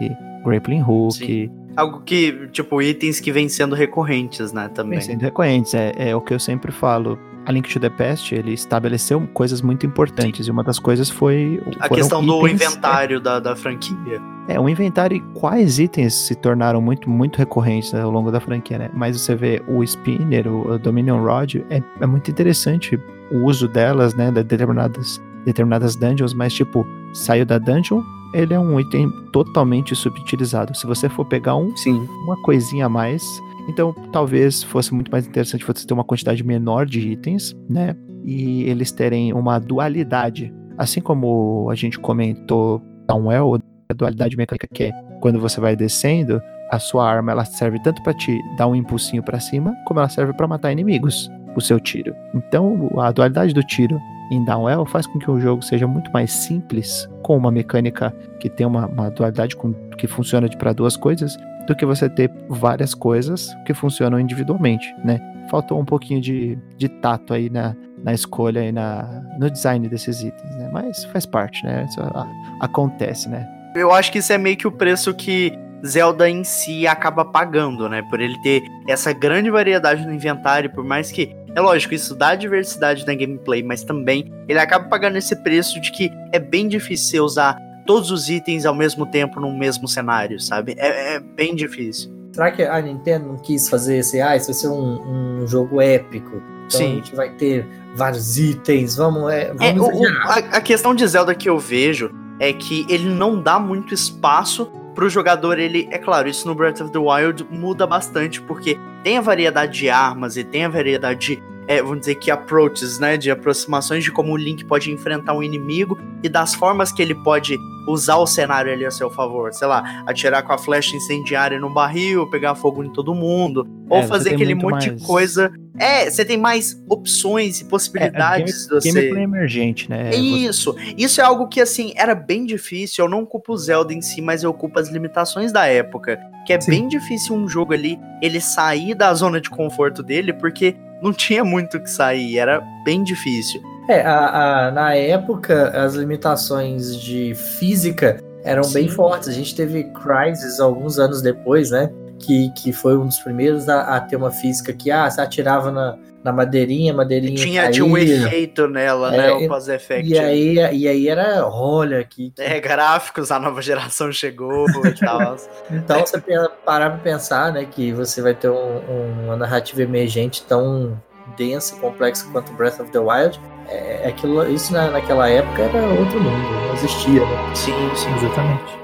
Grappling 0.45 0.83
Hook. 0.83 1.14
Sim. 1.14 1.60
Algo 1.81 2.03
que, 2.03 2.49
tipo, 2.53 2.83
itens 2.83 3.20
que 3.20 3.33
vêm 3.33 3.49
sendo 3.49 3.74
recorrentes, 3.74 4.53
né, 4.53 4.68
também. 4.68 4.99
Vêm 4.99 5.09
sendo 5.09 5.22
recorrentes, 5.22 5.74
é, 5.74 5.93
é 5.97 6.16
o 6.16 6.20
que 6.20 6.35
eu 6.35 6.39
sempre 6.39 6.70
falo. 6.70 7.18
A 7.47 7.53
Link 7.53 7.72
to 7.72 7.81
the 7.81 7.89
Past, 7.89 8.35
ele 8.35 8.53
estabeleceu 8.53 9.26
coisas 9.33 9.62
muito 9.62 9.87
importantes, 9.87 10.47
e 10.47 10.51
uma 10.51 10.62
das 10.62 10.78
coisas 10.78 11.09
foi... 11.09 11.61
A 11.81 11.89
questão 11.89 12.24
do 12.24 12.47
inventário 12.47 13.18
da, 13.18 13.41
da 13.41 13.57
franquia. 13.57 14.20
É, 14.47 14.61
o 14.61 14.68
inventário 14.68 15.16
e 15.16 15.20
quais 15.33 15.78
itens 15.78 16.12
se 16.12 16.35
tornaram 16.35 16.83
muito, 16.83 17.09
muito 17.09 17.39
recorrentes 17.39 17.93
né, 17.93 18.03
ao 18.03 18.11
longo 18.11 18.31
da 18.31 18.41
franquia, 18.41 18.78
né? 18.78 18.91
Mas 18.93 19.18
você 19.18 19.35
vê 19.35 19.62
o 19.66 19.83
Spinner, 19.83 20.47
o, 20.49 20.72
o 20.72 20.78
Dominion 20.78 21.22
Rod, 21.22 21.57
é, 21.70 21.83
é 22.01 22.07
muito 22.07 22.31
interessante 22.31 23.01
o 23.31 23.47
uso 23.47 23.66
delas, 23.66 24.14
né, 24.14 24.31
de 24.31 24.43
determinadas, 24.43 25.20
determinadas 25.45 25.97
dungeons, 25.97 26.35
mas 26.35 26.53
tipo, 26.53 26.87
saiu 27.12 27.47
da 27.47 27.59
dungeon, 27.59 28.03
ele 28.33 28.55
é 28.55 28.59
um 28.59 28.78
item 28.78 29.11
totalmente 29.33 29.95
subutilizado. 29.95 30.76
Se 30.76 30.87
você 30.87 31.09
for 31.09 31.24
pegar 31.24 31.57
um, 31.57 31.76
Sim. 31.76 32.07
uma 32.24 32.41
coisinha 32.43 32.87
a 32.87 32.89
mais, 32.89 33.22
então 33.68 33.95
talvez 34.12 34.62
fosse 34.62 34.95
muito 34.95 35.11
mais 35.11 35.26
interessante 35.26 35.64
você 35.64 35.87
ter 35.87 35.95
uma 35.95 36.05
quantidade 36.05 36.43
menor 36.45 36.87
de 36.87 37.01
itens, 37.01 37.55
né? 37.68 37.97
E 38.24 38.64
eles 38.64 38.93
terem 38.93 39.33
uma 39.33 39.59
dualidade. 39.59 40.53
Assim 40.78 41.01
como 41.01 41.68
a 41.70 41.74
gente 41.74 41.99
comentou 41.99 42.83
Downwell, 43.07 43.61
a 43.91 43.95
dualidade 43.95 44.37
mecânica 44.37 44.68
que 44.72 44.85
é 44.85 44.93
quando 45.20 45.39
você 45.41 45.61
vai 45.61 45.76
descendo, 45.76 46.41
a 46.70 46.78
sua 46.78 47.09
arma 47.09 47.33
ela 47.33 47.45
serve 47.45 47.81
tanto 47.83 48.03
para 48.03 48.14
te 48.14 48.41
dar 48.57 48.68
um 48.68 48.74
impulsinho 48.74 49.22
para 49.22 49.41
cima, 49.41 49.74
como 49.87 50.01
ela 50.01 50.09
serve 50.09 50.33
para 50.33 50.47
matar 50.47 50.70
inimigos, 50.70 51.28
o 51.57 51.61
seu 51.61 51.80
tiro. 51.80 52.14
Então, 52.34 52.90
a 52.98 53.11
dualidade 53.11 53.53
do 53.53 53.62
tiro 53.62 54.01
em 54.30 54.44
Downwell 54.44 54.86
faz 54.86 55.07
com 55.07 55.18
que 55.18 55.30
o 55.30 55.40
jogo 55.40 55.62
seja 55.62 55.86
muito 55.86 56.11
mais 56.12 56.32
simples, 56.32 57.09
com 57.22 57.36
uma 57.36 57.51
mecânica 57.51 58.14
que 58.38 58.48
tem 58.48 58.66
uma, 58.66 58.86
uma 58.86 59.11
dualidade 59.11 59.57
com, 59.57 59.72
que 59.98 60.07
funciona 60.07 60.48
para 60.48 60.72
duas 60.72 60.96
coisas, 60.96 61.36
do 61.66 61.74
que 61.74 61.84
você 61.84 62.09
ter 62.09 62.30
várias 62.48 62.94
coisas 62.94 63.55
que 63.66 63.74
funcionam 63.74 64.18
individualmente, 64.18 64.92
né? 65.05 65.20
Faltou 65.51 65.80
um 65.80 65.84
pouquinho 65.84 66.20
de, 66.20 66.59
de 66.76 66.88
tato 66.88 67.34
aí 67.34 67.51
na, 67.51 67.76
na 68.03 68.12
escolha 68.12 68.64
e 68.64 68.72
na, 68.72 69.22
no 69.38 69.51
design 69.51 69.88
desses 69.88 70.22
itens, 70.22 70.57
né? 70.57 70.70
Mas 70.72 71.05
faz 71.07 71.26
parte, 71.26 71.64
né? 71.64 71.86
Isso 71.88 72.01
a, 72.01 72.26
acontece, 72.61 73.28
né? 73.28 73.46
Eu 73.74 73.92
acho 73.92 74.11
que 74.11 74.18
isso 74.18 74.32
é 74.32 74.38
meio 74.38 74.57
que 74.57 74.66
o 74.66 74.72
preço 74.72 75.14
que 75.14 75.53
Zelda 75.86 76.28
em 76.28 76.44
si 76.44 76.86
acaba 76.86 77.24
pagando, 77.24 77.88
né? 77.88 78.03
Por 78.03 78.20
ele 78.20 78.40
ter 78.42 78.62
essa 78.88 79.12
grande 79.12 79.51
variedade 79.51 80.07
no 80.07 80.12
inventário, 80.12 80.70
por 80.70 80.84
mais 80.84 81.11
que 81.11 81.34
é 81.55 81.61
lógico, 81.61 81.94
isso 81.94 82.14
dá 82.14 82.34
diversidade 82.34 83.07
na 83.07 83.14
gameplay, 83.14 83.62
mas 83.62 83.82
também 83.82 84.32
ele 84.48 84.59
acaba 84.59 84.86
pagando 84.88 85.16
esse 85.16 85.34
preço 85.36 85.80
de 85.80 85.90
que 85.90 86.11
é 86.32 86.38
bem 86.38 86.68
difícil 86.68 87.24
usar 87.24 87.57
todos 87.86 88.11
os 88.11 88.28
itens 88.28 88.64
ao 88.66 88.74
mesmo 88.74 89.05
tempo 89.07 89.40
no 89.40 89.53
mesmo 89.53 89.88
cenário, 89.88 90.38
sabe? 90.40 90.74
É, 90.78 91.16
é 91.16 91.20
bem 91.20 91.55
difícil. 91.55 92.11
Será 92.32 92.51
que 92.53 92.62
a 92.62 92.80
Nintendo 92.80 93.26
não 93.26 93.36
quis 93.36 93.68
fazer 93.68 93.96
esse, 93.98 94.20
ah, 94.20 94.36
isso 94.36 94.46
vai 94.46 94.55
ser 94.55 94.68
um, 94.68 95.40
um 95.42 95.46
jogo 95.48 95.80
épico? 95.80 96.40
Então 96.66 96.78
Sim. 96.80 96.92
a 96.92 96.94
gente 96.96 97.16
vai 97.16 97.30
ter 97.30 97.66
vários 97.96 98.38
itens, 98.38 98.94
vamos, 98.94 99.32
é, 99.32 99.51
É, 99.61 99.72
vamos 99.72 99.88
o- 99.88 100.03
o- 100.03 100.07
a, 100.07 100.34
a 100.36 100.61
questão 100.61 100.94
de 100.94 101.05
Zelda 101.09 101.34
que 101.34 101.48
eu 101.48 101.59
vejo 101.59 102.12
é 102.38 102.53
que 102.53 102.86
ele 102.88 103.09
não 103.09 103.42
dá 103.42 103.59
muito 103.59 103.92
espaço 103.92 104.70
pro 105.01 105.09
jogador, 105.09 105.59
ele, 105.59 105.88
é 105.90 105.96
claro, 105.96 106.28
isso 106.28 106.46
no 106.46 106.55
Breath 106.55 106.82
of 106.82 106.92
the 106.92 106.98
Wild 106.98 107.46
muda 107.51 107.86
bastante, 107.86 108.38
porque 108.42 108.78
tem 109.03 109.16
a 109.16 109.22
variedade 109.22 109.78
de 109.78 109.88
armas 109.88 110.36
e 110.36 110.44
tem 110.44 110.66
a 110.66 110.68
variedade 110.68 111.36
de, 111.36 111.42
é, 111.66 111.80
vamos 111.80 112.01
dizer 112.01 112.16
que 112.16 112.30
approaches, 112.30 112.98
né, 112.98 113.16
de 113.16 113.30
aproximações 113.30 114.05
de 114.05 114.12
como 114.12 114.34
o 114.34 114.36
Link 114.36 114.62
pode 114.66 114.92
enfrentar 114.92 115.32
um 115.32 115.42
inimigo 115.42 115.98
e 116.22 116.28
das 116.28 116.55
formas 116.55 116.92
que 116.92 117.01
ele 117.01 117.14
pode 117.14 117.57
usar 117.88 118.16
o 118.16 118.26
cenário 118.26 118.70
ali 118.70 118.84
a 118.84 118.90
seu 118.90 119.09
favor, 119.11 119.51
sei 119.55 119.68
lá, 119.68 120.03
atirar 120.07 120.42
com 120.42 120.53
a 120.53 120.59
flecha 120.59 120.94
incendiária 120.94 121.59
no 121.59 121.72
barril, 121.72 122.28
pegar 122.28 122.55
fogo 122.55 122.84
em 122.84 122.92
todo 122.92 123.14
mundo, 123.14 123.66
ou 123.88 124.01
É, 124.01 124.03
fazer 124.07 124.34
aquele 124.34 124.55
monte 124.55 124.90
mais- 124.90 125.01
de 125.01 125.07
coisa. 125.07 125.51
É, 125.79 126.11
você 126.11 126.25
tem 126.25 126.37
mais 126.37 126.81
opções 126.89 127.61
e 127.61 127.64
possibilidades 127.64 128.64
de 128.66 128.68
você... 128.75 128.93
Gameplay 128.93 129.23
emergente, 129.25 129.89
né? 129.89 130.11
É 130.12 130.16
isso. 130.16 130.75
Isso 130.97 131.21
é 131.21 131.25
algo 131.25 131.49
que, 131.49 131.61
assim, 131.61 131.93
era 131.97 132.14
bem 132.14 132.45
difícil. 132.45 133.05
Eu 133.05 133.09
não 133.11 133.25
culpo 133.25 133.53
o 133.53 133.57
Zelda 133.57 133.93
em 133.93 134.03
si, 134.03 134.21
mas 134.21 134.43
eu 134.43 134.53
culpo 134.53 134.79
as 134.79 134.89
limitações 134.89 135.53
da 135.53 135.66
época. 135.66 136.18
Que 136.47 136.53
é 136.53 136.61
Sim. 136.61 136.71
bem 136.71 136.89
difícil 136.89 137.35
um 137.35 137.49
jogo 137.49 137.73
ali, 137.73 137.99
ele 138.21 138.41
sair 138.41 138.95
da 138.95 139.12
zona 139.14 139.41
de 139.41 139.49
conforto 139.49 140.03
dele, 140.03 140.33
porque 140.33 140.75
não 141.03 141.12
tinha 141.12 141.45
muito 141.45 141.77
o 141.77 141.81
que 141.83 141.91
sair. 141.91 142.39
Era 142.39 142.61
bem 142.85 143.03
difícil. 143.03 143.62
É, 143.89 144.03
a- 144.03 144.66
a- 144.66 144.71
na 144.71 144.95
época, 144.95 145.71
as 145.71 145.95
limitações 145.95 146.97
de 147.01 147.35
física 147.59 148.23
eram 148.45 148.62
bem 148.73 148.89
Sim. 148.89 148.95
fortes. 148.95 149.29
A 149.29 149.33
gente 149.33 149.55
teve 149.55 149.85
Crysis 149.85 150.61
alguns 150.61 150.99
anos 150.99 151.23
depois, 151.23 151.71
né? 151.71 151.91
Que, 152.21 152.51
que 152.51 152.73
foi 152.73 152.97
um 152.97 153.07
dos 153.07 153.18
primeiros 153.18 153.68
a, 153.68 153.97
a 153.97 154.01
ter 154.01 154.16
uma 154.16 154.31
física 154.31 154.73
que, 154.73 154.91
ah, 154.91 155.11
você 155.11 155.21
atirava 155.21 155.71
na, 155.73 155.97
na 156.23 156.33
madeirinha, 156.33 156.93
a 156.93 156.97
madeirinha 156.97 157.35
Tinha, 157.35 157.71
tinha 157.71 157.85
um 157.85 157.95
caía. 157.95 158.27
efeito 158.27 158.68
nela, 158.68 159.14
É, 159.14 159.16
né? 159.16 159.33
O 159.33 159.41
e- 159.41 159.49
Pause 159.49 159.73
Effect. 159.73 160.12
E 160.12 160.18
aí, 160.18 160.55
e 160.75 160.87
aí 160.87 161.09
era, 161.09 161.47
olha, 161.49 162.05
que, 162.05 162.31
que- 162.31 162.43
É, 162.43 162.61
gráficos, 162.61 163.31
a 163.33 163.39
nova 163.39 163.62
geração 163.62 164.12
chegou 164.12 164.66
e 164.87 164.93
tal. 165.01 165.37
Então, 165.71 166.01
você 166.05 166.21
parar 166.64 166.91
pra 166.91 166.99
pensar, 166.99 167.53
né, 167.53 167.64
que 167.64 167.91
você 167.93 168.21
vai 168.21 168.35
ter 168.35 168.51
um- 168.51 168.55
um- 168.55 169.25
uma 169.25 169.37
narrativa 169.37 169.83
emergente 169.83 170.43
tão 170.47 171.01
densa 171.39 171.75
e 171.75 171.79
complexa 171.79 172.27
quanto 172.33 172.53
Breath 172.53 172.81
of 172.81 172.91
the 172.91 172.99
Wild, 172.99 173.41
é, 173.68 174.07
aquilo, 174.09 174.47
isso 174.51 174.73
na, 174.73 174.91
naquela 174.91 175.29
época 175.29 175.62
era 175.62 175.79
outro 175.99 176.21
mundo, 176.21 176.51
não 176.66 176.75
existia, 176.75 177.21
né? 177.25 177.55
sim, 177.55 177.73
sim. 177.95 178.12
Exatamente. 178.16 178.79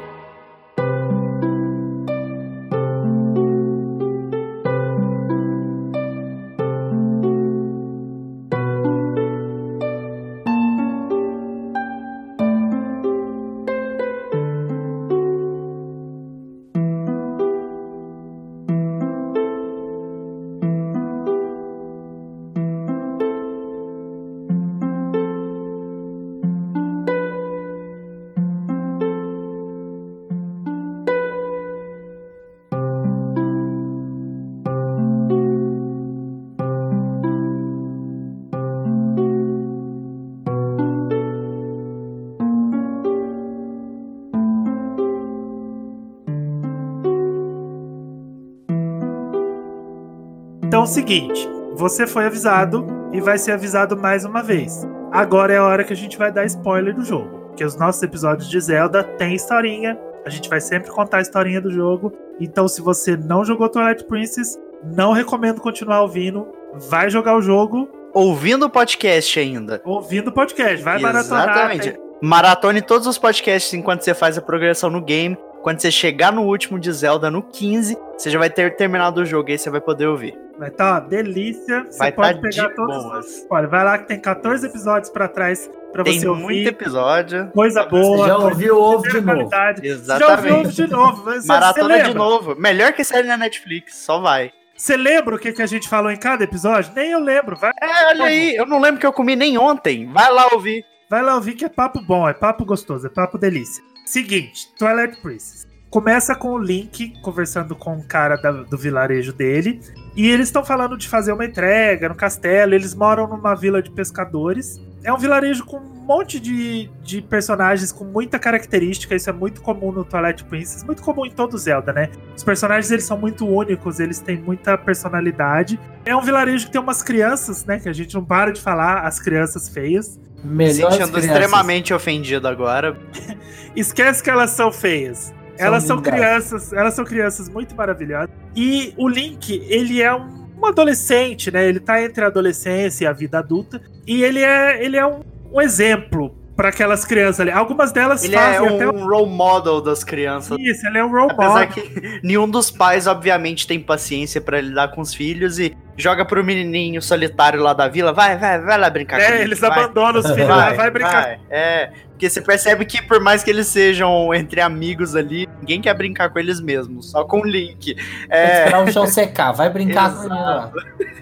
O 50.87 50.89
seguinte, 50.89 51.49
você 51.75 52.07
foi 52.07 52.27
avisado 52.27 52.87
e 53.13 53.21
vai 53.21 53.39
ser 53.39 53.51
avisado 53.51 53.97
mais 53.97 54.25
uma 54.25 54.41
vez. 54.41 54.87
Agora 55.11 55.53
é 55.53 55.59
a 55.59 55.65
hora 55.65 55.83
que 55.83 55.93
a 55.93 55.97
gente 55.97 56.17
vai 56.17 56.31
dar 56.31 56.45
spoiler 56.45 56.95
do 56.95 57.05
jogo. 57.05 57.49
Porque 57.49 57.65
os 57.65 57.77
nossos 57.77 58.01
episódios 58.05 58.49
de 58.49 58.61
Zelda 58.61 59.03
têm 59.03 59.35
historinha. 59.35 59.99
A 60.25 60.31
gente 60.31 60.49
vai 60.49 60.61
sempre 60.61 60.93
contar 60.93 61.19
a 61.19 61.23
historinha 61.23 61.61
do 61.61 61.73
jogo. 61.73 62.13
Então, 62.39 62.69
se 62.69 62.81
você 62.81 63.17
não 63.17 63.45
jogou 63.45 63.69
Twilight 63.69 64.05
Princess, 64.05 64.57
não 64.85 65.13
recomendo 65.13 65.61
continuar 65.61 66.03
ouvindo. 66.03 66.47
Vai 66.89 67.11
jogar 67.11 67.37
o 67.37 67.43
jogo 67.43 67.89
Ouvindo 68.15 68.67
o 68.67 68.71
podcast 68.71 69.41
ainda. 69.41 69.83
ouvindo 69.85 70.29
o 70.29 70.33
podcast. 70.33 70.85
Vai 70.85 71.01
maratonar. 71.01 71.51
Exatamente. 71.51 72.01
Maratone 72.23 72.81
todos 72.81 73.09
os 73.09 73.19
podcasts 73.19 73.75
enquanto 73.75 74.03
você 74.03 74.15
faz 74.15 74.39
a 74.39 74.41
progressão 74.41 74.89
no 74.89 75.03
game. 75.03 75.37
Quando 75.63 75.81
você 75.81 75.91
chegar 75.91 76.33
no 76.33 76.43
último 76.43 76.79
de 76.79 76.93
Zelda, 76.93 77.29
no 77.29 77.43
15, 77.43 77.99
você 78.17 78.31
já 78.31 78.39
vai 78.39 78.49
ter 78.49 78.77
terminado 78.77 79.21
o 79.21 79.27
jogo 79.27 79.51
e 79.51 79.53
aí 79.53 79.59
você 79.59 79.69
vai 79.69 79.81
poder 79.81 80.07
ouvir. 80.07 80.46
Vai 80.59 80.69
estar 80.69 80.93
uma 80.93 81.01
delícia. 81.01 81.85
Você 81.85 81.99
Vai 81.99 82.13
pode 82.13 82.35
tá 82.41 82.49
pegar 82.49 82.69
de 82.69 82.75
todos. 82.75 83.03
boas. 83.05 83.47
Olha, 83.51 83.69
vai 83.69 83.85
lá 83.85 83.99
que 83.99 84.09
tem 84.09 84.19
14 84.21 84.67
episódios 84.67 85.11
pra 85.11 85.29
trás 85.29 85.71
pra 85.93 86.03
Tem 86.03 86.19
você 86.19 86.27
muito 86.27 86.43
ouvir. 86.43 86.67
episódio. 86.69 87.51
Coisa 87.53 87.85
boa. 87.85 88.27
já 88.27 88.39
ouviu 88.39 88.77
ouve 88.79 89.09
de 89.09 89.15
novo. 89.21 89.27
qualidade. 89.27 89.81
Você 89.81 89.87
já 89.89 89.95
Exatamente. 89.95 90.53
ouviu 90.55 90.71
de 90.73 90.87
novo. 90.93 91.23
Você, 91.25 91.47
Maratona 91.47 92.03
de 92.03 92.15
novo. 92.15 92.55
Melhor 92.57 92.93
que 92.93 93.05
série 93.05 93.29
na 93.29 93.37
Netflix, 93.37 93.97
só 93.97 94.19
vai. 94.21 94.51
Você 94.77 94.97
lembra 94.97 95.35
o 95.35 95.39
que, 95.39 95.53
que 95.53 95.63
a 95.63 95.67
gente 95.67 95.89
falou 95.89 96.11
em 96.11 96.17
cada 96.19 96.45
episódio? 96.45 96.93
Nem 96.95 97.11
eu 97.11 97.21
lembro. 97.21 97.57
Vai, 97.57 97.73
É, 97.83 98.07
olha 98.09 98.25
aí, 98.25 98.57
eu 98.57 98.67
não 98.67 98.79
lembro 98.81 99.01
que 99.01 99.07
eu 99.07 99.13
comi 99.13 99.35
nem 99.37 99.57
ontem. 99.59 100.07
Vai 100.13 100.31
lá 100.31 100.49
ouvir. 100.53 100.85
vai 101.09 101.23
lá 101.23 101.35
ouvir 101.35 101.55
que 101.55 101.65
é 101.65 101.69
papo 101.69 102.01
bom, 102.03 102.29
é 102.29 102.35
papo 102.35 102.65
gostoso, 102.65 103.07
é 103.07 103.11
papo 103.11 103.39
delícia. 103.39 103.83
Seguinte, 104.05 104.69
Twilight 104.79 105.21
Princess. 105.23 105.67
Começa 105.89 106.35
com 106.35 106.49
o 106.53 106.59
Link 106.59 107.13
conversando 107.23 107.75
com 107.75 107.97
o 107.97 108.05
cara 108.07 108.37
da- 108.37 108.51
do 108.51 108.77
vilarejo 108.77 109.33
dele. 109.33 109.81
E 110.17 110.27
eles 110.31 110.49
estão 110.49 110.65
falando 110.65 110.97
de 110.97 111.07
fazer 111.07 111.33
uma 111.33 111.45
entrega 111.45 112.09
no 112.09 112.15
castelo. 112.15 112.75
Eles 112.75 112.95
moram 112.95 113.29
numa 113.29 113.55
vila 113.55 113.83
de 113.83 113.91
pescadores. 113.91 114.81
é 115.05 115.13
um 115.13 115.19
vilarejo 115.19 115.65
com 115.65 115.77
um 115.77 116.05
monte 116.07 116.41
de, 116.41 116.89
de 117.03 117.21
personagens 117.21 117.93
com 117.93 118.05
muita 118.05 118.39
característica. 118.39 119.15
Isso 119.15 119.29
é 119.29 119.33
muito 119.33 119.61
comum 119.61 119.93
no 119.93 120.05
Twilight 120.05 120.43
Princess, 120.45 120.83
muito 120.83 121.03
comum 121.03 121.27
em 121.27 121.31
todo 121.31 121.59
Zelda, 121.59 121.93
né? 121.93 122.09
Os 122.35 122.43
personagens 122.43 122.91
eles 122.91 123.05
são 123.05 123.19
muito 123.19 123.47
únicos, 123.47 124.01
eles 124.01 124.19
têm 124.19 124.39
muita 124.39 124.79
personalidade. 124.79 125.79
É 126.05 126.17
um 126.17 126.23
vilarejo 126.23 126.67
que 126.67 126.73
tem 126.73 126.81
umas 126.81 127.03
crianças, 127.03 127.65
né? 127.67 127.79
Que 127.79 127.89
a 127.89 127.93
gente 127.93 128.15
não 128.15 128.25
para 128.25 128.53
de 128.53 128.61
falar, 128.61 129.01
as 129.01 129.21
crianças 129.21 129.69
feias. 129.69 130.19
Melhor 130.43 130.93
Sentindo 130.93 131.19
extremamente 131.19 131.93
ofendido 131.93 132.49
agora. 132.49 132.97
Esquece 133.77 134.23
que 134.23 134.31
elas 134.31 134.51
são 134.51 134.73
feias. 134.73 135.35
Elas 135.59 135.85
são 135.85 136.01
crianças, 136.01 136.73
elas 136.73 136.95
são 136.95 137.05
crianças 137.05 137.49
muito 137.49 137.75
maravilhosas. 137.75 138.31
E 138.55 138.93
o 138.97 139.09
Link, 139.09 139.65
ele 139.69 140.03
é 140.03 140.15
um, 140.15 140.49
um, 140.59 140.67
adolescente, 140.67 141.51
né? 141.51 141.69
Ele 141.69 141.81
tá 141.81 142.03
entre 142.03 142.25
a 142.25 142.29
adolescência 142.29 143.05
e 143.05 143.07
a 143.07 143.13
vida 143.13 143.39
adulta. 143.39 143.81
E 144.07 144.23
ele 144.23 144.41
é, 144.41 144.85
ele 144.85 144.97
é 144.97 145.07
um, 145.07 145.21
um 145.53 145.61
exemplo 145.61 146.35
para 146.57 146.71
aquelas 146.71 147.05
crianças 147.05 147.41
ali. 147.41 147.51
Algumas 147.51 147.93
delas 147.93 148.25
ele 148.25 148.35
fazem 148.35 148.57
é 148.57 148.63
um 148.63 148.77
até 148.77 148.89
um 148.89 149.07
role 149.07 149.31
model 149.31 149.81
das 149.81 150.03
crianças. 150.03 150.57
Isso, 150.59 150.87
ele 150.87 150.99
é 150.99 151.05
um 151.05 151.11
role 151.11 151.31
Apesar 151.31 151.69
model. 151.69 151.69
que 151.69 152.21
nenhum 152.25 152.49
dos 152.49 152.71
pais, 152.71 153.07
obviamente, 153.07 153.67
tem 153.67 153.79
paciência 153.79 154.41
para 154.41 154.61
lidar 154.61 154.89
com 154.89 155.03
os 155.03 155.15
filhos 155.15 155.59
e 155.59 155.77
joga 155.97 156.25
pro 156.25 156.45
menininho 156.45 157.01
solitário 157.01 157.63
lá 157.63 157.73
da 157.73 157.89
vila, 157.89 158.13
vai, 158.13 158.37
vai, 158.37 158.61
vai 158.61 158.79
lá 158.79 158.91
brincar. 158.91 159.21
É, 159.21 159.43
eles 159.43 159.59
vai. 159.59 159.71
abandonam 159.71 160.21
os 160.21 160.31
filhos, 160.31 160.49
vai, 160.49 160.75
vai 160.75 160.91
brincar. 160.91 161.23
Vai. 161.23 161.41
É, 161.51 161.91
porque 162.11 162.31
você 162.31 162.41
percebe 162.41 162.85
que 162.85 163.03
por 163.03 163.21
mais 163.21 163.43
que 163.43 163.51
eles 163.51 163.67
sejam 163.67 164.33
entre 164.35 164.61
amigos 164.61 165.15
ali, 165.15 165.47
ninguém 165.61 165.81
quer 165.81 165.95
brincar 165.95 166.31
com 166.31 166.39
eles 166.39 166.61
mesmos, 166.61 167.11
só 167.11 167.25
com 167.25 167.41
o 167.41 167.45
Link. 167.45 167.95
É... 168.31 168.65
Esperar 168.65 168.85
o 168.85 168.93
chão 168.93 169.07
secar, 169.07 169.53
vai 169.53 169.69
brincar 169.69 170.15
com 170.15 170.25
ele 170.25 171.17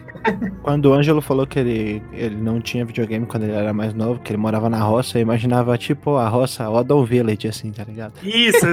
Quando 0.63 0.87
o 0.87 0.95
Ângelo 0.95 1.21
falou 1.21 1.47
que 1.47 1.59
ele, 1.59 2.03
ele 2.13 2.37
não 2.37 2.61
tinha 2.61 2.85
videogame 2.85 3.27
quando 3.27 3.43
ele 3.43 3.53
era 3.53 3.73
mais 3.73 3.93
novo, 3.93 4.21
que 4.21 4.33
ele 4.33 4.39
morava 4.39 4.71
na 4.71 4.79
roça, 4.79 5.19
eu 5.19 5.23
imaginava 5.23 5.77
tipo 5.77 6.17
a 6.17 6.29
roça 6.29 6.69
Odon 6.71 7.05
Village, 7.05 7.49
assim, 7.49 7.71
tá 7.73 7.85
ligado? 7.85 8.15
Isso, 8.23 8.67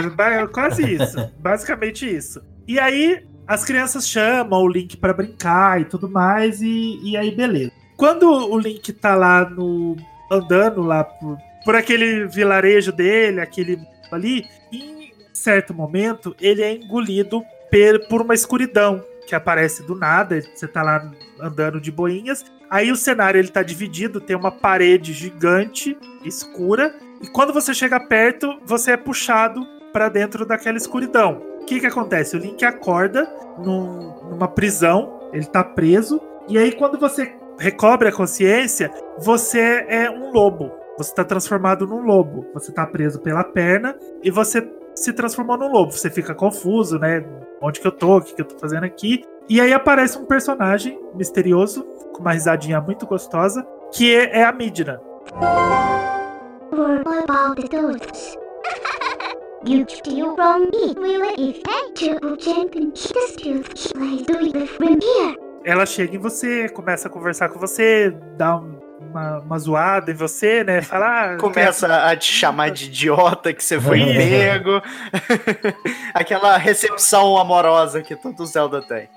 quase 0.54 0.96
isso. 0.96 1.30
Basicamente 1.40 2.08
isso. 2.08 2.42
E 2.68 2.80
aí, 2.80 3.24
as 3.52 3.66
crianças 3.66 4.08
chamam 4.08 4.64
o 4.64 4.68
Link 4.70 4.96
para 4.96 5.12
brincar 5.12 5.82
e 5.82 5.84
tudo 5.84 6.10
mais, 6.10 6.62
e, 6.62 7.02
e 7.04 7.18
aí 7.18 7.36
beleza. 7.36 7.74
Quando 7.98 8.24
o 8.24 8.58
Link 8.58 8.94
tá 8.94 9.14
lá 9.14 9.44
no. 9.50 9.98
andando 10.32 10.82
lá 10.82 11.04
por, 11.04 11.38
por 11.66 11.76
aquele 11.76 12.26
vilarejo 12.28 12.94
dele, 12.94 13.42
aquele 13.42 13.78
ali, 14.10 14.46
em 14.72 15.12
certo 15.34 15.74
momento, 15.74 16.34
ele 16.40 16.62
é 16.62 16.74
engolido 16.74 17.44
per, 17.70 18.08
por 18.08 18.22
uma 18.22 18.34
escuridão 18.34 19.04
que 19.28 19.36
aparece 19.36 19.84
do 19.84 19.96
nada. 19.96 20.42
Você 20.56 20.66
tá 20.66 20.82
lá 20.82 21.12
andando 21.38 21.82
de 21.82 21.92
boinhas. 21.92 22.46
Aí 22.70 22.90
o 22.90 22.96
cenário 22.96 23.38
ele 23.38 23.50
tá 23.50 23.62
dividido, 23.62 24.22
tem 24.22 24.36
uma 24.36 24.52
parede 24.52 25.12
gigante, 25.12 25.98
escura, 26.24 26.96
e 27.22 27.28
quando 27.28 27.52
você 27.52 27.74
chega 27.74 28.00
perto, 28.00 28.62
você 28.66 28.92
é 28.92 28.98
puxado 28.98 29.68
para 29.92 30.08
dentro 30.08 30.46
daquela 30.46 30.78
escuridão. 30.78 31.51
O 31.62 31.66
que 31.66 31.80
que 31.80 31.88
acontece? 31.88 32.36
O 32.36 32.40
Link 32.40 32.64
acorda 32.66 33.28
num, 33.58 34.30
numa 34.30 34.48
prisão, 34.48 35.20
ele 35.32 35.46
tá 35.46 35.64
preso, 35.64 36.22
e 36.48 36.58
aí 36.58 36.72
quando 36.72 37.00
você 37.00 37.36
recobre 37.58 38.08
a 38.08 38.12
consciência, 38.12 38.92
você 39.18 39.86
é 39.88 40.10
um 40.10 40.32
lobo. 40.32 40.72
Você 40.98 41.14
tá 41.14 41.24
transformado 41.24 41.88
num 41.88 42.02
lobo. 42.02 42.46
Você 42.54 42.72
tá 42.72 42.86
preso 42.86 43.20
pela 43.20 43.44
perna 43.44 43.96
e 44.24 44.30
você 44.30 44.68
se 44.96 45.14
transformou 45.14 45.58
num 45.58 45.72
lobo. 45.72 45.92
Você 45.92 46.10
fica 46.10 46.36
confuso, 46.36 47.00
né? 47.00 47.24
Onde 47.62 47.80
que 47.80 47.88
eu 47.88 47.92
tô? 47.92 48.18
O 48.18 48.22
que, 48.22 48.36
que 48.36 48.42
eu 48.42 48.46
tô 48.46 48.58
fazendo 48.58 48.84
aqui? 48.84 49.24
E 49.48 49.62
aí 49.62 49.74
aparece 49.74 50.18
um 50.18 50.26
personagem 50.26 51.00
misterioso, 51.16 51.84
com 52.14 52.22
uma 52.22 52.34
risadinha 52.34 52.82
muito 52.82 53.06
gostosa, 53.06 53.66
que 53.92 54.14
é, 54.14 54.40
é 54.40 54.44
a 54.44 54.52
Midna. 54.52 55.02
Ela 65.64 65.86
chega 65.86 66.16
em 66.16 66.20
você, 66.20 66.68
começa 66.70 67.08
a 67.08 67.12
conversar 67.12 67.50
com 67.50 67.60
você, 67.60 68.12
dá 68.38 68.58
um 68.58 68.82
uma, 69.12 69.40
uma 69.40 69.60
zoada 69.60 70.12
em 70.12 70.14
você, 70.14 70.64
né? 70.64 70.82
Falar. 70.82 71.34
Ah, 71.34 71.38
Começa 71.38 71.88
quer... 71.88 71.94
a 71.94 72.16
te 72.16 72.32
chamar 72.32 72.72
de 72.72 72.86
idiota 72.86 73.54
que 73.54 73.64
você 73.64 73.80
foi 73.80 74.00
pego. 74.16 74.82
Aquela 76.14 76.58
recepção 76.58 77.38
amorosa 77.38 78.02
que 78.02 78.16
todo 78.16 78.46
Zelda 78.46 78.82
tem. 78.82 79.10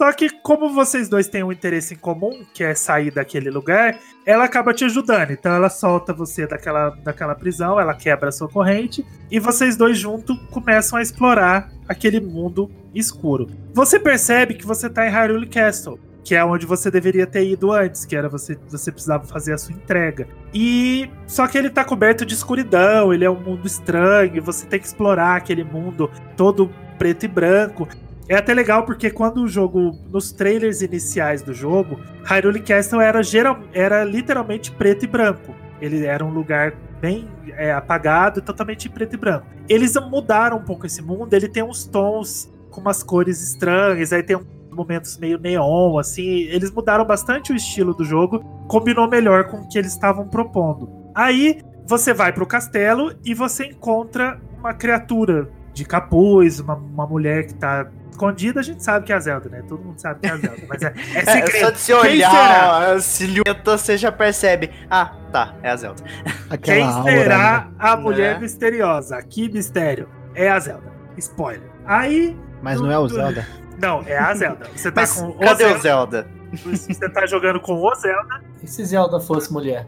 Só 0.00 0.10
que, 0.14 0.30
como 0.30 0.70
vocês 0.70 1.10
dois 1.10 1.28
têm 1.28 1.44
um 1.44 1.52
interesse 1.52 1.92
em 1.92 1.98
comum, 1.98 2.42
que 2.54 2.64
é 2.64 2.74
sair 2.74 3.10
daquele 3.10 3.50
lugar, 3.50 3.98
ela 4.24 4.44
acaba 4.44 4.72
te 4.72 4.82
ajudando. 4.82 5.32
Então, 5.32 5.52
ela 5.52 5.68
solta 5.68 6.14
você 6.14 6.46
daquela, 6.46 6.88
daquela 7.04 7.34
prisão, 7.34 7.78
ela 7.78 7.92
quebra 7.92 8.30
a 8.30 8.32
sua 8.32 8.48
corrente, 8.48 9.04
e 9.30 9.38
vocês 9.38 9.76
dois 9.76 9.98
juntos 9.98 10.38
começam 10.50 10.98
a 10.98 11.02
explorar 11.02 11.70
aquele 11.86 12.18
mundo 12.18 12.70
escuro. 12.94 13.46
Você 13.74 14.00
percebe 14.00 14.54
que 14.54 14.66
você 14.66 14.88
tá 14.88 15.06
em 15.06 15.10
Hyrule 15.10 15.46
Castle 15.46 16.00
que 16.22 16.34
é 16.34 16.44
onde 16.44 16.66
você 16.66 16.90
deveria 16.90 17.26
ter 17.26 17.48
ido 17.48 17.72
antes, 17.72 18.04
que 18.04 18.14
era 18.14 18.28
você, 18.28 18.56
você 18.68 18.92
precisava 18.92 19.24
fazer 19.24 19.54
a 19.54 19.58
sua 19.58 19.74
entrega. 19.74 20.28
E 20.54 21.10
só 21.26 21.46
que 21.48 21.56
ele 21.56 21.70
tá 21.70 21.82
coberto 21.82 22.26
de 22.26 22.34
escuridão, 22.34 23.12
ele 23.12 23.24
é 23.24 23.30
um 23.30 23.40
mundo 23.40 23.66
estranho, 23.66 24.42
você 24.42 24.66
tem 24.66 24.78
que 24.78 24.86
explorar 24.86 25.36
aquele 25.36 25.64
mundo 25.64 26.10
todo 26.36 26.70
preto 26.98 27.24
e 27.24 27.28
branco. 27.28 27.88
É 28.30 28.36
até 28.36 28.54
legal 28.54 28.84
porque 28.84 29.10
quando 29.10 29.42
o 29.42 29.48
jogo, 29.48 29.98
nos 30.08 30.30
trailers 30.30 30.82
iniciais 30.82 31.42
do 31.42 31.52
jogo, 31.52 31.98
Hyrule 32.22 32.60
Castle 32.60 33.00
era, 33.00 33.24
geral, 33.24 33.58
era 33.72 34.04
literalmente 34.04 34.70
preto 34.70 35.04
e 35.04 35.08
branco. 35.08 35.52
Ele 35.80 36.06
era 36.06 36.24
um 36.24 36.30
lugar 36.30 36.72
bem 37.00 37.28
é, 37.56 37.72
apagado, 37.72 38.40
totalmente 38.40 38.88
preto 38.88 39.14
e 39.14 39.16
branco. 39.16 39.46
Eles 39.68 39.96
mudaram 40.08 40.58
um 40.58 40.62
pouco 40.62 40.86
esse 40.86 41.02
mundo, 41.02 41.34
ele 41.34 41.48
tem 41.48 41.64
uns 41.64 41.84
tons 41.84 42.48
com 42.70 42.80
umas 42.80 43.02
cores 43.02 43.42
estranhas, 43.42 44.12
aí 44.12 44.22
tem 44.22 44.40
momentos 44.70 45.18
meio 45.18 45.36
neon, 45.36 45.98
assim. 45.98 46.42
Eles 46.42 46.70
mudaram 46.70 47.04
bastante 47.04 47.52
o 47.52 47.56
estilo 47.56 47.92
do 47.92 48.04
jogo, 48.04 48.44
combinou 48.68 49.08
melhor 49.08 49.48
com 49.48 49.56
o 49.56 49.68
que 49.68 49.76
eles 49.76 49.90
estavam 49.90 50.28
propondo. 50.28 50.88
Aí 51.16 51.62
você 51.84 52.14
vai 52.14 52.32
pro 52.32 52.46
castelo 52.46 53.12
e 53.24 53.34
você 53.34 53.64
encontra 53.64 54.40
uma 54.56 54.72
criatura 54.72 55.50
de 55.74 55.84
capuz, 55.84 56.60
uma, 56.60 56.76
uma 56.76 57.06
mulher 57.08 57.48
que 57.48 57.54
tá 57.54 57.90
escondida, 58.20 58.60
a 58.60 58.62
gente 58.62 58.84
sabe 58.84 59.06
que 59.06 59.12
é 59.12 59.16
a 59.16 59.20
Zelda, 59.20 59.48
né? 59.48 59.62
Todo 59.66 59.82
mundo 59.82 59.98
sabe 59.98 60.20
que 60.20 60.26
é 60.26 60.30
a 60.30 60.36
Zelda, 60.36 60.62
mas 60.68 60.82
é, 60.82 60.94
é 61.14 61.24
segredo. 61.24 61.50
É, 61.60 61.60
só 61.60 61.70
de 61.70 61.78
se 61.78 61.92
olhar 61.92 62.92
a 62.92 63.00
silhueta, 63.00 63.78
você 63.78 63.96
já 63.96 64.12
percebe. 64.12 64.70
Ah, 64.90 65.16
tá, 65.32 65.54
é 65.62 65.70
a 65.70 65.76
Zelda. 65.76 66.02
Aquela 66.50 67.02
Quem 67.02 67.02
será 67.02 67.52
aura, 67.54 67.64
né? 67.64 67.72
a 67.78 67.96
mulher 67.96 68.34
né? 68.34 68.40
misteriosa? 68.40 69.22
Que 69.22 69.50
mistério? 69.50 70.08
É 70.34 70.50
a 70.50 70.58
Zelda. 70.58 70.92
Spoiler. 71.16 71.68
Aí. 71.86 72.36
Mas 72.62 72.80
não 72.80 72.90
é 72.90 72.98
o 72.98 73.08
Zelda. 73.08 73.46
Não, 73.78 74.02
é 74.06 74.18
a 74.18 74.34
Zelda. 74.34 74.66
Você 74.76 74.92
tá 74.92 75.00
Mas 75.00 75.20
com 75.20 75.32
cadê 75.38 75.64
o 75.64 75.78
Zelda? 75.78 76.26
Você 76.52 77.08
tá 77.08 77.26
jogando 77.26 77.60
com 77.60 77.74
o 77.74 77.94
Zelda. 77.94 78.42
E 78.62 78.66
se 78.66 78.84
Zelda 78.84 79.18
fosse 79.20 79.52
mulher? 79.52 79.86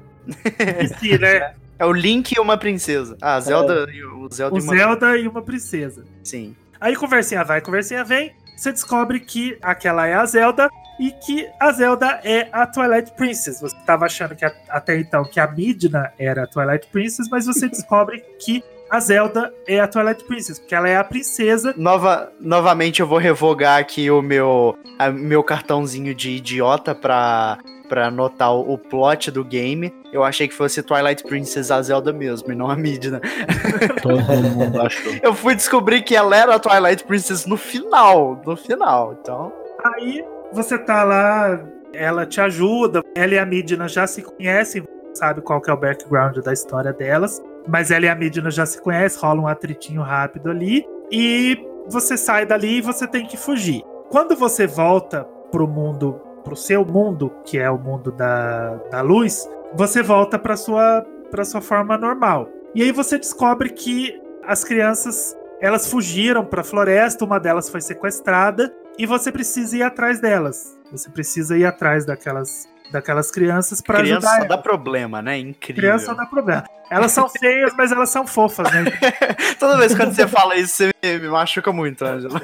Sim, 0.99 1.19
né? 1.19 1.55
É 1.79 1.85
o 1.85 1.93
Link 1.93 2.33
e 2.33 2.41
uma 2.41 2.57
princesa. 2.57 3.17
Ah, 3.21 3.39
Zelda 3.41 3.87
é. 3.89 3.95
e 3.95 4.05
o 4.05 4.29
Zelda, 4.33 4.55
o 4.55 4.59
e, 4.59 4.63
uma... 4.63 4.77
Zelda 4.77 5.19
e 5.19 5.29
uma 5.29 5.43
princesa. 5.43 6.05
Sim. 6.23 6.57
Aí 6.83 6.97
conversinha 6.97 7.45
vai, 7.45 7.61
conversinha 7.61 8.03
vem. 8.03 8.35
Você 8.57 8.73
descobre 8.73 9.21
que 9.21 9.57
aquela 9.63 10.09
é 10.09 10.15
a 10.15 10.27
Zelda 10.27 10.69
e 10.99 11.13
que 11.13 11.49
a 11.61 11.71
Zelda 11.71 12.21
é 12.25 12.49
a 12.51 12.67
Twilight 12.67 13.13
Princess. 13.13 13.61
Você 13.61 13.77
estava 13.77 14.07
achando 14.07 14.35
que 14.35 14.45
até 14.69 14.99
então 14.99 15.23
que 15.23 15.39
a 15.39 15.47
Midna 15.47 16.13
era 16.19 16.43
a 16.43 16.47
Twilight 16.49 16.89
Princess, 16.89 17.29
mas 17.31 17.47
você 17.47 17.69
descobre 17.71 18.19
que 18.45 18.65
a 18.91 18.99
Zelda 18.99 19.55
é 19.65 19.79
a 19.79 19.87
Twilight 19.87 20.25
Princess, 20.25 20.59
porque 20.59 20.75
ela 20.75 20.89
é 20.89 20.97
a 20.97 21.05
princesa. 21.05 21.73
Nova, 21.77 22.33
novamente 22.41 23.01
eu 23.01 23.07
vou 23.07 23.19
revogar 23.19 23.79
aqui 23.79 24.11
o 24.11 24.21
meu, 24.21 24.77
a, 24.99 25.09
meu 25.09 25.45
cartãozinho 25.45 26.13
de 26.13 26.31
idiota 26.31 26.97
pra, 26.97 27.59
pra 27.93 28.07
anotar 28.07 28.55
o, 28.55 28.73
o, 28.73 28.79
plot 28.79 29.31
do 29.31 29.45
game. 29.45 29.93
Eu 30.11 30.25
achei 30.25 30.49
que 30.49 30.55
fosse 30.55 30.83
Twilight 30.83 31.23
Princess 31.25 31.71
a 31.71 31.83
Zelda 31.83 32.11
mesmo, 32.11 32.51
e 32.51 32.55
não 32.55 32.71
a 32.71 32.75
Midna. 32.75 33.21
Todo 34.01 34.17
mundo 34.49 34.81
achou. 34.81 35.13
Eu 35.23 35.35
fui 35.35 35.55
descobrir 35.55 36.01
que 36.01 36.17
ela 36.17 36.35
era 36.35 36.55
a 36.55 36.59
Twilight 36.59 37.05
Princess 37.05 37.45
no 37.45 37.59
final, 37.59 38.41
no 38.47 38.57
final, 38.57 39.19
então... 39.21 39.53
Aí 39.85 40.25
você 40.51 40.79
tá 40.79 41.05
lá, 41.05 41.63
ela 41.93 42.25
te 42.25 42.41
ajuda, 42.41 43.03
ela 43.15 43.35
e 43.35 43.39
a 43.39 43.45
Midna 43.45 43.87
já 43.87 44.07
se 44.07 44.23
conhecem, 44.23 44.83
sabe 45.13 45.43
qual 45.43 45.61
que 45.61 45.69
é 45.69 45.75
o 45.75 45.77
background 45.77 46.39
da 46.39 46.55
história 46.55 46.95
delas. 46.95 47.43
Mas 47.69 47.91
ela 47.91 48.07
e 48.07 48.09
a 48.09 48.15
Midna 48.15 48.51
já 48.51 48.65
se 48.65 48.81
conhecem, 48.81 49.21
rola 49.21 49.43
um 49.43 49.47
atritinho 49.47 50.01
rápido 50.01 50.49
ali. 50.49 50.83
E 51.11 51.63
você 51.91 52.17
sai 52.17 52.47
dali 52.47 52.79
e 52.79 52.81
você 52.81 53.07
tem 53.07 53.27
que 53.27 53.37
fugir. 53.37 53.83
Quando 54.09 54.35
você 54.35 54.67
volta 54.67 55.25
pro 55.51 55.69
mundo, 55.69 56.32
pro 56.43 56.57
seu 56.57 56.85
mundo, 56.85 57.33
que 57.45 57.59
é 57.59 57.71
o 57.71 57.79
mundo 57.79 58.13
da, 58.13 58.77
da 58.91 59.01
luz, 59.01 59.49
você 59.75 60.03
volta 60.03 60.39
pra 60.39 60.57
sua, 60.57 61.07
pra 61.31 61.45
sua 61.45 61.61
forma 61.61 61.97
normal. 61.97 62.49
E 62.75 62.83
aí 62.83 62.93
você 62.93 63.19
descobre 63.19 63.71
que 63.71 64.21
as 64.45 64.65
crianças 64.65 65.37
elas 65.61 65.89
fugiram 65.89 66.45
para 66.45 66.63
a 66.63 66.65
floresta, 66.65 67.25
uma 67.25 67.39
delas 67.39 67.69
foi 67.69 67.81
sequestrada 67.81 68.75
e 68.99 69.07
você 69.07 69.31
precisa 69.31 69.77
ir 69.77 69.83
atrás 69.83 70.21
delas. 70.21 70.77
Você 70.91 71.09
precisa 71.09 71.57
ir 71.57 71.65
atrás 71.65 72.05
daquelas 72.05 72.69
daquelas 72.93 73.31
crianças 73.31 73.81
para 73.81 74.01
Criança 74.01 74.29
ajudar. 74.29 74.43
só 74.43 74.49
dá 74.49 74.59
problema, 74.59 75.23
né? 75.23 75.39
Incrível. 75.39 75.83
Criança 75.83 76.15
dá 76.15 76.27
problema. 76.27 76.65
Elas 76.91 77.11
são 77.11 77.29
feias, 77.29 77.73
mas 77.75 77.91
elas 77.91 78.11
são 78.11 78.27
fofas, 78.27 78.71
né? 78.71 78.85
Toda 79.59 79.79
vez 79.79 79.95
quando 79.97 80.15
você 80.15 80.29
fala 80.29 80.57
isso, 80.57 80.75
você 80.75 80.91
me, 81.03 81.19
me 81.21 81.29
machuca 81.29 81.73
muito, 81.73 82.05
Ângelo. 82.05 82.39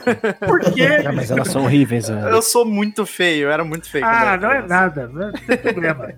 Por 0.47 0.61
quê? 0.73 1.05
Ah, 1.07 1.13
mas 1.13 1.31
elas 1.31 1.49
são 1.49 1.65
horríveis, 1.65 2.09
né? 2.09 2.33
Eu 2.33 2.41
sou 2.41 2.65
muito 2.65 3.05
feio, 3.05 3.49
eu 3.49 3.51
era 3.53 3.63
muito 3.63 3.91
feio. 3.91 4.07
Ah, 4.07 4.39
não 4.39 4.51
é 4.51 4.57
criança. 4.57 4.67
nada, 4.67 5.09
não 5.09 5.33
tem 5.33 5.59
problema. 5.59 6.13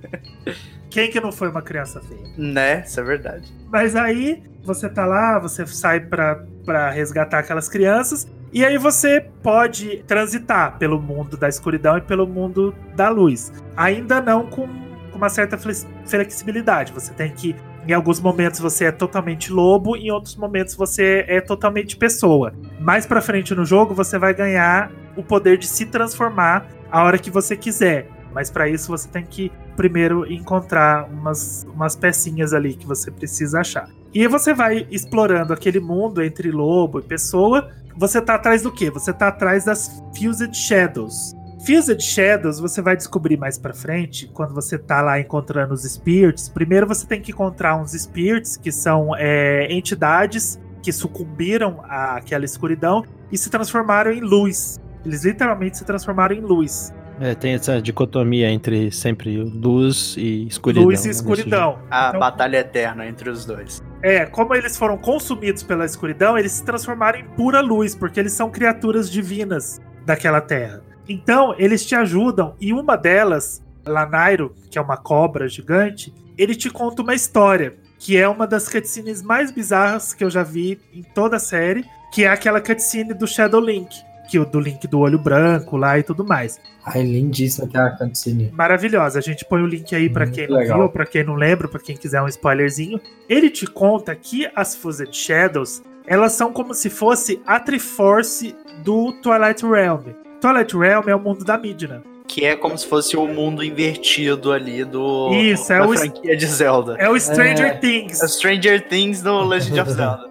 Quem 0.89 1.11
que 1.11 1.20
não 1.20 1.32
foi 1.32 1.48
uma 1.48 1.62
criança 1.62 2.01
feia? 2.01 2.23
Né? 2.36 2.82
Isso 2.86 3.01
é 3.01 3.02
verdade. 3.02 3.52
Mas 3.69 3.97
aí 3.97 4.43
você 4.62 4.89
tá 4.89 5.07
lá, 5.07 5.39
você 5.39 5.66
sai 5.66 6.01
pra, 6.01 6.44
pra 6.65 6.90
resgatar 6.90 7.39
aquelas 7.40 7.69
crianças, 7.69 8.28
e 8.52 8.64
aí 8.64 8.77
você 8.78 9.24
pode 9.43 10.02
transitar 10.06 10.78
pelo 10.78 11.01
mundo 11.01 11.36
da 11.36 11.48
escuridão 11.48 11.97
e 11.98 12.01
pelo 12.01 12.27
mundo 12.27 12.74
da 12.97 13.09
luz. 13.09 13.52
Ainda 13.77 14.20
não 14.20 14.47
com, 14.47 14.66
com 15.10 15.16
uma 15.16 15.28
certa 15.28 15.56
flex- 15.56 15.86
flexibilidade. 16.06 16.93
Você 16.93 17.12
tem 17.12 17.31
que. 17.31 17.55
Em 17.86 17.93
alguns 17.93 18.20
momentos 18.20 18.60
você 18.60 18.86
é 18.86 18.93
totalmente 18.93 19.51
lobo, 19.51 19.97
em 19.97 20.10
outros 20.10 20.36
momentos 20.36 20.74
você 20.74 21.24
é 21.27 21.40
totalmente 21.40 21.97
pessoa. 21.97 22.52
Mais 22.78 23.06
pra 23.06 23.22
frente 23.22 23.55
no 23.55 23.64
jogo 23.64 23.94
você 23.94 24.18
vai 24.18 24.35
ganhar 24.35 24.93
o 25.16 25.22
poder 25.22 25.56
de 25.56 25.66
se 25.66 25.86
transformar 25.86 26.66
a 26.90 27.02
hora 27.02 27.18
que 27.18 27.31
você 27.31 27.56
quiser. 27.56 28.09
Mas 28.32 28.51
pra 28.51 28.68
isso 28.68 28.89
você 28.89 29.09
tem 29.09 29.24
que 29.24 29.51
primeiro 29.77 30.31
encontrar 30.31 31.09
umas, 31.10 31.66
umas 31.74 31.97
pecinhas 31.97 32.52
ali 32.52 32.74
que 32.74 32.86
você 32.86 33.10
precisa 33.10 33.60
achar. 33.60 33.89
E 34.12 34.27
você 34.28 34.52
vai 34.52 34.86
explorando 34.90 35.52
aquele 35.52 35.81
mundo 35.81 36.22
entre 36.22 36.51
lobo 36.51 37.01
e 37.01 37.02
pessoa. 37.02 37.70
Você 38.01 38.18
tá 38.18 38.36
atrás 38.36 38.62
do 38.62 38.72
quê? 38.72 38.90
Você 38.90 39.12
tá 39.12 39.28
atrás 39.28 39.66
das 39.66 40.02
Fused 40.16 40.56
Shadows. 40.56 41.35
Fused 41.66 42.01
Shadows 42.01 42.59
você 42.59 42.81
vai 42.81 42.97
descobrir 42.97 43.36
mais 43.36 43.59
pra 43.59 43.74
frente, 43.74 44.27
quando 44.32 44.55
você 44.55 44.78
tá 44.78 45.02
lá 45.02 45.20
encontrando 45.20 45.74
os 45.74 45.82
Spirits. 45.82 46.48
Primeiro 46.48 46.86
você 46.86 47.06
tem 47.06 47.20
que 47.20 47.31
encontrar 47.31 47.77
uns 47.77 47.93
Spirits, 47.93 48.56
que 48.56 48.72
são 48.72 49.14
é, 49.14 49.70
entidades 49.70 50.59
que 50.82 50.90
sucumbiram 50.90 51.82
àquela 51.85 52.47
escuridão 52.47 53.05
e 53.31 53.36
se 53.36 53.51
transformaram 53.51 54.10
em 54.10 54.20
luz. 54.20 54.81
Eles 55.05 55.22
literalmente 55.22 55.77
se 55.77 55.85
transformaram 55.85 56.35
em 56.35 56.40
luz. 56.40 56.94
É, 57.20 57.34
tem 57.34 57.52
essa 57.52 57.80
dicotomia 57.82 58.51
entre 58.51 58.90
sempre 58.90 59.36
luz 59.42 60.14
e 60.16 60.47
escuridão. 60.47 60.84
luz 60.84 61.05
e 61.05 61.09
né, 61.09 61.12
escuridão. 61.12 61.78
A 61.90 62.09
Então- 62.09 62.20
batalha 62.20 62.56
eterna 62.59 63.06
entre 63.06 63.28
os 63.28 63.44
dois. 63.44 63.82
É, 64.02 64.24
como 64.24 64.55
eles 64.55 64.76
foram 64.78 64.97
consumidos 64.97 65.62
pela 65.62 65.84
escuridão, 65.84 66.38
eles 66.38 66.52
se 66.52 66.64
transformaram 66.64 67.18
em 67.18 67.24
pura 67.24 67.60
luz, 67.60 67.94
porque 67.94 68.18
eles 68.18 68.32
são 68.32 68.51
criaturas 68.51 69.10
divinas 69.10 69.80
daquela 70.06 70.40
terra. 70.40 70.82
Então, 71.06 71.55
eles 71.59 71.84
te 71.84 71.94
ajudam, 71.94 72.55
e 72.59 72.72
uma 72.72 72.97
delas, 72.97 73.62
Lanairo, 73.84 74.55
que 74.70 74.78
é 74.78 74.80
uma 74.80 74.97
cobra 74.97 75.47
gigante, 75.47 76.14
ele 76.38 76.55
te 76.55 76.70
conta 76.70 77.02
uma 77.02 77.14
história, 77.14 77.74
que 77.98 78.16
é 78.16 78.26
uma 78.26 78.47
das 78.47 78.66
cutscenes 78.66 79.20
mais 79.20 79.51
bizarras 79.51 80.14
que 80.14 80.24
eu 80.24 80.30
já 80.30 80.42
vi 80.42 80.78
em 80.94 81.02
toda 81.02 81.36
a 81.36 81.40
série, 81.40 81.84
que 82.12 82.24
é 82.24 82.28
aquela 82.28 82.60
cutscene 82.62 83.12
do 83.12 83.26
Shadow 83.26 83.60
Link, 83.60 83.94
que 84.31 84.39
o 84.39 84.44
do 84.44 84.61
Link 84.61 84.86
do 84.86 85.01
olho 85.01 85.19
branco 85.19 85.77
lá 85.77 85.98
e 85.98 86.02
tudo 86.02 86.24
mais. 86.24 86.59
Ai, 86.85 87.02
lindíssima 87.02 87.66
aquela 87.66 87.90
cutscene. 87.90 88.51
Maravilhosa. 88.52 89.19
A 89.19 89.23
gente 89.23 89.44
põe 89.44 89.61
o 89.62 89.66
link 89.66 89.94
aí 89.94 90.09
pra 90.09 90.24
Muito 90.24 90.36
quem 90.36 90.48
não 90.48 90.57
legal. 90.57 90.78
viu, 90.78 90.89
pra 90.89 91.05
quem 91.07 91.24
não 91.24 91.35
lembra, 91.35 91.66
pra 91.69 91.81
quem 91.81 91.97
quiser 91.97 92.23
um 92.23 92.28
spoilerzinho. 92.28 93.01
Ele 93.28 93.51
te 93.51 93.66
conta 93.66 94.15
que 94.15 94.48
as 94.55 94.77
Fused 94.77 95.12
Shadows, 95.12 95.82
elas 96.07 96.32
são 96.32 96.52
como 96.52 96.73
se 96.74 96.89
fosse 96.89 97.40
a 97.47 97.59
Triforce 97.59 98.55
do 98.85 99.12
Twilight 99.20 99.66
Realm. 99.66 100.05
Twilight 100.40 100.77
Realm 100.77 101.09
é 101.09 101.15
o 101.15 101.20
mundo 101.20 101.44
da 101.44 101.59
Midna. 101.59 102.02
Que 102.27 102.44
é 102.44 102.55
como 102.55 102.78
se 102.78 102.86
fosse 102.86 103.16
o 103.16 103.27
mundo 103.27 103.62
invertido 103.65 104.52
ali 104.52 104.85
do. 104.85 105.31
Isso, 105.35 105.69
da 105.69 105.77
é 105.78 105.82
o- 105.82 105.97
franquia 105.98 106.36
de 106.36 106.47
Zelda. 106.47 106.94
É 106.97 107.09
o 107.11 107.19
Stranger 107.19 107.66
É. 107.66 107.70
Things. 107.74 108.23
É 108.23 108.28
Stranger 108.28 108.89
Things 108.89 109.20
no 109.23 109.43
Legend 109.44 109.81
of 109.81 109.90
Zelda. 109.93 110.31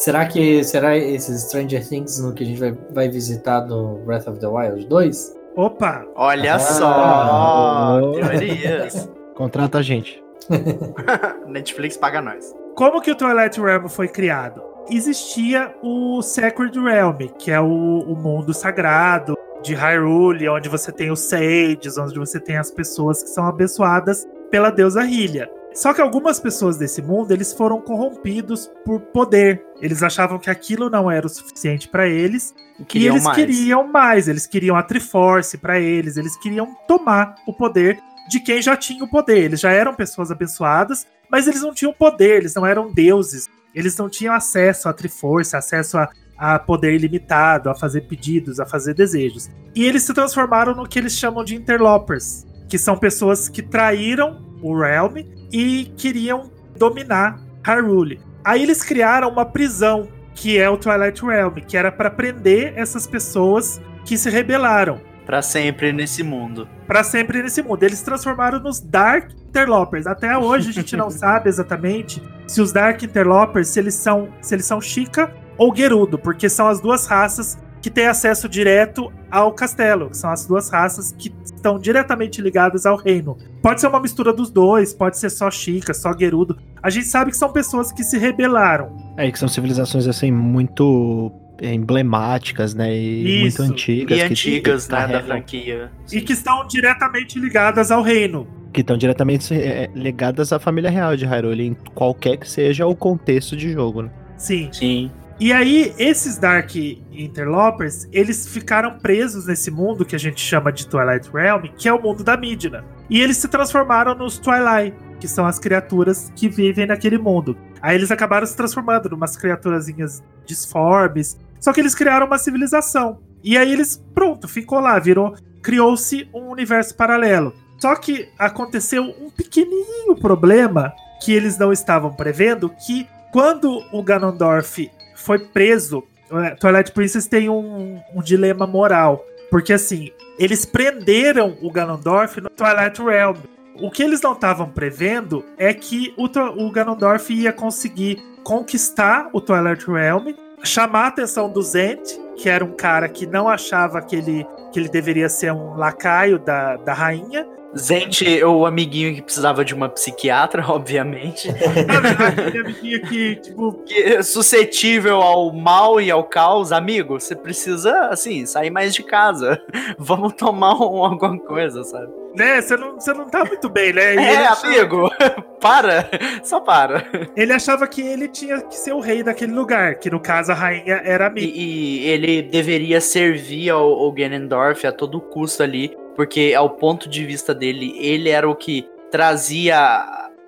Será 0.00 0.24
que 0.24 0.64
será 0.64 0.96
esses 0.96 1.42
Stranger 1.42 1.86
Things 1.86 2.18
no 2.18 2.32
que 2.32 2.42
a 2.42 2.46
gente 2.46 2.58
vai, 2.58 2.72
vai 2.90 3.08
visitar 3.10 3.66
no 3.66 3.98
Breath 4.06 4.26
of 4.28 4.40
the 4.40 4.46
Wild 4.46 4.86
2? 4.86 5.36
Opa! 5.56 6.06
Olha 6.16 6.54
Ah. 6.54 6.58
só, 6.58 8.00
Oh. 8.00 8.12
teorias. 8.12 9.10
Contrata 9.36 9.76
a 9.76 9.82
gente. 9.82 10.24
Netflix 11.46 11.98
paga 11.98 12.22
nós. 12.22 12.54
Como 12.74 13.02
que 13.02 13.10
o 13.10 13.14
Twilight 13.14 13.60
Realm 13.60 13.88
foi 13.88 14.08
criado? 14.08 14.62
Existia 14.90 15.74
o 15.82 16.22
Sacred 16.22 16.80
Realm, 16.80 17.18
que 17.38 17.50
é 17.50 17.60
o, 17.60 17.66
o 17.66 18.16
mundo 18.16 18.54
sagrado 18.54 19.36
de 19.62 19.74
Hyrule, 19.74 20.48
onde 20.48 20.70
você 20.70 20.90
tem 20.90 21.10
os 21.10 21.20
Sages, 21.28 21.98
onde 21.98 22.18
você 22.18 22.40
tem 22.40 22.56
as 22.56 22.70
pessoas 22.70 23.22
que 23.22 23.28
são 23.28 23.44
abençoadas 23.46 24.26
pela 24.50 24.70
deusa 24.70 25.02
Hylia. 25.02 25.50
Só 25.72 25.94
que 25.94 26.00
algumas 26.00 26.40
pessoas 26.40 26.76
desse 26.76 27.00
mundo, 27.00 27.30
eles 27.30 27.52
foram 27.52 27.80
corrompidos 27.80 28.70
por 28.84 29.00
poder. 29.00 29.64
Eles 29.80 30.02
achavam 30.02 30.38
que 30.38 30.50
aquilo 30.50 30.90
não 30.90 31.10
era 31.10 31.26
o 31.26 31.30
suficiente 31.30 31.88
para 31.88 32.08
eles 32.08 32.54
e 32.94 33.06
eles 33.06 33.22
mais. 33.22 33.36
queriam 33.36 33.86
mais, 33.86 34.28
eles 34.28 34.46
queriam 34.46 34.76
a 34.76 34.82
Triforce 34.82 35.58
pra 35.58 35.78
eles, 35.78 36.16
eles 36.16 36.36
queriam 36.36 36.74
tomar 36.88 37.36
o 37.46 37.52
poder 37.52 37.98
de 38.28 38.40
quem 38.40 38.60
já 38.60 38.76
tinha 38.76 39.04
o 39.04 39.10
poder. 39.10 39.38
Eles 39.38 39.60
já 39.60 39.70
eram 39.70 39.94
pessoas 39.94 40.30
abençoadas, 40.30 41.06
mas 41.30 41.46
eles 41.46 41.62
não 41.62 41.72
tinham 41.72 41.92
poder, 41.92 42.38
eles 42.38 42.54
não 42.54 42.66
eram 42.66 42.92
deuses. 42.92 43.48
Eles 43.74 43.96
não 43.96 44.08
tinham 44.08 44.34
acesso 44.34 44.88
à 44.88 44.92
Triforce, 44.92 45.56
acesso 45.56 45.98
a, 45.98 46.08
a 46.36 46.58
poder 46.58 46.94
ilimitado, 46.94 47.70
a 47.70 47.74
fazer 47.74 48.02
pedidos, 48.02 48.58
a 48.58 48.66
fazer 48.66 48.94
desejos. 48.94 49.48
E 49.74 49.84
eles 49.84 50.02
se 50.02 50.12
transformaram 50.12 50.74
no 50.74 50.88
que 50.88 50.98
eles 50.98 51.16
chamam 51.16 51.44
de 51.44 51.54
interlopers, 51.54 52.44
que 52.70 52.78
são 52.78 52.96
pessoas 52.96 53.48
que 53.48 53.60
traíram 53.60 54.40
o 54.62 54.78
Realm 54.78 55.16
e 55.52 55.92
queriam 55.96 56.50
dominar 56.78 57.38
Hyrule. 57.66 58.20
Aí 58.44 58.62
eles 58.62 58.82
criaram 58.82 59.28
uma 59.28 59.44
prisão 59.44 60.08
que 60.34 60.56
é 60.56 60.70
o 60.70 60.78
Twilight 60.78 61.22
Realm, 61.22 61.54
que 61.66 61.76
era 61.76 61.90
para 61.92 62.10
prender 62.10 62.72
essas 62.76 63.06
pessoas 63.06 63.80
que 64.06 64.16
se 64.16 64.30
rebelaram 64.30 65.00
Pra 65.26 65.42
sempre 65.42 65.92
nesse 65.92 66.22
mundo. 66.22 66.66
para 66.86 67.04
sempre 67.04 67.42
nesse 67.42 67.62
mundo. 67.62 67.82
Eles 67.82 67.98
se 67.98 68.04
transformaram 68.04 68.58
nos 68.58 68.80
Dark 68.80 69.30
Interlopers. 69.48 70.06
Até 70.06 70.36
hoje 70.36 70.70
a 70.70 70.72
gente 70.72 70.96
não 70.96 71.10
sabe 71.10 71.48
exatamente 71.48 72.22
se 72.46 72.60
os 72.60 72.72
Dark 72.72 73.02
Interlopers 73.02 73.68
se 73.68 73.78
eles 73.78 73.94
são 73.94 74.28
se 74.40 74.54
eles 74.54 74.64
são 74.66 74.80
Chica 74.80 75.32
ou 75.58 75.74
Gerudo, 75.74 76.18
porque 76.18 76.48
são 76.48 76.66
as 76.66 76.80
duas 76.80 77.06
raças 77.06 77.58
que 77.82 77.90
têm 77.90 78.06
acesso 78.06 78.48
direto 78.48 79.12
ao 79.30 79.52
castelo. 79.52 80.08
São 80.12 80.30
as 80.30 80.46
duas 80.46 80.68
raças 80.70 81.12
que 81.16 81.32
estão 81.60 81.78
diretamente 81.78 82.40
ligadas 82.40 82.86
ao 82.86 82.96
reino. 82.96 83.36
Pode 83.62 83.80
ser 83.80 83.86
uma 83.86 84.00
mistura 84.00 84.32
dos 84.32 84.50
dois, 84.50 84.92
pode 84.92 85.18
ser 85.18 85.30
só 85.30 85.50
Chica, 85.50 85.92
só 85.94 86.16
Gerudo. 86.16 86.56
A 86.82 86.88
gente 86.90 87.06
sabe 87.06 87.30
que 87.30 87.36
são 87.36 87.52
pessoas 87.52 87.92
que 87.92 88.02
se 88.02 88.18
rebelaram. 88.18 88.96
É, 89.16 89.30
que 89.30 89.38
são 89.38 89.48
civilizações 89.48 90.06
assim 90.06 90.32
muito 90.32 91.30
é, 91.60 91.72
emblemáticas, 91.74 92.74
né? 92.74 92.94
E 92.94 93.46
Isso. 93.46 93.62
muito 93.62 93.72
antigas. 93.74 94.18
E 94.18 94.20
que- 94.22 94.26
antigas, 94.32 94.88
né, 94.88 95.06
da 95.06 95.22
franquia. 95.22 95.90
E 96.10 96.20
que 96.22 96.32
estão 96.32 96.66
diretamente 96.66 97.38
ligadas 97.38 97.90
ao 97.90 98.02
reino. 98.02 98.46
Que 98.72 98.80
estão 98.80 98.96
diretamente 98.96 99.52
é, 99.52 99.90
ligadas 99.94 100.52
à 100.52 100.58
família 100.58 100.90
real 100.90 101.16
de 101.16 101.26
Hyrule, 101.26 101.66
em 101.66 101.76
qualquer 101.94 102.36
que 102.38 102.48
seja 102.48 102.86
o 102.86 102.94
contexto 102.96 103.56
de 103.56 103.70
jogo, 103.72 104.02
né? 104.02 104.10
Sim. 104.38 104.68
Sim. 104.72 105.10
E 105.40 105.54
aí, 105.54 105.94
esses 105.96 106.36
Dark 106.36 106.76
Interlopers, 106.76 108.06
eles 108.12 108.46
ficaram 108.46 108.98
presos 108.98 109.46
nesse 109.46 109.70
mundo 109.70 110.04
que 110.04 110.14
a 110.14 110.18
gente 110.18 110.38
chama 110.38 110.70
de 110.70 110.86
Twilight 110.86 111.30
Realm, 111.32 111.62
que 111.78 111.88
é 111.88 111.92
o 111.94 112.00
mundo 112.00 112.22
da 112.22 112.36
Midna. 112.36 112.84
E 113.08 113.18
eles 113.22 113.38
se 113.38 113.48
transformaram 113.48 114.14
nos 114.14 114.36
Twilight, 114.36 114.94
que 115.18 115.26
são 115.26 115.46
as 115.46 115.58
criaturas 115.58 116.30
que 116.36 116.46
vivem 116.46 116.86
naquele 116.86 117.16
mundo. 117.16 117.56
Aí 117.80 117.96
eles 117.96 118.10
acabaram 118.10 118.46
se 118.46 118.54
transformando 118.54 119.08
em 119.08 119.14
umas 119.14 119.34
criaturazinhas 119.34 120.22
disformes. 120.44 121.38
Só 121.58 121.72
que 121.72 121.80
eles 121.80 121.94
criaram 121.94 122.26
uma 122.26 122.38
civilização. 122.38 123.20
E 123.42 123.56
aí 123.56 123.72
eles, 123.72 123.96
pronto, 124.14 124.46
ficou 124.46 124.78
lá, 124.78 124.98
virou. 124.98 125.34
Criou-se 125.62 126.28
um 126.34 126.50
universo 126.50 126.94
paralelo. 126.94 127.54
Só 127.78 127.96
que 127.96 128.28
aconteceu 128.38 129.04
um 129.04 129.30
pequenininho 129.30 130.14
problema 130.16 130.92
que 131.22 131.32
eles 131.32 131.56
não 131.56 131.72
estavam 131.72 132.12
prevendo, 132.12 132.68
que 132.68 133.08
quando 133.32 133.82
o 133.92 134.02
Ganondorf 134.02 134.90
foi 135.14 135.38
preso, 135.38 136.02
eh, 136.32 136.54
Twilight 136.56 136.92
Princess 136.92 137.26
tem 137.26 137.48
um, 137.48 138.00
um 138.14 138.22
dilema 138.22 138.66
moral. 138.66 139.24
Porque 139.50 139.72
assim, 139.72 140.10
eles 140.38 140.64
prenderam 140.64 141.56
o 141.60 141.70
Ganondorf 141.70 142.40
no 142.40 142.48
Twilight 142.48 143.02
Realm. 143.02 143.36
O 143.80 143.90
que 143.90 144.02
eles 144.02 144.20
não 144.20 144.32
estavam 144.32 144.68
prevendo 144.68 145.44
é 145.58 145.74
que 145.74 146.14
o, 146.16 146.26
o 146.26 146.70
Ganondorf 146.70 147.32
ia 147.32 147.52
conseguir 147.52 148.22
conquistar 148.42 149.28
o 149.32 149.40
Twilight 149.40 149.86
Realm, 149.90 150.34
chamar 150.62 151.04
a 151.04 151.08
atenção 151.08 151.50
do 151.50 151.62
Zent, 151.62 152.18
que 152.36 152.48
era 152.48 152.64
um 152.64 152.72
cara 152.72 153.08
que 153.08 153.26
não 153.26 153.48
achava 153.48 154.00
que 154.00 154.16
ele, 154.16 154.46
que 154.72 154.78
ele 154.78 154.88
deveria 154.88 155.28
ser 155.28 155.52
um 155.52 155.76
lacaio 155.76 156.38
da, 156.38 156.76
da 156.76 156.92
rainha, 156.92 157.46
Zente, 157.76 158.42
o 158.44 158.66
amiguinho 158.66 159.14
que 159.14 159.22
precisava 159.22 159.64
de 159.64 159.74
uma 159.74 159.88
psiquiatra, 159.88 160.64
obviamente. 160.68 161.48
Aquele 161.50 162.58
amiguinho 162.60 163.02
que, 163.02 163.36
tipo, 163.36 163.72
Que 163.84 163.94
é 164.14 164.22
suscetível 164.22 165.20
ao 165.20 165.52
mal 165.52 166.00
e 166.00 166.10
ao 166.10 166.24
caos, 166.24 166.72
amigo, 166.72 167.18
você 167.20 167.34
precisa, 167.36 168.06
assim, 168.08 168.44
sair 168.46 168.70
mais 168.70 168.94
de 168.94 169.02
casa. 169.02 169.60
Vamos 169.98 170.32
tomar 170.34 170.74
um- 170.74 171.04
alguma 171.04 171.38
coisa, 171.38 171.84
sabe? 171.84 172.08
né, 172.32 172.60
você 172.62 172.76
não, 172.76 172.94
você 172.94 173.12
não 173.12 173.28
tá 173.28 173.44
muito 173.44 173.68
bem, 173.68 173.92
né? 173.92 174.14
E 174.14 174.18
É, 174.18 174.46
achava, 174.46 174.66
amigo, 174.68 175.10
para, 175.60 176.08
só 176.44 176.60
para. 176.60 177.04
ele 177.36 177.52
achava 177.52 177.88
que 177.88 178.00
ele 178.00 178.28
tinha 178.28 178.60
que 178.60 178.76
ser 178.76 178.92
o 178.92 179.00
rei 179.00 179.24
daquele 179.24 179.50
lugar, 179.52 179.96
que 179.96 180.08
no 180.08 180.20
caso 180.20 180.52
a 180.52 180.54
rainha 180.54 181.02
era 181.04 181.24
E, 181.24 181.26
amiga. 181.26 181.52
e 181.56 182.06
ele 182.08 182.40
deveria 182.42 183.00
servir 183.00 183.70
ao, 183.70 183.82
ao 183.92 184.12
Ganondorf 184.12 184.86
a 184.86 184.92
todo 184.92 185.20
custo 185.20 185.64
ali, 185.64 185.96
porque 186.16 186.54
ao 186.56 186.70
ponto 186.70 187.08
de 187.08 187.24
vista 187.24 187.54
dele, 187.54 187.94
ele 187.98 188.28
era 188.28 188.48
o 188.48 188.54
que 188.54 188.88
trazia 189.10 189.78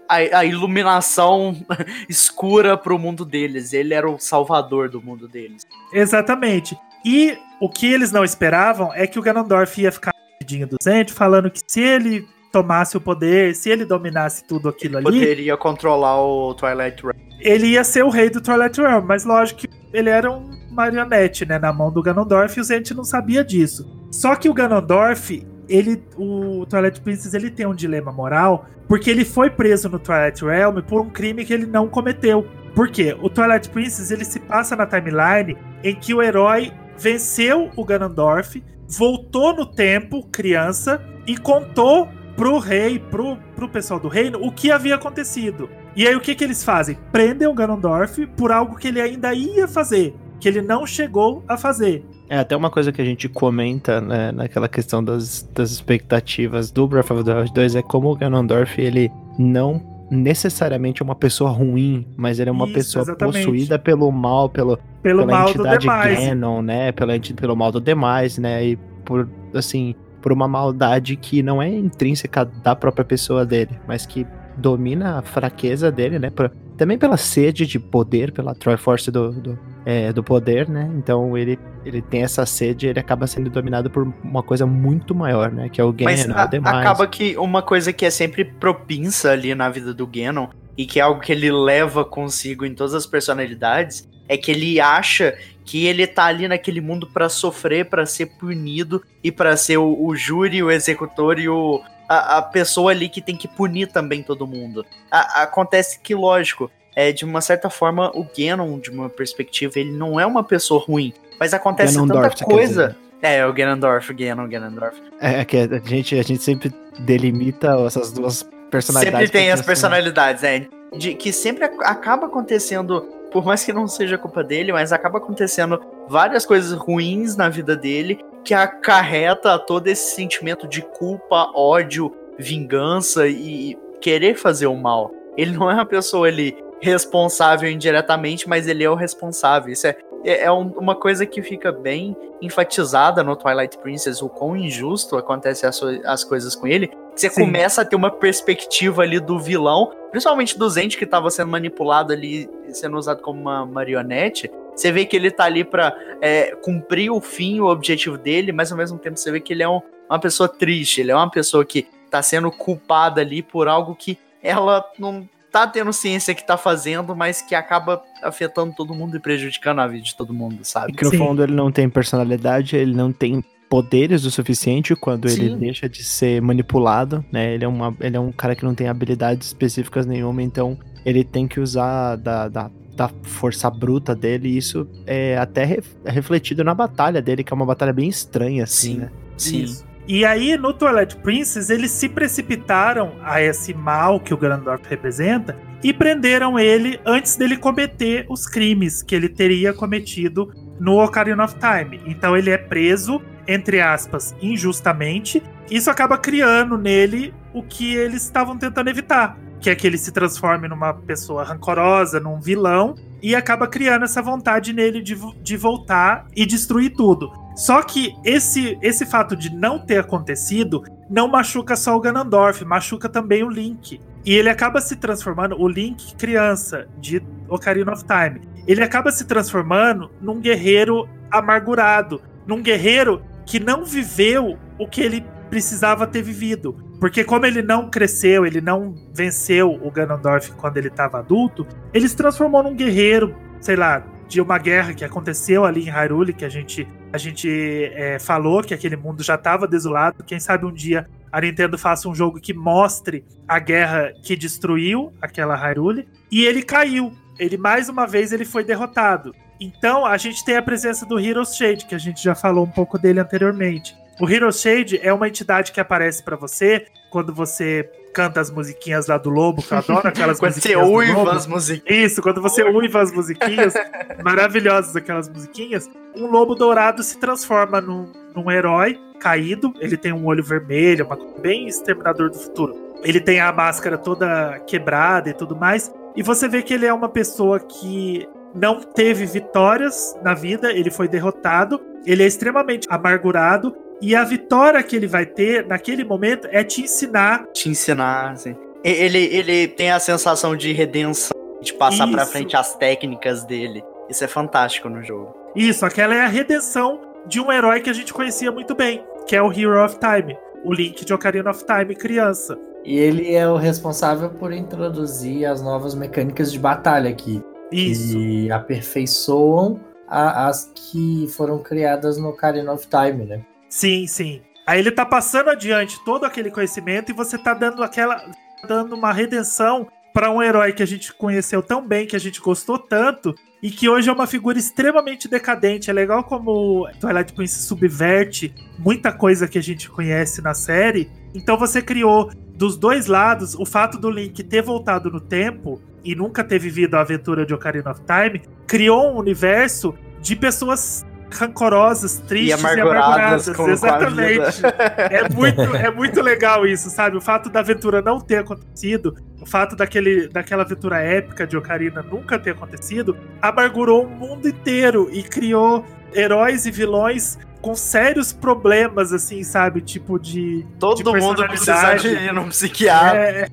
a, 0.08 0.38
a 0.38 0.44
iluminação 0.44 1.56
escura 2.08 2.76
pro 2.76 2.98
mundo 2.98 3.24
deles. 3.24 3.72
Ele 3.72 3.94
era 3.94 4.08
o 4.10 4.18
salvador 4.18 4.88
do 4.88 5.00
mundo 5.02 5.26
deles. 5.28 5.66
Exatamente. 5.92 6.76
E 7.04 7.36
o 7.60 7.68
que 7.68 7.92
eles 7.92 8.12
não 8.12 8.24
esperavam 8.24 8.92
é 8.94 9.06
que 9.06 9.18
o 9.18 9.22
Ganondorf 9.22 9.80
ia 9.80 9.90
ficar 9.90 10.12
pedinho 10.38 10.66
do 10.66 10.76
Zend, 10.82 11.12
falando 11.12 11.50
que 11.50 11.60
se 11.66 11.80
ele 11.80 12.26
tomasse 12.50 12.96
o 12.96 13.00
poder, 13.00 13.54
se 13.54 13.70
ele 13.70 13.84
dominasse 13.84 14.44
tudo 14.44 14.68
aquilo 14.68 14.98
ali, 14.98 15.04
Poderia 15.04 15.56
controlar 15.56 16.20
o 16.20 16.52
Twilight 16.54 17.02
Realm. 17.02 17.16
ele 17.40 17.68
ia 17.68 17.82
ser 17.82 18.04
o 18.04 18.10
rei 18.10 18.28
do 18.28 18.40
Twilight 18.42 18.78
Realm, 18.78 19.04
mas 19.06 19.24
lógico 19.24 19.60
que 19.60 19.68
ele 19.92 20.10
era 20.10 20.30
um 20.30 20.50
marionete, 20.70 21.46
né, 21.46 21.58
na 21.58 21.72
mão 21.72 21.90
do 21.90 22.02
Ganondorf 22.02 22.58
e 22.58 22.60
o 22.60 22.64
Zent 22.64 22.90
não 22.90 23.04
sabia 23.04 23.42
disso. 23.42 23.90
Só 24.10 24.36
que 24.36 24.48
o 24.48 24.54
Ganondorf, 24.54 25.46
ele, 25.72 26.02
o 26.16 26.66
Twilight 26.66 27.00
Princess, 27.00 27.32
ele 27.32 27.50
tem 27.50 27.66
um 27.66 27.74
dilema 27.74 28.12
moral, 28.12 28.66
porque 28.86 29.10
ele 29.10 29.24
foi 29.24 29.48
preso 29.48 29.88
no 29.88 29.98
Twilight 29.98 30.44
Realm 30.44 30.82
por 30.82 31.00
um 31.00 31.08
crime 31.08 31.44
que 31.44 31.52
ele 31.52 31.66
não 31.66 31.88
cometeu. 31.88 32.46
Por 32.74 32.88
quê? 32.88 33.16
O 33.20 33.30
Twilight 33.30 33.70
Princess, 33.70 34.10
ele 34.10 34.24
se 34.24 34.38
passa 34.38 34.76
na 34.76 34.86
timeline 34.86 35.56
em 35.82 35.94
que 35.94 36.12
o 36.12 36.22
herói 36.22 36.72
venceu 36.98 37.70
o 37.74 37.84
Ganondorf, 37.84 38.62
voltou 38.86 39.54
no 39.54 39.64
tempo, 39.64 40.26
criança, 40.30 41.02
e 41.26 41.36
contou 41.36 42.08
pro 42.36 42.58
rei, 42.58 42.98
pro, 42.98 43.36
pro 43.54 43.68
pessoal 43.68 43.98
do 43.98 44.08
reino, 44.08 44.38
o 44.44 44.52
que 44.52 44.70
havia 44.70 44.94
acontecido. 44.94 45.70
E 45.96 46.06
aí 46.06 46.14
o 46.14 46.20
que 46.20 46.34
que 46.34 46.44
eles 46.44 46.64
fazem? 46.64 46.98
Prendem 47.10 47.48
o 47.48 47.54
Ganondorf 47.54 48.26
por 48.28 48.52
algo 48.52 48.76
que 48.76 48.88
ele 48.88 49.00
ainda 49.00 49.32
ia 49.32 49.68
fazer, 49.68 50.14
que 50.38 50.48
ele 50.48 50.60
não 50.60 50.86
chegou 50.86 51.44
a 51.48 51.56
fazer. 51.56 52.04
É 52.28 52.38
até 52.38 52.56
uma 52.56 52.70
coisa 52.70 52.90
que 52.92 53.02
a 53.02 53.04
gente 53.04 53.28
comenta 53.28 54.00
né, 54.00 54.32
naquela 54.32 54.68
questão 54.68 55.04
das, 55.04 55.42
das 55.54 55.70
expectativas 55.70 56.70
do 56.70 56.86
Breath 56.86 57.10
of 57.10 57.24
the 57.24 57.34
Wild 57.34 57.52
2 57.52 57.76
é 57.76 57.82
como 57.82 58.10
o 58.10 58.16
Ganondorf 58.16 58.80
ele 58.80 59.10
não 59.38 59.82
necessariamente 60.10 61.02
é 61.02 61.04
uma 61.04 61.14
pessoa 61.14 61.50
ruim, 61.50 62.06
mas 62.16 62.38
ele 62.38 62.50
é 62.50 62.52
uma 62.52 62.66
Isso, 62.66 62.74
pessoa 62.74 63.02
exatamente. 63.02 63.44
possuída 63.44 63.78
pelo 63.78 64.10
mal, 64.12 64.48
pelo, 64.48 64.78
Pelo 65.02 65.26
pela 65.26 65.38
mal 65.38 65.48
entidade. 65.48 65.86
Ganon, 65.86 66.60
né? 66.60 66.92
Pela, 66.92 67.14
pelo 67.18 67.56
mal 67.56 67.72
do 67.72 67.80
demais, 67.80 68.36
né? 68.36 68.64
E 68.64 68.76
por, 69.04 69.26
assim, 69.54 69.94
por 70.20 70.30
uma 70.30 70.46
maldade 70.46 71.16
que 71.16 71.42
não 71.42 71.62
é 71.62 71.68
intrínseca 71.68 72.44
da 72.44 72.76
própria 72.76 73.04
pessoa 73.04 73.46
dele, 73.46 73.70
mas 73.88 74.04
que 74.04 74.26
domina 74.62 75.18
a 75.18 75.22
fraqueza 75.22 75.90
dele, 75.92 76.18
né? 76.18 76.30
por- 76.30 76.50
também 76.78 76.96
pela 76.96 77.16
sede 77.16 77.66
de 77.66 77.78
poder, 77.78 78.32
pela 78.32 78.54
Triforce 78.54 79.10
do, 79.10 79.30
do, 79.32 79.58
é, 79.84 80.12
do 80.12 80.22
poder, 80.22 80.68
né? 80.68 80.90
Então 80.96 81.36
ele, 81.36 81.58
ele 81.84 82.00
tem 82.00 82.22
essa 82.22 82.46
sede 82.46 82.86
ele 82.86 82.98
acaba 82.98 83.26
sendo 83.26 83.50
dominado 83.50 83.90
por 83.90 84.10
uma 84.24 84.42
coisa 84.42 84.64
muito 84.66 85.14
maior, 85.14 85.52
né? 85.52 85.68
Que 85.68 85.80
é 85.80 85.84
o 85.84 85.94
Mas 86.00 86.24
Ganon, 86.26 86.38
a- 86.40 86.44
o 86.44 86.48
demais. 86.48 86.76
acaba 86.78 87.06
que 87.06 87.36
uma 87.36 87.60
coisa 87.62 87.92
que 87.92 88.06
é 88.06 88.10
sempre 88.10 88.44
propinsa 88.44 89.30
ali 89.32 89.54
na 89.54 89.68
vida 89.68 89.92
do 89.92 90.06
Ganon, 90.06 90.46
e 90.76 90.86
que 90.86 90.98
é 90.98 91.02
algo 91.02 91.20
que 91.20 91.30
ele 91.30 91.52
leva 91.52 92.04
consigo 92.04 92.64
em 92.64 92.74
todas 92.74 92.94
as 92.94 93.06
personalidades, 93.06 94.08
é 94.28 94.36
que 94.38 94.50
ele 94.50 94.80
acha 94.80 95.36
que 95.64 95.84
ele 95.86 96.06
tá 96.06 96.24
ali 96.24 96.48
naquele 96.48 96.80
mundo 96.80 97.06
pra 97.12 97.28
sofrer, 97.28 97.84
pra 97.84 98.06
ser 98.06 98.26
punido 98.38 99.02
e 99.22 99.30
pra 99.30 99.56
ser 99.56 99.76
o, 99.76 100.04
o 100.06 100.16
júri, 100.16 100.62
o 100.62 100.70
executor 100.70 101.38
e 101.38 101.48
o, 101.48 101.80
a, 102.08 102.38
a 102.38 102.42
pessoa 102.42 102.90
ali 102.90 103.08
que 103.08 103.20
tem 103.20 103.36
que 103.36 103.48
punir 103.48 103.86
também 103.88 104.22
todo 104.22 104.46
mundo. 104.46 104.84
A- 105.10 105.42
acontece 105.42 105.98
que, 106.00 106.14
lógico, 106.14 106.70
é, 106.94 107.12
de 107.12 107.24
uma 107.24 107.40
certa 107.40 107.70
forma, 107.70 108.10
o 108.14 108.26
Ganon, 108.36 108.78
de 108.78 108.90
uma 108.90 109.08
perspectiva, 109.08 109.78
ele 109.78 109.92
não 109.92 110.18
é 110.20 110.26
uma 110.26 110.44
pessoa 110.44 110.82
ruim, 110.84 111.12
mas 111.40 111.54
acontece 111.54 111.94
Ganondorf, 111.94 112.36
tanta 112.36 112.44
coisa. 112.44 112.88
dizer. 112.88 112.96
É, 113.22 113.46
o 113.46 113.52
Ganondorf, 113.52 114.12
Ganon, 114.12 114.48
Ganondorf. 114.48 115.00
É 115.20 115.44
que 115.44 115.56
a 115.56 115.78
gente, 115.88 116.18
a 116.18 116.22
gente 116.22 116.42
sempre 116.42 116.72
delimita 116.98 117.68
essas 117.86 118.10
duas 118.12 118.42
personalidades. 118.70 119.28
Sempre 119.28 119.40
tem 119.40 119.50
as 119.50 119.60
assim, 119.60 119.66
personalidades, 119.66 120.42
é. 120.42 120.66
De, 120.96 121.14
que 121.14 121.32
sempre 121.32 121.64
ac- 121.64 121.84
acaba 121.84 122.26
acontecendo, 122.26 123.00
por 123.30 123.44
mais 123.44 123.64
que 123.64 123.72
não 123.72 123.86
seja 123.86 124.18
culpa 124.18 124.42
dele, 124.44 124.72
mas 124.72 124.92
acaba 124.92 125.18
acontecendo 125.18 125.80
várias 126.08 126.44
coisas 126.44 126.72
ruins 126.72 127.36
na 127.36 127.48
vida 127.48 127.74
dele 127.76 128.18
que 128.44 128.54
acarreta 128.54 129.58
todo 129.58 129.86
esse 129.88 130.14
sentimento 130.14 130.66
de 130.66 130.82
culpa, 130.82 131.50
ódio, 131.54 132.14
vingança 132.38 133.26
e 133.28 133.78
querer 134.00 134.34
fazer 134.34 134.66
o 134.66 134.76
mal. 134.76 135.12
Ele 135.36 135.52
não 135.52 135.70
é 135.70 135.74
uma 135.74 135.86
pessoa 135.86 136.28
ele 136.28 136.56
responsável 136.80 137.70
indiretamente, 137.70 138.48
mas 138.48 138.66
ele 138.66 138.82
é 138.82 138.90
o 138.90 138.94
responsável. 138.94 139.72
Isso 139.72 139.86
é, 139.86 139.96
é, 140.24 140.44
é 140.44 140.52
um- 140.52 140.72
uma 140.76 140.96
coisa 140.96 141.24
que 141.24 141.40
fica 141.40 141.70
bem 141.70 142.16
enfatizada 142.40 143.22
no 143.22 143.36
Twilight 143.36 143.78
Princess, 143.78 144.20
o 144.20 144.28
quão 144.28 144.56
injusto 144.56 145.16
acontece 145.16 145.64
as, 145.64 145.80
as 146.04 146.24
coisas 146.24 146.56
com 146.56 146.66
ele. 146.66 146.90
Você 147.14 147.28
Sim. 147.30 147.42
começa 147.44 147.82
a 147.82 147.84
ter 147.84 147.94
uma 147.94 148.10
perspectiva 148.10 149.02
ali 149.02 149.20
do 149.20 149.38
vilão, 149.38 149.92
principalmente 150.10 150.58
do 150.58 150.68
Zend 150.68 150.96
que 150.96 151.06
tava 151.06 151.30
sendo 151.30 151.50
manipulado 151.50 152.12
ali, 152.12 152.50
sendo 152.70 152.96
usado 152.96 153.22
como 153.22 153.40
uma 153.40 153.64
marionete. 153.64 154.50
Você 154.74 154.90
vê 154.90 155.04
que 155.04 155.14
ele 155.16 155.30
tá 155.30 155.44
ali 155.44 155.64
pra 155.64 155.94
é, 156.20 156.54
cumprir 156.62 157.10
o 157.10 157.20
fim, 157.20 157.60
o 157.60 157.66
objetivo 157.66 158.16
dele, 158.16 158.52
mas 158.52 158.70
ao 158.72 158.78
mesmo 158.78 158.98
tempo 158.98 159.16
você 159.18 159.30
vê 159.30 159.40
que 159.40 159.52
ele 159.52 159.62
é 159.62 159.68
um- 159.68 159.80
uma 160.08 160.18
pessoa 160.18 160.48
triste, 160.48 161.00
ele 161.00 161.10
é 161.10 161.16
uma 161.16 161.30
pessoa 161.30 161.64
que 161.64 161.86
tá 162.10 162.22
sendo 162.22 162.50
culpada 162.50 163.20
ali 163.20 163.42
por 163.42 163.68
algo 163.68 163.94
que 163.94 164.18
ela 164.42 164.84
não 164.98 165.28
tá 165.50 165.66
tendo 165.66 165.92
ciência 165.92 166.34
que 166.34 166.46
tá 166.46 166.56
fazendo, 166.56 167.14
mas 167.14 167.42
que 167.42 167.54
acaba 167.54 168.02
afetando 168.22 168.74
todo 168.74 168.94
mundo 168.94 169.16
e 169.16 169.20
prejudicando 169.20 169.80
a 169.80 169.86
vida 169.86 170.04
de 170.04 170.16
todo 170.16 170.32
mundo, 170.32 170.58
E 170.62 170.64
sabe? 170.64 170.92
que 170.92 171.04
no 171.04 171.10
Sim. 171.10 171.18
fundo 171.18 171.42
ele 171.42 171.52
não 171.52 171.70
tem 171.70 171.88
personalidade, 171.88 172.74
ele 172.76 172.94
não 172.94 173.12
tem 173.12 173.44
poderes 173.68 174.24
o 174.24 174.30
suficiente 174.30 174.94
quando 174.94 175.26
ele 175.28 175.50
Sim. 175.50 175.56
deixa 175.58 175.88
de 175.88 176.04
ser 176.04 176.40
manipulado, 176.42 177.24
né? 177.32 177.54
Ele 177.54 177.64
é, 177.64 177.68
uma, 177.68 177.94
ele 178.00 178.16
é 178.16 178.20
um 178.20 178.30
cara 178.32 178.54
que 178.54 178.64
não 178.64 178.74
tem 178.74 178.88
habilidades 178.88 179.48
específicas 179.48 180.04
nenhuma, 180.06 180.42
então 180.42 180.78
ele 181.04 181.24
tem 181.24 181.48
que 181.48 181.58
usar 181.60 182.16
da, 182.16 182.48
da, 182.48 182.70
da 182.96 183.08
força 183.22 183.70
bruta 183.70 184.14
dele, 184.14 184.48
e 184.48 184.58
isso 184.58 184.86
é 185.06 185.36
até 185.38 185.78
é 186.04 186.10
refletido 186.10 186.62
na 186.62 186.74
batalha 186.74 187.22
dele, 187.22 187.42
que 187.42 187.52
é 187.52 187.56
uma 187.56 187.66
batalha 187.66 187.92
bem 187.92 188.08
estranha, 188.08 188.64
assim, 188.64 188.94
Sim. 188.94 188.98
né? 188.98 189.10
Sim. 189.36 189.62
Isso. 189.62 189.92
E 190.06 190.24
aí, 190.24 190.56
no 190.56 190.72
Twilight 190.72 191.16
Princess, 191.16 191.70
eles 191.70 191.92
se 191.92 192.08
precipitaram 192.08 193.12
a 193.22 193.40
esse 193.40 193.72
mal 193.72 194.18
que 194.18 194.34
o 194.34 194.36
Ganondorf 194.36 194.84
representa 194.88 195.56
e 195.82 195.92
prenderam 195.92 196.58
ele 196.58 197.00
antes 197.04 197.36
dele 197.36 197.56
cometer 197.56 198.26
os 198.28 198.46
crimes 198.46 199.02
que 199.02 199.14
ele 199.14 199.28
teria 199.28 199.72
cometido 199.72 200.52
no 200.78 201.02
Ocarina 201.02 201.44
of 201.44 201.54
Time. 201.54 202.00
Então 202.04 202.36
ele 202.36 202.50
é 202.50 202.58
preso, 202.58 203.22
entre 203.46 203.80
aspas, 203.80 204.34
injustamente. 204.42 205.40
Isso 205.70 205.88
acaba 205.88 206.18
criando 206.18 206.76
nele 206.76 207.32
o 207.54 207.62
que 207.62 207.94
eles 207.94 208.24
estavam 208.24 208.58
tentando 208.58 208.90
evitar, 208.90 209.38
que 209.62 209.70
é 209.70 209.74
que 209.76 209.86
ele 209.86 209.96
se 209.96 210.10
transforme 210.10 210.66
numa 210.66 210.92
pessoa 210.92 211.44
rancorosa, 211.44 212.18
num 212.18 212.40
vilão, 212.40 212.96
e 213.22 213.36
acaba 213.36 213.68
criando 213.68 214.04
essa 214.04 214.20
vontade 214.20 214.72
nele 214.72 215.00
de, 215.00 215.16
de 215.40 215.56
voltar 215.56 216.26
e 216.34 216.44
destruir 216.44 216.90
tudo. 216.94 217.32
Só 217.54 217.80
que 217.82 218.14
esse, 218.24 218.76
esse 218.82 219.06
fato 219.06 219.36
de 219.36 219.54
não 219.54 219.78
ter 219.78 220.00
acontecido 220.00 220.82
não 221.08 221.28
machuca 221.28 221.76
só 221.76 221.96
o 221.96 222.00
Ganondorf, 222.00 222.64
machuca 222.64 223.08
também 223.08 223.44
o 223.44 223.48
Link. 223.48 224.00
E 224.24 224.34
ele 224.34 224.48
acaba 224.48 224.80
se 224.80 224.96
transformando, 224.96 225.60
o 225.60 225.68
Link 225.68 226.16
criança 226.16 226.88
de 226.98 227.22
Ocarina 227.48 227.92
of 227.92 228.04
Time, 228.04 228.40
ele 228.66 228.82
acaba 228.82 229.12
se 229.12 229.24
transformando 229.24 230.10
num 230.20 230.40
guerreiro 230.40 231.08
amargurado, 231.30 232.20
num 232.46 232.60
guerreiro 232.60 233.22
que 233.46 233.60
não 233.60 233.84
viveu 233.84 234.58
o 234.78 234.88
que 234.88 235.02
ele 235.02 235.24
precisava 235.52 236.06
ter 236.06 236.22
vivido. 236.22 236.74
Porque 236.98 237.22
como 237.22 237.44
ele 237.44 237.60
não 237.60 237.90
cresceu, 237.90 238.46
ele 238.46 238.62
não 238.62 238.94
venceu 239.12 239.78
o 239.82 239.90
Ganondorf 239.90 240.50
quando 240.52 240.78
ele 240.78 240.88
estava 240.88 241.18
adulto, 241.18 241.66
ele 241.92 242.08
se 242.08 242.16
transformou 242.16 242.62
num 242.62 242.74
guerreiro, 242.74 243.36
sei 243.60 243.76
lá, 243.76 244.02
de 244.26 244.40
uma 244.40 244.56
guerra 244.56 244.94
que 244.94 245.04
aconteceu 245.04 245.66
ali 245.66 245.82
em 245.82 245.90
Hyrule, 245.90 246.32
que 246.32 246.46
a 246.46 246.48
gente, 246.48 246.88
a 247.12 247.18
gente 247.18 247.50
é, 247.92 248.18
falou 248.18 248.62
que 248.62 248.72
aquele 248.72 248.96
mundo 248.96 249.22
já 249.22 249.34
estava 249.34 249.68
desolado. 249.68 250.24
Quem 250.24 250.40
sabe 250.40 250.64
um 250.64 250.72
dia 250.72 251.06
a 251.30 251.38
Nintendo 251.38 251.76
faça 251.76 252.08
um 252.08 252.14
jogo 252.14 252.40
que 252.40 252.54
mostre 252.54 253.22
a 253.46 253.58
guerra 253.58 254.10
que 254.22 254.34
destruiu 254.34 255.12
aquela 255.20 255.54
Hyrule. 255.54 256.08
E 256.30 256.46
ele 256.46 256.62
caiu. 256.62 257.12
Ele 257.38 257.58
mais 257.58 257.90
uma 257.90 258.06
vez 258.06 258.32
ele 258.32 258.46
foi 258.46 258.64
derrotado. 258.64 259.34
Então 259.60 260.06
a 260.06 260.16
gente 260.16 260.42
tem 260.46 260.56
a 260.56 260.62
presença 260.62 261.04
do 261.04 261.20
Heroes 261.20 261.54
Shade, 261.54 261.84
que 261.84 261.94
a 261.94 261.98
gente 261.98 262.24
já 262.24 262.34
falou 262.34 262.64
um 262.64 262.70
pouco 262.70 262.98
dele 262.98 263.20
anteriormente. 263.20 263.94
O 264.22 264.30
Hero 264.30 264.52
Shade 264.52 265.00
é 265.02 265.12
uma 265.12 265.26
entidade 265.26 265.72
que 265.72 265.80
aparece 265.80 266.22
pra 266.22 266.36
você 266.36 266.86
quando 267.10 267.34
você 267.34 267.90
canta 268.14 268.40
as 268.40 268.52
musiquinhas 268.52 269.08
lá 269.08 269.18
do 269.18 269.28
lobo, 269.28 269.60
que 269.60 269.72
eu 269.72 269.78
adoro 269.78 270.06
aquelas 270.06 270.38
Quando 270.38 270.52
você 270.52 270.76
musiquinhas. 270.76 270.86
do 270.86 270.92
uiva 270.94 271.18
lobo. 271.18 271.30
as 271.30 271.46
musiquinhas. 271.48 272.12
Isso, 272.12 272.22
quando 272.22 272.40
você 272.40 272.62
uiva 272.62 273.00
as 273.02 273.12
musiquinhas, 273.12 273.74
maravilhosas 274.22 274.94
aquelas 274.94 275.28
musiquinhas, 275.28 275.90
um 276.14 276.26
lobo 276.26 276.54
dourado 276.54 277.02
se 277.02 277.18
transforma 277.18 277.80
num, 277.80 278.12
num 278.32 278.48
herói 278.48 278.96
caído. 279.18 279.74
Ele 279.80 279.96
tem 279.96 280.12
um 280.12 280.24
olho 280.24 280.44
vermelho, 280.44 281.04
uma 281.04 281.18
bem 281.40 281.66
exterminador 281.66 282.30
do 282.30 282.38
futuro. 282.38 282.76
Ele 283.02 283.20
tem 283.20 283.40
a 283.40 283.50
máscara 283.50 283.98
toda 283.98 284.60
quebrada 284.68 285.30
e 285.30 285.34
tudo 285.34 285.56
mais. 285.56 285.92
E 286.14 286.22
você 286.22 286.46
vê 286.46 286.62
que 286.62 286.72
ele 286.72 286.86
é 286.86 286.94
uma 286.94 287.08
pessoa 287.08 287.58
que 287.58 288.28
não 288.54 288.80
teve 288.80 289.26
vitórias 289.26 290.16
na 290.22 290.32
vida, 290.32 290.70
ele 290.70 290.92
foi 290.92 291.08
derrotado, 291.08 291.80
ele 292.06 292.22
é 292.22 292.26
extremamente 292.26 292.86
amargurado. 292.88 293.74
E 294.02 294.14
a 294.16 294.24
vitória 294.24 294.82
que 294.82 294.96
ele 294.96 295.06
vai 295.06 295.24
ter 295.24 295.64
naquele 295.66 296.02
momento 296.04 296.48
é 296.50 296.62
te 296.64 296.82
ensinar 296.82 297.46
Te 297.54 297.68
ensinar. 297.68 298.34
E- 298.44 298.56
Ele, 298.84 299.18
ele 299.32 299.68
tem 299.68 299.92
a 299.92 300.00
sensação 300.00 300.56
de 300.56 300.72
redenção, 300.72 301.30
de 301.62 301.72
passar 301.72 302.08
pra 302.10 302.24
Isso. 302.24 302.32
frente 302.32 302.56
as 302.56 302.74
técnicas 302.76 303.44
dele. 303.44 303.82
Isso 304.10 304.24
é 304.24 304.26
fantástico 304.28 304.88
no 304.88 305.02
jogo. 305.02 305.32
Isso, 305.54 305.86
aquela 305.86 306.14
é 306.14 306.20
a 306.22 306.26
redenção 306.26 307.00
de 307.28 307.38
um 307.40 307.52
herói 307.52 307.80
que 307.80 307.88
a 307.88 307.92
gente 307.92 308.12
conhecia 308.12 308.50
muito 308.50 308.74
bem, 308.74 309.04
que 309.28 309.36
é 309.36 309.40
o 309.42 309.52
Hero 309.52 309.84
of 309.84 309.96
Time, 310.00 310.36
o 310.64 310.74
Link 310.74 311.04
de 311.04 311.14
Ocarina 311.14 311.50
of 311.50 311.64
Time 311.64 311.94
criança. 311.94 312.58
E 312.84 312.98
ele 312.98 313.32
é 313.32 313.46
o 313.48 313.54
responsável 313.56 314.30
por 314.30 314.52
introduzir 314.52 315.46
as 315.46 315.62
novas 315.62 315.94
mecânicas 315.94 316.50
de 316.50 316.58
batalha 316.58 317.08
aqui. 317.08 317.40
Isso. 317.70 318.18
Que 318.18 318.50
aperfeiçoam 318.50 319.78
a- 320.08 320.48
as 320.48 320.70
que 320.74 321.26
foram 321.36 321.58
criadas 321.62 322.18
no 322.18 322.30
Ocarina 322.30 322.72
of 322.72 322.86
Time, 322.88 323.24
né? 323.24 323.40
Sim, 323.72 324.06
sim. 324.06 324.42
Aí 324.66 324.78
ele 324.78 324.90
tá 324.90 325.04
passando 325.06 325.48
adiante 325.48 325.98
todo 326.04 326.26
aquele 326.26 326.50
conhecimento 326.50 327.10
e 327.10 327.14
você 327.14 327.38
tá 327.38 327.54
dando 327.54 327.82
aquela 327.82 328.22
dando 328.68 328.94
uma 328.94 329.14
redenção 329.14 329.88
para 330.12 330.30
um 330.30 330.42
herói 330.42 330.74
que 330.74 330.82
a 330.82 330.86
gente 330.86 331.10
conheceu 331.14 331.62
tão 331.62 331.80
bem, 331.84 332.06
que 332.06 332.14
a 332.14 332.18
gente 332.18 332.38
gostou 332.38 332.78
tanto 332.78 333.34
e 333.62 333.70
que 333.70 333.88
hoje 333.88 334.10
é 334.10 334.12
uma 334.12 334.26
figura 334.26 334.58
extremamente 334.58 335.26
decadente. 335.26 335.88
É 335.88 335.92
legal 335.94 336.22
como 336.22 336.86
Twilight 337.00 337.32
Princess 337.32 337.64
subverte 337.64 338.54
muita 338.78 339.10
coisa 339.10 339.48
que 339.48 339.56
a 339.56 339.62
gente 339.62 339.88
conhece 339.88 340.42
na 340.42 340.52
série. 340.52 341.10
Então 341.34 341.56
você 341.56 341.80
criou 341.80 342.30
dos 342.54 342.76
dois 342.76 343.06
lados 343.06 343.54
o 343.54 343.64
fato 343.64 343.96
do 343.96 344.10
Link 344.10 344.44
ter 344.44 344.60
voltado 344.60 345.10
no 345.10 345.18
tempo 345.18 345.80
e 346.04 346.14
nunca 346.14 346.44
ter 346.44 346.58
vivido 346.58 346.96
a 346.96 347.00
aventura 347.00 347.46
de 347.46 347.54
Ocarina 347.54 347.90
of 347.90 348.02
Time, 348.02 348.42
criou 348.66 349.14
um 349.14 349.16
universo 349.16 349.94
de 350.20 350.36
pessoas 350.36 351.06
rancorosas, 351.32 352.18
tristes 352.26 352.50
e 352.50 352.52
amarguradas 352.52 353.48
amarguradas. 353.48 353.48
com- 353.48 353.64
com 353.64 353.70
a 353.70 353.72
Exatamente. 353.72 354.62
É 355.10 355.28
muito, 355.28 355.60
é 355.76 355.90
muito 355.90 356.20
legal 356.22 356.66
isso, 356.66 356.90
sabe? 356.90 357.16
O 357.16 357.20
fato 357.20 357.48
da 357.50 357.60
aventura 357.60 358.00
não 358.02 358.20
ter 358.20 358.36
acontecido, 358.38 359.16
o 359.40 359.46
fato 359.46 359.74
daquele, 359.76 360.28
daquela 360.28 360.62
aventura 360.62 360.98
épica 360.98 361.46
de 361.46 361.56
Ocarina 361.56 362.02
nunca 362.02 362.38
ter 362.38 362.50
acontecido, 362.50 363.16
amargurou 363.40 364.04
o 364.04 364.10
mundo 364.10 364.48
inteiro 364.48 365.08
e 365.12 365.22
criou 365.22 365.84
heróis 366.14 366.66
e 366.66 366.70
vilões 366.70 367.38
com 367.60 367.74
sérios 367.74 368.32
problemas, 368.32 369.12
assim, 369.12 369.42
sabe? 369.44 369.80
Tipo 369.80 370.18
de. 370.18 370.66
Todo 370.78 370.96
de 370.96 371.04
mundo 371.20 371.46
precisa 371.46 371.94
de 371.94 372.08
ir 372.08 372.32
num 372.32 372.48
psiquiatra. 372.48 373.18
É, 373.20 373.48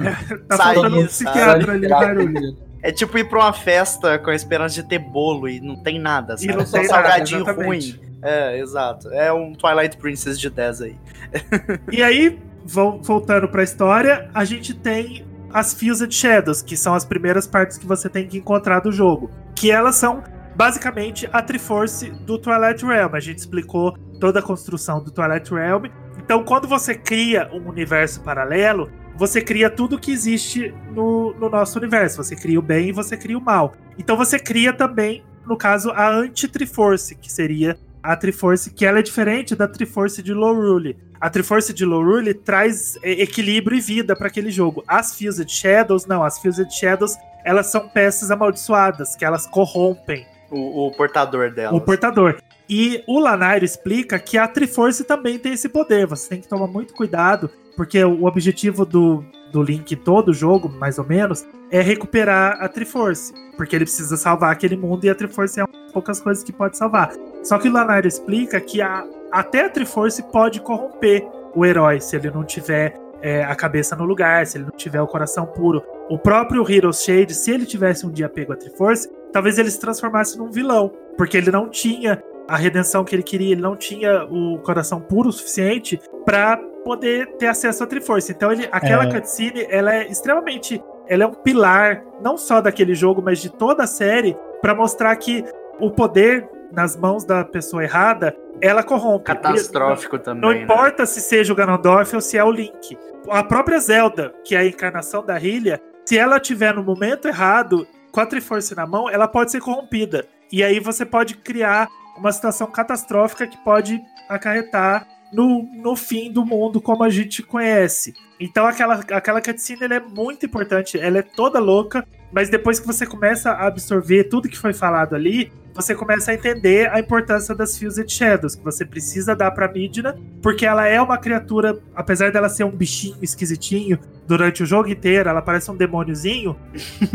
é, 0.00 0.14
tá 0.48 0.56
Sair, 0.56 0.74
faltando 0.74 1.00
um 1.00 1.06
psiquiatra 1.06 1.72
ali, 1.72 1.88
barulho. 1.88 2.67
É 2.82 2.92
tipo 2.92 3.18
ir 3.18 3.28
pra 3.28 3.38
uma 3.40 3.52
festa 3.52 4.18
com 4.18 4.30
a 4.30 4.34
esperança 4.34 4.74
de 4.76 4.88
ter 4.88 4.98
bolo 4.98 5.48
e 5.48 5.60
não 5.60 5.76
tem 5.82 5.98
nada, 5.98 6.34
E 6.34 6.38
sabe? 6.46 6.56
não 6.56 6.66
Só 6.66 6.78
tem 6.78 6.88
nada, 6.88 7.02
salgadinho 7.08 7.40
exatamente. 7.42 7.92
ruim. 7.92 8.00
É, 8.22 8.58
exato. 8.58 9.08
É 9.12 9.32
um 9.32 9.52
Twilight 9.52 9.96
Princess 9.96 10.38
de 10.38 10.48
10 10.50 10.82
aí. 10.82 10.96
E 11.90 12.02
aí, 12.02 12.38
vol- 12.64 13.00
voltando 13.02 13.48
pra 13.48 13.62
história, 13.62 14.28
a 14.34 14.44
gente 14.44 14.74
tem 14.74 15.24
as 15.52 15.72
Fused 15.74 16.12
Shadows, 16.12 16.60
que 16.62 16.76
são 16.76 16.94
as 16.94 17.04
primeiras 17.04 17.46
partes 17.46 17.78
que 17.78 17.86
você 17.86 18.08
tem 18.08 18.26
que 18.26 18.38
encontrar 18.38 18.80
do 18.80 18.92
jogo. 18.92 19.30
Que 19.54 19.70
elas 19.70 19.94
são 19.96 20.22
basicamente 20.54 21.28
a 21.32 21.40
Triforce 21.40 22.10
do 22.10 22.38
Twilight 22.38 22.84
Realm. 22.84 23.14
A 23.14 23.20
gente 23.20 23.38
explicou 23.38 23.96
toda 24.20 24.40
a 24.40 24.42
construção 24.42 25.02
do 25.02 25.10
Twilight 25.10 25.52
Realm. 25.52 25.86
Então, 26.18 26.44
quando 26.44 26.66
você 26.68 26.94
cria 26.94 27.48
um 27.52 27.68
universo 27.68 28.20
paralelo, 28.22 28.90
você 29.18 29.42
cria 29.42 29.68
tudo 29.68 29.98
que 29.98 30.12
existe 30.12 30.72
no, 30.92 31.34
no 31.34 31.50
nosso 31.50 31.76
universo. 31.78 32.22
Você 32.22 32.36
cria 32.36 32.58
o 32.58 32.62
bem 32.62 32.90
e 32.90 32.92
você 32.92 33.16
cria 33.16 33.36
o 33.36 33.40
mal. 33.40 33.74
Então 33.98 34.16
você 34.16 34.38
cria 34.38 34.72
também, 34.72 35.24
no 35.44 35.56
caso, 35.56 35.90
a 35.90 36.08
anti-Triforce, 36.08 37.16
que 37.16 37.30
seria 37.30 37.76
a 38.00 38.14
Triforce, 38.16 38.70
que 38.72 38.86
ela 38.86 39.00
é 39.00 39.02
diferente 39.02 39.56
da 39.56 39.66
Triforce 39.66 40.22
de 40.22 40.32
Lorule. 40.32 40.96
A 41.20 41.28
Triforce 41.28 41.74
de 41.74 41.84
Lorule 41.84 42.32
traz 42.32 42.96
é, 43.02 43.10
equilíbrio 43.10 43.76
e 43.76 43.80
vida 43.80 44.14
para 44.14 44.28
aquele 44.28 44.52
jogo. 44.52 44.84
As 44.86 45.18
Fused 45.18 45.50
Shadows, 45.50 46.06
não. 46.06 46.22
As 46.22 46.38
Fused 46.38 46.70
Shadows, 46.72 47.16
elas 47.44 47.66
são 47.66 47.88
peças 47.88 48.30
amaldiçoadas, 48.30 49.16
que 49.16 49.24
elas 49.24 49.48
corrompem 49.48 50.24
O, 50.48 50.86
o 50.86 50.92
portador 50.92 51.52
dela. 51.52 51.76
o 51.76 51.80
portador. 51.80 52.36
E 52.70 53.02
o 53.08 53.18
Lanairo 53.18 53.64
explica 53.64 54.16
que 54.18 54.38
a 54.38 54.46
Triforce 54.46 55.02
também 55.02 55.38
tem 55.40 55.54
esse 55.54 55.68
poder. 55.68 56.06
Você 56.06 56.28
tem 56.28 56.40
que 56.40 56.46
tomar 56.46 56.68
muito 56.68 56.94
cuidado, 56.94 57.50
porque 57.78 58.02
o 58.02 58.24
objetivo 58.24 58.84
do, 58.84 59.24
do 59.52 59.62
Link 59.62 59.94
todo 59.94 60.30
o 60.30 60.34
jogo, 60.34 60.68
mais 60.68 60.98
ou 60.98 61.06
menos, 61.06 61.46
é 61.70 61.80
recuperar 61.80 62.60
a 62.60 62.68
Triforce. 62.68 63.32
Porque 63.56 63.76
ele 63.76 63.84
precisa 63.84 64.16
salvar 64.16 64.50
aquele 64.50 64.76
mundo 64.76 65.04
e 65.04 65.08
a 65.08 65.14
Triforce 65.14 65.60
é 65.60 65.62
uma 65.62 65.72
das 65.84 65.92
poucas 65.92 66.20
coisas 66.20 66.42
que 66.42 66.52
pode 66.52 66.76
salvar. 66.76 67.12
Só 67.44 67.56
que 67.56 67.68
o 67.68 67.72
Lanairo 67.72 68.08
explica 68.08 68.60
que 68.60 68.82
a, 68.82 69.06
até 69.30 69.66
a 69.66 69.70
Triforce 69.70 70.24
pode 70.24 70.60
corromper 70.60 71.24
o 71.54 71.64
herói 71.64 72.00
se 72.00 72.16
ele 72.16 72.32
não 72.32 72.42
tiver 72.42 72.98
é, 73.22 73.44
a 73.44 73.54
cabeça 73.54 73.94
no 73.94 74.04
lugar, 74.04 74.44
se 74.44 74.58
ele 74.58 74.64
não 74.64 74.76
tiver 74.76 75.00
o 75.00 75.06
coração 75.06 75.46
puro. 75.46 75.80
O 76.10 76.18
próprio 76.18 76.68
Hero 76.68 76.92
Shade, 76.92 77.32
se 77.32 77.52
ele 77.52 77.64
tivesse 77.64 78.04
um 78.04 78.10
dia 78.10 78.28
pego 78.28 78.54
a 78.54 78.56
Triforce, 78.56 79.08
talvez 79.32 79.56
ele 79.56 79.70
se 79.70 79.78
transformasse 79.78 80.36
num 80.36 80.50
vilão, 80.50 80.92
porque 81.16 81.36
ele 81.36 81.52
não 81.52 81.68
tinha 81.68 82.20
a 82.48 82.56
redenção 82.56 83.04
que 83.04 83.14
ele 83.14 83.22
queria, 83.22 83.52
ele 83.52 83.60
não 83.60 83.76
tinha 83.76 84.24
o 84.24 84.58
coração 84.60 85.00
puro 85.00 85.28
o 85.28 85.32
suficiente 85.32 86.00
para 86.24 86.58
poder 86.88 87.26
ter 87.36 87.48
acesso 87.48 87.84
à 87.84 87.86
Triforce. 87.86 88.32
Então 88.32 88.50
ele, 88.50 88.66
aquela 88.72 89.04
É. 89.04 89.12
cutscene, 89.12 89.66
ela 89.68 89.94
é 89.94 90.08
extremamente, 90.08 90.82
ela 91.06 91.24
é 91.24 91.26
um 91.26 91.34
pilar 91.34 92.02
não 92.22 92.38
só 92.38 92.62
daquele 92.62 92.94
jogo, 92.94 93.20
mas 93.22 93.40
de 93.40 93.50
toda 93.50 93.84
a 93.84 93.86
série 93.86 94.34
para 94.62 94.74
mostrar 94.74 95.14
que 95.16 95.44
o 95.78 95.90
poder 95.90 96.48
nas 96.72 96.96
mãos 96.96 97.26
da 97.26 97.44
pessoa 97.44 97.84
errada, 97.84 98.34
ela 98.62 98.82
corrompe. 98.82 99.24
Catastrófico 99.26 100.18
também. 100.18 100.40
Não 100.40 100.48
né? 100.50 100.62
importa 100.62 101.04
se 101.04 101.20
seja 101.20 101.52
o 101.52 101.56
Ganondorf 101.56 102.14
ou 102.14 102.22
se 102.22 102.38
é 102.38 102.44
o 102.44 102.50
Link. 102.50 102.96
A 103.30 103.42
própria 103.42 103.78
Zelda, 103.78 104.32
que 104.42 104.54
é 104.54 104.60
a 104.60 104.66
encarnação 104.66 105.22
da 105.22 105.36
Hylia, 105.36 105.78
se 106.06 106.16
ela 106.16 106.40
tiver 106.40 106.74
no 106.74 106.82
momento 106.82 107.28
errado, 107.28 107.86
com 108.10 108.20
a 108.20 108.24
Triforce 108.26 108.74
na 108.74 108.86
mão, 108.86 109.10
ela 109.10 109.28
pode 109.28 109.52
ser 109.52 109.60
corrompida. 109.60 110.24
E 110.50 110.64
aí 110.64 110.80
você 110.80 111.04
pode 111.04 111.36
criar 111.36 111.86
uma 112.16 112.32
situação 112.32 112.66
catastrófica 112.66 113.46
que 113.46 113.58
pode 113.58 114.00
acarretar 114.26 115.06
no, 115.32 115.62
no 115.74 115.96
fim 115.96 116.30
do 116.32 116.44
mundo 116.44 116.80
como 116.80 117.04
a 117.04 117.10
gente 117.10 117.42
conhece. 117.42 118.14
Então 118.40 118.66
aquela, 118.66 118.94
aquela 118.94 119.40
cutscene 119.40 119.84
ela 119.84 119.94
é 119.94 120.00
muito 120.00 120.46
importante, 120.46 120.98
ela 120.98 121.18
é 121.18 121.22
toda 121.22 121.58
louca, 121.58 122.06
mas 122.32 122.48
depois 122.48 122.78
que 122.78 122.86
você 122.86 123.06
começa 123.06 123.50
a 123.50 123.66
absorver 123.66 124.24
tudo 124.24 124.48
que 124.48 124.58
foi 124.58 124.72
falado 124.72 125.14
ali, 125.14 125.50
você 125.74 125.94
começa 125.94 126.32
a 126.32 126.34
entender 126.34 126.90
a 126.90 126.98
importância 126.98 127.54
das 127.54 127.78
Fused 127.78 128.10
Shadows, 128.10 128.56
que 128.56 128.64
você 128.64 128.84
precisa 128.84 129.36
dar 129.36 129.52
pra 129.52 129.70
Midna, 129.70 130.18
porque 130.42 130.66
ela 130.66 130.86
é 130.86 131.00
uma 131.00 131.16
criatura, 131.16 131.78
apesar 131.94 132.32
dela 132.32 132.48
ser 132.48 132.64
um 132.64 132.70
bichinho 132.70 133.16
esquisitinho 133.22 133.98
durante 134.26 134.62
o 134.62 134.66
jogo 134.66 134.88
inteiro, 134.88 135.28
ela 135.28 135.40
parece 135.40 135.70
um 135.70 135.76
demôniozinho. 135.76 136.56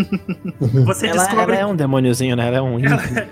Você 0.86 1.08
Ela, 1.08 1.26
descobre 1.26 1.56
ela 1.56 1.64
é 1.64 1.66
um 1.66 1.76
demôniozinho, 1.76 2.36
né? 2.36 2.48
Ela 2.48 2.58
é 2.58 2.62
um. 2.62 2.80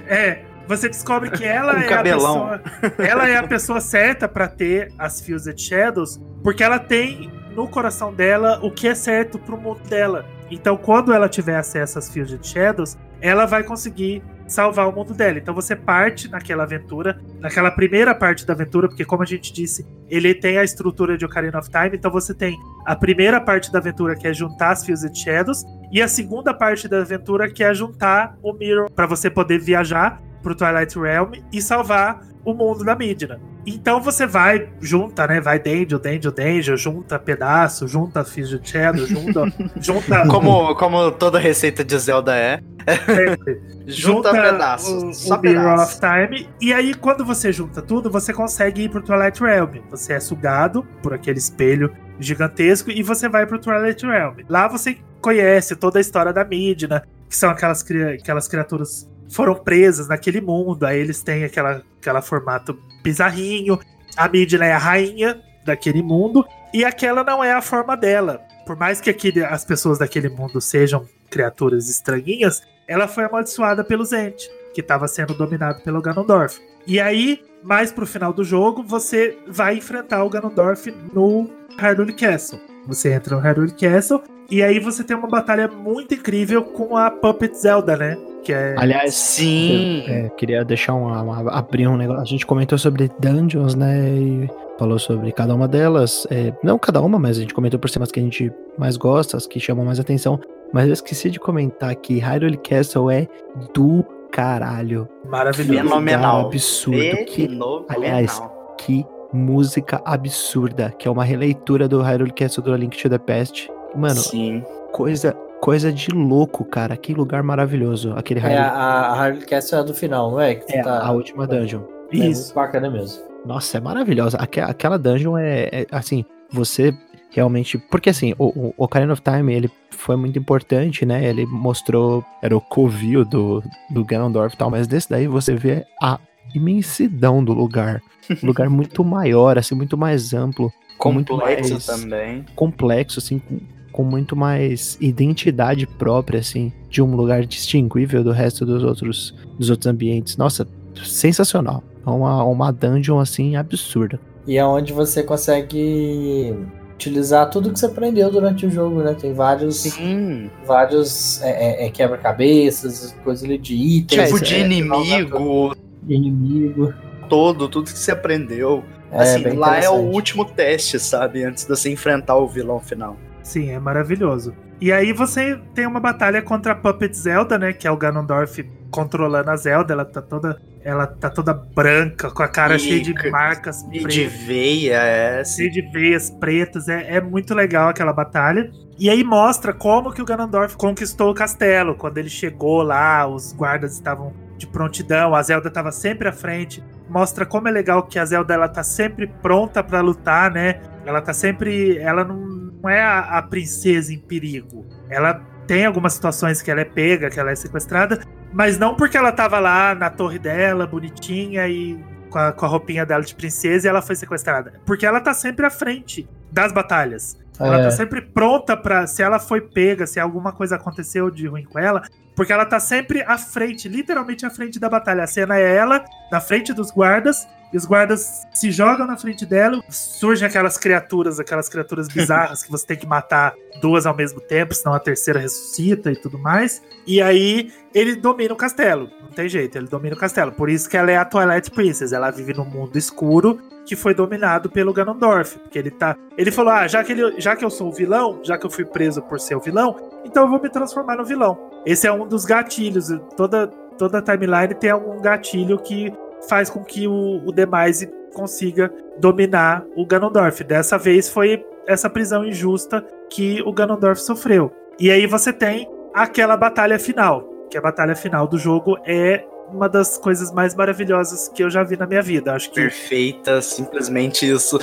é, 0.08 0.42
você 0.72 0.90
descobre 0.90 1.30
que 1.32 1.44
ela 1.46 1.76
Um 1.76 1.80
é 1.80 1.88
cabelão. 1.88 2.54
a 2.54 2.58
pessoa, 2.60 3.06
ela 3.06 3.30
é 3.30 3.38
a 3.38 3.48
pessoa 3.48 3.82
certa 3.82 4.28
pra 4.28 4.48
ter 4.48 4.92
as 4.98 5.22
Fused 5.22 5.60
Shadows, 5.60 6.20
porque 6.44 6.64
ela 6.64 6.80
tem 6.80 7.32
no 7.56 7.68
coração 7.68 8.14
dela 8.14 8.60
o 8.64 8.72
que 8.72 8.88
é 8.88 8.96
certo 8.96 9.38
pro 9.38 9.58
mundo 9.58 9.82
dela. 9.88 10.26
Então, 10.50 10.76
quando 10.78 11.14
ela 11.14 11.30
tiver 11.30 11.56
acesso 11.56 12.00
às 12.00 12.10
Fused 12.10 12.46
Shadows, 12.46 12.98
ela 13.22 13.46
vai 13.46 13.64
conseguir 13.64 14.24
salvar 14.48 14.88
o 14.88 14.92
mundo 14.92 15.14
dela. 15.14 15.38
Então 15.38 15.54
você 15.54 15.76
parte 15.76 16.30
naquela 16.30 16.64
aventura, 16.64 17.20
naquela 17.40 17.72
primeira 17.72 18.14
parte 18.14 18.46
da 18.46 18.54
aventura, 18.54 18.88
porque 18.88 19.06
como 19.06 19.24
a 19.24 19.26
gente 19.26 19.52
disse, 19.54 19.88
ele 20.10 20.34
tem 20.34 20.58
a 20.58 20.64
estrutura 20.64 21.18
de 21.18 21.26
Ocarina 21.26 21.58
of 21.58 21.70
Time, 21.70 21.92
então 21.94 22.12
você 22.12 22.34
tem 22.34 22.58
a 22.86 22.96
primeira 22.96 23.40
parte 23.40 23.72
da 23.72 23.80
aventura 23.80 24.16
que 24.16 24.28
é 24.28 24.34
juntar 24.34 24.72
as 24.72 24.86
Fused 24.86 25.18
Shadows, 25.18 25.64
E 25.92 26.02
a 26.02 26.08
segunda 26.08 26.54
parte 26.54 26.88
da 26.88 27.00
aventura 27.00 27.50
que 27.50 27.64
é 27.64 27.74
juntar 27.74 28.38
o 28.42 28.54
Mirror 28.54 28.90
para 28.92 29.06
você 29.06 29.30
poder 29.30 29.60
viajar 29.60 30.22
pro 30.42 30.56
Twilight 30.56 30.98
Realm 30.98 31.34
e 31.52 31.62
salvar 31.62 32.22
o 32.44 32.54
mundo 32.54 32.84
da 32.84 32.96
Midna. 32.96 33.40
Então 33.66 34.02
você 34.02 34.26
vai, 34.26 34.70
junta, 34.82 35.28
né? 35.28 35.40
Vai 35.40 35.60
Danger, 35.60 36.00
Danger, 36.00 36.32
Danger, 36.32 36.78
junta 36.78 37.20
pedaço, 37.20 37.88
junta 37.88 38.24
de 38.24 38.60
cheddar, 38.64 39.06
junta. 39.06 39.54
junta 39.80 40.28
como, 40.28 40.74
como 40.76 41.12
toda 41.12 41.38
receita 41.38 41.84
de 41.84 41.98
Zelda 42.00 42.36
é. 42.36 42.60
junta, 43.86 44.30
junta 44.30 44.32
pedaços. 44.32 45.04
O, 45.04 45.14
só 45.14 45.36
o 45.36 45.42
Mirror 45.42 45.80
of 45.80 46.00
Time. 46.00 46.50
E 46.60 46.74
aí, 46.74 46.96
quando 46.96 47.24
você 47.24 47.52
junta 47.52 47.82
tudo, 47.82 48.10
você 48.10 48.34
consegue 48.34 48.84
ir 48.84 48.90
pro 48.90 49.04
Twilight 49.04 49.40
Realm. 49.40 49.78
Você 49.92 50.14
é 50.14 50.20
sugado 50.20 50.84
por 51.04 51.14
aquele 51.14 51.38
espelho 51.38 51.94
gigantesco 52.20 52.90
e 52.90 53.04
você 53.04 53.30
vai 53.30 53.46
pro 53.46 53.60
Twilight 53.60 54.04
Realm. 54.04 54.38
Lá 54.50 54.68
você 54.68 54.98
conhece 55.22 55.76
toda 55.76 56.00
a 56.00 56.02
história 56.02 56.34
da 56.34 56.44
Midna, 56.44 57.04
que 57.30 57.36
são 57.36 57.52
aquelas, 57.52 57.86
aquelas 58.20 58.48
criaturas 58.48 59.08
foram 59.32 59.56
presas 59.56 60.08
naquele 60.08 60.42
mundo. 60.42 60.86
Aí 60.86 61.00
eles 61.00 61.22
têm 61.22 61.44
aquela, 61.44 61.84
aquela 62.00 62.22
formato 62.22 62.78
bizarrinho. 63.04 63.80
A 64.16 64.28
Midna 64.28 64.66
é 64.66 64.74
a 64.74 64.78
rainha 64.78 65.42
daquele 65.66 66.02
mundo. 66.02 66.46
E 66.74 66.86
aquela 66.86 67.24
não 67.24 67.44
é 67.44 67.52
a 67.52 67.62
forma 67.62 67.96
dela. 67.96 68.42
Por 68.66 68.78
mais 68.78 69.02
que 69.02 69.16
as 69.44 69.66
pessoas 69.66 69.98
daquele 69.98 70.30
mundo 70.30 70.62
sejam 70.62 71.06
criaturas 71.30 71.90
estranhinhas, 71.90 72.62
ela 72.88 73.08
foi 73.08 73.24
amaldiçoada 73.24 73.84
pelo 73.84 74.06
Zent, 74.06 74.44
que 74.74 74.82
estava 74.82 75.08
sendo 75.08 75.34
dominado 75.34 75.82
pelo 75.82 76.02
Ganondorf. 76.02 76.60
E 76.86 77.00
aí, 77.00 77.42
mais 77.64 77.92
pro 77.92 78.06
final 78.06 78.34
do 78.34 78.44
jogo, 78.44 78.84
você 78.84 79.38
vai 79.48 79.78
enfrentar 79.78 80.24
o 80.24 80.30
Ganondorf 80.30 80.92
no 81.14 81.50
Hyrule 81.78 82.14
Castle. 82.14 82.60
Você 82.88 83.14
entra 83.14 83.36
no 83.36 83.42
Hyrule 83.42 83.72
Castle 83.72 84.22
e 84.50 84.62
aí 84.62 84.80
você 84.80 85.04
tem 85.04 85.16
uma 85.16 85.28
batalha 85.28 85.68
muito 85.68 86.14
incrível 86.14 86.64
com 86.64 86.98
a 86.98 87.10
Puppet 87.10 87.56
Zelda, 87.56 87.96
né? 87.96 88.18
Que 88.44 88.54
é... 88.54 88.76
Aliás, 88.78 89.14
sim. 89.14 90.04
Eu, 90.08 90.14
é, 90.14 90.30
queria 90.30 90.66
deixar 90.66 90.94
uma, 90.94 91.22
uma, 91.22 91.52
abrir 91.52 91.88
um 91.88 91.98
negócio. 91.98 92.22
A 92.22 92.26
gente 92.26 92.46
comentou 92.46 92.78
sobre 92.78 93.10
dungeons, 93.20 93.76
né? 93.76 94.10
E 94.10 94.50
falou 94.80 94.98
sobre 94.98 95.32
cada 95.32 95.54
uma 95.54 95.68
delas. 95.68 96.26
É, 96.32 96.52
não 96.64 96.78
cada 96.78 97.02
uma, 97.02 97.20
mas 97.20 97.38
a 97.38 97.42
gente 97.42 97.54
comentou 97.54 97.80
por 97.80 97.90
cima 97.90 98.04
as 98.04 98.12
que 98.12 98.20
a 98.20 98.24
gente 98.24 98.52
mais 98.78 98.98
gosta, 98.98 99.38
as 99.38 99.46
que 99.46 99.60
chamam 99.60 99.86
mais 99.86 100.00
atenção. 100.00 100.40
Mas 100.74 100.88
eu 100.88 100.94
esqueci 100.94 101.30
de 101.30 101.40
comentar 101.40 101.94
que 101.96 102.18
Hyrule 102.18 102.58
Castle 102.58 103.12
é 103.12 103.28
do 103.74 104.04
caralho. 104.32 105.08
Maravilhoso. 105.28 105.84
Fenomenal. 105.84 106.48
Absurdo. 106.48 107.26
Que, 107.26 107.60
aliás, 107.90 108.42
que 108.78 109.06
música 109.34 110.02
absurda, 110.06 110.94
que 110.98 111.08
é 111.08 111.12
uma 111.12 111.24
releitura 111.24 111.88
do 111.88 112.02
Hyrule 112.02 112.32
Castle 112.32 112.64
do 112.64 112.74
A 112.74 112.78
Link 112.78 112.98
to 112.98 113.10
the 113.10 113.18
Past. 113.18 113.70
Mano, 113.96 114.16
Sim. 114.16 114.64
coisa 114.94 115.36
coisa 115.62 115.94
de 115.94 116.10
louco, 116.10 116.66
cara. 116.66 116.98
Que 116.98 117.14
lugar 117.14 117.44
maravilhoso. 117.44 118.14
Aquele 118.18 118.40
é, 118.42 118.58
a, 118.58 118.68
a 118.68 119.16
Hyrule 119.16 119.46
Castle 119.46 119.78
é 119.78 119.82
a 119.82 119.84
do 119.84 119.94
final, 119.94 120.32
não 120.32 120.42
é? 120.42 120.56
Que 120.56 120.74
é, 120.74 120.82
tá... 120.82 121.06
a 121.06 121.12
última 121.12 121.48
dungeon. 121.48 121.84
É 122.12 122.18
Isso. 122.18 122.42
muito 122.42 122.56
bacana 122.56 122.90
mesmo. 122.90 123.24
Nossa, 123.46 123.78
é 123.78 123.82
maravilhosa. 123.82 124.38
Aquela 124.38 124.98
dungeon 124.98 125.38
é, 125.38 125.70
é 125.72 125.88
assim, 125.92 126.26
você 126.52 126.94
realmente. 127.30 127.78
Porque 127.78 128.10
assim, 128.10 128.34
o, 128.38 128.70
o 128.70 128.74
Ocarina 128.78 129.14
of 129.14 129.22
Time, 129.22 129.54
ele 129.54 129.72
foi 129.92 130.16
muito 130.16 130.38
importante, 130.38 131.06
né? 131.06 131.24
Ele 131.24 131.46
mostrou. 131.46 132.26
Era 132.42 132.58
o 132.58 132.62
covil 132.62 133.24
do, 133.24 133.64
do 133.90 134.04
Ganondorf 134.04 134.56
e 134.56 134.58
tal, 134.58 134.70
mas 134.70 134.88
desse 134.88 135.10
daí 135.10 135.28
você 135.28 135.54
vê 135.56 135.86
a 136.02 136.20
imensidão 136.54 137.44
do 137.44 137.54
lugar. 137.54 138.02
Um 138.44 138.48
lugar 138.48 138.68
muito 138.70 139.04
maior, 139.06 139.58
assim, 139.58 139.76
muito 139.76 139.98
mais 139.98 140.34
amplo. 140.34 140.74
Complexo 140.98 141.74
mais 141.74 141.86
também. 141.86 142.46
Complexo, 142.56 143.20
assim, 143.20 143.40
com, 143.40 143.60
com, 143.92 144.04
muito 144.04 144.36
mais 144.36 144.98
identidade 145.00 145.86
própria, 145.86 146.40
assim, 146.40 146.72
de 146.90 147.02
um 147.02 147.16
lugar 147.16 147.46
distinguível 147.46 148.24
do 148.24 148.32
resto 148.32 148.66
dos 148.66 148.84
outros, 148.84 149.36
dos 149.58 149.70
outros 149.70 149.88
ambientes. 149.88 150.38
Nossa, 150.38 150.68
sensacional. 151.04 151.84
É 152.06 152.10
uma, 152.10 152.44
uma 152.44 152.72
dungeon, 152.72 153.20
assim, 153.20 153.56
absurda. 153.56 154.20
E 154.48 154.58
é 154.58 154.66
onde 154.66 154.92
você 154.92 155.24
consegue 155.24 156.56
utilizar 156.96 157.50
tudo 157.50 157.72
que 157.72 157.80
você 157.80 157.88
aprendeu 157.88 158.30
durante 158.30 158.66
o 158.66 158.70
jogo, 158.70 159.02
né? 159.02 159.16
Tem 159.20 159.34
vários, 159.34 159.78
Sim. 159.78 160.50
vários 160.66 161.42
é, 161.42 161.84
é, 161.84 161.88
é 161.88 161.90
quebra-cabeças, 161.90 163.16
coisas 163.24 163.44
ali 163.44 163.58
de 163.58 163.76
itens. 163.76 164.30
Tipo 164.30 164.44
de 164.44 164.56
é, 164.56 164.60
inimigo. 164.60 165.76
De 166.04 166.14
inimigo. 166.14 166.94
Todo, 167.28 167.68
tudo 167.68 167.92
que 167.92 167.98
você 167.98 168.12
aprendeu. 168.12 168.84
É, 169.12 169.24
assim, 169.24 169.44
lá 169.52 169.78
é 169.78 169.90
o 169.90 169.96
último 169.96 170.46
teste, 170.46 171.00
sabe? 171.00 171.44
Antes 171.44 171.64
de 171.64 171.70
você 171.70 171.92
enfrentar 171.92 172.38
o 172.38 172.48
vilão 172.48 172.80
final. 172.80 173.18
Sim, 173.52 173.70
é 173.70 173.80
maravilhoso. 173.80 174.56
E 174.80 174.94
aí 174.94 175.12
você 175.12 175.60
tem 175.76 175.86
uma 175.86 176.00
batalha 176.00 176.42
contra 176.42 176.72
a 176.72 176.76
Puppet 176.76 177.14
Zelda, 177.14 177.58
né? 177.58 177.74
Que 177.74 177.86
é 177.86 177.92
o 177.92 177.98
Ganondorf 177.98 178.64
controlando 178.90 179.52
a 179.52 179.58
Zelda. 179.58 179.92
Ela 179.92 180.06
tá 180.06 180.22
toda, 180.22 180.58
ela 180.82 181.06
tá 181.06 181.30
toda 181.30 181.54
branca, 181.54 182.32
com 182.32 182.42
a 182.42 182.48
cara 182.48 182.78
e, 182.78 182.80
cheia 182.80 183.02
de 183.02 183.30
marcas. 183.30 183.82
E 183.92 184.00
pretas, 184.00 184.14
de 184.14 184.26
veia, 184.26 185.02
é. 185.04 185.44
Cheia 185.44 185.70
de 185.70 185.82
veias 185.82 186.30
pretas. 186.30 186.88
É, 186.88 187.18
é 187.18 187.20
muito 187.20 187.54
legal 187.54 187.90
aquela 187.90 188.14
batalha. 188.14 188.72
E 188.98 189.10
aí 189.10 189.22
mostra 189.22 189.74
como 189.74 190.14
que 190.14 190.22
o 190.22 190.26
Ganondorf 190.26 190.78
conquistou 190.78 191.32
o 191.32 191.34
castelo. 191.34 191.94
Quando 191.96 192.20
ele 192.20 192.30
chegou 192.30 192.82
lá, 192.84 193.28
os 193.28 193.52
guardas 193.52 193.92
estavam 193.92 194.32
de 194.58 194.66
prontidão, 194.66 195.36
a 195.36 195.44
Zelda 195.44 195.68
estava 195.68 195.92
sempre 195.92 196.30
à 196.30 196.32
frente. 196.32 196.82
Mostra 197.10 197.46
como 197.46 197.68
é 197.68 197.72
legal 197.72 198.04
que 198.04 198.18
a 198.18 198.24
Zelda 198.24 198.54
ela 198.54 198.70
tá 198.70 198.82
sempre 198.82 199.28
pronta 199.28 199.84
para 199.84 200.00
lutar, 200.00 200.50
né? 200.50 200.80
Ela 201.06 201.20
tá 201.20 201.34
sempre, 201.34 201.98
ela 201.98 202.24
não, 202.24 202.51
não 202.82 202.90
é 202.90 203.02
a, 203.02 203.38
a, 203.38 203.42
princesa 203.42 204.14
em 204.14 204.18
perigo. 204.18 204.86
Ela 205.10 205.36
tem 205.68 205.86
algumas 205.86 206.14
situações 206.14 206.62
que 206.62 206.72
ela 206.72 206.82
é 206.82 206.86
pega, 206.86 207.30
que 207.30 207.40
ela 207.40 207.52
é 207.52 207.56
sequestrada, 207.56 208.22
mas 208.52 208.78
não 208.78 208.96
porque 208.96 209.18
ela 209.18 209.32
tava 209.32 209.60
lá 209.60 209.96
na 209.96 210.10
torre 210.10 210.40
dela, 210.40 210.88
bonitinha 210.88 211.68
e 211.68 211.98
com 212.30 212.40
a, 212.40 212.52
com 212.52 212.66
a 212.66 212.70
roupinha 212.70 213.06
dela 213.06 213.24
de 213.24 213.36
princesa 213.36 213.88
e 213.88 213.90
ela 213.90 214.02
foi 214.02 214.16
sequestrada. 214.16 214.74
Porque 214.86 215.06
ela 215.06 215.20
tá 215.20 215.34
sempre 215.34 215.66
à 215.66 215.70
frente 215.70 216.28
das 216.52 216.72
batalhas. 216.72 217.38
Ela 217.60 217.78
tá 217.78 217.80
é. 217.80 217.84
tá 217.84 217.92
sempre 217.92 218.22
pronta 218.22 218.76
para 218.76 219.06
se 219.06 219.22
ela 219.22 219.38
foi 219.40 219.62
pega, 219.62 220.08
se 220.08 220.20
alguma 220.20 220.52
coisa 220.52 220.76
aconteceu 220.76 221.30
de 221.30 221.46
ruim 221.48 221.64
com 221.64 221.78
ela, 221.78 222.02
porque 222.36 222.52
ela 222.52 222.66
tá 222.66 222.80
sempre 222.80 223.22
à 223.22 223.38
frente, 223.38 223.88
literalmente 223.88 224.46
à 224.46 224.50
frente 224.50 224.80
da 224.80 224.90
batalha. 224.90 225.24
A 225.24 225.28
cena 225.28 225.58
é 225.60 225.76
ela, 225.76 226.04
na 226.32 226.42
frente 226.42 226.74
dos 226.74 226.90
guardas, 226.90 227.48
e 227.72 227.78
os 227.78 227.86
guardas 227.86 228.48
se 228.54 228.72
jogam 228.72 229.08
na 229.08 229.18
frente 229.18 229.46
dela, 229.46 229.82
surgem 229.90 230.48
aquelas 230.48 230.78
criaturas, 230.78 231.40
aquelas 231.40 231.70
criaturas 231.70 232.08
bizarras 232.14 232.64
que 232.64 232.72
você 232.72 232.86
tem 232.86 232.98
que 232.98 233.08
matar 233.08 233.54
duas 233.82 234.06
ao 234.06 234.16
mesmo 234.16 234.42
tempo, 234.42 234.74
senão 234.74 234.94
a 234.94 235.00
terceira 235.00 235.40
ressuscita 235.40 236.12
e 236.12 236.16
tudo 236.16 236.38
mais. 236.38 236.82
E 237.08 237.22
aí 237.22 237.72
ele 237.94 238.16
domina 238.16 238.54
o 238.54 238.58
castelo. 238.58 239.10
Não 239.22 239.30
tem 239.30 239.48
jeito, 239.48 239.78
ele 239.78 239.88
domina 239.88 240.16
o 240.16 240.20
castelo. 240.20 240.52
Por 240.52 240.70
isso 240.70 240.90
que 240.90 240.98
ela 240.98 241.12
é 241.12 241.18
a 241.18 241.26
Twilight 241.26 241.72
Princess. 241.72 242.12
Ela 242.12 242.32
vive 242.32 242.54
num 242.54 242.66
mundo 242.66 242.98
escuro 242.98 243.60
que 243.86 243.96
foi 243.96 244.14
dominado 244.14 244.70
pelo 244.70 244.94
Ganondorf. 244.94 245.58
Porque 245.60 245.80
ele 245.80 245.92
tá. 245.92 246.16
Ele 246.38 246.52
falou: 246.52 246.74
Ah, 246.74 246.88
já 246.88 247.04
que, 247.04 247.14
ele, 247.14 247.40
já 247.40 247.56
que 247.56 247.64
eu 247.64 247.70
sou 247.70 247.90
o 247.90 247.94
vilão, 247.94 248.40
já 248.44 248.58
que 248.58 248.66
eu 248.66 248.70
fui 248.70 248.86
preso 248.86 249.22
por 249.22 249.40
ser 249.40 249.56
o 249.56 249.60
vilão, 249.60 249.96
então 250.26 250.44
eu 250.44 250.50
vou 250.50 250.62
me 250.62 250.70
transformar 250.70 251.16
no 251.16 251.26
vilão. 251.26 251.58
Esse 251.86 252.08
é 252.08 252.12
um 252.12 252.28
dos 252.28 252.46
gatilhos. 252.46 253.08
Toda, 253.36 253.68
toda 253.98 254.22
timeline 254.22 254.76
tem 254.76 254.90
algum 254.90 255.22
gatilho 255.22 255.80
que 255.80 256.14
faz 256.48 256.70
com 256.70 256.84
que 256.84 257.08
o, 257.08 257.42
o 257.46 257.52
Demise 257.52 258.12
consiga 258.34 258.92
dominar 259.20 259.86
o 259.96 260.06
Ganondorf. 260.06 260.64
Dessa 260.64 260.98
vez 260.98 261.30
foi 261.30 261.66
essa 261.88 262.10
prisão 262.10 262.46
injusta 262.46 263.06
que 263.30 263.62
o 263.64 263.74
Ganondorf 263.74 264.22
sofreu. 264.22 264.72
E 265.00 265.10
aí 265.12 265.26
você 265.26 265.52
tem 265.52 265.90
aquela 266.14 266.56
batalha 266.56 267.00
final, 267.00 267.48
que 267.70 267.78
a 267.78 267.82
batalha 267.82 268.16
final 268.16 268.48
do 268.48 268.58
jogo 268.58 268.98
é 269.06 269.46
uma 269.72 269.88
das 269.88 270.18
coisas 270.18 270.52
mais 270.52 270.76
maravilhosas 270.76 271.48
que 271.48 271.64
eu 271.64 271.70
já 271.70 271.84
vi 271.84 271.98
na 271.98 272.06
minha 272.06 272.22
vida. 272.22 272.54
Acho 272.54 272.70
que 272.70 272.82
perfeita, 272.82 273.62
simplesmente 273.62 274.50
isso. 274.50 274.78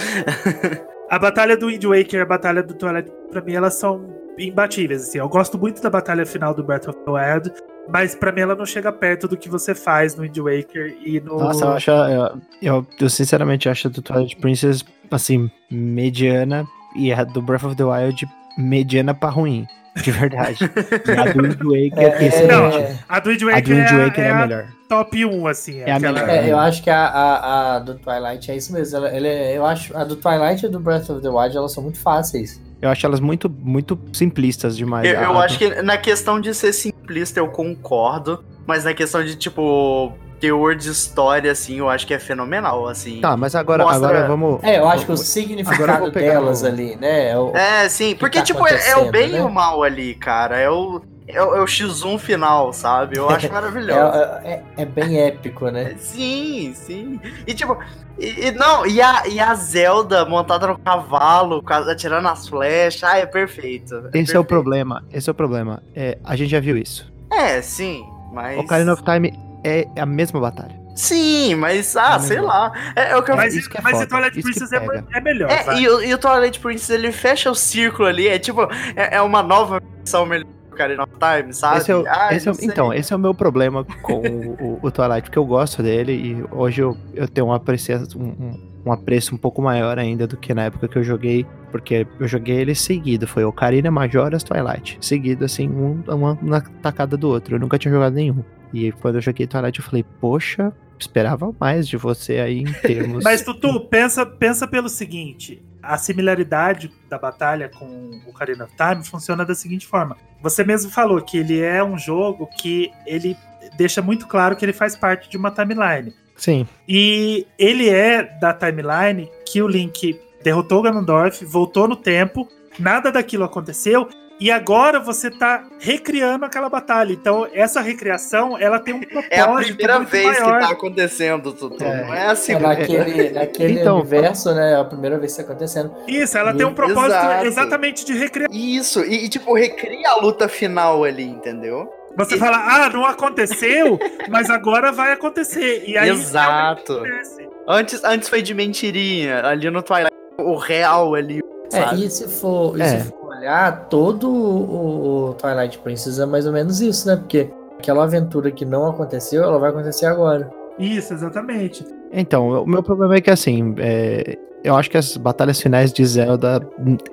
a 1.09 1.19
batalha 1.19 1.57
do 1.57 1.67
Wind 1.67 1.85
Waker 1.85 2.21
e 2.21 2.23
a 2.23 2.27
batalha 2.27 2.63
do 2.63 2.75
Twilight, 2.75 3.13
para 3.31 3.43
mim 3.43 3.55
elas 3.55 3.75
são 3.75 4.19
imbatíveis. 4.39 5.03
Assim. 5.03 5.19
Eu 5.19 5.29
gosto 5.29 5.59
muito 5.59 5.83
da 5.83 5.91
batalha 5.91 6.25
final 6.25 6.55
do 6.55 6.65
Breath 6.65 6.89
of 6.89 6.99
the 7.05 7.11
Wild, 7.11 7.53
mas 7.89 8.15
para 8.15 8.31
mim 8.31 8.43
ela 8.43 8.55
não 8.55 8.67
chega 8.67 8.93
perto 8.93 9.27
do 9.27 9.37
que 9.37 9.49
você 9.49 9.75
faz 9.75 10.15
no 10.15 10.23
Wind 10.23 10.37
Waker 10.37 10.97
e 11.05 11.21
no. 11.21 11.39
Nossa, 11.39 11.65
eu 11.65 11.73
acho. 11.73 11.91
Eu, 11.91 12.41
eu, 12.61 12.87
eu 13.01 13.11
sinceramente 13.11 13.69
acho 13.69 13.89
a 13.89 13.91
do 13.91 14.03
Twilight 14.03 14.37
Princess, 14.37 14.85
assim, 15.11 15.51
mediana 15.71 16.67
e 16.95 17.13
a 17.13 17.25
do 17.25 17.41
Breath 17.41 17.65
of 17.65 17.77
the 17.77 17.85
Wild 17.85 18.27
mediana 18.59 19.15
pra 19.15 19.31
ruim. 19.31 19.67
De 20.03 20.11
verdade. 20.13 20.59
a 21.19 21.33
do 21.33 21.43
Wind 21.43 21.61
Waker 21.61 22.23
é, 22.23 22.27
é 22.27 22.47
Não, 22.47 22.71
a 23.09 23.19
do 23.19 23.31
Wind 23.31 23.43
Waker, 23.43 23.57
a 23.57 23.61
do 23.61 23.71
Wind 23.71 24.07
Waker 24.07 24.25
é, 24.25 24.29
é, 24.29 24.31
a 24.31 24.47
melhor. 24.47 24.69
Top 24.89 25.25
1, 25.25 25.47
assim. 25.47 25.81
É, 25.81 25.91
a 25.91 25.99
melhor. 25.99 26.29
É, 26.29 26.51
eu 26.51 26.59
acho 26.59 26.83
que 26.83 26.91
a, 26.91 27.07
a, 27.07 27.77
a, 27.77 27.79
do 27.81 27.95
Twilight 27.97 28.51
é 28.51 28.57
isso 28.57 28.73
mesmo. 28.73 28.97
Ela, 28.97 29.09
ela 29.09 29.27
é, 29.27 29.57
eu 29.57 29.67
acho 29.67 29.97
a 29.97 30.05
do 30.05 30.15
Twilight 30.15 30.65
e 30.65 30.69
do 30.69 30.79
Breath 30.79 31.11
of 31.11 31.21
the 31.21 31.29
Wild 31.29 31.57
elas 31.57 31.73
são 31.73 31.83
muito 31.83 31.99
fáceis. 31.99 32.61
Eu 32.81 32.91
acho 32.91 33.05
elas 33.05 33.19
muito, 33.19 33.51
muito 33.51 33.99
simplistas 34.13 34.77
demais. 34.77 35.09
Eu, 35.09 35.21
eu 35.21 35.39
acho 35.39 35.59
que 35.59 35.83
na 35.83 35.99
questão 35.99 36.41
de 36.41 36.55
ser 36.55 36.73
simplista 37.09 37.41
eu 37.41 37.49
concordo, 37.49 38.45
mas 38.67 38.85
na 38.85 38.93
questão 38.93 39.25
de, 39.25 39.35
tipo, 39.35 40.13
teor 40.39 40.77
de 40.77 40.91
história, 40.91 41.51
assim, 41.51 41.79
eu 41.79 41.89
acho 41.89 42.07
que 42.07 42.13
é 42.13 42.19
fenomenal, 42.19 42.87
assim. 42.87 43.21
Tá, 43.21 43.35
mas 43.37 43.55
agora, 43.55 43.83
Mostra- 43.83 44.09
agora 44.09 44.29
vamos. 44.29 44.63
É, 44.63 44.79
eu 44.79 44.87
acho 44.89 45.07
que 45.07 45.13
o 45.13 45.17
significado 45.17 46.11
delas 46.13 46.63
o- 46.63 46.67
ali, 46.69 46.97
né? 46.97 47.31
é 47.31 47.39
o- 47.39 47.57
É, 47.57 47.89
sim, 47.89 48.15
porque, 48.15 48.39
tá 48.39 48.45
tipo, 48.45 48.65
é, 48.67 48.91
é 48.91 48.97
o 48.97 49.11
bem 49.11 49.23
acontecendo, 49.25 49.37
e 49.37 49.41
o 49.41 49.49
né? 49.49 49.51
mal 49.55 49.83
ali, 49.83 50.15
cara. 50.15 50.59
É 50.59 50.69
o, 50.71 51.01
é, 51.29 51.43
o- 51.43 51.55
é 51.57 51.61
o 51.61 51.65
X1 51.67 52.19
final, 52.19 52.73
sabe? 52.73 53.19
Eu 53.19 53.29
acho 53.29 53.49
maravilhoso. 53.53 54.17
é, 54.45 54.63
é- 54.77 54.83
é 54.83 54.85
bem 54.85 55.21
épico, 55.21 55.69
né? 55.71 55.95
Sim, 55.99 56.73
sim. 56.75 57.21
E 57.47 57.55
tipo, 57.55 57.77
e, 58.19 58.47
e 58.47 58.51
não, 58.53 58.87
e 58.87 59.01
a, 59.01 59.27
e 59.29 59.39
a 59.39 59.55
Zelda 59.55 60.25
montada 60.25 60.67
no 60.67 60.79
cavalo, 60.79 61.63
atirando 61.89 62.27
as 62.29 62.49
flechas, 62.49 63.05
ah, 63.05 63.19
é 63.19 63.27
perfeito. 63.27 63.95
Esse 63.95 63.99
é 63.99 64.39
o 64.39 64.45
perfeito. 64.45 64.47
problema. 64.47 65.05
Esse 65.13 65.29
é 65.29 65.33
o 65.33 65.35
problema. 65.35 65.83
É, 65.95 66.19
a 66.25 66.35
gente 66.35 66.51
já 66.51 66.61
viu 66.61 66.77
isso. 66.77 67.13
É, 67.31 67.61
sim, 67.63 68.05
mas. 68.33 68.59
Ocarina 68.59 68.93
of 68.95 69.03
Time 69.05 69.33
é 69.63 69.87
a 70.01 70.07
mesma 70.07 70.41
batalha. 70.41 70.79
Sim, 70.97 71.55
mas, 71.55 71.97
ah, 71.97 72.17
É 72.17 72.19
sei 72.19 72.41
lá. 72.41 72.73
É, 72.97 73.11
é 73.13 73.17
o 73.17 73.23
que 73.23 73.31
eu 73.31 73.37
Mas, 73.37 73.55
isso 73.55 73.71
que 73.71 73.79
é 73.79 73.81
mas 73.81 73.93
foda, 73.93 74.05
o 74.05 74.09
Twilight 74.09 74.43
Princess 74.43 74.73
é, 74.73 74.79
é 75.15 75.21
melhor. 75.21 75.49
É, 75.49 75.79
e, 75.79 75.89
o- 75.89 76.03
e 76.03 76.13
o 76.13 76.19
Twilight 76.19 76.59
Princess 76.59 76.91
ele 76.91 77.13
fecha 77.13 77.49
o 77.49 77.55
círculo 77.55 78.09
ali, 78.09 78.27
é 78.27 78.37
tipo, 78.37 78.63
é, 78.97 79.15
é 79.17 79.23
uma 79.23 79.41
nova 79.41 79.81
versão 79.81 80.27
melhor 80.27 80.49
Ocarina 80.79 81.03
of 81.03 81.13
Time, 81.19 81.53
sabe? 81.53 81.79
Esse 81.79 81.91
é 81.93 81.97
o- 81.97 82.05
Ah, 82.07 82.29
esse 82.35 82.49
é 82.49 82.53
então, 82.63 82.93
esse 82.95 83.13
é 83.13 83.17
o 83.17 83.19
meu 83.19 83.35
problema 83.35 83.85
com 84.03 84.15
o, 84.21 84.79
o- 84.83 84.91
Twilight, 84.91 85.23
porque 85.23 85.39
eu 85.39 85.45
gosto 85.45 85.83
dele 85.83 86.13
e 86.13 86.45
hoje 86.55 86.81
eu, 86.83 86.97
eu 87.15 87.27
tenho 87.29 87.49
um, 87.49 87.53
um, 87.53 88.23
um- 88.25 88.69
um 88.87 88.93
apreço 88.93 89.35
um 89.35 89.39
pouco 89.39 89.61
maior 89.61 89.99
ainda 89.99 90.27
do 90.27 90.37
que 90.37 90.55
na 90.55 90.65
época 90.65 90.89
que 90.89 90.97
eu 90.97 91.03
joguei, 91.03 91.45
porque 91.71 92.07
eu 92.19 92.27
joguei 92.29 92.57
ele 92.57 92.75
seguido, 92.75 93.27
foi 93.27 93.45
Ocarina, 93.45 93.91
Majora's, 93.91 94.43
Twilight, 94.43 94.97
seguido 95.01 95.45
assim, 95.45 95.69
um, 95.69 96.03
uma 96.09 96.39
na 96.41 96.61
tacada 96.61 97.17
do 97.17 97.29
outro, 97.29 97.57
eu 97.57 97.61
nunca 97.61 97.79
tinha 97.79 97.93
jogado 97.93 98.15
nenhum. 98.15 98.43
E 98.73 98.93
quando 98.93 99.17
eu 99.17 99.21
joguei 99.21 99.47
Twilight 99.47 99.79
eu 99.79 99.85
falei, 99.85 100.05
poxa, 100.21 100.73
esperava 100.99 101.55
mais 101.61 101.87
de 101.89 101.97
você 101.97 102.39
aí 102.39 102.61
em 102.61 102.73
termos... 102.83 103.25
Mas, 103.25 103.43
Tutu, 103.43 103.81
pensa, 103.89 104.25
pensa 104.27 104.67
pelo 104.67 104.89
seguinte: 104.89 105.63
a 105.89 105.97
similaridade 105.97 106.93
da 107.09 107.19
batalha 107.19 107.71
com 107.71 107.87
o 107.87 108.29
Ocarina 108.29 108.65
of 108.65 108.75
Time 108.77 109.03
funciona 109.03 109.43
da 109.43 109.55
seguinte 109.55 109.87
forma. 109.87 110.19
Você 110.43 110.63
mesmo 110.63 110.91
falou 110.91 111.19
que 111.23 111.39
ele 111.39 111.63
é 111.63 111.83
um 111.83 111.97
jogo 111.97 112.47
que 112.61 112.93
ele 113.07 113.35
deixa 113.75 114.03
muito 114.03 114.27
claro 114.27 114.55
que 114.55 114.65
ele 114.65 114.75
faz 114.75 114.95
parte 114.95 115.31
de 115.31 115.39
uma 115.39 115.51
timeline. 115.51 116.15
Sim, 116.37 116.69
E 116.87 117.47
ele 117.59 117.89
é 117.89 118.23
da 118.23 118.53
timeline 118.53 119.31
que 119.51 119.63
o 119.63 119.67
Link 119.67 120.21
derrotou 120.43 120.81
o 120.81 120.83
Ganondorf, 120.83 121.45
voltou 121.45 121.89
no 121.89 121.97
tempo, 121.97 122.47
nada 122.79 123.11
daquilo 123.11 123.45
aconteceu. 123.45 124.09
E 124.41 124.51
agora 124.53 125.01
você 125.01 125.31
tá 125.31 125.65
recriando 125.81 126.45
aquela 126.45 126.69
batalha. 126.69 127.13
Então, 127.13 127.47
essa 127.53 127.81
recriação, 127.81 128.57
ela 128.59 128.79
tem 128.79 128.95
um 128.95 129.01
propósito 129.01 129.33
É 129.33 129.41
a 129.41 129.53
primeira 129.57 129.97
muito 129.97 130.09
vez 130.11 130.27
maior. 130.41 130.61
que 130.61 130.67
tá 130.67 130.73
acontecendo, 130.73 131.53
Tutu. 131.53 131.83
É. 131.83 132.05
Não 132.05 132.15
é 132.15 132.27
a 132.29 132.35
É 132.35 132.59
naquele, 132.59 133.31
naquele 133.31 133.81
Então, 133.81 133.97
universo, 133.99 134.55
né? 134.55 134.73
É 134.73 134.77
a 134.77 134.85
primeira 134.85 135.19
vez 135.19 135.35
que 135.35 135.41
isso 135.43 135.51
acontecendo. 135.51 135.93
Isso, 136.07 136.39
ela 136.39 136.55
tem 136.55 136.65
um 136.67 136.73
propósito 136.75 137.17
Exato. 137.17 137.47
exatamente 137.47 138.05
de 138.05 138.13
recriar. 138.13 138.49
Isso, 138.53 139.05
e, 139.05 139.25
e, 139.25 139.29
tipo, 139.29 139.53
recria 139.55 140.09
a 140.11 140.21
luta 140.21 140.49
final 140.49 141.03
ali, 141.05 141.25
entendeu? 141.25 141.93
Você 142.17 142.37
fala, 142.37 142.57
ah, 142.59 142.89
não 142.91 143.05
aconteceu, 143.05 143.99
mas 144.29 144.51
agora 144.51 144.91
vai 144.93 145.13
acontecer. 145.13 145.85
E 145.87 145.97
aí 145.97 146.09
Exato. 146.11 146.93
realmente 146.95 147.13
acontece. 147.13 147.49
Antes, 147.67 148.05
antes 148.05 148.29
foi 148.29 148.41
de 148.43 148.55
mentirinha, 148.55 149.45
ali 149.45 149.71
no 149.71 149.83
Twilight, 149.83 150.15
o 150.39 150.57
real 150.57 151.15
ali, 151.15 151.41
É, 151.73 151.81
sabe? 151.83 152.05
e 152.07 152.11
se 152.11 152.27
for, 152.29 152.77
e 152.79 152.83
É. 152.83 152.87
se 153.01 153.09
for 153.11 153.28
olhar, 153.39 153.89
todo 153.89 154.31
o, 154.31 155.35
Twilight 155.35 155.79
Princess 155.79 156.19
é 156.19 156.27
mais 156.27 156.47
ou 156.47 156.53
menos 156.53 156.81
isso, 156.81 157.07
né? 157.07 157.17
Porque 157.17 157.51
aquela 157.79 158.05
aventura 158.05 158.51
que 158.51 158.65
não 158.65 158.87
aconteceu, 158.87 159.43
ela 159.43 159.59
vai 159.59 159.71
acontecer 159.71 160.07
agora. 160.07 160.51
Isso, 160.79 161.13
exatamente. 161.13 161.85
Então, 162.13 162.63
o 162.63 162.67
meu 162.67 162.83
problema 162.83 163.17
é 163.17 163.21
que 163.21 163.31
assim, 163.31 163.75
é, 163.79 164.39
eu 164.65 164.77
acho 164.77 164.91
que 164.91 164.97
as 164.97 165.17
batalhas 165.17 165.61
finais 165.61 165.93
de 165.93 166.05
Zelda, 166.05 166.61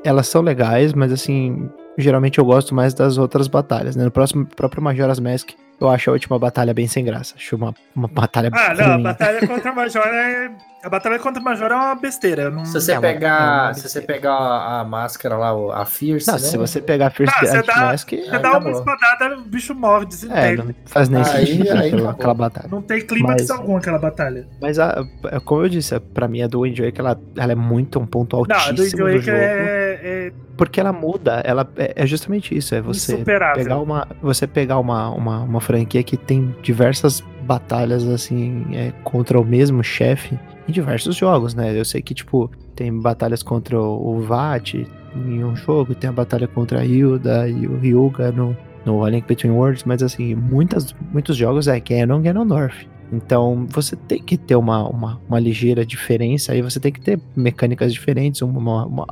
elas 0.03 0.27
são 0.27 0.41
legais, 0.41 0.93
mas 0.93 1.11
assim, 1.11 1.69
geralmente 1.97 2.39
eu 2.39 2.45
gosto 2.45 2.73
mais 2.73 2.93
das 2.93 3.17
outras 3.17 3.47
batalhas, 3.47 3.95
né? 3.95 4.03
No 4.03 4.11
próximo 4.11 4.45
próprio 4.55 4.81
Majora's 4.83 5.19
Mask, 5.19 5.51
eu 5.79 5.89
acho 5.89 6.09
a 6.09 6.13
última 6.13 6.37
batalha 6.39 6.73
bem 6.73 6.87
sem 6.87 7.03
graça. 7.03 7.35
Acho 7.37 7.55
uma, 7.55 7.73
uma 7.95 8.07
batalha 8.07 8.49
Ah, 8.53 8.73
não, 8.73 8.85
a 8.85 8.93
ruim. 8.93 9.03
batalha 9.03 9.47
contra 9.47 9.69
a 9.71 9.73
Major 9.73 10.03
é. 10.07 10.51
A 10.83 10.89
batalha 10.89 11.17
contra 11.17 11.41
a 11.41 11.43
Major 11.43 11.71
é 11.71 11.75
uma 11.75 11.95
besteira. 11.95 12.51
Não... 12.51 12.63
Se 12.63 12.73
você 12.73 12.91
É 12.91 12.99
pegar, 12.99 13.29
é 13.29 13.63
uma 13.69 13.73
se 13.73 13.89
você 13.89 14.01
pegar 14.01 14.33
a, 14.33 14.81
a 14.81 14.83
máscara 14.85 15.35
lá, 15.35 15.51
o- 15.51 15.71
a 15.71 15.83
Fierce, 15.83 16.27
Não, 16.27 16.35
né? 16.35 16.39
se 16.39 16.55
você 16.57 16.79
pegar 16.79 17.09
First 17.09 17.33
Ah, 17.35 17.39
você 17.43 17.63
dá- 17.63 17.75
Mask, 17.87 18.09
Você 18.11 18.37
dá 18.39 18.57
uma 18.59 18.69
espadada, 18.69 19.35
o 19.35 19.41
bicho 19.41 19.73
morre, 19.73 20.03
é, 20.03 20.05
desintegra. 20.05 20.63
não 20.63 20.75
faz 20.85 21.09
nem 21.09 21.23
Aí- 21.23 21.47
sentido 21.47 21.71
aí 21.71 21.87
aquela- 21.89 22.11
acabou. 22.11 22.35
batalha. 22.35 22.67
Não 22.71 22.81
tem 22.83 23.01
clímax 23.01 23.41
Mas- 23.41 23.49
algum 23.49 23.77
aquela 23.77 23.97
batalha. 23.97 24.47
Mas, 24.61 24.77
a, 24.77 25.03
é 25.31 25.39
como 25.39 25.63
eu 25.63 25.69
disse, 25.69 25.99
pra 25.99 26.27
mim 26.27 26.43
a 26.43 26.47
do 26.47 26.61
Wind 26.61 26.79
Waker, 26.79 26.99
ela, 26.99 27.19
ela 27.35 27.51
é 27.51 27.55
muito 27.55 27.99
um 27.99 28.05
ponto 28.05 28.37
Não, 28.47 28.55
a 28.55 28.59
do 28.59 28.69
altíssimo 28.69 29.05
do, 29.05 29.05
Wind 29.09 29.23
jogo. 29.23 29.37
Waker 29.39 29.84
é, 30.01 30.27
é 30.27 30.33
Porque 30.57 30.79
ela 30.79 30.93
muda, 30.93 31.41
ela 31.45 31.67
é, 31.77 31.93
é 31.95 32.07
justamente 32.07 32.55
isso, 32.55 32.73
é 32.75 32.81
você 32.81 33.17
pegar 33.17 33.79
uma 33.79 34.07
você 34.21 34.47
pegar 34.47 34.79
uma, 34.79 35.09
uma, 35.09 35.39
uma 35.41 35.61
franquia 35.61 36.03
que 36.03 36.17
tem 36.17 36.55
diversas 36.61 37.21
batalhas 37.43 38.07
assim 38.07 38.65
é, 38.73 38.91
contra 39.03 39.39
o 39.39 39.45
mesmo 39.45 39.83
chefe 39.83 40.37
em 40.67 40.71
diversos 40.71 41.15
jogos, 41.15 41.53
né? 41.53 41.77
Eu 41.77 41.85
sei 41.85 42.01
que 42.01 42.13
tipo 42.13 42.49
tem 42.75 42.91
batalhas 42.99 43.43
contra 43.43 43.79
o 43.79 44.19
Vat 44.21 44.73
em 44.73 45.43
um 45.43 45.55
jogo, 45.55 45.95
tem 45.95 46.09
a 46.09 46.13
batalha 46.13 46.47
contra 46.47 46.79
a 46.81 46.85
Hilda 46.85 47.47
e 47.47 47.67
o 47.67 47.77
Ryuga 47.77 48.31
no 48.31 48.55
no 48.85 49.03
A 49.03 49.09
Link 49.09 49.27
Between 49.27 49.51
Worlds, 49.51 49.83
mas 49.83 50.03
assim, 50.03 50.35
muitas, 50.35 50.95
muitos 51.11 51.35
jogos 51.35 51.67
é 51.67 51.79
Ganon, 51.79 52.21
Ganondorf. 52.21 52.87
Então 53.11 53.65
você 53.69 53.95
tem 53.95 54.21
que 54.21 54.37
ter 54.37 54.55
uma, 54.55 54.87
uma, 54.87 55.21
uma 55.27 55.39
ligeira 55.39 55.85
diferença 55.85 56.51
aí, 56.51 56.61
você 56.61 56.79
tem 56.79 56.91
que 56.91 56.99
ter 57.01 57.19
mecânicas 57.35 57.93
diferentes, 57.93 58.41
uma, 58.41 58.85
uma- 58.85 59.05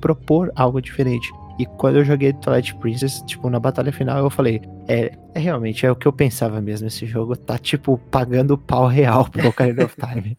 propor 0.00 0.52
algo 0.54 0.80
diferente. 0.80 1.30
E 1.58 1.64
quando 1.64 1.96
eu 1.96 2.04
joguei 2.04 2.34
Twilight 2.34 2.74
Princess, 2.76 3.22
tipo, 3.26 3.48
na 3.48 3.58
batalha 3.58 3.90
final, 3.90 4.18
eu 4.18 4.28
falei, 4.28 4.60
é, 4.86 5.10
é 5.34 5.38
realmente, 5.38 5.86
é 5.86 5.90
o 5.90 5.96
que 5.96 6.06
eu 6.06 6.12
pensava 6.12 6.60
mesmo, 6.60 6.86
esse 6.86 7.06
jogo 7.06 7.34
tá, 7.34 7.56
tipo, 7.56 7.96
pagando 8.10 8.58
pau 8.58 8.86
real 8.86 9.24
pro 9.30 9.48
Ocarina 9.48 9.86
of 9.86 9.96
Time. 9.96 10.36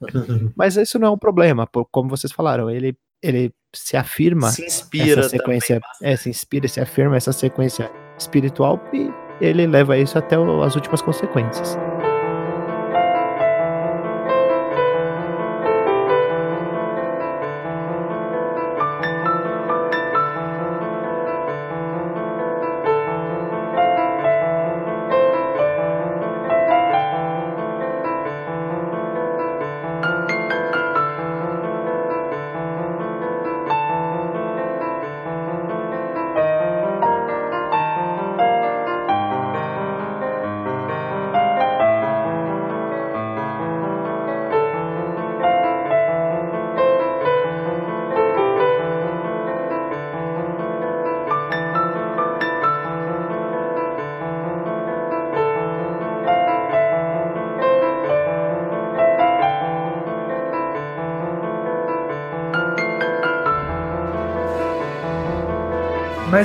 Mas 0.55 0.77
isso 0.77 0.99
não 0.99 1.07
é 1.07 1.11
um 1.11 1.17
problema, 1.17 1.67
como 1.91 2.07
vocês 2.09 2.31
falaram, 2.31 2.69
ele, 2.69 2.95
ele 3.23 3.51
se 3.75 3.97
afirma 3.97 4.49
Se 4.51 4.63
inspira 4.63 5.21
essa 5.21 5.29
sequência, 5.29 5.81
também. 5.99 6.13
é, 6.13 6.15
se 6.15 6.29
inspira, 6.29 6.67
se 6.67 6.79
afirma 6.79 7.17
essa 7.17 7.31
sequência 7.33 7.89
espiritual 8.19 8.79
e 8.93 9.09
ele 9.41 9.65
leva 9.65 9.97
isso 9.97 10.19
até 10.19 10.37
o- 10.37 10.61
as 10.61 10.75
últimas 10.75 11.01
consequências. 11.01 11.75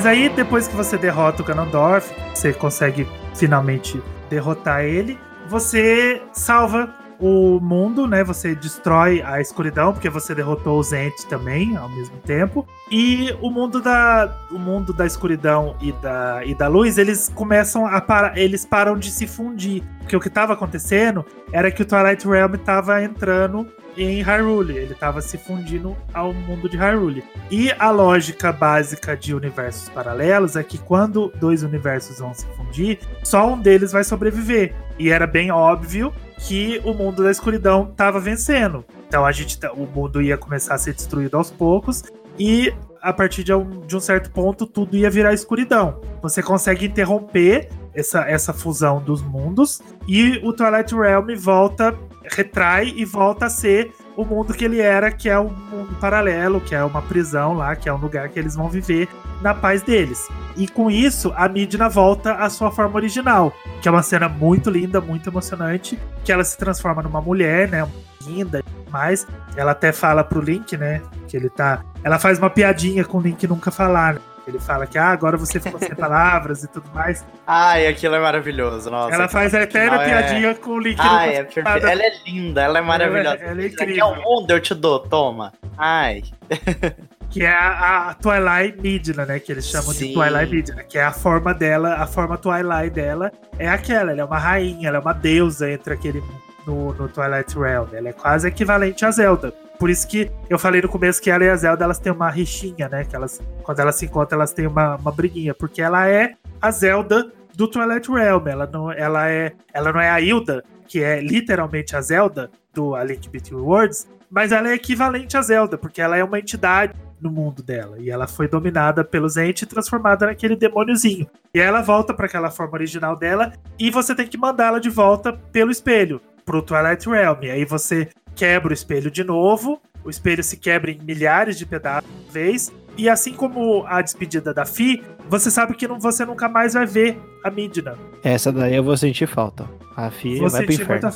Mas 0.02 0.18
aí, 0.18 0.28
depois 0.28 0.66
que 0.66 0.74
você 0.74 0.98
derrota 0.98 1.42
o 1.42 1.44
Ganondorf, 1.44 2.12
você 2.34 2.52
consegue 2.52 3.06
finalmente 3.36 4.02
derrotar 4.28 4.82
ele, 4.82 5.16
você 5.48 6.20
salva 6.32 6.92
o 7.20 7.60
mundo, 7.60 8.08
né? 8.08 8.24
Você 8.24 8.52
destrói 8.52 9.22
a 9.22 9.40
escuridão, 9.40 9.92
porque 9.92 10.10
você 10.10 10.34
derrotou 10.34 10.80
os 10.80 10.92
entes 10.92 11.22
também 11.22 11.76
ao 11.76 11.88
mesmo 11.88 12.16
tempo. 12.16 12.66
E 12.90 13.32
o 13.40 13.48
mundo 13.48 13.80
da, 13.80 14.28
o 14.50 14.58
mundo 14.58 14.92
da 14.92 15.06
escuridão 15.06 15.76
e 15.80 15.92
da, 15.92 16.44
e 16.44 16.52
da 16.52 16.66
luz, 16.66 16.98
eles 16.98 17.30
começam 17.32 17.86
a 17.86 18.32
eles 18.34 18.66
param 18.66 18.98
de 18.98 19.08
se 19.08 19.28
fundir. 19.28 19.84
Porque 20.00 20.16
o 20.16 20.20
que 20.20 20.26
estava 20.26 20.54
acontecendo 20.54 21.24
era 21.52 21.70
que 21.70 21.80
o 21.80 21.84
Twilight 21.84 22.26
Realm 22.26 22.54
estava 22.54 23.00
entrando 23.04 23.68
em 23.97 24.23
Hyrule, 24.23 24.77
ele 24.77 24.93
estava 24.93 25.20
se 25.20 25.36
fundindo 25.36 25.97
ao 26.12 26.32
mundo 26.32 26.69
de 26.69 26.77
Hyrule. 26.77 27.24
E 27.51 27.70
a 27.78 27.90
lógica 27.90 28.52
básica 28.52 29.16
de 29.16 29.35
universos 29.35 29.89
paralelos 29.89 30.56
é 30.56 30.62
que 30.62 30.78
quando 30.78 31.32
dois 31.39 31.62
universos 31.62 32.19
vão 32.19 32.32
se 32.32 32.47
fundir, 32.56 32.98
só 33.23 33.52
um 33.52 33.60
deles 33.60 33.93
vai 33.93 34.05
sobreviver. 34.05 34.74
E 34.98 35.10
era 35.10 35.27
bem 35.27 35.51
óbvio 35.51 36.12
que 36.39 36.81
o 36.85 36.94
mundo 36.94 37.23
da 37.23 37.31
escuridão 37.31 37.89
estava 37.90 38.19
vencendo. 38.19 38.85
Então 39.06 39.24
a 39.24 39.32
gente, 39.32 39.59
tá, 39.59 39.73
o 39.73 39.86
mundo 39.86 40.23
ia 40.23 40.36
começar 40.39 40.74
a 40.74 40.78
ser 40.78 40.94
destruído 40.94 41.36
aos 41.36 41.51
poucos 41.51 42.02
e 42.39 42.73
a 43.01 43.12
partir 43.12 43.44
de 43.44 43.52
um, 43.52 43.81
de 43.86 43.97
um 43.97 44.01
certo 44.01 44.31
ponto 44.31 44.66
tudo 44.66 44.97
ia 44.97 45.10
virar 45.10 45.35
escuridão. 45.35 46.01
Você 46.23 46.43
consegue 46.43 46.86
interromper 46.86 47.69
essa, 47.94 48.20
essa 48.20 48.52
fusão 48.52 49.01
dos 49.01 49.23
mundos 49.23 49.81
e 50.06 50.40
o 50.43 50.52
Twilight 50.52 50.94
Realm 50.94 51.35
volta, 51.36 51.97
retrai 52.31 52.93
e 52.97 53.05
volta 53.05 53.47
a 53.47 53.51
ser 53.51 53.93
o 54.16 54.24
mundo 54.24 54.52
que 54.52 54.64
ele 54.64 54.81
era, 54.81 55.10
que 55.10 55.28
é 55.28 55.39
um 55.39 55.48
mundo 55.48 55.97
paralelo, 56.01 56.60
que 56.60 56.74
é 56.74 56.85
uma 56.85 57.02
prisão 57.02 57.55
lá, 57.55 57.74
que 57.74 57.89
é 57.89 57.94
um 57.94 57.98
lugar 57.98 58.28
que 58.28 58.39
eles 58.39 58.55
vão 58.55 58.69
viver 58.69 59.09
na 59.40 59.55
paz 59.55 59.82
deles. 59.82 60.28
E 60.56 60.69
com 60.69 60.90
isso, 60.90 61.32
a 61.35 61.48
Midna 61.48 61.89
volta 61.89 62.35
à 62.35 62.51
sua 62.51 62.70
forma 62.70 62.97
original, 62.97 63.52
que 63.81 63.89
é 63.89 63.90
uma 63.90 64.02
cena 64.02 64.28
muito 64.28 64.70
linda, 64.70 65.01
muito 65.01 65.31
emocionante, 65.31 65.98
que 66.24 66.31
ela 66.31 66.44
se 66.44 66.56
transforma 66.59 67.02
numa 67.02 67.20
mulher, 67.20 67.69
né, 67.69 67.89
linda 68.27 68.62
mais. 68.90 69.27
Ela 69.56 69.73
até 69.73 69.93
fala 69.93 70.23
pro 70.23 70.40
Link, 70.40 70.77
né, 70.77 71.01
que 71.27 71.36
ele 71.36 71.48
tá... 71.48 71.82
Ela 72.05 72.19
faz 72.19 72.39
uma 72.39 72.51
piadinha 72.51 73.05
com 73.05 73.19
o 73.19 73.20
Link 73.20 73.47
nunca 73.47 73.70
falar, 73.70 74.14
né? 74.14 74.20
Ele 74.47 74.59
fala 74.59 74.86
que 74.86 74.98
ah, 74.98 75.09
agora 75.09 75.36
você 75.36 75.60
ficou 75.60 75.78
sem 75.78 75.94
palavras 75.97 76.64
e 76.64 76.69
tudo 76.69 76.90
mais. 76.93 77.24
Ai, 77.47 77.86
aquilo 77.86 78.16
é 78.16 78.20
maravilhoso. 78.20 78.90
Nossa, 78.90 79.14
ela 79.14 79.28
faz 79.28 79.55
a 79.55 79.62
eterna 79.62 79.98
piadinha 80.01 80.51
é... 80.51 80.55
com 80.55 80.70
o 80.73 80.78
Link. 80.81 80.98
Ai, 81.01 81.36
é 81.36 81.44
perfeito. 81.44 81.86
Ela 81.86 82.02
é 82.02 82.12
linda, 82.27 82.62
ela 82.62 82.78
é 82.78 82.82
maravilhosa. 82.82 83.36
Ela, 83.36 83.51
ela 83.52 83.62
é 83.62 83.66
incrível. 83.66 83.89
Aqui 83.89 84.01
é 84.01 84.05
o 84.05 84.23
mundo, 84.23 84.51
eu 84.51 84.60
te 84.60 84.74
dou, 84.74 84.98
toma. 84.98 85.52
Ai. 85.78 86.23
que 87.31 87.43
é 87.44 87.51
a, 87.51 88.10
a, 88.10 88.14
Twilight 88.14 88.81
Midna, 88.81 89.24
né? 89.24 89.39
Que 89.39 89.52
eles 89.52 89.66
chamam 89.66 89.93
Sim. 89.93 90.09
de 90.09 90.14
Twilight 90.14 90.55
Midna, 90.55 90.85
que 90.85 90.98
é 90.98 91.05
a 91.05 91.12
forma 91.12 91.55
dela, 91.55 91.94
a 91.94 92.06
forma 92.06 92.36
Twilight 92.36 92.90
dela 92.90 93.32
é 93.59 93.69
aquela. 93.69 94.10
Ela 94.10 94.20
é 94.20 94.24
uma 94.24 94.39
rainha, 94.39 94.89
ela 94.89 94.98
é 94.98 95.01
uma 95.01 95.14
deusa 95.14 95.70
entre 95.70 95.94
aquele 95.94 96.23
no, 96.66 96.93
no 96.94 97.09
Twilight 97.09 97.59
Realm. 97.59 97.89
Ela 97.93 98.10
é 98.10 98.12
quase 98.12 98.48
equivalente 98.48 99.05
a 99.05 99.10
Zelda. 99.10 99.52
Por 99.78 99.90
isso 99.90 100.06
que 100.06 100.30
eu 100.48 100.59
falei 100.59 100.80
no 100.80 100.89
começo 100.89 101.20
que 101.20 101.30
ela 101.30 101.44
e 101.44 101.51
a 101.51 101.56
Zelda 101.56 101.84
elas 101.84 101.98
têm 101.98 102.12
uma 102.12 102.30
rixinha, 102.30 102.89
né? 102.89 103.05
Que 103.05 103.16
elas, 103.16 103.40
quando 103.62 103.80
elas 103.80 103.97
se 103.97 104.06
encontram, 104.06 104.39
elas 104.39 104.52
têm 104.52 104.66
uma, 104.66 104.97
uma 104.97 105.10
briguinha. 105.10 105.55
Porque 105.55 105.82
ela 105.82 106.09
é 106.09 106.34
a 106.60 106.70
Zelda 106.70 107.32
do 107.55 107.66
Twilight 107.66 108.10
Realm. 108.10 108.47
Ela 108.47 108.68
não, 108.72 108.93
ela 108.93 109.28
é, 109.28 109.52
ela 109.72 109.93
não 109.93 110.01
é 110.01 110.10
a 110.10 110.20
Hilda, 110.20 110.62
que 110.86 111.02
é 111.02 111.20
literalmente 111.20 111.97
a 111.97 112.01
Zelda 112.01 112.51
do 112.72 112.94
A 112.94 113.02
Link 113.05 113.28
Between 113.28 113.60
Worlds, 113.60 114.09
mas 114.30 114.52
ela 114.52 114.70
é 114.70 114.74
equivalente 114.74 115.36
a 115.36 115.43
Zelda, 115.43 115.76
porque 115.76 116.01
ela 116.01 116.16
é 116.16 116.24
uma 116.24 116.39
entidade 116.39 116.94
no 117.20 117.30
mundo 117.30 117.62
dela. 117.62 117.98
E 117.98 118.10
ela 118.10 118.26
foi 118.26 118.48
dominada 118.48 119.05
pelos 119.05 119.36
entes 119.36 119.62
e 119.62 119.66
transformada 119.66 120.26
naquele 120.26 120.56
demôniozinho. 120.56 121.26
E 121.55 121.60
aí 121.60 121.66
ela 121.66 121.82
volta 121.82 122.14
para 122.14 122.26
aquela 122.26 122.51
forma 122.51 122.74
original 122.74 123.16
dela 123.16 123.52
e 123.78 123.90
você 123.90 124.14
tem 124.14 124.26
que 124.26 124.39
mandá-la 124.39 124.78
de 124.78 124.90
volta 124.90 125.32
pelo 125.52 125.70
espelho 125.70 126.20
pro 126.44 126.62
Twilight 126.62 127.09
Realm. 127.09 127.43
E 127.43 127.51
aí 127.51 127.64
você 127.64 128.09
quebra 128.35 128.70
o 128.70 128.74
espelho 128.74 129.10
de 129.10 129.24
novo, 129.24 129.81
o 130.05 130.10
espelho 130.10 130.43
se 130.43 130.56
quebra 130.56 130.90
em 130.90 131.01
milhares 131.02 131.59
de 131.59 131.66
pedaços 131.66 132.09
de 132.27 132.32
vez, 132.32 132.73
e 132.97 133.09
assim 133.09 133.32
como 133.32 133.85
a 133.86 134.02
despedida 134.02 134.52
da 134.52 134.64
Fi, 134.64 135.02
você 135.28 135.51
sabe 135.51 135.74
que 135.74 135.89
não, 135.89 135.98
você 135.98 136.24
nunca 136.24 136.48
mais 136.48 136.74
vai 136.74 136.85
ver 136.85 137.19
a 137.43 137.51
Midna. 137.51 137.97
Essa 138.23 138.52
daí 138.52 138.77
eu 138.77 138.85
vou 138.85 138.97
sentir 138.97 139.27
falta. 139.27 139.69
A 139.97 140.10
Fi 140.10 140.39
vou 140.39 140.51
vai 140.51 140.64
pro 140.64 140.74
inferno. 140.74 141.10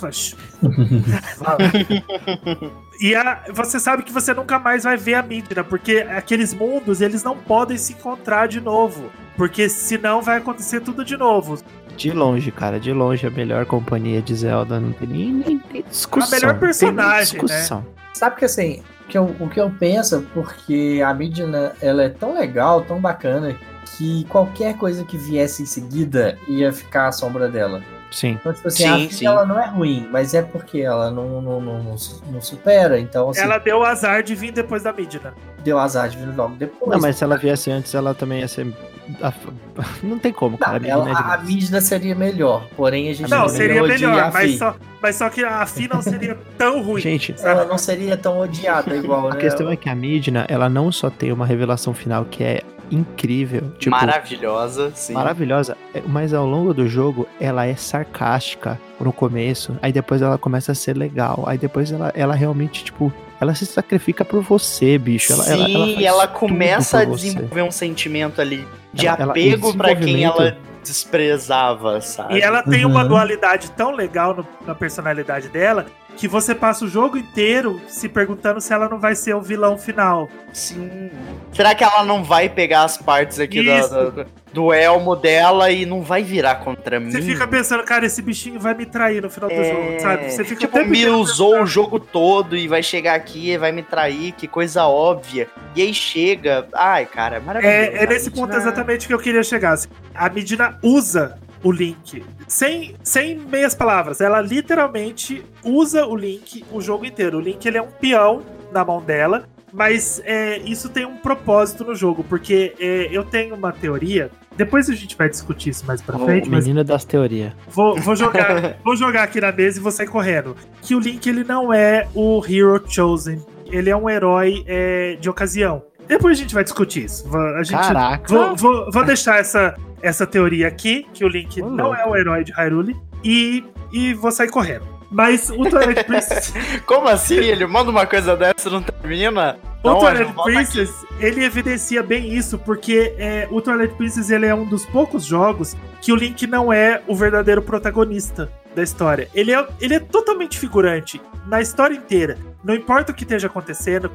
e 3.01 3.15
a, 3.15 3.45
você 3.53 3.79
sabe 3.79 4.03
que 4.03 4.13
você 4.13 4.33
nunca 4.33 4.59
mais 4.59 4.85
vai 4.85 4.97
ver 4.97 5.15
a 5.15 5.23
Midna, 5.23 5.65
porque 5.65 5.99
aqueles 5.99 6.55
mundos, 6.55 7.01
eles 7.01 7.23
não 7.23 7.37
podem 7.37 7.77
se 7.77 7.93
encontrar 7.93 8.49
de 8.49 8.61
novo. 8.61 9.11
Porque 9.37 9.69
senão 9.69 10.23
vai 10.23 10.39
acontecer 10.39 10.81
tudo 10.81 11.05
de 11.05 11.17
novo. 11.17 11.59
De 11.97 12.13
longe, 12.13 12.51
cara, 12.51 12.79
de 12.79 12.93
longe 12.93 13.27
a 13.27 13.31
melhor 13.31 13.65
companhia 13.65 14.21
de 14.21 14.35
Zelda, 14.35 14.79
não 14.79 14.93
tem 14.93 15.09
nem, 15.09 15.33
nem, 15.33 15.85
discussão. 15.89 16.39
A 16.39 16.41
melhor 16.41 16.61
personagem, 16.61 17.43
né? 17.43 17.83
Sabe 18.13 18.37
que 18.37 18.45
assim, 18.45 18.83
que 19.09 19.17
eu, 19.17 19.35
o 19.41 19.49
que 19.49 19.61
eu 19.61 19.71
penso, 19.71 20.27
porque 20.35 21.03
a 21.05 21.13
Midna, 21.15 21.73
ela 21.81 22.03
é 22.03 22.09
tão 22.09 22.35
legal, 22.35 22.83
tão 22.83 23.01
bacana, 23.01 23.57
que 23.97 24.25
qualquer 24.25 24.77
coisa 24.77 25.05
que 25.05 25.17
viesse 25.17 25.63
em 25.63 25.67
seguida 25.67 26.39
ia 26.47 26.73
ficar 26.73 27.09
à 27.09 27.13
sombra 27.13 27.49
dela. 27.49 27.83
Sim. 28.11 28.39
Então, 28.41 28.53
tipo 28.53 28.69
assim, 28.69 28.85
sim, 28.85 29.07
a 29.07 29.11
sim. 29.11 29.27
ela 29.27 29.45
não 29.45 29.61
é 29.61 29.67
ruim, 29.67 30.09
mas 30.11 30.33
é 30.35 30.43
porque 30.43 30.81
ela 30.81 31.11
não, 31.11 31.41
não, 31.41 31.61
não, 31.61 31.83
não, 31.83 31.97
não 32.31 32.41
supera. 32.41 32.99
Então, 32.99 33.31
assim, 33.31 33.41
ela 33.41 33.59
deu 33.59 33.85
azar 33.85 34.23
de 34.23 34.35
vir 34.35 34.53
depois 34.53 34.83
da 34.83 34.93
Midna. 34.93 35.35
Deu 35.63 35.79
azar 35.79 36.09
de 36.09 36.17
vir 36.17 36.35
logo 36.35 36.55
depois. 36.57 36.91
Não, 36.91 37.01
mas 37.01 37.17
se 37.17 37.25
ela 37.25 37.37
viesse 37.37 37.71
antes, 37.71 37.95
ela 37.95 38.15
também 38.15 38.41
ia 38.41 38.49
ser. 38.49 38.67
Não 40.03 40.19
tem 40.19 40.33
como, 40.33 40.59
cara. 40.59 40.79
Não, 40.79 40.89
ela, 40.89 41.13
a, 41.13 41.35
a 41.35 41.39
Midna 41.39 41.81
seria 41.81 42.15
melhor, 42.15 42.67
porém 42.77 43.09
a 43.09 43.15
gente 43.15 43.31
não, 43.31 43.49
seria 43.49 43.83
melhor, 43.83 44.33
mas 44.33 44.59
só, 44.59 44.75
mas 45.01 45.17
só 45.17 45.29
que 45.29 45.45
a 45.45 45.65
Fi 45.67 45.89
não 45.89 46.03
seria 46.03 46.37
tão 46.59 46.83
ruim. 46.83 47.01
Gente, 47.01 47.35
ela 47.43 47.65
não 47.65 47.79
seria 47.79 48.17
tão 48.17 48.41
odiada 48.41 48.97
igual. 48.97 49.29
A 49.31 49.35
né? 49.35 49.41
questão 49.41 49.71
é 49.71 49.77
que 49.77 49.89
a 49.89 49.95
Midna, 49.95 50.45
ela 50.49 50.69
não 50.69 50.91
só 50.91 51.11
tem 51.11 51.33
uma 51.33 51.47
revelação 51.47 51.95
final 51.95 52.25
que 52.25 52.43
é 52.43 52.63
incrível. 52.91 53.73
Tipo, 53.79 53.91
maravilhosa, 53.91 54.93
sim. 54.95 55.13
Maravilhosa. 55.13 55.77
É, 55.95 56.03
mas 56.07 56.33
ao 56.33 56.47
longo 56.47 56.73
do 56.73 56.87
jogo, 56.89 57.27
ela 57.41 57.67
é 57.67 57.75
sarcástica 57.75 58.79
no 59.01 59.13
começo. 59.13 59.77
Aí 59.83 59.93
depois 59.93 60.23
ela 60.23 60.39
começa 60.39 60.73
a 60.73 60.75
ser 60.75 60.97
legal. 60.97 61.45
Aí 61.47 61.59
depois 61.59 61.91
ela, 61.93 62.13
ela 62.15 62.35
realmente, 62.35 62.85
tipo, 62.85 63.13
ela 63.41 63.55
se 63.55 63.67
sacrifica 63.67 64.25
por 64.25 64.43
você, 64.43 64.99
bicho. 64.99 65.33
Ela, 65.33 65.45
sim, 65.45 65.75
ela, 65.75 65.91
ela, 65.91 66.03
ela 66.03 66.29
começa 66.29 67.01
a 67.01 67.05
desenvolver 67.05 67.61
você. 67.61 67.63
um 67.63 67.71
sentimento 67.71 68.41
ali 68.41 68.67
de 68.97 69.07
ela, 69.07 69.31
apego 69.31 69.77
para 69.77 69.95
quem 69.95 70.25
ela 70.25 70.57
desprezava, 70.83 72.01
sabe? 72.01 72.39
E 72.39 72.41
ela 72.41 72.63
tem 72.63 72.85
uhum. 72.85 72.91
uma 72.93 73.05
dualidade 73.05 73.71
tão 73.73 73.93
legal 73.93 74.35
no, 74.35 74.47
na 74.67 74.75
personalidade 74.75 75.49
dela 75.49 75.87
que 76.17 76.27
você 76.27 76.55
passa 76.55 76.85
o 76.85 76.89
jogo 76.89 77.19
inteiro 77.19 77.81
se 77.87 78.09
perguntando 78.09 78.61
se 78.61 78.73
ela 78.73 78.89
não 78.89 78.99
vai 78.99 79.15
ser 79.15 79.35
o 79.35 79.41
vilão 79.41 79.77
final. 79.77 80.29
Sim. 80.53 81.11
Será 81.53 81.75
que 81.75 81.85
ela 81.85 82.05
não 82.05 82.25
vai 82.25 82.49
pegar 82.49 82.85
as 82.85 82.97
partes 82.97 83.39
aqui 83.39 83.63
do, 83.63 84.11
do, 84.11 84.27
do, 84.53 84.73
elmo 84.73 85.15
dela 85.15 85.71
e 85.71 85.85
não 85.85 86.03
vai 86.03 86.23
virar 86.23 86.57
contra 86.57 86.99
mim? 86.99 87.11
Você 87.11 87.21
fica 87.21 87.47
pensando, 87.47 87.85
cara, 87.85 88.07
esse 88.07 88.23
bichinho 88.23 88.59
vai 88.59 88.75
me 88.75 88.87
trair 88.87 89.23
no 89.23 89.29
final 89.29 89.51
do 89.51 89.55
é... 89.55 89.73
jogo, 89.73 90.01
sabe? 90.01 90.31
Você 90.31 90.45
fica 90.45 90.67
tipo, 90.67 90.85
me 90.87 91.07
usou 91.07 91.63
o 91.63 91.67
jogo 91.67 92.01
todo 92.01 92.57
e 92.57 92.67
vai 92.67 92.83
chegar 92.83 93.15
aqui 93.15 93.51
e 93.51 93.59
vai 93.59 93.71
me 93.71 93.83
trair, 93.83 94.33
que 94.33 94.49
coisa 94.49 94.87
óbvia. 94.87 95.49
E 95.75 95.83
aí 95.83 95.93
chega, 95.93 96.67
ai, 96.75 97.05
cara, 97.05 97.37
é 97.37 97.41
maravilhoso. 97.41 97.77
É, 97.77 98.05
é 98.05 98.07
nesse 98.07 98.31
ponto 98.31 98.57
exatamente 98.57 99.07
que 99.07 99.13
eu 99.13 99.19
queria 99.19 99.43
chegar. 99.43 99.73
Assim. 99.73 99.89
A 100.15 100.31
Medina 100.31 100.79
usa 100.83 101.39
o 101.63 101.73
Link. 101.73 102.25
Sem, 102.47 102.95
sem 103.03 103.37
meias 103.37 103.75
palavras, 103.75 104.21
ela 104.21 104.41
literalmente 104.41 105.45
usa 105.65 106.07
o 106.07 106.17
Link 106.17 106.65
o 106.71 106.81
jogo 106.81 107.05
inteiro. 107.05 107.39
O 107.39 107.41
Link 107.41 107.65
ele 107.67 107.79
é 107.79 107.83
um 107.83 107.91
peão 107.91 108.43
na 108.73 108.85
mão 108.85 109.03
dela, 109.03 109.45
mas 109.73 110.21
é, 110.25 110.59
isso 110.59 110.89
tem 110.89 111.05
um 111.05 111.17
propósito 111.17 111.85
no 111.85 111.95
jogo, 111.95 112.25
porque 112.25 112.75
é, 112.79 113.09
eu 113.11 113.25
tenho 113.25 113.55
uma 113.55 113.73
teoria. 113.73 114.31
Depois 114.57 114.89
a 114.89 114.95
gente 114.95 115.15
vai 115.17 115.29
discutir 115.29 115.71
isso 115.71 115.85
mais 115.85 116.01
pra 116.01 116.19
frente. 116.19 116.49
Menina 116.49 116.83
das 116.83 117.05
teorias. 117.05 117.53
Vou, 117.69 117.95
vou, 117.97 118.17
jogar, 118.17 118.79
vou 118.85 118.97
jogar 118.97 119.25
aqui 119.25 119.41
na 119.41 119.53
mesa 119.53 119.79
e 119.79 119.83
vou 119.83 119.93
sair 119.93 120.07
correndo. 120.07 120.57
Que 120.81 120.95
o 120.95 120.99
Link 120.99 121.27
ele 121.27 121.45
não 121.45 121.73
é 121.73 122.09
o 122.15 122.43
Hero 122.43 122.83
Chosen. 122.89 123.45
Ele 123.67 123.91
é 123.91 123.97
um 123.97 124.09
herói 124.09 124.65
é, 124.67 125.17
de 125.21 125.29
ocasião. 125.29 125.83
Depois 126.09 126.39
a 126.39 126.41
gente 126.41 126.55
vai 126.55 126.63
discutir 126.63 127.05
isso. 127.05 127.29
A 127.37 127.63
gente, 127.63 127.79
Caraca! 127.79 128.33
Vou, 128.33 128.57
vou, 128.57 128.91
vou 128.91 129.05
deixar 129.05 129.41
essa, 129.41 129.75
essa 130.07 130.27
teoria 130.27 130.69
aqui, 130.69 131.07
que 131.13 131.25
o 131.25 131.29
Link 131.29 131.61
oh, 131.61 131.69
não 131.69 131.95
é 131.95 132.07
o 132.07 132.17
herói 132.17 132.45
de 132.45 132.53
Hyrule, 132.53 132.97
e, 133.25 133.65
e 133.93 134.15
vou 134.15 134.31
sair 134.31 134.51
correndo. 134.51 134.87
Mas 135.11 135.51
o 135.51 135.65
Twilight 135.65 136.03
Princess. 136.07 136.53
Como 136.85 137.09
assim? 137.09 137.37
Ele 137.37 137.67
manda 137.67 137.91
uma 137.91 138.07
coisa 138.07 138.37
dessa 138.37 138.69
e 138.69 138.73
não 138.73 138.83
termina? 138.83 139.57
O 139.83 139.91
não, 139.91 139.99
Twilight 139.99 140.33
Princess, 140.45 140.91
ele 141.21 141.45
evidencia 141.45 142.03
bem 142.03 142.33
isso, 142.35 142.59
porque 142.59 143.15
é, 143.19 143.47
o 143.51 143.61
Twilight 143.61 143.95
Princess 143.95 144.31
ele 144.31 144.47
é 144.47 144.55
um 144.55 144.65
dos 144.65 144.85
poucos 144.87 145.25
jogos 145.25 145.77
que 146.01 146.13
o 146.13 146.17
Link 146.17 146.47
não 146.47 146.73
é 146.73 147.03
o 147.07 147.15
verdadeiro 147.15 147.63
protagonista 147.63 148.51
da 148.77 148.83
história. 148.83 149.29
Ele 149.35 149.53
é, 149.53 149.67
ele 149.81 149.95
é 149.95 149.99
totalmente 149.99 150.59
figurante 150.59 151.21
na 151.47 151.61
história 151.63 151.97
inteira. 151.97 152.37
Não 152.63 152.75
importa 152.75 153.11
o 153.11 153.15
que 153.15 153.25
esteja 153.25 153.47
acontecendo, 153.47 154.13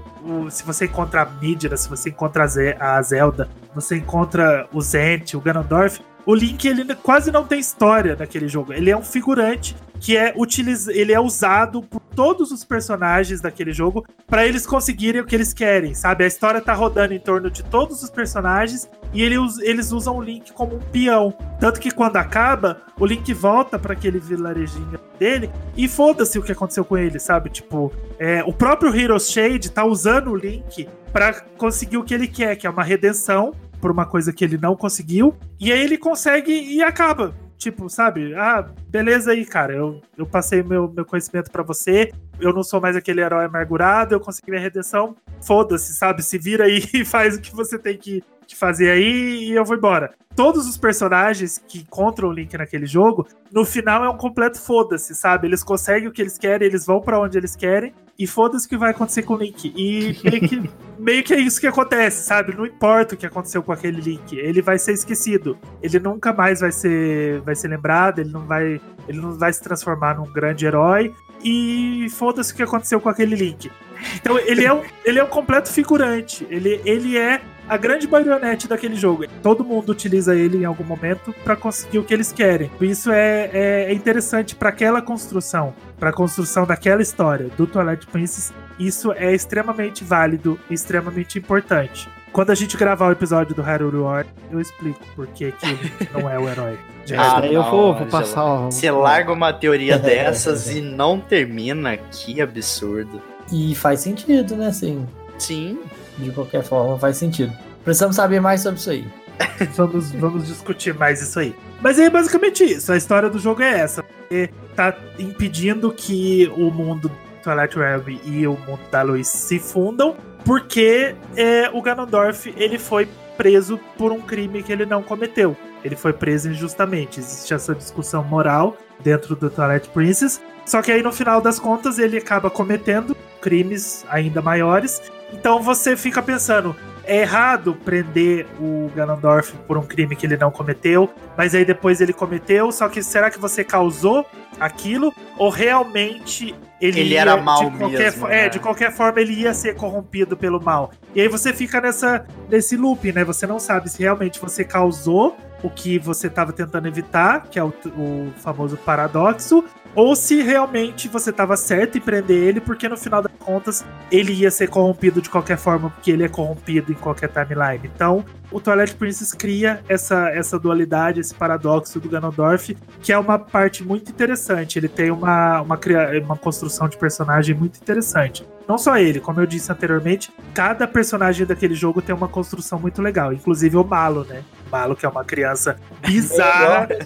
se 0.49 0.63
você 0.63 0.85
encontra 0.85 1.23
a 1.23 1.25
Midna, 1.25 1.75
se 1.75 1.89
você 1.89 2.09
encontra 2.09 2.45
a 2.79 3.01
Zelda, 3.01 3.49
você 3.73 3.97
encontra 3.97 4.67
o 4.71 4.79
Zent, 4.81 5.33
o 5.33 5.41
Ganondorf, 5.41 6.01
o 6.25 6.35
Link 6.35 6.67
ele 6.67 6.95
quase 6.95 7.31
não 7.31 7.45
tem 7.45 7.59
história 7.59 8.15
naquele 8.15 8.47
jogo. 8.47 8.73
Ele 8.73 8.89
é 8.89 8.97
um 8.97 9.03
figurante 9.03 9.75
que 9.99 10.17
é 10.17 10.33
utiliz... 10.35 10.87
ele 10.87 11.13
é 11.13 11.19
usado 11.19 11.81
por 11.83 12.01
todos 12.15 12.51
os 12.51 12.65
personagens 12.65 13.39
daquele 13.39 13.71
jogo 13.71 14.05
para 14.27 14.45
eles 14.45 14.65
conseguirem 14.65 15.21
o 15.21 15.25
que 15.25 15.35
eles 15.35 15.53
querem, 15.53 15.93
sabe? 15.93 16.23
A 16.23 16.27
história 16.27 16.59
tá 16.59 16.73
rodando 16.73 17.13
em 17.13 17.19
torno 17.19 17.49
de 17.51 17.63
todos 17.63 18.01
os 18.01 18.09
personagens 18.09 18.89
e 19.13 19.21
ele, 19.21 19.35
eles 19.61 19.91
usam 19.91 20.17
o 20.17 20.21
Link 20.21 20.51
como 20.53 20.75
um 20.75 20.79
peão. 20.79 21.33
Tanto 21.59 21.79
que 21.79 21.91
quando 21.91 22.17
acaba, 22.17 22.81
o 22.99 23.05
Link 23.05 23.31
volta 23.33 23.77
para 23.77 23.93
aquele 23.93 24.19
vilarejinho 24.19 24.99
dele 25.19 25.51
e 25.77 25.87
foda-se 25.87 26.39
o 26.39 26.41
que 26.41 26.51
aconteceu 26.51 26.83
com 26.83 26.97
ele, 26.97 27.19
sabe? 27.19 27.49
Tipo, 27.49 27.91
é, 28.17 28.43
o 28.43 28.53
próprio 28.53 28.95
Heroes 28.95 29.31
Shade 29.31 29.69
tá 29.69 29.85
usando 29.85 30.31
o 30.31 30.35
Link 30.35 30.89
para 31.13 31.41
conseguir 31.57 31.97
o 31.97 32.03
que 32.03 32.13
ele 32.13 32.27
quer, 32.27 32.55
que 32.55 32.65
é 32.65 32.69
uma 32.69 32.83
redenção 32.83 33.53
por 33.81 33.91
uma 33.91 34.05
coisa 34.05 34.31
que 34.31 34.45
ele 34.45 34.57
não 34.57 34.75
conseguiu. 34.75 35.35
E 35.59 35.71
aí 35.71 35.81
ele 35.81 35.97
consegue 35.97 36.53
e 36.53 36.81
acaba. 36.81 37.33
Tipo, 37.57 37.89
sabe? 37.89 38.33
Ah, 38.35 38.67
beleza 38.87 39.31
aí, 39.31 39.45
cara. 39.45 39.73
Eu, 39.73 40.01
eu 40.17 40.25
passei 40.25 40.63
meu, 40.63 40.91
meu 40.91 41.05
conhecimento 41.05 41.51
para 41.51 41.61
você. 41.61 42.11
Eu 42.39 42.53
não 42.53 42.63
sou 42.63 42.79
mais 42.79 42.95
aquele 42.95 43.21
herói 43.21 43.45
amargurado. 43.45 44.15
Eu 44.15 44.19
consegui 44.19 44.51
minha 44.51 44.61
redenção. 44.61 45.15
Foda-se, 45.45 45.93
sabe? 45.93 46.23
Se 46.23 46.37
vira 46.37 46.65
aí 46.65 46.83
e 46.93 47.03
faz 47.03 47.35
o 47.35 47.41
que 47.41 47.53
você 47.53 47.77
tem 47.77 47.97
que, 47.97 48.23
que 48.47 48.55
fazer 48.55 48.91
aí 48.91 49.49
e 49.49 49.51
eu 49.51 49.65
vou 49.65 49.75
embora. 49.75 50.13
Todos 50.35 50.67
os 50.67 50.77
personagens 50.77 51.57
que 51.67 51.79
encontram 51.79 52.29
o 52.29 52.31
Link 52.31 52.57
naquele 52.57 52.85
jogo, 52.85 53.27
no 53.51 53.65
final 53.65 54.03
é 54.03 54.09
um 54.09 54.17
completo 54.17 54.59
foda-se, 54.59 55.13
sabe? 55.13 55.47
Eles 55.47 55.63
conseguem 55.63 56.07
o 56.07 56.11
que 56.11 56.21
eles 56.21 56.37
querem, 56.37 56.67
eles 56.67 56.85
vão 56.85 57.01
para 57.01 57.19
onde 57.19 57.37
eles 57.37 57.55
querem 57.55 57.93
e 58.21 58.27
foda-se 58.27 58.67
o 58.67 58.69
que 58.69 58.77
vai 58.77 58.91
acontecer 58.91 59.23
com 59.23 59.33
o 59.33 59.37
Link. 59.37 59.73
E 59.75 60.15
meio 60.23 60.47
que, 60.47 60.69
meio 60.99 61.23
que 61.23 61.33
é 61.33 61.39
isso 61.39 61.59
que 61.59 61.65
acontece, 61.65 62.23
sabe? 62.23 62.55
Não 62.55 62.67
importa 62.67 63.15
o 63.15 63.17
que 63.17 63.25
aconteceu 63.25 63.63
com 63.63 63.71
aquele 63.71 63.99
Link, 63.99 64.37
ele 64.37 64.61
vai 64.61 64.77
ser 64.77 64.93
esquecido. 64.93 65.57
Ele 65.81 65.99
nunca 65.99 66.31
mais 66.31 66.59
vai 66.59 66.71
ser, 66.71 67.41
vai 67.41 67.55
ser 67.55 67.69
lembrado, 67.69 68.19
ele 68.19 68.31
não 68.31 68.45
vai, 68.45 68.79
ele 69.07 69.19
não 69.19 69.31
vai 69.37 69.51
se 69.51 69.63
transformar 69.63 70.17
num 70.17 70.31
grande 70.31 70.67
herói. 70.67 71.11
E 71.43 72.05
foda-se 72.11 72.53
o 72.53 72.55
que 72.55 72.61
aconteceu 72.61 73.01
com 73.01 73.09
aquele 73.09 73.35
Link. 73.35 73.71
Então 74.15 74.37
ele 74.37 74.63
é 74.63 74.71
um, 74.71 74.83
ele 75.03 75.17
é 75.17 75.23
um 75.23 75.27
completo 75.27 75.71
figurante. 75.71 76.45
Ele, 76.47 76.79
ele 76.85 77.17
é 77.17 77.41
a 77.71 77.77
grande 77.77 78.05
marionete 78.05 78.67
daquele 78.67 78.95
jogo. 78.95 79.23
Todo 79.41 79.63
mundo 79.63 79.93
utiliza 79.93 80.35
ele 80.35 80.57
em 80.57 80.65
algum 80.65 80.83
momento 80.83 81.33
para 81.41 81.55
conseguir 81.55 81.99
o 81.99 82.03
que 82.03 82.13
eles 82.13 82.29
querem. 82.29 82.69
Isso 82.81 83.09
é, 83.09 83.49
é, 83.53 83.85
é 83.87 83.93
interessante 83.93 84.57
para 84.57 84.67
aquela 84.67 85.01
construção, 85.01 85.73
para 85.97 86.09
a 86.09 86.13
construção 86.13 86.65
daquela 86.65 87.01
história 87.01 87.49
do 87.57 87.65
Twilight 87.65 88.05
Princess. 88.07 88.51
Isso 88.77 89.13
é 89.13 89.33
extremamente 89.33 90.03
válido 90.03 90.59
e 90.69 90.73
extremamente 90.73 91.39
importante. 91.39 92.09
Quando 92.33 92.49
a 92.49 92.55
gente 92.55 92.75
gravar 92.75 93.07
o 93.07 93.13
episódio 93.13 93.55
do 93.55 93.61
Hyrule 93.61 93.99
War, 93.99 94.25
eu 94.51 94.59
explico 94.59 94.99
por 95.15 95.27
que 95.27 95.45
ele 95.45 95.93
não 96.13 96.29
é 96.29 96.37
o 96.37 96.49
herói. 96.49 96.77
Ah, 97.17 97.39
eu 97.47 97.63
vou, 97.63 97.93
vou 97.95 98.05
passar. 98.07 98.43
ó, 98.43 98.65
Você 98.65 98.91
larga 98.91 99.31
uma 99.31 99.53
teoria 99.53 99.95
dessas 99.97 100.69
e 100.69 100.81
não 100.81 101.21
termina, 101.21 101.95
que 101.95 102.41
absurdo. 102.41 103.21
E 103.49 103.73
faz 103.75 104.01
sentido, 104.01 104.57
né? 104.57 104.67
Assim, 104.67 105.07
Sim. 105.39 105.79
De 106.23 106.31
qualquer 106.31 106.63
forma, 106.63 106.97
faz 106.97 107.17
sentido. 107.17 107.53
Precisamos 107.83 108.15
saber 108.15 108.39
mais 108.39 108.61
sobre 108.61 108.79
isso 108.79 108.89
aí. 108.89 109.07
vamos, 109.75 110.11
vamos 110.11 110.47
discutir 110.47 110.93
mais 110.93 111.21
isso 111.21 111.39
aí. 111.39 111.55
Mas 111.81 111.99
é 111.99 112.09
basicamente 112.09 112.63
isso. 112.63 112.91
A 112.91 112.97
história 112.97 113.29
do 113.29 113.39
jogo 113.39 113.61
é 113.61 113.79
essa. 113.79 114.03
Você 114.29 114.49
tá 114.75 114.95
impedindo 115.19 115.91
que 115.91 116.51
o 116.55 116.71
mundo 116.71 117.09
do 117.09 117.15
Twilight 117.43 117.77
Realm 117.77 118.19
e 118.23 118.47
o 118.47 118.53
mundo 118.53 118.81
da 118.91 119.01
luz 119.01 119.27
se 119.27 119.59
fundam, 119.59 120.15
porque 120.45 121.15
é, 121.35 121.69
o 121.73 121.81
Ganondorf 121.81 122.53
ele 122.55 122.77
foi 122.77 123.07
preso 123.35 123.79
por 123.97 124.11
um 124.11 124.21
crime 124.21 124.61
que 124.61 124.71
ele 124.71 124.85
não 124.85 125.01
cometeu. 125.01 125.57
Ele 125.83 125.95
foi 125.95 126.13
preso 126.13 126.49
injustamente. 126.49 127.19
Existe 127.19 127.53
essa 127.53 127.73
discussão 127.73 128.23
moral 128.23 128.77
dentro 129.03 129.35
do 129.35 129.49
Twilight 129.49 129.89
Princess. 129.89 130.39
Só 130.65 130.81
que 130.81 130.91
aí 130.91 131.01
no 131.01 131.11
final 131.11 131.41
das 131.41 131.59
contas 131.59 131.97
ele 131.97 132.17
acaba 132.17 132.49
cometendo 132.49 133.15
crimes 133.41 134.05
ainda 134.09 134.41
maiores. 134.41 135.01
Então 135.31 135.61
você 135.61 135.95
fica 135.95 136.21
pensando, 136.21 136.75
é 137.03 137.21
errado 137.21 137.75
prender 137.83 138.45
o 138.59 138.89
Ganondorf 138.95 139.53
por 139.67 139.77
um 139.77 139.83
crime 139.83 140.15
que 140.15 140.25
ele 140.25 140.37
não 140.37 140.51
cometeu, 140.51 141.09
mas 141.37 141.55
aí 141.55 141.65
depois 141.65 142.01
ele 142.01 142.13
cometeu, 142.13 142.71
só 142.71 142.87
que 142.87 143.01
será 143.01 143.29
que 143.29 143.39
você 143.39 143.63
causou 143.63 144.25
aquilo? 144.59 145.13
Ou 145.37 145.49
realmente 145.49 146.55
ele, 146.79 146.99
Ele 146.99 147.09
ia, 147.13 147.21
era 147.21 147.37
mal 147.37 147.69
de 147.69 147.77
qualquer, 147.77 147.97
mesmo, 147.99 148.27
É, 148.27 148.43
né? 148.43 148.49
de 148.49 148.59
qualquer 148.59 148.91
forma 148.91 149.21
ele 149.21 149.33
ia 149.33 149.53
ser 149.53 149.75
corrompido 149.75 150.35
pelo 150.35 150.59
mal. 150.59 150.91
E 151.13 151.21
aí 151.21 151.27
você 151.27 151.53
fica 151.53 151.79
nessa, 151.79 152.25
nesse 152.49 152.75
loop, 152.75 153.11
né? 153.13 153.23
Você 153.23 153.45
não 153.45 153.59
sabe 153.59 153.87
se 153.89 154.01
realmente 154.01 154.39
você 154.39 154.63
causou 154.63 155.37
o 155.61 155.69
que 155.69 155.99
você 155.99 156.25
estava 156.25 156.51
tentando 156.51 156.87
evitar, 156.87 157.43
que 157.51 157.59
é 157.59 157.63
o, 157.63 157.71
o 157.95 158.31
famoso 158.37 158.77
paradoxo, 158.77 159.63
ou 159.95 160.15
se 160.15 160.41
realmente 160.41 161.07
você 161.07 161.29
estava 161.29 161.57
certo 161.57 161.97
em 161.97 162.01
prender 162.01 162.37
ele, 162.37 162.61
porque 162.61 162.87
no 162.87 162.97
final 162.97 163.21
das 163.21 163.31
contas 163.39 163.85
ele 164.11 164.33
ia 164.33 164.51
ser 164.51 164.69
corrompido 164.69 165.21
de 165.21 165.29
qualquer 165.29 165.57
forma, 165.57 165.89
porque 165.89 166.11
ele 166.11 166.23
é 166.23 166.29
corrompido 166.29 166.91
em 166.91 166.95
qualquer 166.95 167.29
timeline. 167.29 167.89
Então, 167.93 168.23
o 168.51 168.59
Twilight 168.59 168.95
Princess 168.95 169.33
cria 169.33 169.81
essa, 169.87 170.29
essa 170.29 170.59
dualidade, 170.59 171.19
esse 171.19 171.33
paradoxo 171.33 171.99
do 171.99 172.09
Ganondorf, 172.09 172.75
que 173.01 173.11
é 173.11 173.17
uma 173.17 173.39
parte 173.39 173.83
muito 173.83 174.11
interessante. 174.11 174.77
Ele 174.77 174.87
tem 174.87 175.11
uma, 175.11 175.61
uma, 175.61 175.79
uma 176.23 176.37
construção 176.37 176.87
de 176.87 176.97
personagem 176.97 177.55
muito 177.55 177.79
interessante. 177.79 178.45
Não 178.67 178.77
só 178.77 178.97
ele, 178.97 179.19
como 179.19 179.39
eu 179.39 179.45
disse 179.45 179.71
anteriormente, 179.71 180.31
cada 180.53 180.87
personagem 180.87 181.45
daquele 181.45 181.73
jogo 181.73 182.01
tem 182.01 182.13
uma 182.15 182.27
construção 182.27 182.79
muito 182.79 183.01
legal, 183.01 183.33
inclusive 183.33 183.75
o 183.75 183.83
Malo, 183.83 184.23
né? 184.23 184.43
Malo, 184.71 184.95
que 184.95 185.05
é 185.05 185.09
uma 185.09 185.23
criança 185.23 185.75
bizarra. 186.05 186.87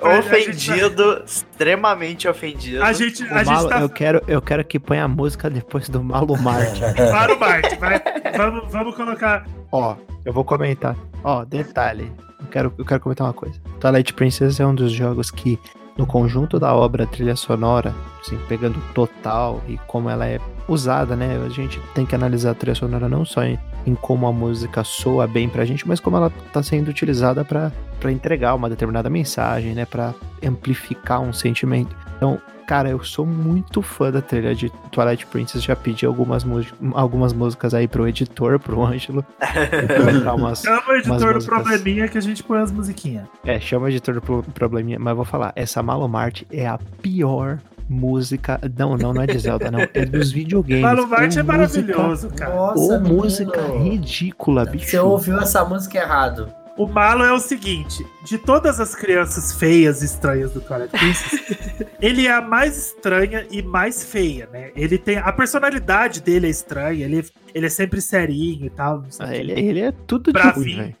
Gente- 0.00 0.18
Ofendido, 0.18 1.22
extremamente 1.26 2.26
ofendido. 2.26 2.82
A 2.82 2.92
gente, 2.92 3.22
a 3.24 3.38
gente 3.44 3.46
Malo- 3.54 3.68
tá 3.68 3.80
eu, 3.80 3.88
quero, 3.88 4.22
eu 4.26 4.40
quero 4.40 4.64
que 4.64 4.78
ponha 4.78 5.04
a 5.04 5.08
música 5.08 5.50
depois 5.50 5.88
do 5.90 6.02
Malo 6.02 6.36
Marte. 6.40 6.80
Para 7.10 7.34
o 7.34 7.38
Marte, 7.38 7.76
vai. 7.76 8.00
Vamos, 8.36 8.72
vamos 8.72 8.96
colocar. 8.96 9.46
Ó, 9.70 9.96
eu 10.24 10.32
vou 10.32 10.42
comentar. 10.44 10.96
Ó, 11.22 11.44
detalhe. 11.44 12.10
Eu 12.40 12.46
quero, 12.46 12.72
eu 12.78 12.84
quero 12.84 13.00
comentar 13.00 13.26
uma 13.26 13.34
coisa. 13.34 13.60
Twilight 13.78 14.14
Princess 14.14 14.58
é 14.58 14.66
um 14.66 14.74
dos 14.74 14.90
jogos 14.90 15.30
que, 15.30 15.58
no 15.98 16.06
conjunto 16.06 16.58
da 16.58 16.74
obra 16.74 17.06
trilha 17.06 17.36
sonora, 17.36 17.94
assim, 18.22 18.38
pegando 18.48 18.78
o 18.78 18.92
total 18.94 19.62
e 19.68 19.76
como 19.86 20.08
ela 20.08 20.26
é 20.26 20.40
usada, 20.66 21.14
né? 21.14 21.38
A 21.44 21.48
gente 21.50 21.78
tem 21.94 22.06
que 22.06 22.14
analisar 22.14 22.52
a 22.52 22.54
trilha 22.54 22.74
sonora 22.74 23.06
não 23.06 23.24
só 23.26 23.42
em, 23.44 23.58
em 23.86 23.94
como 23.94 24.26
a 24.26 24.32
música 24.32 24.84
soa 24.84 25.26
bem 25.26 25.48
pra 25.48 25.64
gente, 25.64 25.86
mas 25.88 26.00
como 26.00 26.16
ela 26.16 26.30
tá 26.52 26.62
sendo 26.62 26.88
utilizada 26.88 27.44
pra 27.44 27.70
pra 28.00 28.10
entregar 28.10 28.54
uma 28.54 28.70
determinada 28.70 29.10
mensagem, 29.10 29.74
né? 29.74 29.84
Pra 29.84 30.14
amplificar 30.42 31.20
um 31.20 31.34
sentimento. 31.34 31.94
Então, 32.16 32.40
cara, 32.66 32.88
eu 32.88 33.04
sou 33.04 33.26
muito 33.26 33.82
fã 33.82 34.10
da 34.10 34.22
trilha 34.22 34.54
de 34.54 34.70
Twilight 34.90 35.26
Princess. 35.26 35.62
Já 35.62 35.76
pedi 35.76 36.06
algumas, 36.06 36.46
algumas 36.94 37.34
músicas 37.34 37.74
aí 37.74 37.86
pro 37.86 38.08
editor, 38.08 38.58
pro 38.58 38.82
Ângelo. 38.82 39.22
umas, 40.34 40.62
Chama 40.62 40.82
o 40.88 40.92
editor 40.96 41.38
do 41.38 41.44
probleminha 41.44 42.08
que 42.08 42.16
a 42.16 42.22
gente 42.22 42.42
põe 42.42 42.58
as 42.60 42.72
musiquinhas. 42.72 43.26
é, 43.44 43.60
chama 43.60 43.84
o 43.86 43.88
editor 43.88 44.14
do 44.14 44.22
pro- 44.22 44.42
probleminha, 44.54 44.98
mas 44.98 45.10
eu 45.10 45.16
vou 45.16 45.24
falar, 45.24 45.52
essa 45.54 45.82
Malo 45.82 46.08
Marte 46.08 46.46
é 46.50 46.66
a 46.66 46.78
pior 47.02 47.58
música. 47.90 48.60
Não, 48.78 48.96
não, 48.96 49.12
não 49.12 49.22
é 49.22 49.26
de 49.26 49.38
Zelda, 49.38 49.70
não. 49.70 49.80
É 49.92 50.04
dos 50.06 50.30
videogames. 50.30 50.82
Malo 50.82 51.06
Marte 51.08 51.38
é 51.38 51.42
música- 51.42 51.44
maravilhoso, 51.44 52.30
cara. 52.30 52.54
Nossa, 52.54 52.96
Ô, 52.96 53.00
música 53.00 53.60
ridícula, 53.82 54.64
bicho. 54.64 54.86
Você 54.88 54.98
ouviu 54.98 55.38
essa 55.38 55.64
música 55.64 55.98
errado. 55.98 56.48
O 56.78 56.86
malo 56.86 57.22
é 57.24 57.32
o 57.32 57.38
seguinte: 57.40 58.06
de 58.24 58.38
todas 58.38 58.80
as 58.80 58.94
crianças 58.94 59.52
feias 59.52 60.00
e 60.02 60.06
estranhas 60.06 60.52
do 60.52 60.60
Twilight 60.62 60.90
Princess, 60.96 61.40
ele 62.00 62.26
é 62.26 62.32
a 62.32 62.40
mais 62.40 62.78
estranha 62.78 63.44
e 63.50 63.60
mais 63.60 64.02
feia, 64.04 64.48
né? 64.50 64.70
Ele 64.74 64.96
tem. 64.96 65.18
A 65.18 65.30
personalidade 65.32 66.22
dele 66.22 66.46
é 66.46 66.50
estranha, 66.50 67.04
ele, 67.04 67.26
ele 67.54 67.66
é 67.66 67.68
sempre 67.68 68.00
serinho 68.00 68.64
e 68.66 68.70
tal. 68.70 69.02
Não 69.02 69.10
sei 69.10 69.26
o 69.26 69.28
Ah, 69.28 69.36
ele, 69.36 69.52
ele 69.52 69.80
é 69.80 69.92
tudo 70.06 70.32
de 70.32 70.40
ruim. 70.40 70.94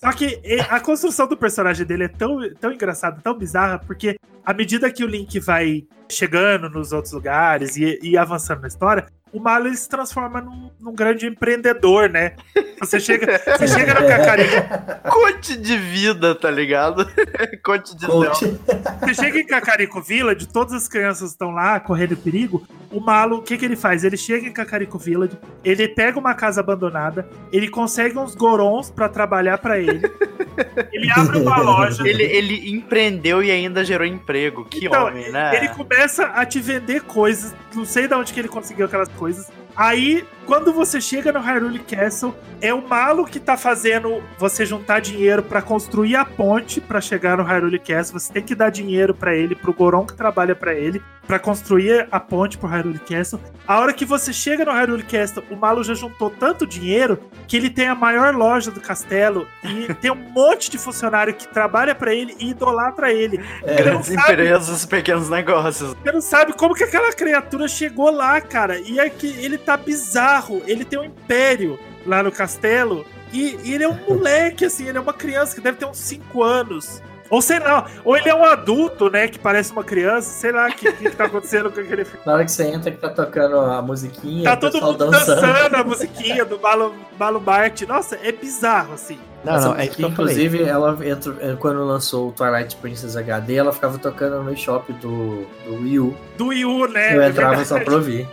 Só 0.00 0.12
que 0.12 0.40
a 0.70 0.78
construção 0.78 1.26
do 1.26 1.36
personagem 1.36 1.84
dele 1.84 2.04
é 2.04 2.08
tão, 2.08 2.38
tão 2.54 2.72
engraçada, 2.72 3.20
tão 3.20 3.34
bizarra, 3.36 3.80
porque 3.80 4.16
à 4.44 4.54
medida 4.54 4.90
que 4.92 5.02
o 5.02 5.08
Link 5.08 5.40
vai 5.40 5.84
chegando 6.08 6.70
nos 6.70 6.92
outros 6.92 7.12
lugares 7.12 7.76
e, 7.76 7.98
e 8.02 8.16
avançando 8.16 8.62
na 8.62 8.68
história, 8.68 9.06
o 9.32 9.40
Malo 9.40 9.72
se 9.74 9.88
transforma 9.88 10.40
num, 10.40 10.70
num 10.80 10.94
grande 10.94 11.26
empreendedor, 11.26 12.08
né? 12.08 12.34
Você 12.80 12.98
chega, 12.98 13.40
você 13.58 13.68
chega 13.68 14.00
no 14.00 14.06
Cacarico, 14.06 14.54
Conte 15.10 15.56
de 15.56 15.76
vida, 15.76 16.34
tá 16.34 16.50
ligado? 16.50 17.06
Conte 17.62 17.96
de. 17.96 18.06
Coach. 18.06 18.58
você 19.00 19.14
chega 19.14 19.38
em 19.38 19.46
Cacarico 19.46 20.00
Village, 20.00 20.46
todas 20.46 20.72
as 20.72 20.88
crianças 20.88 21.32
estão 21.32 21.50
lá 21.50 21.78
correndo 21.80 22.16
perigo. 22.16 22.66
O 22.90 23.00
Malo, 23.00 23.36
o 23.36 23.42
que, 23.42 23.58
que 23.58 23.64
ele 23.64 23.76
faz? 23.76 24.02
Ele 24.02 24.16
chega 24.16 24.46
em 24.46 24.52
Cacarico 24.52 24.98
Village, 24.98 25.36
ele 25.62 25.88
pega 25.88 26.18
uma 26.18 26.34
casa 26.34 26.60
abandonada, 26.60 27.28
ele 27.52 27.68
consegue 27.68 28.18
uns 28.18 28.34
gorons 28.34 28.90
pra 28.90 29.08
trabalhar 29.08 29.58
pra 29.58 29.78
ele, 29.78 30.00
ele 30.92 31.10
abre 31.10 31.38
uma 31.38 31.58
loja. 31.58 32.08
Ele, 32.08 32.22
ele 32.22 32.70
empreendeu 32.70 33.42
e 33.42 33.50
ainda 33.50 33.84
gerou 33.84 34.06
emprego. 34.06 34.64
Que 34.64 34.86
Então, 34.86 35.08
homem, 35.08 35.30
né? 35.30 35.54
Ele 35.56 35.68
começa 35.68 36.24
a 36.24 36.46
te 36.46 36.60
vender 36.60 37.02
coisas, 37.02 37.54
não 37.74 37.84
sei 37.84 38.08
de 38.08 38.14
onde 38.14 38.32
que 38.32 38.40
ele 38.40 38.48
conseguiu 38.48 38.86
aquelas 38.86 39.08
coisas. 39.10 39.50
Aí, 39.78 40.26
quando 40.44 40.72
você 40.72 41.00
chega 41.00 41.30
no 41.30 41.38
Hyrule 41.38 41.78
Castle, 41.78 42.34
é 42.60 42.74
o 42.74 42.86
Malo 42.86 43.24
que 43.24 43.38
tá 43.38 43.56
fazendo 43.56 44.20
você 44.36 44.66
juntar 44.66 45.00
dinheiro 45.00 45.40
pra 45.40 45.62
construir 45.62 46.16
a 46.16 46.24
ponte 46.24 46.80
pra 46.80 47.00
chegar 47.00 47.36
no 47.36 47.44
Hyrule 47.44 47.78
Castle. 47.78 48.18
Você 48.18 48.32
tem 48.32 48.42
que 48.42 48.56
dar 48.56 48.70
dinheiro 48.70 49.14
pra 49.14 49.36
ele, 49.36 49.54
pro 49.54 49.72
Goron 49.72 50.04
que 50.04 50.14
trabalha 50.16 50.56
pra 50.56 50.74
ele, 50.74 51.00
pra 51.28 51.38
construir 51.38 52.08
a 52.10 52.18
ponte 52.18 52.58
pro 52.58 52.66
Hyrule 52.68 52.98
Castle. 52.98 53.38
A 53.68 53.78
hora 53.78 53.92
que 53.92 54.04
você 54.06 54.32
chega 54.32 54.64
no 54.64 54.72
Hyrule 54.72 55.02
Castle, 55.04 55.44
o 55.50 55.54
Malo 55.54 55.84
já 55.84 55.92
juntou 55.94 56.30
tanto 56.30 56.66
dinheiro 56.66 57.20
que 57.46 57.56
ele 57.56 57.68
tem 57.70 57.86
a 57.86 57.94
maior 57.94 58.34
loja 58.34 58.70
do 58.72 58.80
castelo 58.80 59.46
e 59.62 59.92
tem 60.00 60.10
um 60.10 60.14
monte 60.16 60.70
de 60.70 60.78
funcionário 60.78 61.34
que 61.34 61.46
trabalha 61.46 61.94
pra 61.94 62.12
ele 62.14 62.34
e 62.40 62.50
idolatra 62.50 63.12
ele. 63.12 63.36
Grandes 63.62 64.08
não 64.08 64.16
sabe- 64.22 64.32
empresas, 64.32 64.86
pequenos 64.86 65.28
negócios. 65.28 65.94
Você 66.02 66.10
não 66.12 66.20
sabe 66.22 66.54
como 66.54 66.74
que 66.74 66.82
aquela 66.84 67.12
criatura 67.12 67.68
chegou 67.68 68.10
lá, 68.10 68.40
cara. 68.40 68.80
E 68.80 68.98
é 68.98 69.08
que 69.10 69.26
ele 69.44 69.58
tá 69.68 69.76
bizarro. 69.76 70.62
Ele 70.66 70.84
tem 70.84 70.98
um 70.98 71.04
império 71.04 71.78
lá 72.06 72.22
no 72.22 72.32
castelo. 72.32 73.04
E, 73.32 73.58
e 73.62 73.74
ele 73.74 73.84
é 73.84 73.88
um 73.88 73.98
moleque, 74.08 74.64
assim, 74.64 74.88
ele 74.88 74.96
é 74.96 75.00
uma 75.00 75.12
criança 75.12 75.54
que 75.54 75.60
deve 75.60 75.76
ter 75.76 75.84
uns 75.84 75.98
5 75.98 76.42
anos. 76.42 77.02
Ou 77.30 77.42
sei 77.42 77.58
lá, 77.58 77.86
ou 78.06 78.16
ele 78.16 78.30
é 78.30 78.34
um 78.34 78.42
adulto, 78.42 79.10
né, 79.10 79.28
que 79.28 79.38
parece 79.38 79.70
uma 79.70 79.84
criança, 79.84 80.30
sei 80.30 80.50
lá 80.50 80.66
o 80.66 80.72
que, 80.72 80.90
que, 80.90 81.10
que 81.10 81.14
tá 81.14 81.26
acontecendo 81.26 81.70
com 81.70 81.78
aquele 81.78 82.02
filme. 82.02 82.20
Na 82.24 82.32
hora 82.32 82.44
que 82.46 82.50
você 82.50 82.64
entra 82.64 82.90
que 82.90 82.96
tá 82.96 83.10
tocando 83.10 83.60
a 83.60 83.82
musiquinha, 83.82 84.44
Tá 84.44 84.56
todo 84.56 84.80
mundo 84.80 85.10
dançando. 85.10 85.76
a 85.76 85.84
musiquinha 85.84 86.46
do 86.46 86.58
Malo, 86.58 86.94
Malo 87.18 87.38
Bart. 87.38 87.82
Nossa, 87.82 88.18
é 88.22 88.32
bizarro, 88.32 88.94
assim. 88.94 89.18
Não, 89.44 89.56
Essa 89.56 89.68
não, 89.68 89.76
é 89.76 89.86
que 89.86 90.02
inclusive, 90.02 90.62
ela 90.62 90.98
entrou, 91.06 91.36
eh, 91.38 91.54
quando 91.60 91.84
lançou 91.84 92.30
o 92.30 92.32
Twilight 92.32 92.74
Princess 92.76 93.14
HD, 93.14 93.56
ela 93.56 93.74
ficava 93.74 93.98
tocando 93.98 94.42
no 94.42 94.56
shop 94.56 94.90
do, 94.94 95.46
do 95.66 95.82
Wii 95.82 95.98
U. 95.98 96.16
Do 96.38 96.46
Wii 96.46 96.64
U, 96.64 96.88
né? 96.88 97.14
eu 97.14 97.22
é 97.22 97.28
entrava 97.28 97.62
só 97.62 97.78
pra 97.78 97.92
ouvir. 97.92 98.26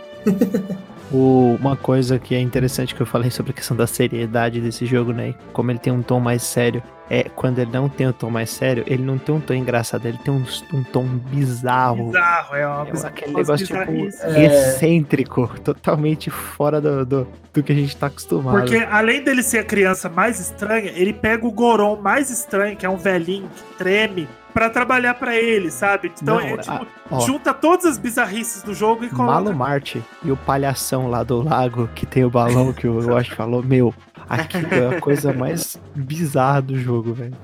O- 1.12 1.56
uma 1.60 1.76
coisa 1.76 2.18
que 2.18 2.34
é 2.34 2.40
interessante 2.40 2.94
que 2.94 3.00
eu 3.00 3.06
falei 3.06 3.30
sobre 3.30 3.52
a 3.52 3.54
questão 3.54 3.76
da 3.76 3.86
seriedade 3.86 4.60
desse 4.60 4.84
jogo, 4.86 5.12
né? 5.12 5.34
Como 5.52 5.70
ele 5.70 5.78
tem 5.78 5.92
um 5.92 6.02
tom 6.02 6.18
mais 6.20 6.42
sério. 6.42 6.82
É 7.08 7.22
quando 7.28 7.60
ele 7.60 7.70
não 7.72 7.88
tem 7.88 8.08
um 8.08 8.12
tom 8.12 8.28
mais 8.30 8.50
sério, 8.50 8.82
ele 8.84 9.04
não 9.04 9.16
tem 9.16 9.32
um 9.32 9.38
tom 9.40 9.54
engraçado, 9.54 10.04
ele 10.06 10.18
tem 10.18 10.34
um, 10.34 10.44
um 10.72 10.82
tom 10.82 11.04
bizarro. 11.04 12.06
Bizarro, 12.06 12.56
é 12.56 12.66
uma 12.66 12.84
É 12.88 13.06
aquele 13.06 13.32
negócio 13.32 13.64
tipo. 13.64 13.78
É. 14.24 14.44
excêntrico, 14.44 15.48
totalmente 15.62 16.30
fora 16.30 16.80
do, 16.80 17.06
do, 17.06 17.28
do 17.54 17.62
que 17.62 17.70
a 17.70 17.74
gente 17.76 17.96
tá 17.96 18.08
acostumado. 18.08 18.58
Porque 18.58 18.78
além 18.90 19.22
dele 19.22 19.44
ser 19.44 19.58
a 19.58 19.64
criança 19.64 20.08
mais 20.08 20.40
estranha, 20.40 20.90
ele 20.96 21.12
pega 21.12 21.46
o 21.46 21.52
Goron 21.52 21.94
mais 21.94 22.28
estranho, 22.28 22.76
que 22.76 22.84
é 22.84 22.90
um 22.90 22.96
velhinho 22.96 23.48
que 23.54 23.78
treme, 23.78 24.26
pra 24.56 24.70
trabalhar 24.70 25.12
pra 25.12 25.36
ele, 25.36 25.70
sabe? 25.70 26.10
Então 26.22 26.36
Não, 26.36 26.40
é 26.40 26.54
a- 26.54 26.56
tipo, 26.56 26.86
ó. 27.10 27.20
junta 27.20 27.52
todas 27.52 27.84
as 27.84 27.98
bizarrices 27.98 28.62
do 28.62 28.72
jogo 28.72 29.04
e 29.04 29.10
coloca. 29.10 29.30
Malo 29.34 29.54
Marte 29.54 30.02
e 30.24 30.30
o 30.32 30.36
palhação 30.36 31.08
lá 31.10 31.22
do 31.22 31.42
lago, 31.42 31.90
que 31.94 32.06
tem 32.06 32.24
o 32.24 32.30
balão 32.30 32.72
que 32.72 32.88
o 32.88 32.98
Yoshi 33.04 33.34
falou, 33.34 33.62
meu, 33.62 33.92
aquilo 34.26 34.66
é 34.72 34.96
a 34.96 35.00
coisa 35.00 35.30
mais 35.30 35.78
bizarra 35.94 36.62
do 36.62 36.78
jogo, 36.78 37.12
velho. 37.12 37.34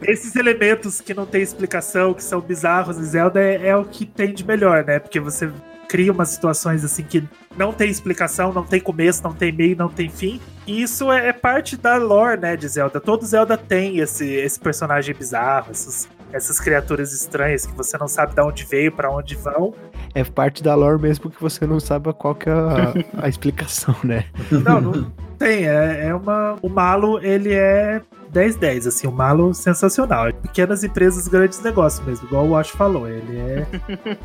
Esses 0.00 0.36
elementos 0.36 1.00
que 1.00 1.12
não 1.12 1.26
tem 1.26 1.42
explicação, 1.42 2.14
que 2.14 2.22
são 2.22 2.40
bizarros 2.40 2.98
em 2.98 3.02
Zelda, 3.02 3.40
é, 3.42 3.66
é 3.70 3.76
o 3.76 3.84
que 3.84 4.06
tem 4.06 4.32
de 4.32 4.46
melhor, 4.46 4.84
né? 4.84 5.00
Porque 5.00 5.18
você 5.18 5.50
cria 5.88 6.12
umas 6.12 6.28
situações 6.28 6.84
assim 6.84 7.02
que 7.02 7.24
não 7.56 7.72
tem 7.72 7.90
explicação, 7.90 8.52
não 8.52 8.64
tem 8.64 8.80
começo, 8.80 9.22
não 9.22 9.32
tem 9.32 9.52
meio, 9.52 9.76
não 9.76 9.88
tem 9.88 10.08
fim. 10.08 10.40
E 10.66 10.82
isso 10.82 11.10
é, 11.10 11.28
é 11.28 11.32
parte 11.32 11.76
da 11.76 11.96
lore, 11.96 12.40
né, 12.40 12.56
de 12.56 12.68
Zelda. 12.68 13.00
Todo 13.00 13.24
Zelda 13.24 13.56
tem 13.56 13.98
esse, 13.98 14.26
esse 14.26 14.58
personagem 14.58 15.14
bizarro, 15.14 15.70
essas, 15.70 16.08
essas 16.32 16.60
criaturas 16.60 17.12
estranhas 17.12 17.66
que 17.66 17.74
você 17.74 17.96
não 17.96 18.08
sabe 18.08 18.34
de 18.34 18.40
onde 18.40 18.64
veio, 18.64 18.92
pra 18.92 19.10
onde 19.10 19.34
vão. 19.34 19.74
É 20.14 20.24
parte 20.24 20.62
da 20.62 20.74
lore 20.74 21.00
mesmo 21.00 21.30
que 21.30 21.40
você 21.40 21.66
não 21.66 21.78
sabe 21.80 22.12
qual 22.14 22.34
que 22.34 22.48
é 22.48 22.52
a, 22.52 22.92
a 23.24 23.28
explicação, 23.28 23.94
né? 24.02 24.24
Não, 24.50 24.80
não 24.80 25.25
tem. 25.38 25.66
É, 25.68 26.06
é 26.08 26.14
uma. 26.14 26.56
O 26.62 26.68
Malo, 26.68 27.18
ele 27.24 27.52
é 27.52 28.00
10-10, 28.32 28.86
assim, 28.88 29.06
o 29.06 29.12
Malo 29.12 29.54
sensacional. 29.54 30.32
Pequenas 30.32 30.82
empresas, 30.84 31.28
grandes 31.28 31.60
negócios 31.62 32.04
mesmo, 32.06 32.26
igual 32.26 32.46
o 32.46 32.56
Ash 32.56 32.70
falou. 32.70 33.08
Ele 33.08 33.38
é. 33.38 33.66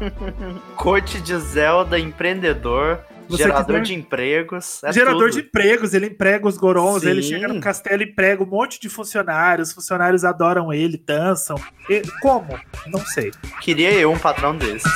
Coach 0.75 1.21
de 1.21 1.37
Zelda, 1.39 1.97
empreendedor, 1.99 2.99
Você 3.29 3.43
gerador 3.43 3.65
quiser- 3.65 3.81
de 3.81 3.93
empregos. 3.95 4.83
É 4.83 4.91
Gerador 4.91 5.29
tudo. 5.29 5.31
de 5.33 5.39
empregos, 5.47 5.93
ele 5.93 6.07
emprega 6.07 6.47
os 6.47 6.57
gorons, 6.57 7.01
Sim. 7.03 7.09
ele 7.09 7.21
chega 7.21 7.47
no 7.47 7.59
castelo 7.61 8.01
e 8.01 8.05
emprega 8.05 8.43
um 8.43 8.47
monte 8.47 8.79
de 8.79 8.89
funcionários, 8.89 9.69
os 9.69 9.75
funcionários 9.75 10.23
adoram 10.25 10.73
ele, 10.73 10.97
dançam. 10.97 11.55
E- 11.89 12.01
como? 12.21 12.59
Não 12.87 12.99
sei. 13.05 13.31
Queria 13.61 13.91
eu 13.93 14.11
um 14.11 14.17
patrão 14.19 14.55
desse. 14.55 14.87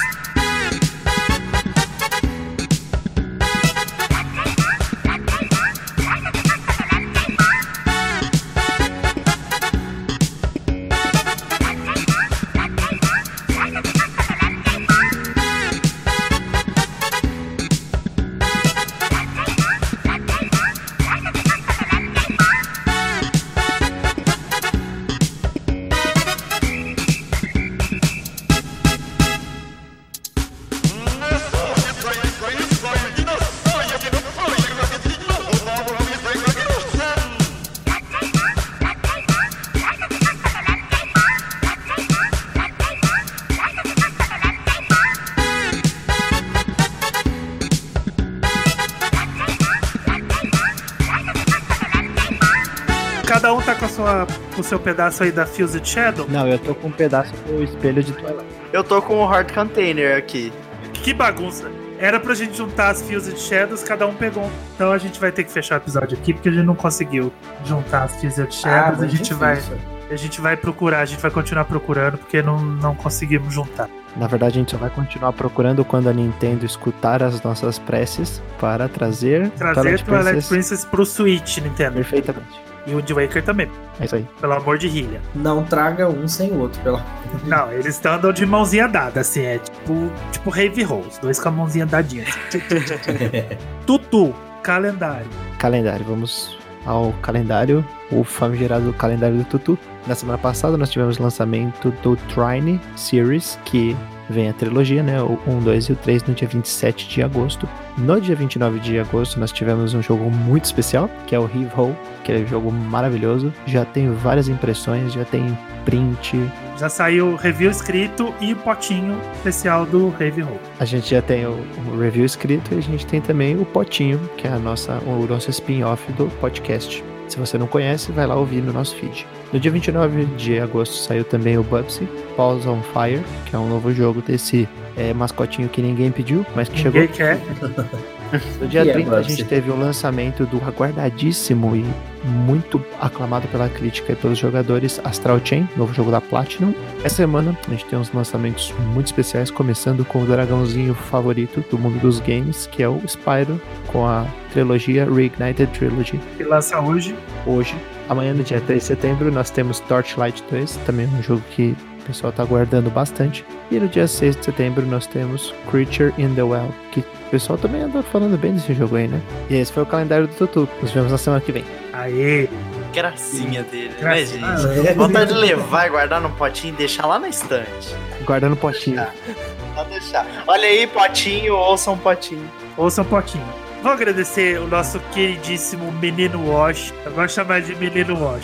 Sua, 54.06 54.28
com 54.54 54.62
o 54.62 54.64
seu 54.64 54.80
pedaço 54.80 55.24
aí 55.24 55.32
da 55.32 55.46
Fused 55.46 55.86
Shadow. 55.88 56.26
Não, 56.30 56.48
eu 56.48 56.60
tô 56.60 56.76
com 56.76 56.88
um 56.88 56.92
pedaço 56.92 57.34
do 57.48 57.64
espelho 57.64 58.04
de 58.04 58.14
Twilight. 58.14 58.46
Eu 58.72 58.84
tô 58.84 59.02
com 59.02 59.16
o 59.18 59.26
Hard 59.26 59.52
Container 59.54 60.18
aqui. 60.18 60.54
Que 60.94 61.14
bagunça. 61.14 61.70
Era 61.98 62.20
pra 62.20 62.34
gente 62.36 62.58
juntar 62.58 62.90
as 62.90 63.02
Fused 63.02 63.38
Shadows, 63.40 63.82
cada 63.84 64.06
um 64.06 64.14
pegou. 64.14 64.44
um. 64.44 64.50
Então 64.76 64.92
a 64.92 64.98
gente 64.98 65.20
vai 65.20 65.32
ter 65.32 65.44
que 65.44 65.52
fechar 65.52 65.76
o 65.76 65.78
episódio 65.78 66.18
aqui, 66.18 66.34
porque 66.34 66.50
a 66.50 66.52
gente 66.52 66.66
não 66.66 66.76
conseguiu 66.76 67.32
juntar 67.66 68.04
as 68.04 68.16
Fused 68.16 68.48
Ah, 68.48 68.52
Shadows. 68.52 68.98
a 68.98 69.02
muito 69.06 69.16
gente 69.16 69.34
vai. 69.34 69.56
difícil. 69.56 69.78
A 70.12 70.16
gente 70.16 70.40
vai 70.40 70.56
procurar, 70.56 71.00
a 71.00 71.06
gente 71.06 71.20
vai 71.20 71.32
continuar 71.32 71.66
procurando, 71.66 72.18
porque 72.20 72.40
não, 72.42 72.62
não 72.62 72.94
conseguimos 72.94 73.52
juntar. 73.54 73.90
Na 74.16 74.28
verdade, 74.28 74.58
a 74.58 74.60
gente 74.60 74.72
só 74.72 74.78
vai 74.78 74.90
continuar 74.92 75.34
procurando 75.34 75.84
quando 75.84 76.08
a 76.08 76.14
Nintendo 76.14 76.64
escutar 76.64 77.24
as 77.24 77.42
nossas 77.42 77.80
preces 77.80 78.42
para 78.60 78.88
trazer, 78.88 79.50
Trazer 79.52 80.04
Twilight 80.04 80.48
Princess, 80.48 80.86
pro 80.86 81.06
Switch, 81.06 81.58
Nintendo. 81.58 81.96
perfeitamente. 81.96 82.65
E 82.88 82.94
o 82.94 82.98
Waker 83.00 83.44
também, 83.44 83.70
É 84.00 84.06
isso 84.06 84.16
aí. 84.16 84.26
pelo 84.40 84.54
amor 84.54 84.78
de 84.78 84.88
Hilha. 84.88 85.20
Não 85.34 85.64
traga 85.64 86.08
um 86.08 86.28
sem 86.28 86.52
o 86.52 86.60
outro, 86.60 86.80
pelo 86.82 87.02
Não, 87.46 87.72
eles 87.72 88.04
andam 88.06 88.32
de 88.32 88.46
mãozinha 88.46 88.88
dada, 88.88 89.22
assim, 89.22 89.42
é 89.44 89.58
tipo, 89.58 90.12
tipo 90.32 90.56
Heavy 90.56 90.84
Rose, 90.84 91.20
dois 91.22 91.40
com 91.40 91.50
a 91.50 91.52
mãozinha 91.52 91.86
dadinha. 91.86 92.24
Assim. 92.24 92.62
Tutu, 93.86 94.34
calendário. 94.64 95.28
Calendário, 95.58 96.06
vamos 96.06 96.58
ao 96.86 97.12
calendário, 97.22 97.84
o 98.12 98.24
famigerado 98.24 98.94
calendário 98.94 99.38
do 99.38 99.44
Tutu. 99.46 99.78
Na 100.06 100.14
semana 100.14 100.38
passada 100.38 100.78
nós 100.78 100.90
tivemos 100.92 101.18
o 101.18 101.24
lançamento 101.24 101.92
do 102.04 102.16
Trine 102.16 102.80
Series, 102.96 103.58
que 103.66 103.96
vem 104.30 104.50
a 104.50 104.54
trilogia, 104.54 105.04
né? 105.04 105.22
O 105.22 105.40
1, 105.48 105.60
2 105.62 105.86
e 105.86 105.92
o 105.94 105.96
3 105.96 106.24
no 106.24 106.34
dia 106.34 106.48
27 106.48 107.08
de 107.08 107.24
agosto. 107.24 107.68
No 107.98 108.20
dia 108.20 108.36
29 108.36 108.80
de 108.80 109.00
agosto 109.00 109.40
nós 109.40 109.52
tivemos 109.52 109.94
um 109.94 110.02
jogo 110.02 110.30
muito 110.30 110.66
especial, 110.66 111.10
que 111.28 111.36
é 111.36 111.40
o 111.40 111.44
Heave 111.44 111.70
Ho, 111.78 111.96
que 112.24 112.32
é 112.32 112.38
um 112.38 112.48
jogo 112.48 112.72
maravilhoso. 112.72 113.54
Já 113.66 113.86
tem 113.86 114.12
várias 114.12 114.48
impressões, 114.48 115.14
já 115.14 115.26
tem 115.26 115.58
print, 115.86 116.52
Já 116.78 116.90
saiu 116.90 117.28
o 117.28 117.36
review 117.36 117.70
escrito 117.70 118.34
e 118.42 118.54
o 118.54 118.56
potinho 118.58 119.18
especial 119.36 119.86
do 119.86 120.14
Heavy 120.20 120.42
Roll. 120.42 120.60
A 120.80 120.86
gente 120.86 121.10
já 121.12 121.22
tem 121.22 121.46
o, 121.46 121.58
o 121.94 122.00
review 122.00 122.26
escrito 122.26 122.74
e 122.74 122.80
a 122.80 122.82
gente 122.82 123.06
tem 123.06 123.22
também 123.22 123.56
o 123.56 123.66
Potinho, 123.66 124.20
que 124.36 124.48
é 124.48 124.52
a 124.52 124.60
nossa, 124.60 125.00
o 125.06 125.26
nosso 125.28 125.50
spin-off 125.52 126.12
do 126.14 126.26
podcast. 126.40 127.04
Se 127.28 127.38
você 127.38 127.58
não 127.58 127.68
conhece, 127.68 128.12
vai 128.12 128.28
lá 128.28 128.36
ouvir 128.36 128.62
no 128.62 128.72
nosso 128.72 128.96
feed. 128.96 129.26
No 129.52 129.60
dia 129.60 129.72
29 129.72 130.26
de 130.38 130.60
agosto 130.60 130.96
saiu 130.96 131.24
também 131.24 131.58
o 131.58 131.64
Bubsy 131.64 132.08
Balls 132.38 132.66
on 132.68 132.82
Fire, 132.82 133.24
que 133.46 133.56
é 133.56 133.60
um 133.60 133.68
novo 133.68 133.92
jogo 133.94 134.22
desse 134.22 134.68
é, 134.96 135.14
mascotinho 135.14 135.70
que 135.70 135.82
ninguém 135.82 136.12
pediu, 136.12 136.46
mas 136.56 136.70
que 136.70 136.78
chegou. 136.78 137.02
Ninguém 137.02 137.16
quer. 137.16 137.40
No 138.60 138.68
dia 138.68 138.84
Que 138.84 138.90
é 138.90 138.94
30 138.94 139.16
a 139.16 139.22
gente 139.22 139.44
teve 139.44 139.70
o 139.70 139.76
lançamento 139.76 140.46
do 140.46 140.58
aguardadíssimo 140.58 141.76
e 141.76 141.86
muito 142.24 142.84
aclamado 143.00 143.48
pela 143.50 143.70
crítica 143.70 144.14
e 144.14 144.16
pelos 144.16 144.38
jogadores 144.38 145.00
Astral 145.04 145.40
Chain, 145.44 145.68
novo 145.76 145.94
jogo 145.94 146.12
da 146.12 146.20
Platinum. 146.20 146.74
Essa 147.04 147.18
semana 147.18 147.58
a 147.68 147.72
gente 147.72 147.86
tem 147.86 148.00
uns 148.00 148.12
lançamentos 148.12 148.74
muito 148.94 149.08
especiais, 149.08 149.52
começando 149.52 150.04
com 150.06 150.24
o 150.24 150.26
dragãozinho 150.26 150.94
favorito 150.94 151.64
do 151.70 151.78
mundo 151.78 152.00
dos 152.00 152.20
games, 152.20 152.68
que 152.68 152.82
é 152.82 152.90
o 152.90 153.02
Spyro, 153.06 153.62
com 153.88 154.06
a 154.06 154.26
trilogia 154.52 155.06
Reignited 155.06 155.68
Trilogy. 155.68 156.20
Que 156.38 156.44
lança 156.44 156.80
hoje. 156.80 157.16
Hoje, 157.46 157.76
amanhã 158.10 158.34
no 158.34 158.44
dia 158.44 158.62
3 158.62 158.80
de 158.82 158.88
setembro, 158.88 159.32
nós 159.32 159.50
temos 159.50 159.80
Torchlight 159.82 160.44
2, 160.50 160.78
também 160.86 161.08
um 161.08 161.22
jogo 161.22 161.42
que 161.52 161.76
o 162.06 162.08
pessoal 162.08 162.30
está 162.30 162.44
aguardando 162.44 162.90
bastante. 162.92 163.44
E 163.72 163.80
no 163.80 163.88
dia 163.88 164.08
6 164.08 164.36
de 164.38 164.46
setembro 164.46 164.86
nós 164.86 165.08
temos 165.08 165.54
Creature 165.70 166.14
in 166.20 166.36
the 166.36 166.44
Well, 166.44 166.72
que 166.92 167.00
o 167.00 167.30
pessoal 167.32 167.58
também 167.58 167.82
anda 167.82 168.04
falando 168.04 168.38
bem 168.38 168.54
desse 168.54 168.74
jogo 168.76 168.96
aí, 168.96 169.08
né? 169.08 169.20
E 169.50 169.56
esse 169.56 169.74
foi 169.74 169.82
o 169.84 169.86
calendário 169.86 170.28
do 170.28 170.36
Tutu. 170.36 170.70
Nos 170.82 170.92
vemos 170.92 171.12
na 171.12 171.18
semana 171.18 171.42
que 171.42 171.52
vem. 171.52 171.66
Aê! 171.92 172.48
Gracinha 172.94 173.64
dele, 173.64 173.90
né, 173.90 173.96
Gracinha. 174.00 174.58
gente? 174.58 174.88
Ah, 174.88 174.88
é. 174.92 174.94
Vontade 174.94 175.34
de 175.34 175.40
levar 175.40 175.88
e 175.88 175.90
guardar 175.90 176.22
no 176.22 176.30
potinho 176.30 176.74
e 176.74 176.78
deixar 176.78 177.08
lá 177.08 177.20
na 177.20 177.28
estante. 177.28 177.96
Guardando 178.24 178.56
potinho. 178.56 179.06
Pode 179.76 179.90
deixar. 179.90 180.26
Olha 180.48 180.66
aí, 180.68 180.88
potinho, 180.88 181.56
ouça 181.56 181.92
um 181.92 181.98
potinho. 181.98 182.50
Ouça 182.78 183.02
um 183.02 183.06
potinho. 183.06 183.65
Vou 183.86 183.94
agradecer 183.94 184.60
o 184.60 184.68
nosso 184.68 185.00
queridíssimo 185.14 185.92
menino 185.92 186.52
Wash. 186.52 186.92
Eu 187.06 187.12
gosto 187.12 187.28
de 187.28 187.34
chamar 187.34 187.62
de 187.62 187.76
menino 187.76 188.20
Wash. 188.20 188.44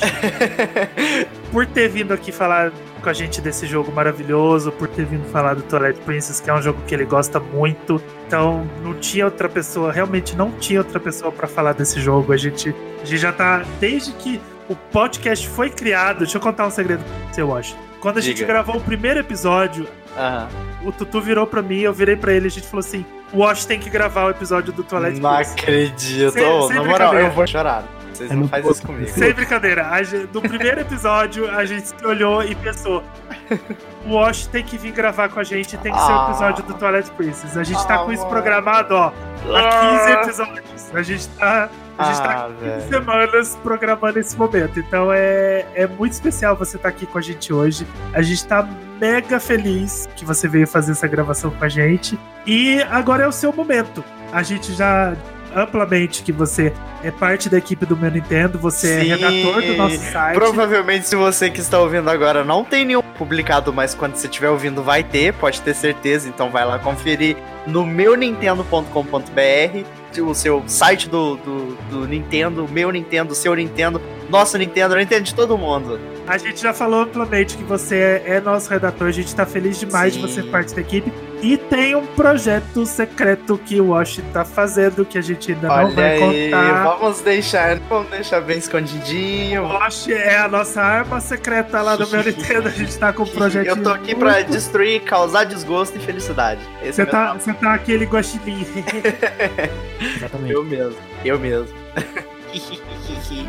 por 1.52 1.66
ter 1.66 1.90
vindo 1.90 2.14
aqui 2.14 2.32
falar 2.32 2.72
com 3.02 3.10
a 3.10 3.14
gente 3.14 3.42
desse 3.42 3.66
jogo 3.66 3.92
maravilhoso, 3.92 4.72
por 4.72 4.88
ter 4.88 5.04
vindo 5.04 5.28
falar 5.32 5.56
do 5.56 5.64
Twilight 5.64 6.00
Princess, 6.02 6.40
que 6.40 6.48
é 6.48 6.54
um 6.54 6.62
jogo 6.62 6.80
que 6.86 6.94
ele 6.94 7.06
gosta 7.06 7.40
muito. 7.40 8.00
Então, 8.28 8.70
não 8.84 8.94
tinha 8.94 9.26
outra 9.26 9.50
pessoa, 9.50 9.92
realmente 9.92 10.36
não 10.36 10.52
tinha 10.52 10.80
outra 10.80 11.00
pessoa 11.00 11.32
para 11.32 11.48
falar 11.48 11.74
desse 11.74 12.00
jogo. 12.00 12.32
A 12.34 12.38
gente, 12.38 12.70
a 13.02 13.04
gente 13.04 13.18
já 13.18 13.32
tá, 13.32 13.66
desde 13.80 14.12
que 14.12 14.40
o 14.70 14.76
podcast 14.76 15.50
foi 15.50 15.72
criado, 15.72 16.20
deixa 16.20 16.38
eu 16.38 16.42
contar 16.42 16.68
um 16.68 16.72
segredo 16.72 17.04
pra 17.04 17.34
você, 17.34 17.42
Wash. 17.42 17.76
Quando 18.00 18.20
a 18.20 18.22
gente 18.22 18.36
Diga. 18.38 18.48
gravou 18.48 18.78
o 18.78 18.82
primeiro 18.82 19.20
episódio, 19.20 19.88
Aham. 20.18 20.48
o 20.84 20.92
Tutu 20.92 21.22
virou 21.22 21.48
pra 21.48 21.62
mim, 21.62 21.80
eu 21.80 21.94
virei 21.94 22.16
pra 22.16 22.34
ele, 22.34 22.48
a 22.48 22.52
gente 22.52 22.68
falou 22.68 22.80
assim: 22.82 23.06
o 23.32 23.40
Wash 23.40 23.66
tem 23.66 23.80
que 23.80 23.90
gravar 23.90 24.26
o 24.26 24.30
episódio 24.30 24.74
do 24.74 24.84
Twilight 24.84 25.20
Não 25.20 25.30
acredito. 25.30 26.32
Sem- 26.34 26.68
sem 26.68 26.76
na 26.76 26.84
moral, 26.84 27.14
eu 27.16 27.32
vou 27.32 27.48
chorar. 27.48 27.84
Vocês 28.14 28.30
É 28.32 28.36
não 28.36 28.48
fazem 28.48 28.72
isso 28.72 28.82
comigo. 28.86 29.10
Sem 29.10 29.34
brincadeira, 29.34 29.88
a 29.90 30.04
gente- 30.04 30.30
no 30.34 30.42
primeiro 30.42 30.82
episódio 30.82 31.50
a 31.50 31.66
gente 31.66 31.88
se 31.90 32.06
olhou 32.06 32.44
e 32.44 32.54
pensou: 32.56 33.04
o 34.06 34.14
Wash 34.16 34.48
tem 34.48 34.64
que 34.64 34.78
vir 34.78 34.92
gravar 34.92 35.30
com 35.30 35.40
a 35.40 35.44
gente, 35.44 35.78
tem 35.78 35.92
que 35.92 36.00
ser 36.00 36.12
o 36.12 36.20
Ah. 36.22 36.28
episódio 36.30 36.64
do 36.64 36.74
Twilight 36.74 37.10
Princess. 37.12 37.56
A 37.58 37.64
gente 37.64 37.86
tá 37.88 37.96
Ah, 37.96 38.00
com 38.06 38.12
isso 38.12 38.22
mano. 38.24 38.34
programado, 38.34 38.96
ó, 38.96 39.12
há 39.56 39.80
15 39.82 40.12
episódios. 40.12 40.94
A 40.94 41.02
gente 41.02 41.28
tá. 41.30 41.70
A 41.98 42.04
gente 42.06 42.22
tá 42.24 42.32
Ah, 42.32 42.50
15 42.50 42.66
velho. 42.66 42.90
semanas 42.90 43.60
programando 43.62 44.20
esse 44.20 44.36
momento. 44.36 44.80
Então 44.80 45.12
é, 45.14 45.66
é 45.76 45.86
muito 45.88 46.14
especial 46.14 46.56
você 46.56 46.78
estar 46.78 46.90
aqui 46.90 47.06
com 47.06 47.18
a 47.18 47.22
gente 47.22 47.54
hoje. 47.54 47.86
A 48.14 48.22
gente 48.22 48.46
tá 48.48 48.68
mega 49.00 49.40
feliz 49.40 50.10
que 50.16 50.26
você 50.26 50.48
veio 50.48 50.68
fazer 50.68 50.94
essa 50.94 51.08
gravação 51.08 51.52
com 51.52 51.64
a 51.64 51.70
gente. 51.70 52.20
E 52.46 52.82
agora 52.90 53.24
é 53.24 53.28
o 53.28 53.32
seu 53.32 53.54
momento. 53.54 54.04
A 54.34 54.42
gente 54.42 54.74
já 54.74 55.14
amplamente 55.56 56.24
que 56.24 56.32
você 56.32 56.74
é 57.04 57.12
parte 57.12 57.50
da 57.50 57.58
equipe 57.58 57.86
do 57.86 57.98
meu 57.98 58.12
Nintendo, 58.12 58.58
você 58.58 59.02
Sim. 59.02 59.12
é 59.12 59.16
redator 59.16 59.62
do 59.62 59.76
nosso 59.76 60.00
site. 60.12 60.36
Provavelmente, 60.36 61.08
se 61.08 61.16
você 61.16 61.50
que 61.50 61.60
está 61.60 61.80
ouvindo 61.80 62.10
agora 62.10 62.44
não 62.44 62.64
tem 62.64 62.86
nenhum 62.86 63.02
publicado, 63.02 63.74
mas 63.74 63.94
quando 63.94 64.16
você 64.16 64.28
estiver 64.28 64.50
ouvindo 64.50 64.84
vai 64.84 65.04
ter, 65.04 65.34
pode 65.34 65.62
ter 65.62 65.74
certeza. 65.74 66.30
Então 66.30 66.50
vai 66.50 66.66
lá 66.66 66.80
conferir 66.80 67.38
no 67.66 67.86
meunintendo.com.br, 67.86 70.22
o 70.22 70.34
seu 70.34 70.64
site 70.68 71.08
do, 71.08 71.38
do, 71.38 71.76
do 71.90 72.08
Nintendo, 72.08 72.68
meu 72.70 72.92
Nintendo, 72.92 73.34
seu 73.34 73.56
Nintendo, 73.56 74.02
nosso 74.30 74.58
Nintendo, 74.58 74.96
Nintendo 74.96 75.24
de 75.24 75.34
todo 75.34 75.58
mundo. 75.58 76.00
A 76.28 76.38
gente 76.38 76.62
já 76.62 76.74
falou 76.74 77.02
amplamente 77.02 77.58
que 77.58 77.64
você 77.64 78.22
é 78.26 78.42
nosso 78.42 78.70
redator, 78.70 79.08
a 79.08 79.12
gente 79.12 79.34
tá 79.34 79.46
feliz 79.46 79.80
demais 79.80 80.14
Sim. 80.14 80.22
de 80.22 80.28
você 80.28 80.42
ser 80.42 80.50
parte 80.50 80.76
da 80.76 80.82
equipe. 80.82 81.12
E 81.42 81.58
tem 81.58 81.96
um 81.96 82.06
projeto 82.06 82.86
secreto 82.86 83.58
que 83.58 83.82
o 83.82 83.90
Wash 83.90 84.20
tá 84.32 84.46
fazendo 84.46 85.04
que 85.04 85.18
a 85.18 85.22
gente 85.22 85.52
ainda 85.52 85.68
não 85.68 85.76
Olha 85.76 85.96
vai 85.96 86.12
aí, 86.22 86.52
contar. 86.52 86.84
vamos 86.84 87.22
deixar, 87.22 87.80
vamos 87.90 88.10
deixar 88.12 88.42
bem 88.42 88.60
escondidinho. 88.60 89.64
O 89.64 89.68
Wash 89.74 90.08
é 90.10 90.38
a 90.38 90.48
nossa 90.48 90.82
arma 90.82 91.20
secreta 91.20 91.82
lá 91.82 91.96
do 91.96 92.08
meu 92.08 92.22
Nintendo. 92.24 92.68
A 92.68 92.72
gente 92.72 92.96
tá 92.98 93.12
com 93.12 93.24
um 93.24 93.28
projeto. 93.28 93.66
Eu 93.68 93.82
tô 93.82 93.90
aqui 93.90 94.14
pra 94.14 94.42
destruir, 94.42 95.02
causar 95.02 95.46
desgosto 95.46 95.98
e 95.98 96.00
felicidade. 96.02 96.62
Você 96.84 97.02
é 97.02 97.06
tá, 97.06 97.34
você 97.34 97.52
tá 97.54 97.74
aquele 97.74 98.06
guaxinim. 98.06 98.66
Exatamente. 100.18 100.54
Eu 100.54 100.64
mesmo, 100.64 100.98
eu 101.26 101.40
mesmo. 101.40 101.68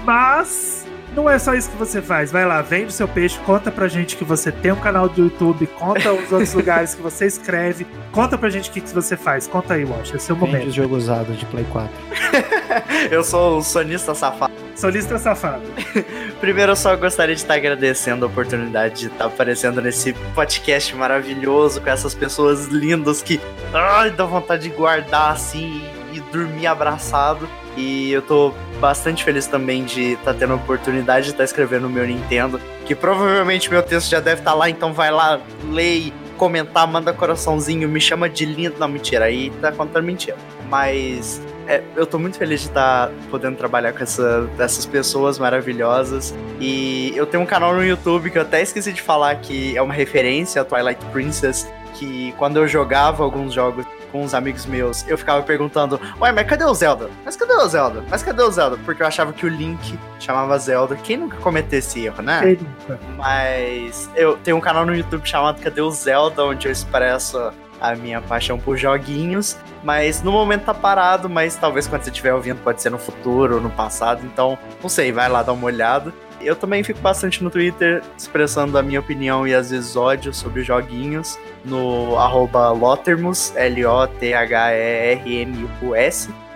Mas 0.04 0.81
não 1.14 1.28
é 1.28 1.38
só 1.38 1.54
isso 1.54 1.70
que 1.70 1.76
você 1.76 2.00
faz. 2.00 2.32
Vai 2.32 2.44
lá, 2.44 2.60
vende 2.62 2.86
o 2.86 2.90
seu 2.92 3.06
peixe, 3.06 3.38
conta 3.40 3.70
pra 3.70 3.88
gente 3.88 4.16
que 4.16 4.24
você 4.24 4.50
tem 4.50 4.72
um 4.72 4.76
canal 4.76 5.08
do 5.08 5.24
YouTube, 5.24 5.66
conta 5.66 6.12
os 6.12 6.32
outros 6.32 6.52
lugares 6.54 6.94
que 6.94 7.02
você 7.02 7.26
escreve, 7.26 7.86
conta 8.10 8.36
pra 8.38 8.48
gente 8.50 8.70
o 8.70 8.72
que, 8.72 8.80
que 8.80 8.90
você 8.90 9.16
faz. 9.16 9.46
Conta 9.46 9.74
aí, 9.74 9.84
Wash, 9.84 10.14
é 10.14 10.18
seu 10.18 10.34
Vende 10.36 10.52
momento. 10.52 10.68
os 10.68 10.74
jogos 10.74 11.04
usados 11.04 11.38
de 11.38 11.46
Play 11.46 11.66
4. 11.70 11.90
eu 13.10 13.22
sou 13.22 13.58
o 13.58 13.62
sonista 13.62 14.14
safado. 14.14 14.52
Solista 14.74 15.18
safado. 15.18 15.62
Primeiro, 16.40 16.72
eu 16.72 16.76
só 16.76 16.96
gostaria 16.96 17.34
de 17.34 17.42
estar 17.42 17.54
agradecendo 17.54 18.24
a 18.24 18.28
oportunidade 18.28 19.00
de 19.00 19.06
estar 19.08 19.26
aparecendo 19.26 19.80
nesse 19.80 20.12
podcast 20.34 20.94
maravilhoso 20.96 21.80
com 21.80 21.90
essas 21.90 22.14
pessoas 22.14 22.66
lindas 22.66 23.22
que 23.22 23.40
ai, 23.72 24.10
dá 24.10 24.24
vontade 24.24 24.62
de 24.62 24.70
guardar 24.70 25.32
assim 25.32 25.82
e 26.12 26.20
dormir 26.20 26.66
abraçado. 26.66 27.48
E 27.76 28.12
eu 28.12 28.22
tô 28.22 28.52
bastante 28.80 29.24
feliz 29.24 29.46
também 29.46 29.84
de 29.84 30.12
estar 30.12 30.34
tendo 30.34 30.52
a 30.52 30.56
oportunidade 30.56 31.26
de 31.26 31.32
estar 31.32 31.44
escrevendo 31.44 31.82
no 31.82 31.90
meu 31.90 32.06
Nintendo, 32.06 32.60
que 32.84 32.94
provavelmente 32.94 33.70
meu 33.70 33.82
texto 33.82 34.10
já 34.10 34.20
deve 34.20 34.40
estar 34.40 34.54
lá, 34.54 34.68
então 34.68 34.92
vai 34.92 35.10
lá, 35.10 35.40
lê, 35.70 36.12
comentar, 36.36 36.86
manda 36.86 37.12
coraçãozinho, 37.12 37.88
me 37.88 38.00
chama 38.00 38.28
de 38.28 38.44
lindo. 38.44 38.74
Não, 38.78 38.88
mentira, 38.88 39.26
aí 39.26 39.50
tá 39.60 39.72
contando 39.72 40.04
mentira. 40.04 40.36
Mas 40.68 41.40
é, 41.66 41.82
eu 41.94 42.04
tô 42.04 42.18
muito 42.18 42.36
feliz 42.36 42.60
de 42.60 42.68
estar 42.68 43.10
podendo 43.30 43.56
trabalhar 43.56 43.92
com 43.92 44.02
essa, 44.02 44.48
essas 44.58 44.84
pessoas 44.84 45.38
maravilhosas. 45.38 46.34
E 46.60 47.12
eu 47.14 47.26
tenho 47.26 47.42
um 47.42 47.46
canal 47.46 47.74
no 47.74 47.84
YouTube 47.84 48.30
que 48.30 48.38
eu 48.38 48.42
até 48.42 48.60
esqueci 48.60 48.92
de 48.92 49.00
falar 49.00 49.36
que 49.36 49.76
é 49.76 49.82
uma 49.82 49.94
referência 49.94 50.62
a 50.62 50.64
Twilight 50.64 51.04
Princess. 51.06 51.70
Que 51.94 52.34
quando 52.38 52.56
eu 52.56 52.66
jogava 52.66 53.22
alguns 53.22 53.52
jogos 53.52 53.86
com 54.12 54.22
uns 54.22 54.34
amigos 54.34 54.66
meus, 54.66 55.08
eu 55.08 55.16
ficava 55.16 55.42
perguntando: 55.42 55.98
Ué, 56.20 56.30
mas 56.30 56.46
cadê 56.46 56.64
o 56.64 56.74
Zelda? 56.74 57.10
Mas 57.24 57.34
cadê 57.34 57.54
o 57.54 57.66
Zelda? 57.66 58.04
Mas 58.08 58.22
cadê 58.22 58.42
o 58.42 58.50
Zelda? 58.50 58.76
Porque 58.84 59.02
eu 59.02 59.06
achava 59.06 59.32
que 59.32 59.46
o 59.46 59.48
Link 59.48 59.98
chamava 60.20 60.56
Zelda. 60.58 60.94
Quem 60.96 61.16
nunca 61.16 61.38
cometeu 61.38 61.78
esse 61.78 62.04
erro, 62.04 62.22
né? 62.22 62.40
Quem 62.42 62.58
nunca? 62.58 63.00
Mas 63.16 64.10
eu 64.14 64.36
tenho 64.36 64.58
um 64.58 64.60
canal 64.60 64.84
no 64.84 64.94
YouTube 64.94 65.26
chamado 65.26 65.60
Cadê 65.60 65.80
o 65.80 65.90
Zelda, 65.90 66.44
onde 66.44 66.68
eu 66.68 66.72
expresso 66.72 67.52
a 67.80 67.96
minha 67.96 68.20
paixão 68.20 68.58
por 68.58 68.76
joguinhos. 68.76 69.56
Mas 69.82 70.22
no 70.22 70.30
momento 70.30 70.66
tá 70.66 70.74
parado, 70.74 71.28
mas 71.28 71.56
talvez 71.56 71.88
quando 71.88 72.04
você 72.04 72.10
estiver 72.10 72.32
ouvindo 72.32 72.62
pode 72.62 72.80
ser 72.80 72.90
no 72.90 72.98
futuro 72.98 73.56
ou 73.56 73.60
no 73.60 73.70
passado. 73.70 74.24
Então, 74.24 74.56
não 74.80 74.88
sei, 74.88 75.10
vai 75.10 75.28
lá 75.28 75.42
dar 75.42 75.52
uma 75.52 75.66
olhada. 75.66 76.12
Eu 76.42 76.56
também 76.56 76.82
fico 76.82 77.00
bastante 77.00 77.42
no 77.42 77.50
Twitter 77.50 78.02
expressando 78.16 78.76
a 78.76 78.82
minha 78.82 79.00
opinião 79.00 79.46
e 79.46 79.54
às 79.54 79.70
vezes 79.70 79.94
ódio 79.96 80.34
sobre 80.34 80.62
joguinhos 80.62 81.38
no 81.64 82.16
arroba 82.18 82.70
Lotermus, 82.70 83.54
L-O-T-H-E-R-M-U-S. 83.56 84.02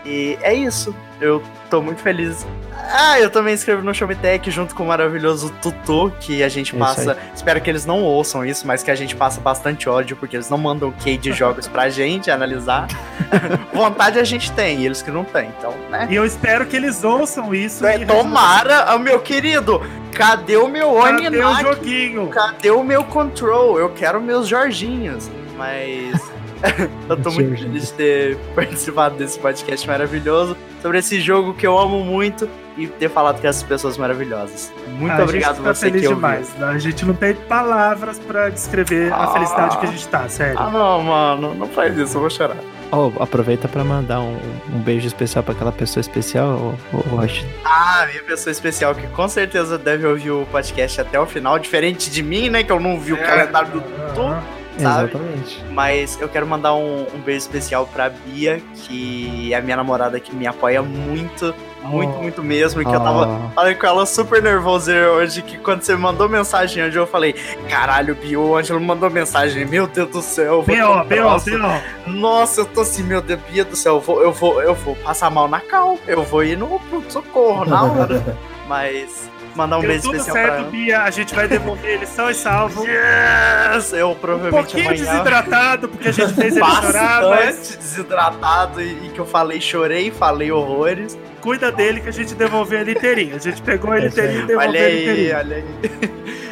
E 0.07 0.39
é 0.41 0.55
isso. 0.55 0.95
Eu 1.21 1.43
tô 1.69 1.83
muito 1.83 2.01
feliz. 2.01 2.47
Ah, 2.93 3.19
eu 3.19 3.31
também 3.31 3.55
escrevo 3.55 3.83
no 3.83 3.93
Showmetech 3.93 4.51
junto 4.51 4.75
com 4.75 4.85
o 4.85 4.87
maravilhoso 4.87 5.51
Tutu, 5.61 6.13
que 6.21 6.43
a 6.43 6.49
gente 6.49 6.75
É 6.75 6.79
passa. 6.79 7.19
Espero 7.35 7.61
que 7.61 7.69
eles 7.69 7.85
não 7.85 8.03
ouçam 8.03 8.45
isso, 8.45 8.67
mas 8.67 8.83
que 8.83 8.91
a 8.91 8.95
gente 8.95 9.17
passa 9.17 9.41
bastante 9.41 9.89
ódio, 9.89 10.17
porque 10.17 10.37
eles 10.37 10.49
não 10.49 10.59
mandam 10.59 10.93
key 10.93 11.17
de 11.17 11.33
jogos 11.33 11.67
pra 11.67 11.89
gente 11.89 12.31
analisar. 12.31 12.87
Vontade 13.75 14.19
a 14.19 14.25
gente 14.25 14.53
tem, 14.53 14.81
e 14.81 14.87
eles 14.87 15.03
que 15.03 15.11
não 15.11 15.25
têm, 15.25 15.51
então, 15.59 15.75
né? 15.91 16.07
E 16.09 16.15
eu 16.15 16.25
espero 16.25 16.67
que 16.67 16.77
eles 16.77 17.03
ouçam 17.03 17.55
isso. 17.55 17.85
É, 17.85 17.99
e 17.99 18.07
tomara, 18.07 18.85
ah, 18.85 18.99
meu 18.99 19.19
querido, 19.21 19.81
cadê 20.13 20.57
o 20.57 20.69
meu 20.69 20.95
Cadê 20.95 21.45
o 21.45 21.75
joguinho? 21.75 22.29
Cadê 22.29 22.71
o 22.71 22.85
meu 22.85 23.03
control? 23.05 23.79
Eu 23.79 23.89
quero 23.91 24.21
meus 24.21 24.47
Jorginhos. 24.47 25.29
Mas 25.57 26.21
eu 27.09 27.17
tô 27.17 27.31
muito 27.31 27.57
feliz 27.59 27.87
de 27.89 27.93
ter 27.93 28.37
participado 28.55 29.17
desse 29.17 29.39
podcast 29.39 29.87
maravilhoso 29.87 30.57
sobre 30.83 30.99
esse 30.99 31.21
jogo 31.21 31.55
que 31.55 31.67
eu 31.67 31.79
amo 31.79 32.05
muito 32.05 32.49
e 32.77 32.87
ter 32.87 33.09
falado 33.09 33.41
com 33.41 33.47
essas 33.49 33.63
pessoas 33.63 33.97
maravilhosas. 33.97 34.73
Muito 34.99 35.13
Ah, 35.19 35.23
obrigado 35.25 35.53
a 35.53 35.55
gente 35.55 35.65
tá 35.65 35.75
você 35.75 35.87
feliz 35.87 36.03
que 36.09 36.15
demais. 36.15 36.55
né? 36.55 36.67
A 36.69 36.79
gente 36.79 37.05
não 37.07 37.15
tem 37.15 37.35
palavras 37.35 38.19
pra 38.19 38.49
descrever 38.51 39.13
a 39.13 39.25
Ah. 39.25 39.33
felicidade 39.33 39.79
que 39.79 39.87
a 39.87 39.91
gente 39.91 40.07
tá, 40.09 40.29
sério. 40.29 40.59
Ah, 40.59 40.71
não, 40.71 41.03
mano, 41.03 41.55
não 41.55 41.67
faz 41.69 41.97
isso, 41.97 42.17
eu 42.17 42.21
vou 42.21 42.31
chorar. 42.31 42.57
Oh, 42.93 43.11
aproveita 43.21 43.67
pra 43.67 43.83
mandar 43.83 44.21
um, 44.21 44.39
um 44.73 44.79
beijo 44.79 45.09
especial 45.09 45.43
pra 45.43 45.55
aquela 45.55 45.73
pessoa 45.73 46.01
especial, 46.01 46.75
Rocha. 47.11 47.45
Ah, 47.65 48.07
minha 48.11 48.23
pessoa 48.23 48.53
especial 48.53 48.95
que 48.95 49.07
com 49.09 49.27
certeza 49.27 49.77
deve 49.77 50.07
ouvir 50.07 50.31
o 50.31 50.47
podcast 50.53 51.01
até 51.01 51.19
o 51.19 51.27
final, 51.27 51.59
diferente 51.59 52.09
de 52.11 52.23
mim, 52.23 52.49
né, 52.49 52.63
que 52.63 52.71
eu 52.71 52.79
não 52.79 53.01
vi 53.01 53.13
o 53.13 53.17
calendário 53.17 53.73
do 53.73 53.81
Tutu. 53.81 54.37
Sabe? 54.79 55.11
Exatamente. 55.11 55.65
Mas 55.71 56.19
eu 56.21 56.29
quero 56.29 56.47
mandar 56.47 56.75
um, 56.75 57.07
um 57.15 57.19
beijo 57.25 57.39
especial 57.41 57.87
pra 57.87 58.11
Bia, 58.11 58.61
que 58.75 59.53
é 59.53 59.57
a 59.57 59.63
minha 59.63 59.77
namorada 59.77 60.19
que 60.21 60.35
me 60.35 60.47
apoia 60.47 60.83
muito, 60.83 61.55
muito, 61.83 62.15
Oh. 62.19 62.23
muito 62.23 62.43
mesmo. 62.43 62.81
Que 62.83 62.89
eu 62.89 63.01
tava 63.01 63.27
Ah, 63.27 63.51
falei 63.55 63.75
com 63.75 63.87
ela 63.87 64.05
super 64.07 64.43
nervoso 64.43 64.91
hoje, 64.93 65.41
que 65.43 65.57
quando 65.59 65.83
você 65.83 65.95
mandou 65.97 66.29
mensagem 66.29 66.83
hoje, 66.85 66.99
eu 66.99 67.07
falei, 67.07 67.35
caralho, 67.69 68.15
Bia, 68.17 68.39
o 68.41 68.57
Ângelo 68.57 68.81
mandou 68.81 69.09
mensagem, 69.09 69.65
meu 69.65 69.87
Deus 69.87 70.11
do 70.11 70.21
céu. 70.23 70.45
eu 70.45 70.63
vou 70.63 70.65
ter 70.65 70.77
B.O., 70.77 71.05
B.O., 71.05 71.27
troço." 71.29 71.45
B.O. 71.51 72.13
Nossa, 72.13 72.61
eu 72.63 72.67
tô 72.67 72.81
assim, 72.81 73.03
meu 73.03 73.23
Deus, 73.23 73.41
Bia 73.51 73.65
do 73.65 73.77
céu, 73.77 73.95
eu 73.95 74.01
vou, 74.01 74.23
eu 74.23 74.33
vou, 74.33 74.61
eu 74.63 74.75
vou 74.75 74.97
passar 74.97 75.31
mal 75.31 75.47
na 75.49 75.61
cal, 75.61 75.97
eu 76.09 76.23
vou 76.25 76.43
ir 76.45 76.57
no 76.59 76.79
pronto-socorro 76.91 77.65
na 77.65 77.83
hora. 77.85 78.37
Mas 78.69 79.31
mandar 79.57 79.79
um 79.79 79.81
Deu 79.81 79.89
beijo 79.91 80.03
tudo 80.05 80.17
especial 80.17 80.37
certo, 80.47 80.61
pra. 80.63 80.71
Bia. 80.71 81.03
A 81.03 81.11
gente 81.11 81.35
vai 81.35 81.49
devolver 81.49 81.91
ele 81.91 82.07
são 82.07 82.31
e 82.31 82.35
salvo. 82.35 82.85
Yes! 82.87 83.93
Eu 83.93 84.11
Um 84.11 84.15
provavelmente 84.15 84.63
pouquinho 84.73 84.89
amanhã... 84.91 85.05
desidratado, 85.05 85.89
porque 85.89 86.09
a 86.09 86.13
gente 86.13 86.33
fez 86.35 86.57
ele 86.57 86.65
chorar, 86.65 87.23
mas 87.23 87.77
desidratado 87.77 88.81
e, 88.83 89.07
e 89.07 89.11
que 89.11 89.19
eu 89.19 89.27
falei, 89.27 89.61
chorei, 89.61 90.11
falei 90.11 90.51
horrores. 90.53 91.19
cuida 91.41 91.71
dele 91.73 92.01
que 92.01 92.09
a 92.09 92.13
gente 92.13 92.35
devolveu 92.35 92.81
ele 92.81 92.93
inteirinho. 92.93 93.37
A 93.37 93.39
gente 93.39 93.61
pegou 93.63 93.95
ele 93.95 94.05
É 94.05 94.09
aí. 94.09 94.13
inteirinho 94.13 94.43
e 94.43 94.47
devolveu 94.47 94.69
Olha 94.71 94.79
ele 94.79 94.87
aí, 94.87 95.03
inteirinho. 95.03 95.37
olha 95.37 95.57
aí. 95.57 95.65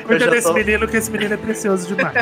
Eu 0.00 0.06
Cuida 0.08 0.24
já 0.26 0.30
desse 0.30 0.46
tô- 0.48 0.52
menino, 0.54 0.86
que 0.88 0.96
esse 0.96 1.10
menino 1.10 1.34
é 1.34 1.36
precioso 1.36 1.86
demais. 1.94 2.14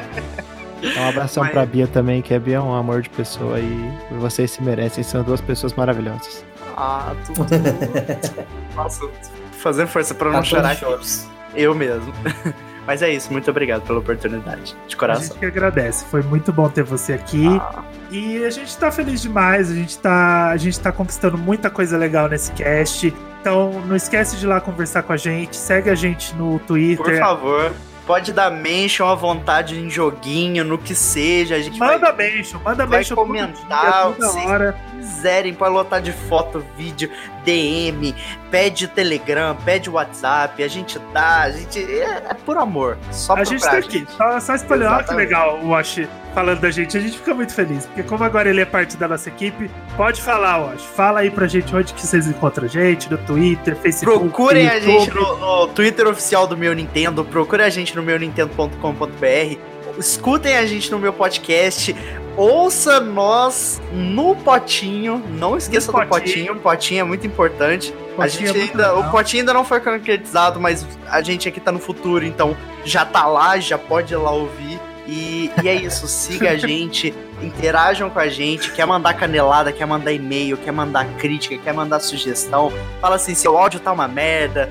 Um 0.98 1.08
abração 1.08 1.42
Mas- 1.44 1.52
pra 1.52 1.64
Bia 1.66 1.86
também, 1.86 2.22
que 2.22 2.32
a 2.34 2.38
Bia 2.40 2.56
é 2.56 2.60
um 2.60 2.74
amor 2.74 3.02
de 3.02 3.10
pessoa 3.10 3.58
e 3.60 3.92
vocês 4.18 4.50
se 4.50 4.62
merecem, 4.62 5.02
são 5.04 5.22
duas 5.22 5.40
pessoas 5.40 5.72
maravilhosas. 5.74 6.44
Ah, 6.76 7.12
tudo. 7.26 7.46
Nossa, 8.74 9.06
fazendo 9.62 9.88
força 9.88 10.14
pra 10.14 10.28
não 10.30 10.38
Tá 10.40 10.44
chorar 10.44 10.70
aqui. 10.72 10.80
choros. 10.80 11.26
Eu 11.54 11.74
mesmo. 11.74 12.12
Mas 12.86 13.00
é 13.00 13.10
isso, 13.10 13.30
muito 13.32 13.48
obrigado 13.48 13.82
pela 13.82 14.00
oportunidade. 14.00 14.74
De 14.88 14.96
A 14.96 14.98
coração. 14.98 15.22
gente 15.28 15.38
que 15.38 15.46
agradece. 15.46 16.04
Foi 16.06 16.20
muito 16.20 16.52
bom 16.52 16.68
ter 16.68 16.82
você 16.82 17.12
aqui. 17.12 17.46
Ah, 17.60 17.84
E 18.10 18.44
a 18.44 18.50
gente 18.50 18.76
tá 18.76 18.90
feliz 18.90 19.22
demais, 19.22 19.70
a 19.70 19.74
gente 19.74 19.96
tá, 19.98 20.48
a 20.50 20.56
gente 20.56 20.80
tá 20.80 20.90
conquistando 20.90 21.38
muita 21.38 21.70
coisa 21.70 21.96
legal 21.96 22.28
nesse 22.28 22.50
cast. 22.52 23.14
Então 23.40 23.80
não 23.86 23.94
esquece 23.94 24.36
de 24.36 24.44
ir 24.44 24.48
lá 24.48 24.60
conversar 24.60 25.02
com 25.04 25.12
a 25.12 25.16
gente, 25.16 25.56
segue 25.56 25.90
a 25.90 25.94
gente 25.94 26.34
no 26.34 26.58
por 26.58 26.66
Twitter. 26.66 27.18
favor, 27.20 27.72
pode 28.04 28.32
dar 28.32 28.50
mention 28.50 29.06
à 29.06 29.14
vontade 29.14 29.78
em 29.78 29.88
joguinho, 29.88 30.64
no 30.64 30.76
que 30.76 30.94
seja. 30.94 31.54
A 31.54 31.60
gente 31.60 31.78
vai 31.78 31.94
Manda 31.98 32.12
mention, 32.12 32.58
manda 32.64 32.84
vai 32.84 32.98
mention 32.98 33.14
comentar, 33.14 34.02
toda 34.14 34.26
vocês- 34.26 34.44
hora. 34.46 34.74
Quiserem, 35.02 35.52
pode 35.52 35.74
lotar 35.74 36.00
de 36.00 36.12
foto, 36.12 36.64
vídeo, 36.76 37.10
DM, 37.44 38.14
pede 38.50 38.86
Telegram, 38.86 39.56
pede 39.64 39.90
WhatsApp, 39.90 40.62
a 40.62 40.68
gente 40.68 40.98
dá, 41.12 41.42
a 41.42 41.50
gente. 41.50 41.80
É, 41.80 42.22
é 42.30 42.34
por 42.34 42.56
amor. 42.56 42.96
Só 43.10 43.34
A 43.34 43.42
gente 43.42 43.62
tá 43.62 43.78
aqui, 43.78 44.06
só, 44.16 44.38
só 44.38 44.54
espalhando. 44.54 45.04
Que 45.04 45.14
legal 45.14 45.58
o 45.60 45.70
Wash 45.70 46.06
falando 46.32 46.60
da 46.60 46.70
gente. 46.70 46.96
A 46.96 47.00
gente 47.00 47.18
fica 47.18 47.34
muito 47.34 47.52
feliz, 47.52 47.84
porque 47.86 48.04
como 48.04 48.22
agora 48.22 48.48
ele 48.48 48.60
é 48.60 48.64
parte 48.64 48.96
da 48.96 49.08
nossa 49.08 49.28
equipe, 49.28 49.68
pode 49.96 50.22
falar, 50.22 50.58
Wash. 50.58 50.82
Fala 50.82 51.20
aí 51.20 51.30
pra 51.30 51.48
gente 51.48 51.74
onde 51.74 51.92
que 51.92 52.06
vocês 52.06 52.28
encontram 52.28 52.66
a 52.66 52.68
gente, 52.68 53.10
no 53.10 53.18
Twitter, 53.18 53.76
Facebook. 53.76 54.20
Procurem 54.20 54.68
a 54.68 54.74
YouTube. 54.74 55.00
gente 55.00 55.14
no, 55.14 55.36
no 55.36 55.68
Twitter 55.68 56.06
oficial 56.06 56.46
do 56.46 56.56
meu 56.56 56.72
Nintendo, 56.74 57.24
procurem 57.24 57.66
a 57.66 57.70
gente 57.70 57.96
no 57.96 58.02
meu 58.02 58.18
nintendo.com.br, 58.18 59.71
escutem 59.98 60.56
a 60.56 60.66
gente 60.66 60.90
no 60.90 60.98
meu 60.98 61.12
podcast, 61.12 61.94
ouça 62.36 63.00
nós 63.00 63.80
no 63.92 64.34
potinho, 64.36 65.22
não 65.30 65.56
esqueça 65.56 65.92
No 65.92 66.00
do 66.00 66.06
potinho, 66.06 66.52
o 66.54 66.60
potinho 66.60 67.00
é 67.00 67.04
muito 67.04 67.26
importante. 67.26 67.94
a 68.12 68.22
Potinho 68.22 68.46
gente 68.48 68.58
é 68.58 68.62
ainda, 68.62 68.98
o 68.98 69.10
potinho 69.10 69.42
ainda 69.42 69.54
não 69.54 69.64
foi 69.64 69.80
concretizado, 69.80 70.60
mas 70.60 70.86
a 71.08 71.20
gente 71.22 71.48
aqui 71.48 71.60
tá 71.60 71.72
no 71.72 71.78
futuro, 71.78 72.24
então 72.24 72.56
já 72.84 73.04
tá 73.04 73.26
lá, 73.26 73.58
já 73.58 73.78
pode 73.78 74.12
ir 74.12 74.16
lá 74.16 74.30
ouvir. 74.30 74.80
E, 75.06 75.50
e 75.62 75.68
é 75.68 75.74
isso, 75.74 76.06
siga 76.06 76.50
a 76.50 76.56
gente, 76.56 77.12
interajam 77.42 78.08
com 78.10 78.18
a 78.18 78.28
gente, 78.28 78.70
quer 78.72 78.86
mandar 78.86 79.14
canelada, 79.14 79.72
quer 79.72 79.86
mandar 79.86 80.12
e-mail, 80.12 80.56
quer 80.56 80.72
mandar 80.72 81.06
crítica, 81.18 81.56
quer 81.58 81.72
mandar 81.72 82.00
sugestão, 82.00 82.72
fala 83.00 83.16
assim, 83.16 83.34
seu 83.34 83.56
áudio 83.58 83.80
tá 83.80 83.92
uma 83.92 84.08
merda, 84.08 84.70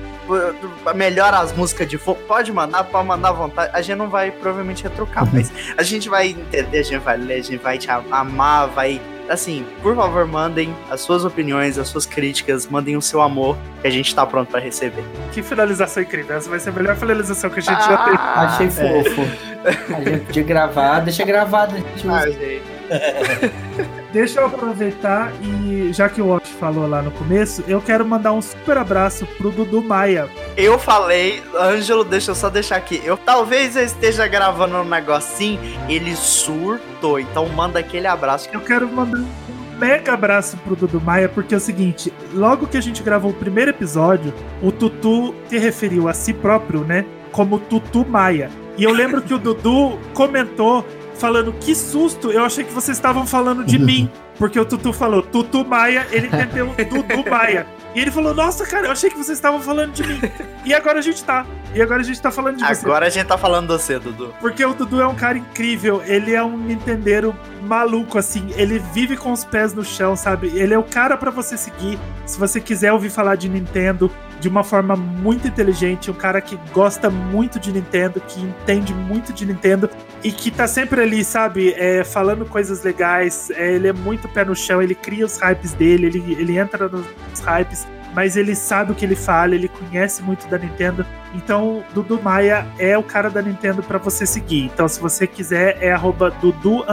melhora 0.94 1.38
as 1.38 1.52
músicas 1.52 1.88
de 1.88 1.98
fogo, 1.98 2.20
pode 2.26 2.52
mandar, 2.52 2.84
pode 2.84 3.06
mandar 3.06 3.28
à 3.30 3.32
vontade, 3.32 3.70
a 3.74 3.82
gente 3.82 3.96
não 3.96 4.08
vai 4.08 4.30
provavelmente 4.30 4.82
retrucar, 4.82 5.26
mas 5.32 5.52
a 5.76 5.82
gente 5.82 6.08
vai 6.08 6.28
entender, 6.28 6.78
a 6.78 6.82
gente 6.82 6.98
vai 6.98 7.16
ler, 7.16 7.34
a 7.40 7.42
gente 7.42 7.58
vai 7.58 7.78
te 7.78 7.90
amar, 7.90 8.68
vai... 8.68 9.00
Assim, 9.28 9.64
por 9.82 9.94
favor, 9.94 10.26
mandem 10.26 10.74
as 10.90 11.00
suas 11.00 11.24
opiniões, 11.24 11.78
as 11.78 11.88
suas 11.88 12.04
críticas, 12.04 12.66
mandem 12.66 12.96
o 12.96 13.00
seu 13.00 13.22
amor, 13.22 13.56
que 13.80 13.86
a 13.86 13.90
gente 13.90 14.12
tá 14.12 14.26
pronto 14.26 14.50
pra 14.50 14.60
receber. 14.60 15.04
Que 15.30 15.42
finalização 15.42 16.02
incrível. 16.02 16.36
Essa 16.36 16.50
vai 16.50 16.58
ser 16.58 16.70
a 16.70 16.72
melhor 16.72 16.96
finalização 16.96 17.48
que 17.48 17.60
a 17.60 17.62
gente 17.62 17.78
já 17.78 18.04
teve. 18.04 18.16
Ah, 18.18 18.42
Achei 18.42 18.66
é. 18.66 18.70
fofo. 18.70 19.22
A 19.94 20.00
gente 20.02 20.24
podia 20.26 20.42
gravar, 20.42 21.00
deixa 21.00 21.24
gravado. 21.24 21.76
A 21.76 21.78
gente 21.78 22.08
Ah, 22.08 22.28
gente. 22.28 22.61
Deixa 24.12 24.40
eu 24.40 24.46
aproveitar 24.46 25.32
e, 25.42 25.90
já 25.92 26.08
que 26.08 26.20
o 26.20 26.26
Watch 26.26 26.52
falou 26.52 26.86
lá 26.86 27.00
no 27.00 27.10
começo, 27.12 27.64
eu 27.66 27.80
quero 27.80 28.04
mandar 28.04 28.32
um 28.32 28.42
super 28.42 28.76
abraço 28.76 29.26
pro 29.38 29.50
Dudu 29.50 29.82
Maia. 29.82 30.28
Eu 30.56 30.78
falei, 30.78 31.42
Ângelo, 31.58 32.04
deixa 32.04 32.32
eu 32.32 32.34
só 32.34 32.50
deixar 32.50 32.76
aqui. 32.76 33.00
Eu 33.04 33.16
talvez 33.16 33.74
eu 33.74 33.84
esteja 33.84 34.26
gravando 34.26 34.76
um 34.76 34.84
negocinho, 34.84 35.58
ele 35.88 36.14
surtou. 36.14 37.18
Então 37.18 37.48
manda 37.48 37.78
aquele 37.78 38.06
abraço. 38.06 38.48
Eu 38.52 38.60
quero 38.60 38.86
mandar 38.86 39.18
um 39.18 39.78
mega 39.78 40.12
abraço 40.12 40.56
pro 40.58 40.76
Dudu 40.76 41.00
Maia, 41.00 41.28
porque 41.28 41.54
é 41.54 41.56
o 41.56 41.60
seguinte: 41.60 42.12
logo 42.34 42.66
que 42.66 42.76
a 42.76 42.82
gente 42.82 43.02
gravou 43.02 43.30
o 43.30 43.34
primeiro 43.34 43.70
episódio, 43.70 44.32
o 44.62 44.70
Tutu 44.70 45.34
se 45.48 45.58
referiu 45.58 46.08
a 46.08 46.12
si 46.12 46.34
próprio, 46.34 46.84
né? 46.84 47.06
Como 47.32 47.58
Tutu 47.58 48.06
Maia. 48.06 48.50
E 48.76 48.84
eu 48.84 48.92
lembro 48.92 49.20
que 49.20 49.34
o 49.34 49.38
Dudu 49.38 49.98
comentou 50.14 50.84
falando 51.22 51.52
que 51.52 51.72
susto, 51.72 52.32
eu 52.32 52.44
achei 52.44 52.64
que 52.64 52.72
vocês 52.72 52.96
estavam 52.96 53.24
falando 53.24 53.64
de 53.64 53.78
mim. 53.78 54.10
Porque 54.36 54.58
o 54.58 54.64
Tutu 54.64 54.92
falou 54.92 55.22
Tutu 55.22 55.64
Maia, 55.64 56.04
ele 56.10 56.26
entendeu 56.26 56.74
Dudu 56.90 57.30
Maia. 57.30 57.64
E 57.94 58.00
ele 58.00 58.10
falou, 58.10 58.34
nossa, 58.34 58.64
cara, 58.66 58.86
eu 58.86 58.92
achei 58.92 59.10
que 59.10 59.16
vocês 59.16 59.36
estavam 59.36 59.60
falando 59.60 59.92
de 59.92 60.02
mim. 60.06 60.20
E 60.64 60.72
agora 60.72 61.00
a 61.00 61.02
gente 61.02 61.24
tá. 61.24 61.44
E 61.74 61.82
agora 61.82 62.02
a 62.02 62.04
gente 62.04 62.22
tá 62.22 62.30
falando 62.30 62.58
de 62.58 62.64
você. 62.64 62.86
Agora 62.86 63.06
a 63.06 63.10
gente 63.10 63.26
tá 63.26 63.36
falando 63.36 63.66
de 63.66 63.72
você, 63.72 63.98
Dudu. 63.98 64.32
Porque 64.40 64.64
o 64.64 64.72
Dudu 64.72 65.00
é 65.00 65.06
um 65.08 65.14
cara 65.16 65.36
incrível, 65.36 66.00
ele 66.06 66.32
é 66.32 66.44
um 66.44 66.56
Nintendeiro 66.56 67.34
maluco, 67.62 68.16
assim, 68.16 68.52
ele 68.56 68.78
vive 68.78 69.16
com 69.16 69.32
os 69.32 69.44
pés 69.44 69.74
no 69.74 69.84
chão, 69.84 70.14
sabe? 70.14 70.52
Ele 70.54 70.72
é 70.72 70.78
o 70.78 70.84
cara 70.84 71.16
pra 71.16 71.32
você 71.32 71.56
seguir. 71.56 71.98
Se 72.26 72.38
você 72.38 72.60
quiser 72.60 72.92
ouvir 72.92 73.10
falar 73.10 73.34
de 73.34 73.48
Nintendo 73.48 74.08
de 74.42 74.48
uma 74.48 74.64
forma 74.64 74.96
muito 74.96 75.46
inteligente, 75.46 76.10
um 76.10 76.14
cara 76.14 76.40
que 76.40 76.58
gosta 76.72 77.08
muito 77.08 77.60
de 77.60 77.72
Nintendo, 77.72 78.20
que 78.20 78.40
entende 78.40 78.92
muito 78.92 79.32
de 79.32 79.46
Nintendo 79.46 79.88
e 80.22 80.32
que 80.32 80.50
tá 80.50 80.66
sempre 80.66 81.00
ali, 81.00 81.24
sabe? 81.24 81.72
É, 81.74 82.02
falando 82.02 82.44
coisas 82.44 82.82
legais, 82.82 83.50
é, 83.50 83.74
ele 83.74 83.86
é 83.86 83.92
muito 83.92 84.28
pé 84.28 84.44
no 84.44 84.56
chão, 84.56 84.82
ele 84.82 84.96
cria 84.96 85.24
os 85.24 85.38
hypes 85.38 85.72
dele, 85.74 86.06
ele, 86.06 86.36
ele 86.36 86.58
entra 86.58 86.88
nos 86.88 87.06
hypes. 87.40 87.81
Mas 88.12 88.36
ele 88.36 88.54
sabe 88.54 88.92
o 88.92 88.94
que 88.94 89.04
ele 89.04 89.16
fala, 89.16 89.54
ele 89.54 89.68
conhece 89.68 90.22
muito 90.22 90.46
da 90.48 90.58
Nintendo. 90.58 91.04
Então, 91.34 91.82
Dudu 91.94 92.20
Maia 92.20 92.66
é 92.78 92.96
o 92.96 93.02
cara 93.02 93.30
da 93.30 93.40
Nintendo 93.40 93.82
pra 93.82 93.98
você 93.98 94.26
seguir. 94.26 94.64
Então, 94.66 94.86
se 94.86 95.00
você 95.00 95.26
quiser, 95.26 95.78
é 95.80 95.92
arroba 95.92 96.30
Dudu 96.30 96.84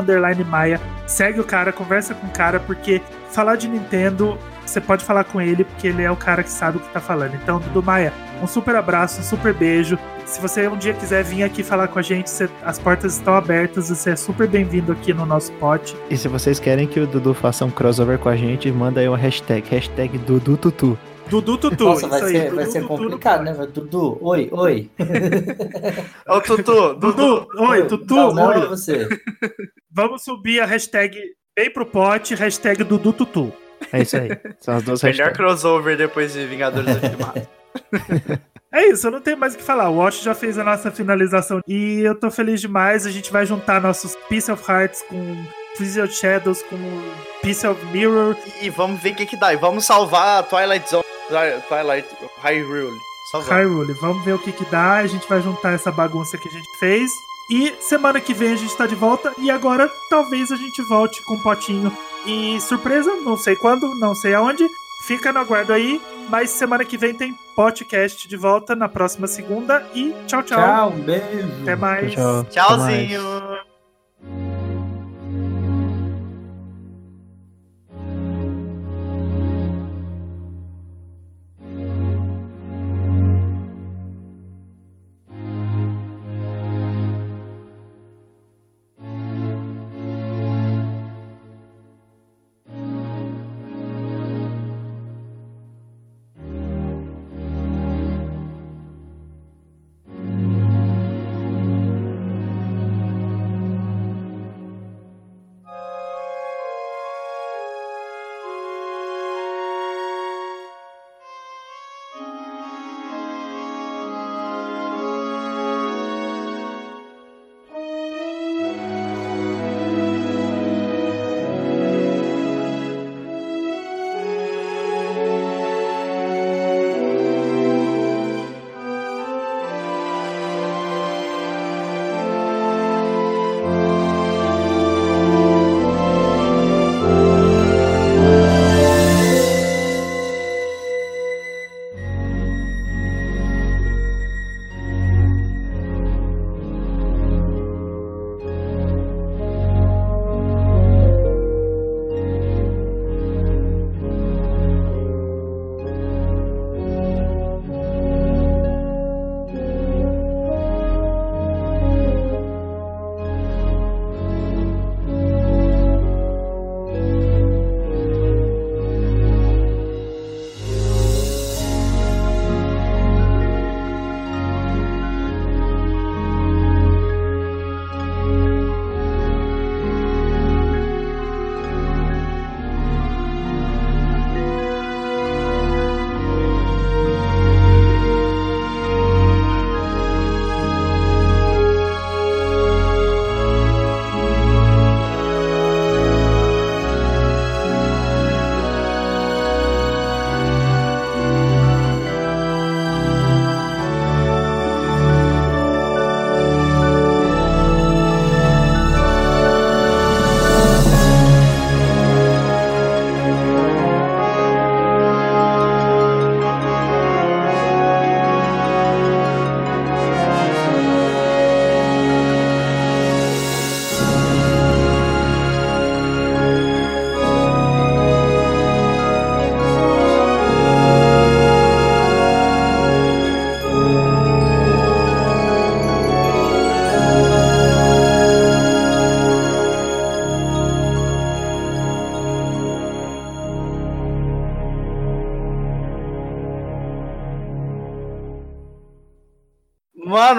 Maia. 0.46 0.80
Segue 1.06 1.40
o 1.40 1.44
cara, 1.44 1.74
conversa 1.74 2.14
com 2.14 2.28
o 2.28 2.32
cara, 2.32 2.60
porque 2.60 3.02
falar 3.32 3.58
de 3.58 3.68
Nintendo, 3.68 4.38
você 4.70 4.82
pode 4.82 5.04
falar 5.04 5.24
com 5.24 5.41
ele, 5.41 5.64
porque 5.64 5.88
ele 5.88 6.04
é 6.04 6.12
o 6.12 6.16
cara 6.16 6.44
que 6.44 6.52
sabe 6.52 6.78
o 6.78 6.80
que 6.80 6.90
tá 6.94 7.00
falando. 7.00 7.36
Então, 7.36 7.60
Dudu 7.60 7.82
Maia, 7.84 8.14
um 8.41 8.48
super 8.48 8.76
abraço, 8.76 9.20
um 9.20 9.24
super 9.24 9.54
beijo. 9.54 9.98
Se 10.26 10.40
você 10.40 10.68
um 10.68 10.78
dia 10.78 10.94
quiser 10.94 11.24
vir 11.24 11.44
aqui 11.44 11.64
falar 11.64 11.88
com 11.88 11.98
a 12.00 12.02
gente, 12.02 12.30
você- 12.30 12.50
as 12.64 12.78
portas 12.78 13.16
estão 13.16 13.34
abertas, 13.36 13.90
você 13.90 14.12
é 14.12 14.16
super 14.16 14.48
bem-vindo 14.48 14.91
aqui 14.91 15.14
no 15.14 15.26
nosso 15.26 15.52
pote. 15.54 15.96
E 16.10 16.16
se 16.18 16.28
vocês 16.28 16.60
querem 16.60 16.88
que 16.88 17.00
o 17.00 17.08
Dudu 17.08 17.34
faça 17.34 17.66
um 17.66 17.72
crossover 17.72 18.20
com 18.20 18.30
a 18.30 18.36
gente, 18.36 18.72
manda 18.72 19.00
aí 19.02 19.08
uma 19.08 19.18
hashtag, 19.18 19.68
hashtag 19.70 20.18
DuduTutu. 20.20 20.98
Dudu 21.30 21.58
Tutu, 21.60 21.84
Nossa, 21.84 22.02
isso 22.02 22.10
vai 22.10 22.22
aí. 22.24 22.28
ser, 22.32 22.50
vai 22.54 22.64
Dudu 22.66 22.72
ser 22.72 22.84
complicado, 22.88 23.44
né? 23.44 23.54
Vai- 23.54 23.68
Dudu, 23.68 24.18
oi, 24.22 24.50
oi. 24.52 24.90
Ô, 26.28 26.41
Tutu, 26.41 26.94
Dudu. 26.96 27.12
Dudu, 27.14 27.48
oi, 27.60 27.86
Tutu, 27.86 28.16
Não, 28.16 28.34
não, 28.34 28.48
oi. 28.48 28.64
é 28.64 28.66
você. 28.68 29.08
Vamos 29.91 30.24
subir 30.24 30.60
a 30.60 30.66
hashtag 30.66 31.16
bem 31.56 31.72
pro 31.72 31.86
pote, 31.86 32.34
hashtag 32.36 32.84
Dudu 32.84 33.14
Tutu. 33.14 33.52
É 33.92 34.02
isso 34.02 34.18
aí. 34.18 34.30
São 34.60 34.76
as 34.76 34.84
duas 34.84 35.02
Melhor 35.02 35.28
hashtags. 35.30 35.38
crossover 35.38 35.98
depois 35.98 36.34
de 36.34 36.46
Vingadores 36.46 36.96
Ultimato. 36.96 37.48
É 38.72 38.86
isso, 38.86 39.08
eu 39.08 39.12
não 39.12 39.20
tenho 39.20 39.36
mais 39.36 39.56
o 39.56 39.58
que 39.58 39.64
falar. 39.64 39.90
O 39.90 39.96
Wash 39.98 40.22
já 40.22 40.36
fez 40.36 40.60
a 40.60 40.64
nossa 40.64 40.92
finalização 40.92 41.60
e 41.68 42.02
eu 42.02 42.14
tô 42.14 42.30
feliz 42.30 42.62
demais. 42.62 43.04
A 43.08 43.10
gente 43.10 43.32
vai 43.32 43.44
juntar 43.44 43.82
nossos 43.82 44.16
Piece 44.30 44.52
of 44.52 44.64
Hearts 44.72 45.04
com 45.10 45.44
Piece 45.76 46.00
of 46.00 46.14
Shadows, 46.14 46.62
com 46.62 46.78
Piece 47.42 47.66
of 47.66 47.84
Mirror. 47.88 48.36
E 48.62 48.70
vamos 48.70 49.02
ver 49.02 49.14
o 49.14 49.16
que 49.16 49.26
que 49.26 49.36
dá. 49.38 49.52
E 49.54 49.58
vamos 49.58 49.86
salvar 49.86 50.40
a 50.40 50.44
Twilight 50.44 50.88
Zone. 50.88 51.04
Twilight 51.68 52.08
Hyrule. 52.44 52.96
Vamos. 53.34 53.48
Hyrule. 53.48 53.94
Vamos 53.94 54.24
ver 54.24 54.34
o 54.34 54.40
que 54.40 54.52
que 54.52 54.66
dá. 54.66 54.98
A 54.98 55.08
gente 55.08 55.28
vai 55.28 55.42
juntar 55.42 55.74
essa 55.74 55.92
bagunça 55.92 56.38
que 56.38 56.48
a 56.48 56.52
gente 56.52 56.70
fez. 56.78 57.10
E 57.50 57.74
semana 57.82 58.22
que 58.22 58.36
vem 58.36 58.54
a 58.54 58.56
gente 58.56 58.78
tá 58.78 58.86
de 58.86 58.94
volta. 58.94 59.34
E 59.40 59.50
agora 59.50 59.90
talvez 60.12 60.52
a 60.52 60.56
gente 60.56 60.80
volte 60.84 61.24
com 61.26 61.34
um 61.34 61.42
potinho. 61.42 61.92
E 62.30 62.62
surpresa, 62.62 63.12
não 63.16 63.36
sei 63.36 63.56
quando, 63.56 63.88
não 63.96 64.14
sei 64.14 64.36
aonde. 64.36 64.64
Fica 65.08 65.34
no 65.34 65.40
aguardo 65.40 65.74
aí. 65.74 66.00
Mas 66.30 66.52
semana 66.52 66.86
que 66.86 66.96
vem 66.96 67.12
tem 67.16 67.34
podcast 67.56 68.28
de 68.28 68.38
volta 68.38 68.76
na 68.76 68.88
próxima 68.88 69.26
segunda. 69.26 69.84
E 69.96 70.14
tchau, 70.28 70.44
tchau. 70.44 70.60
Tchau, 70.60 70.90
um 70.92 71.02
beijo. 71.02 71.50
Até 71.64 71.76
mais. 71.76 72.14
Tchau, 72.14 72.44
tchau. 72.44 72.66
Até 72.66 72.78
mais. 72.78 73.10
Tchauzinho. 73.10 73.69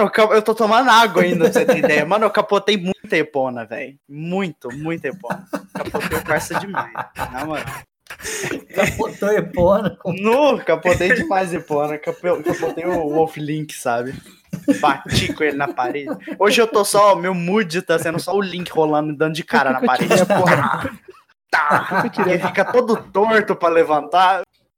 Mano, 0.00 0.34
eu 0.34 0.42
tô 0.42 0.54
tomando 0.54 0.88
água 0.88 1.22
ainda, 1.22 1.44
pra 1.44 1.52
você 1.52 1.66
ter 1.66 1.78
ideia. 1.78 2.06
Mano, 2.06 2.24
eu 2.24 2.30
capotei 2.30 2.76
muita 2.76 3.16
epona, 3.16 3.66
velho. 3.66 3.98
Muito, 4.08 4.68
muita 4.74 5.08
epona. 5.08 5.44
Capotei 5.74 6.18
o 6.18 6.24
parça 6.24 6.54
demais. 6.58 6.90
Na 7.32 7.44
moral. 7.44 7.64
Capotou 8.74 9.32
Epona. 9.32 9.96
No, 10.04 10.58
capotei 10.58 11.14
demais 11.14 11.52
Epona. 11.54 11.98
Capotei 11.98 12.84
o 12.84 13.08
Wolf 13.10 13.36
Link, 13.36 13.74
sabe? 13.74 14.14
Bati 14.80 15.32
com 15.32 15.44
ele 15.44 15.56
na 15.56 15.68
parede. 15.68 16.10
Hoje 16.38 16.60
eu 16.60 16.66
tô 16.66 16.84
só, 16.84 17.14
meu 17.14 17.34
mood 17.34 17.82
tá 17.82 17.98
sendo 17.98 18.18
só 18.18 18.34
o 18.34 18.40
Link 18.40 18.70
rolando, 18.70 19.16
dando 19.16 19.34
de 19.34 19.44
cara 19.44 19.72
na 19.72 19.80
parede. 19.80 20.26
Porra. 20.26 20.90
Tá. 21.50 22.04
Ele 22.26 22.38
fica 22.38 22.64
todo 22.64 22.96
torto 22.96 23.56
pra 23.56 23.68
levantar. 23.68 24.42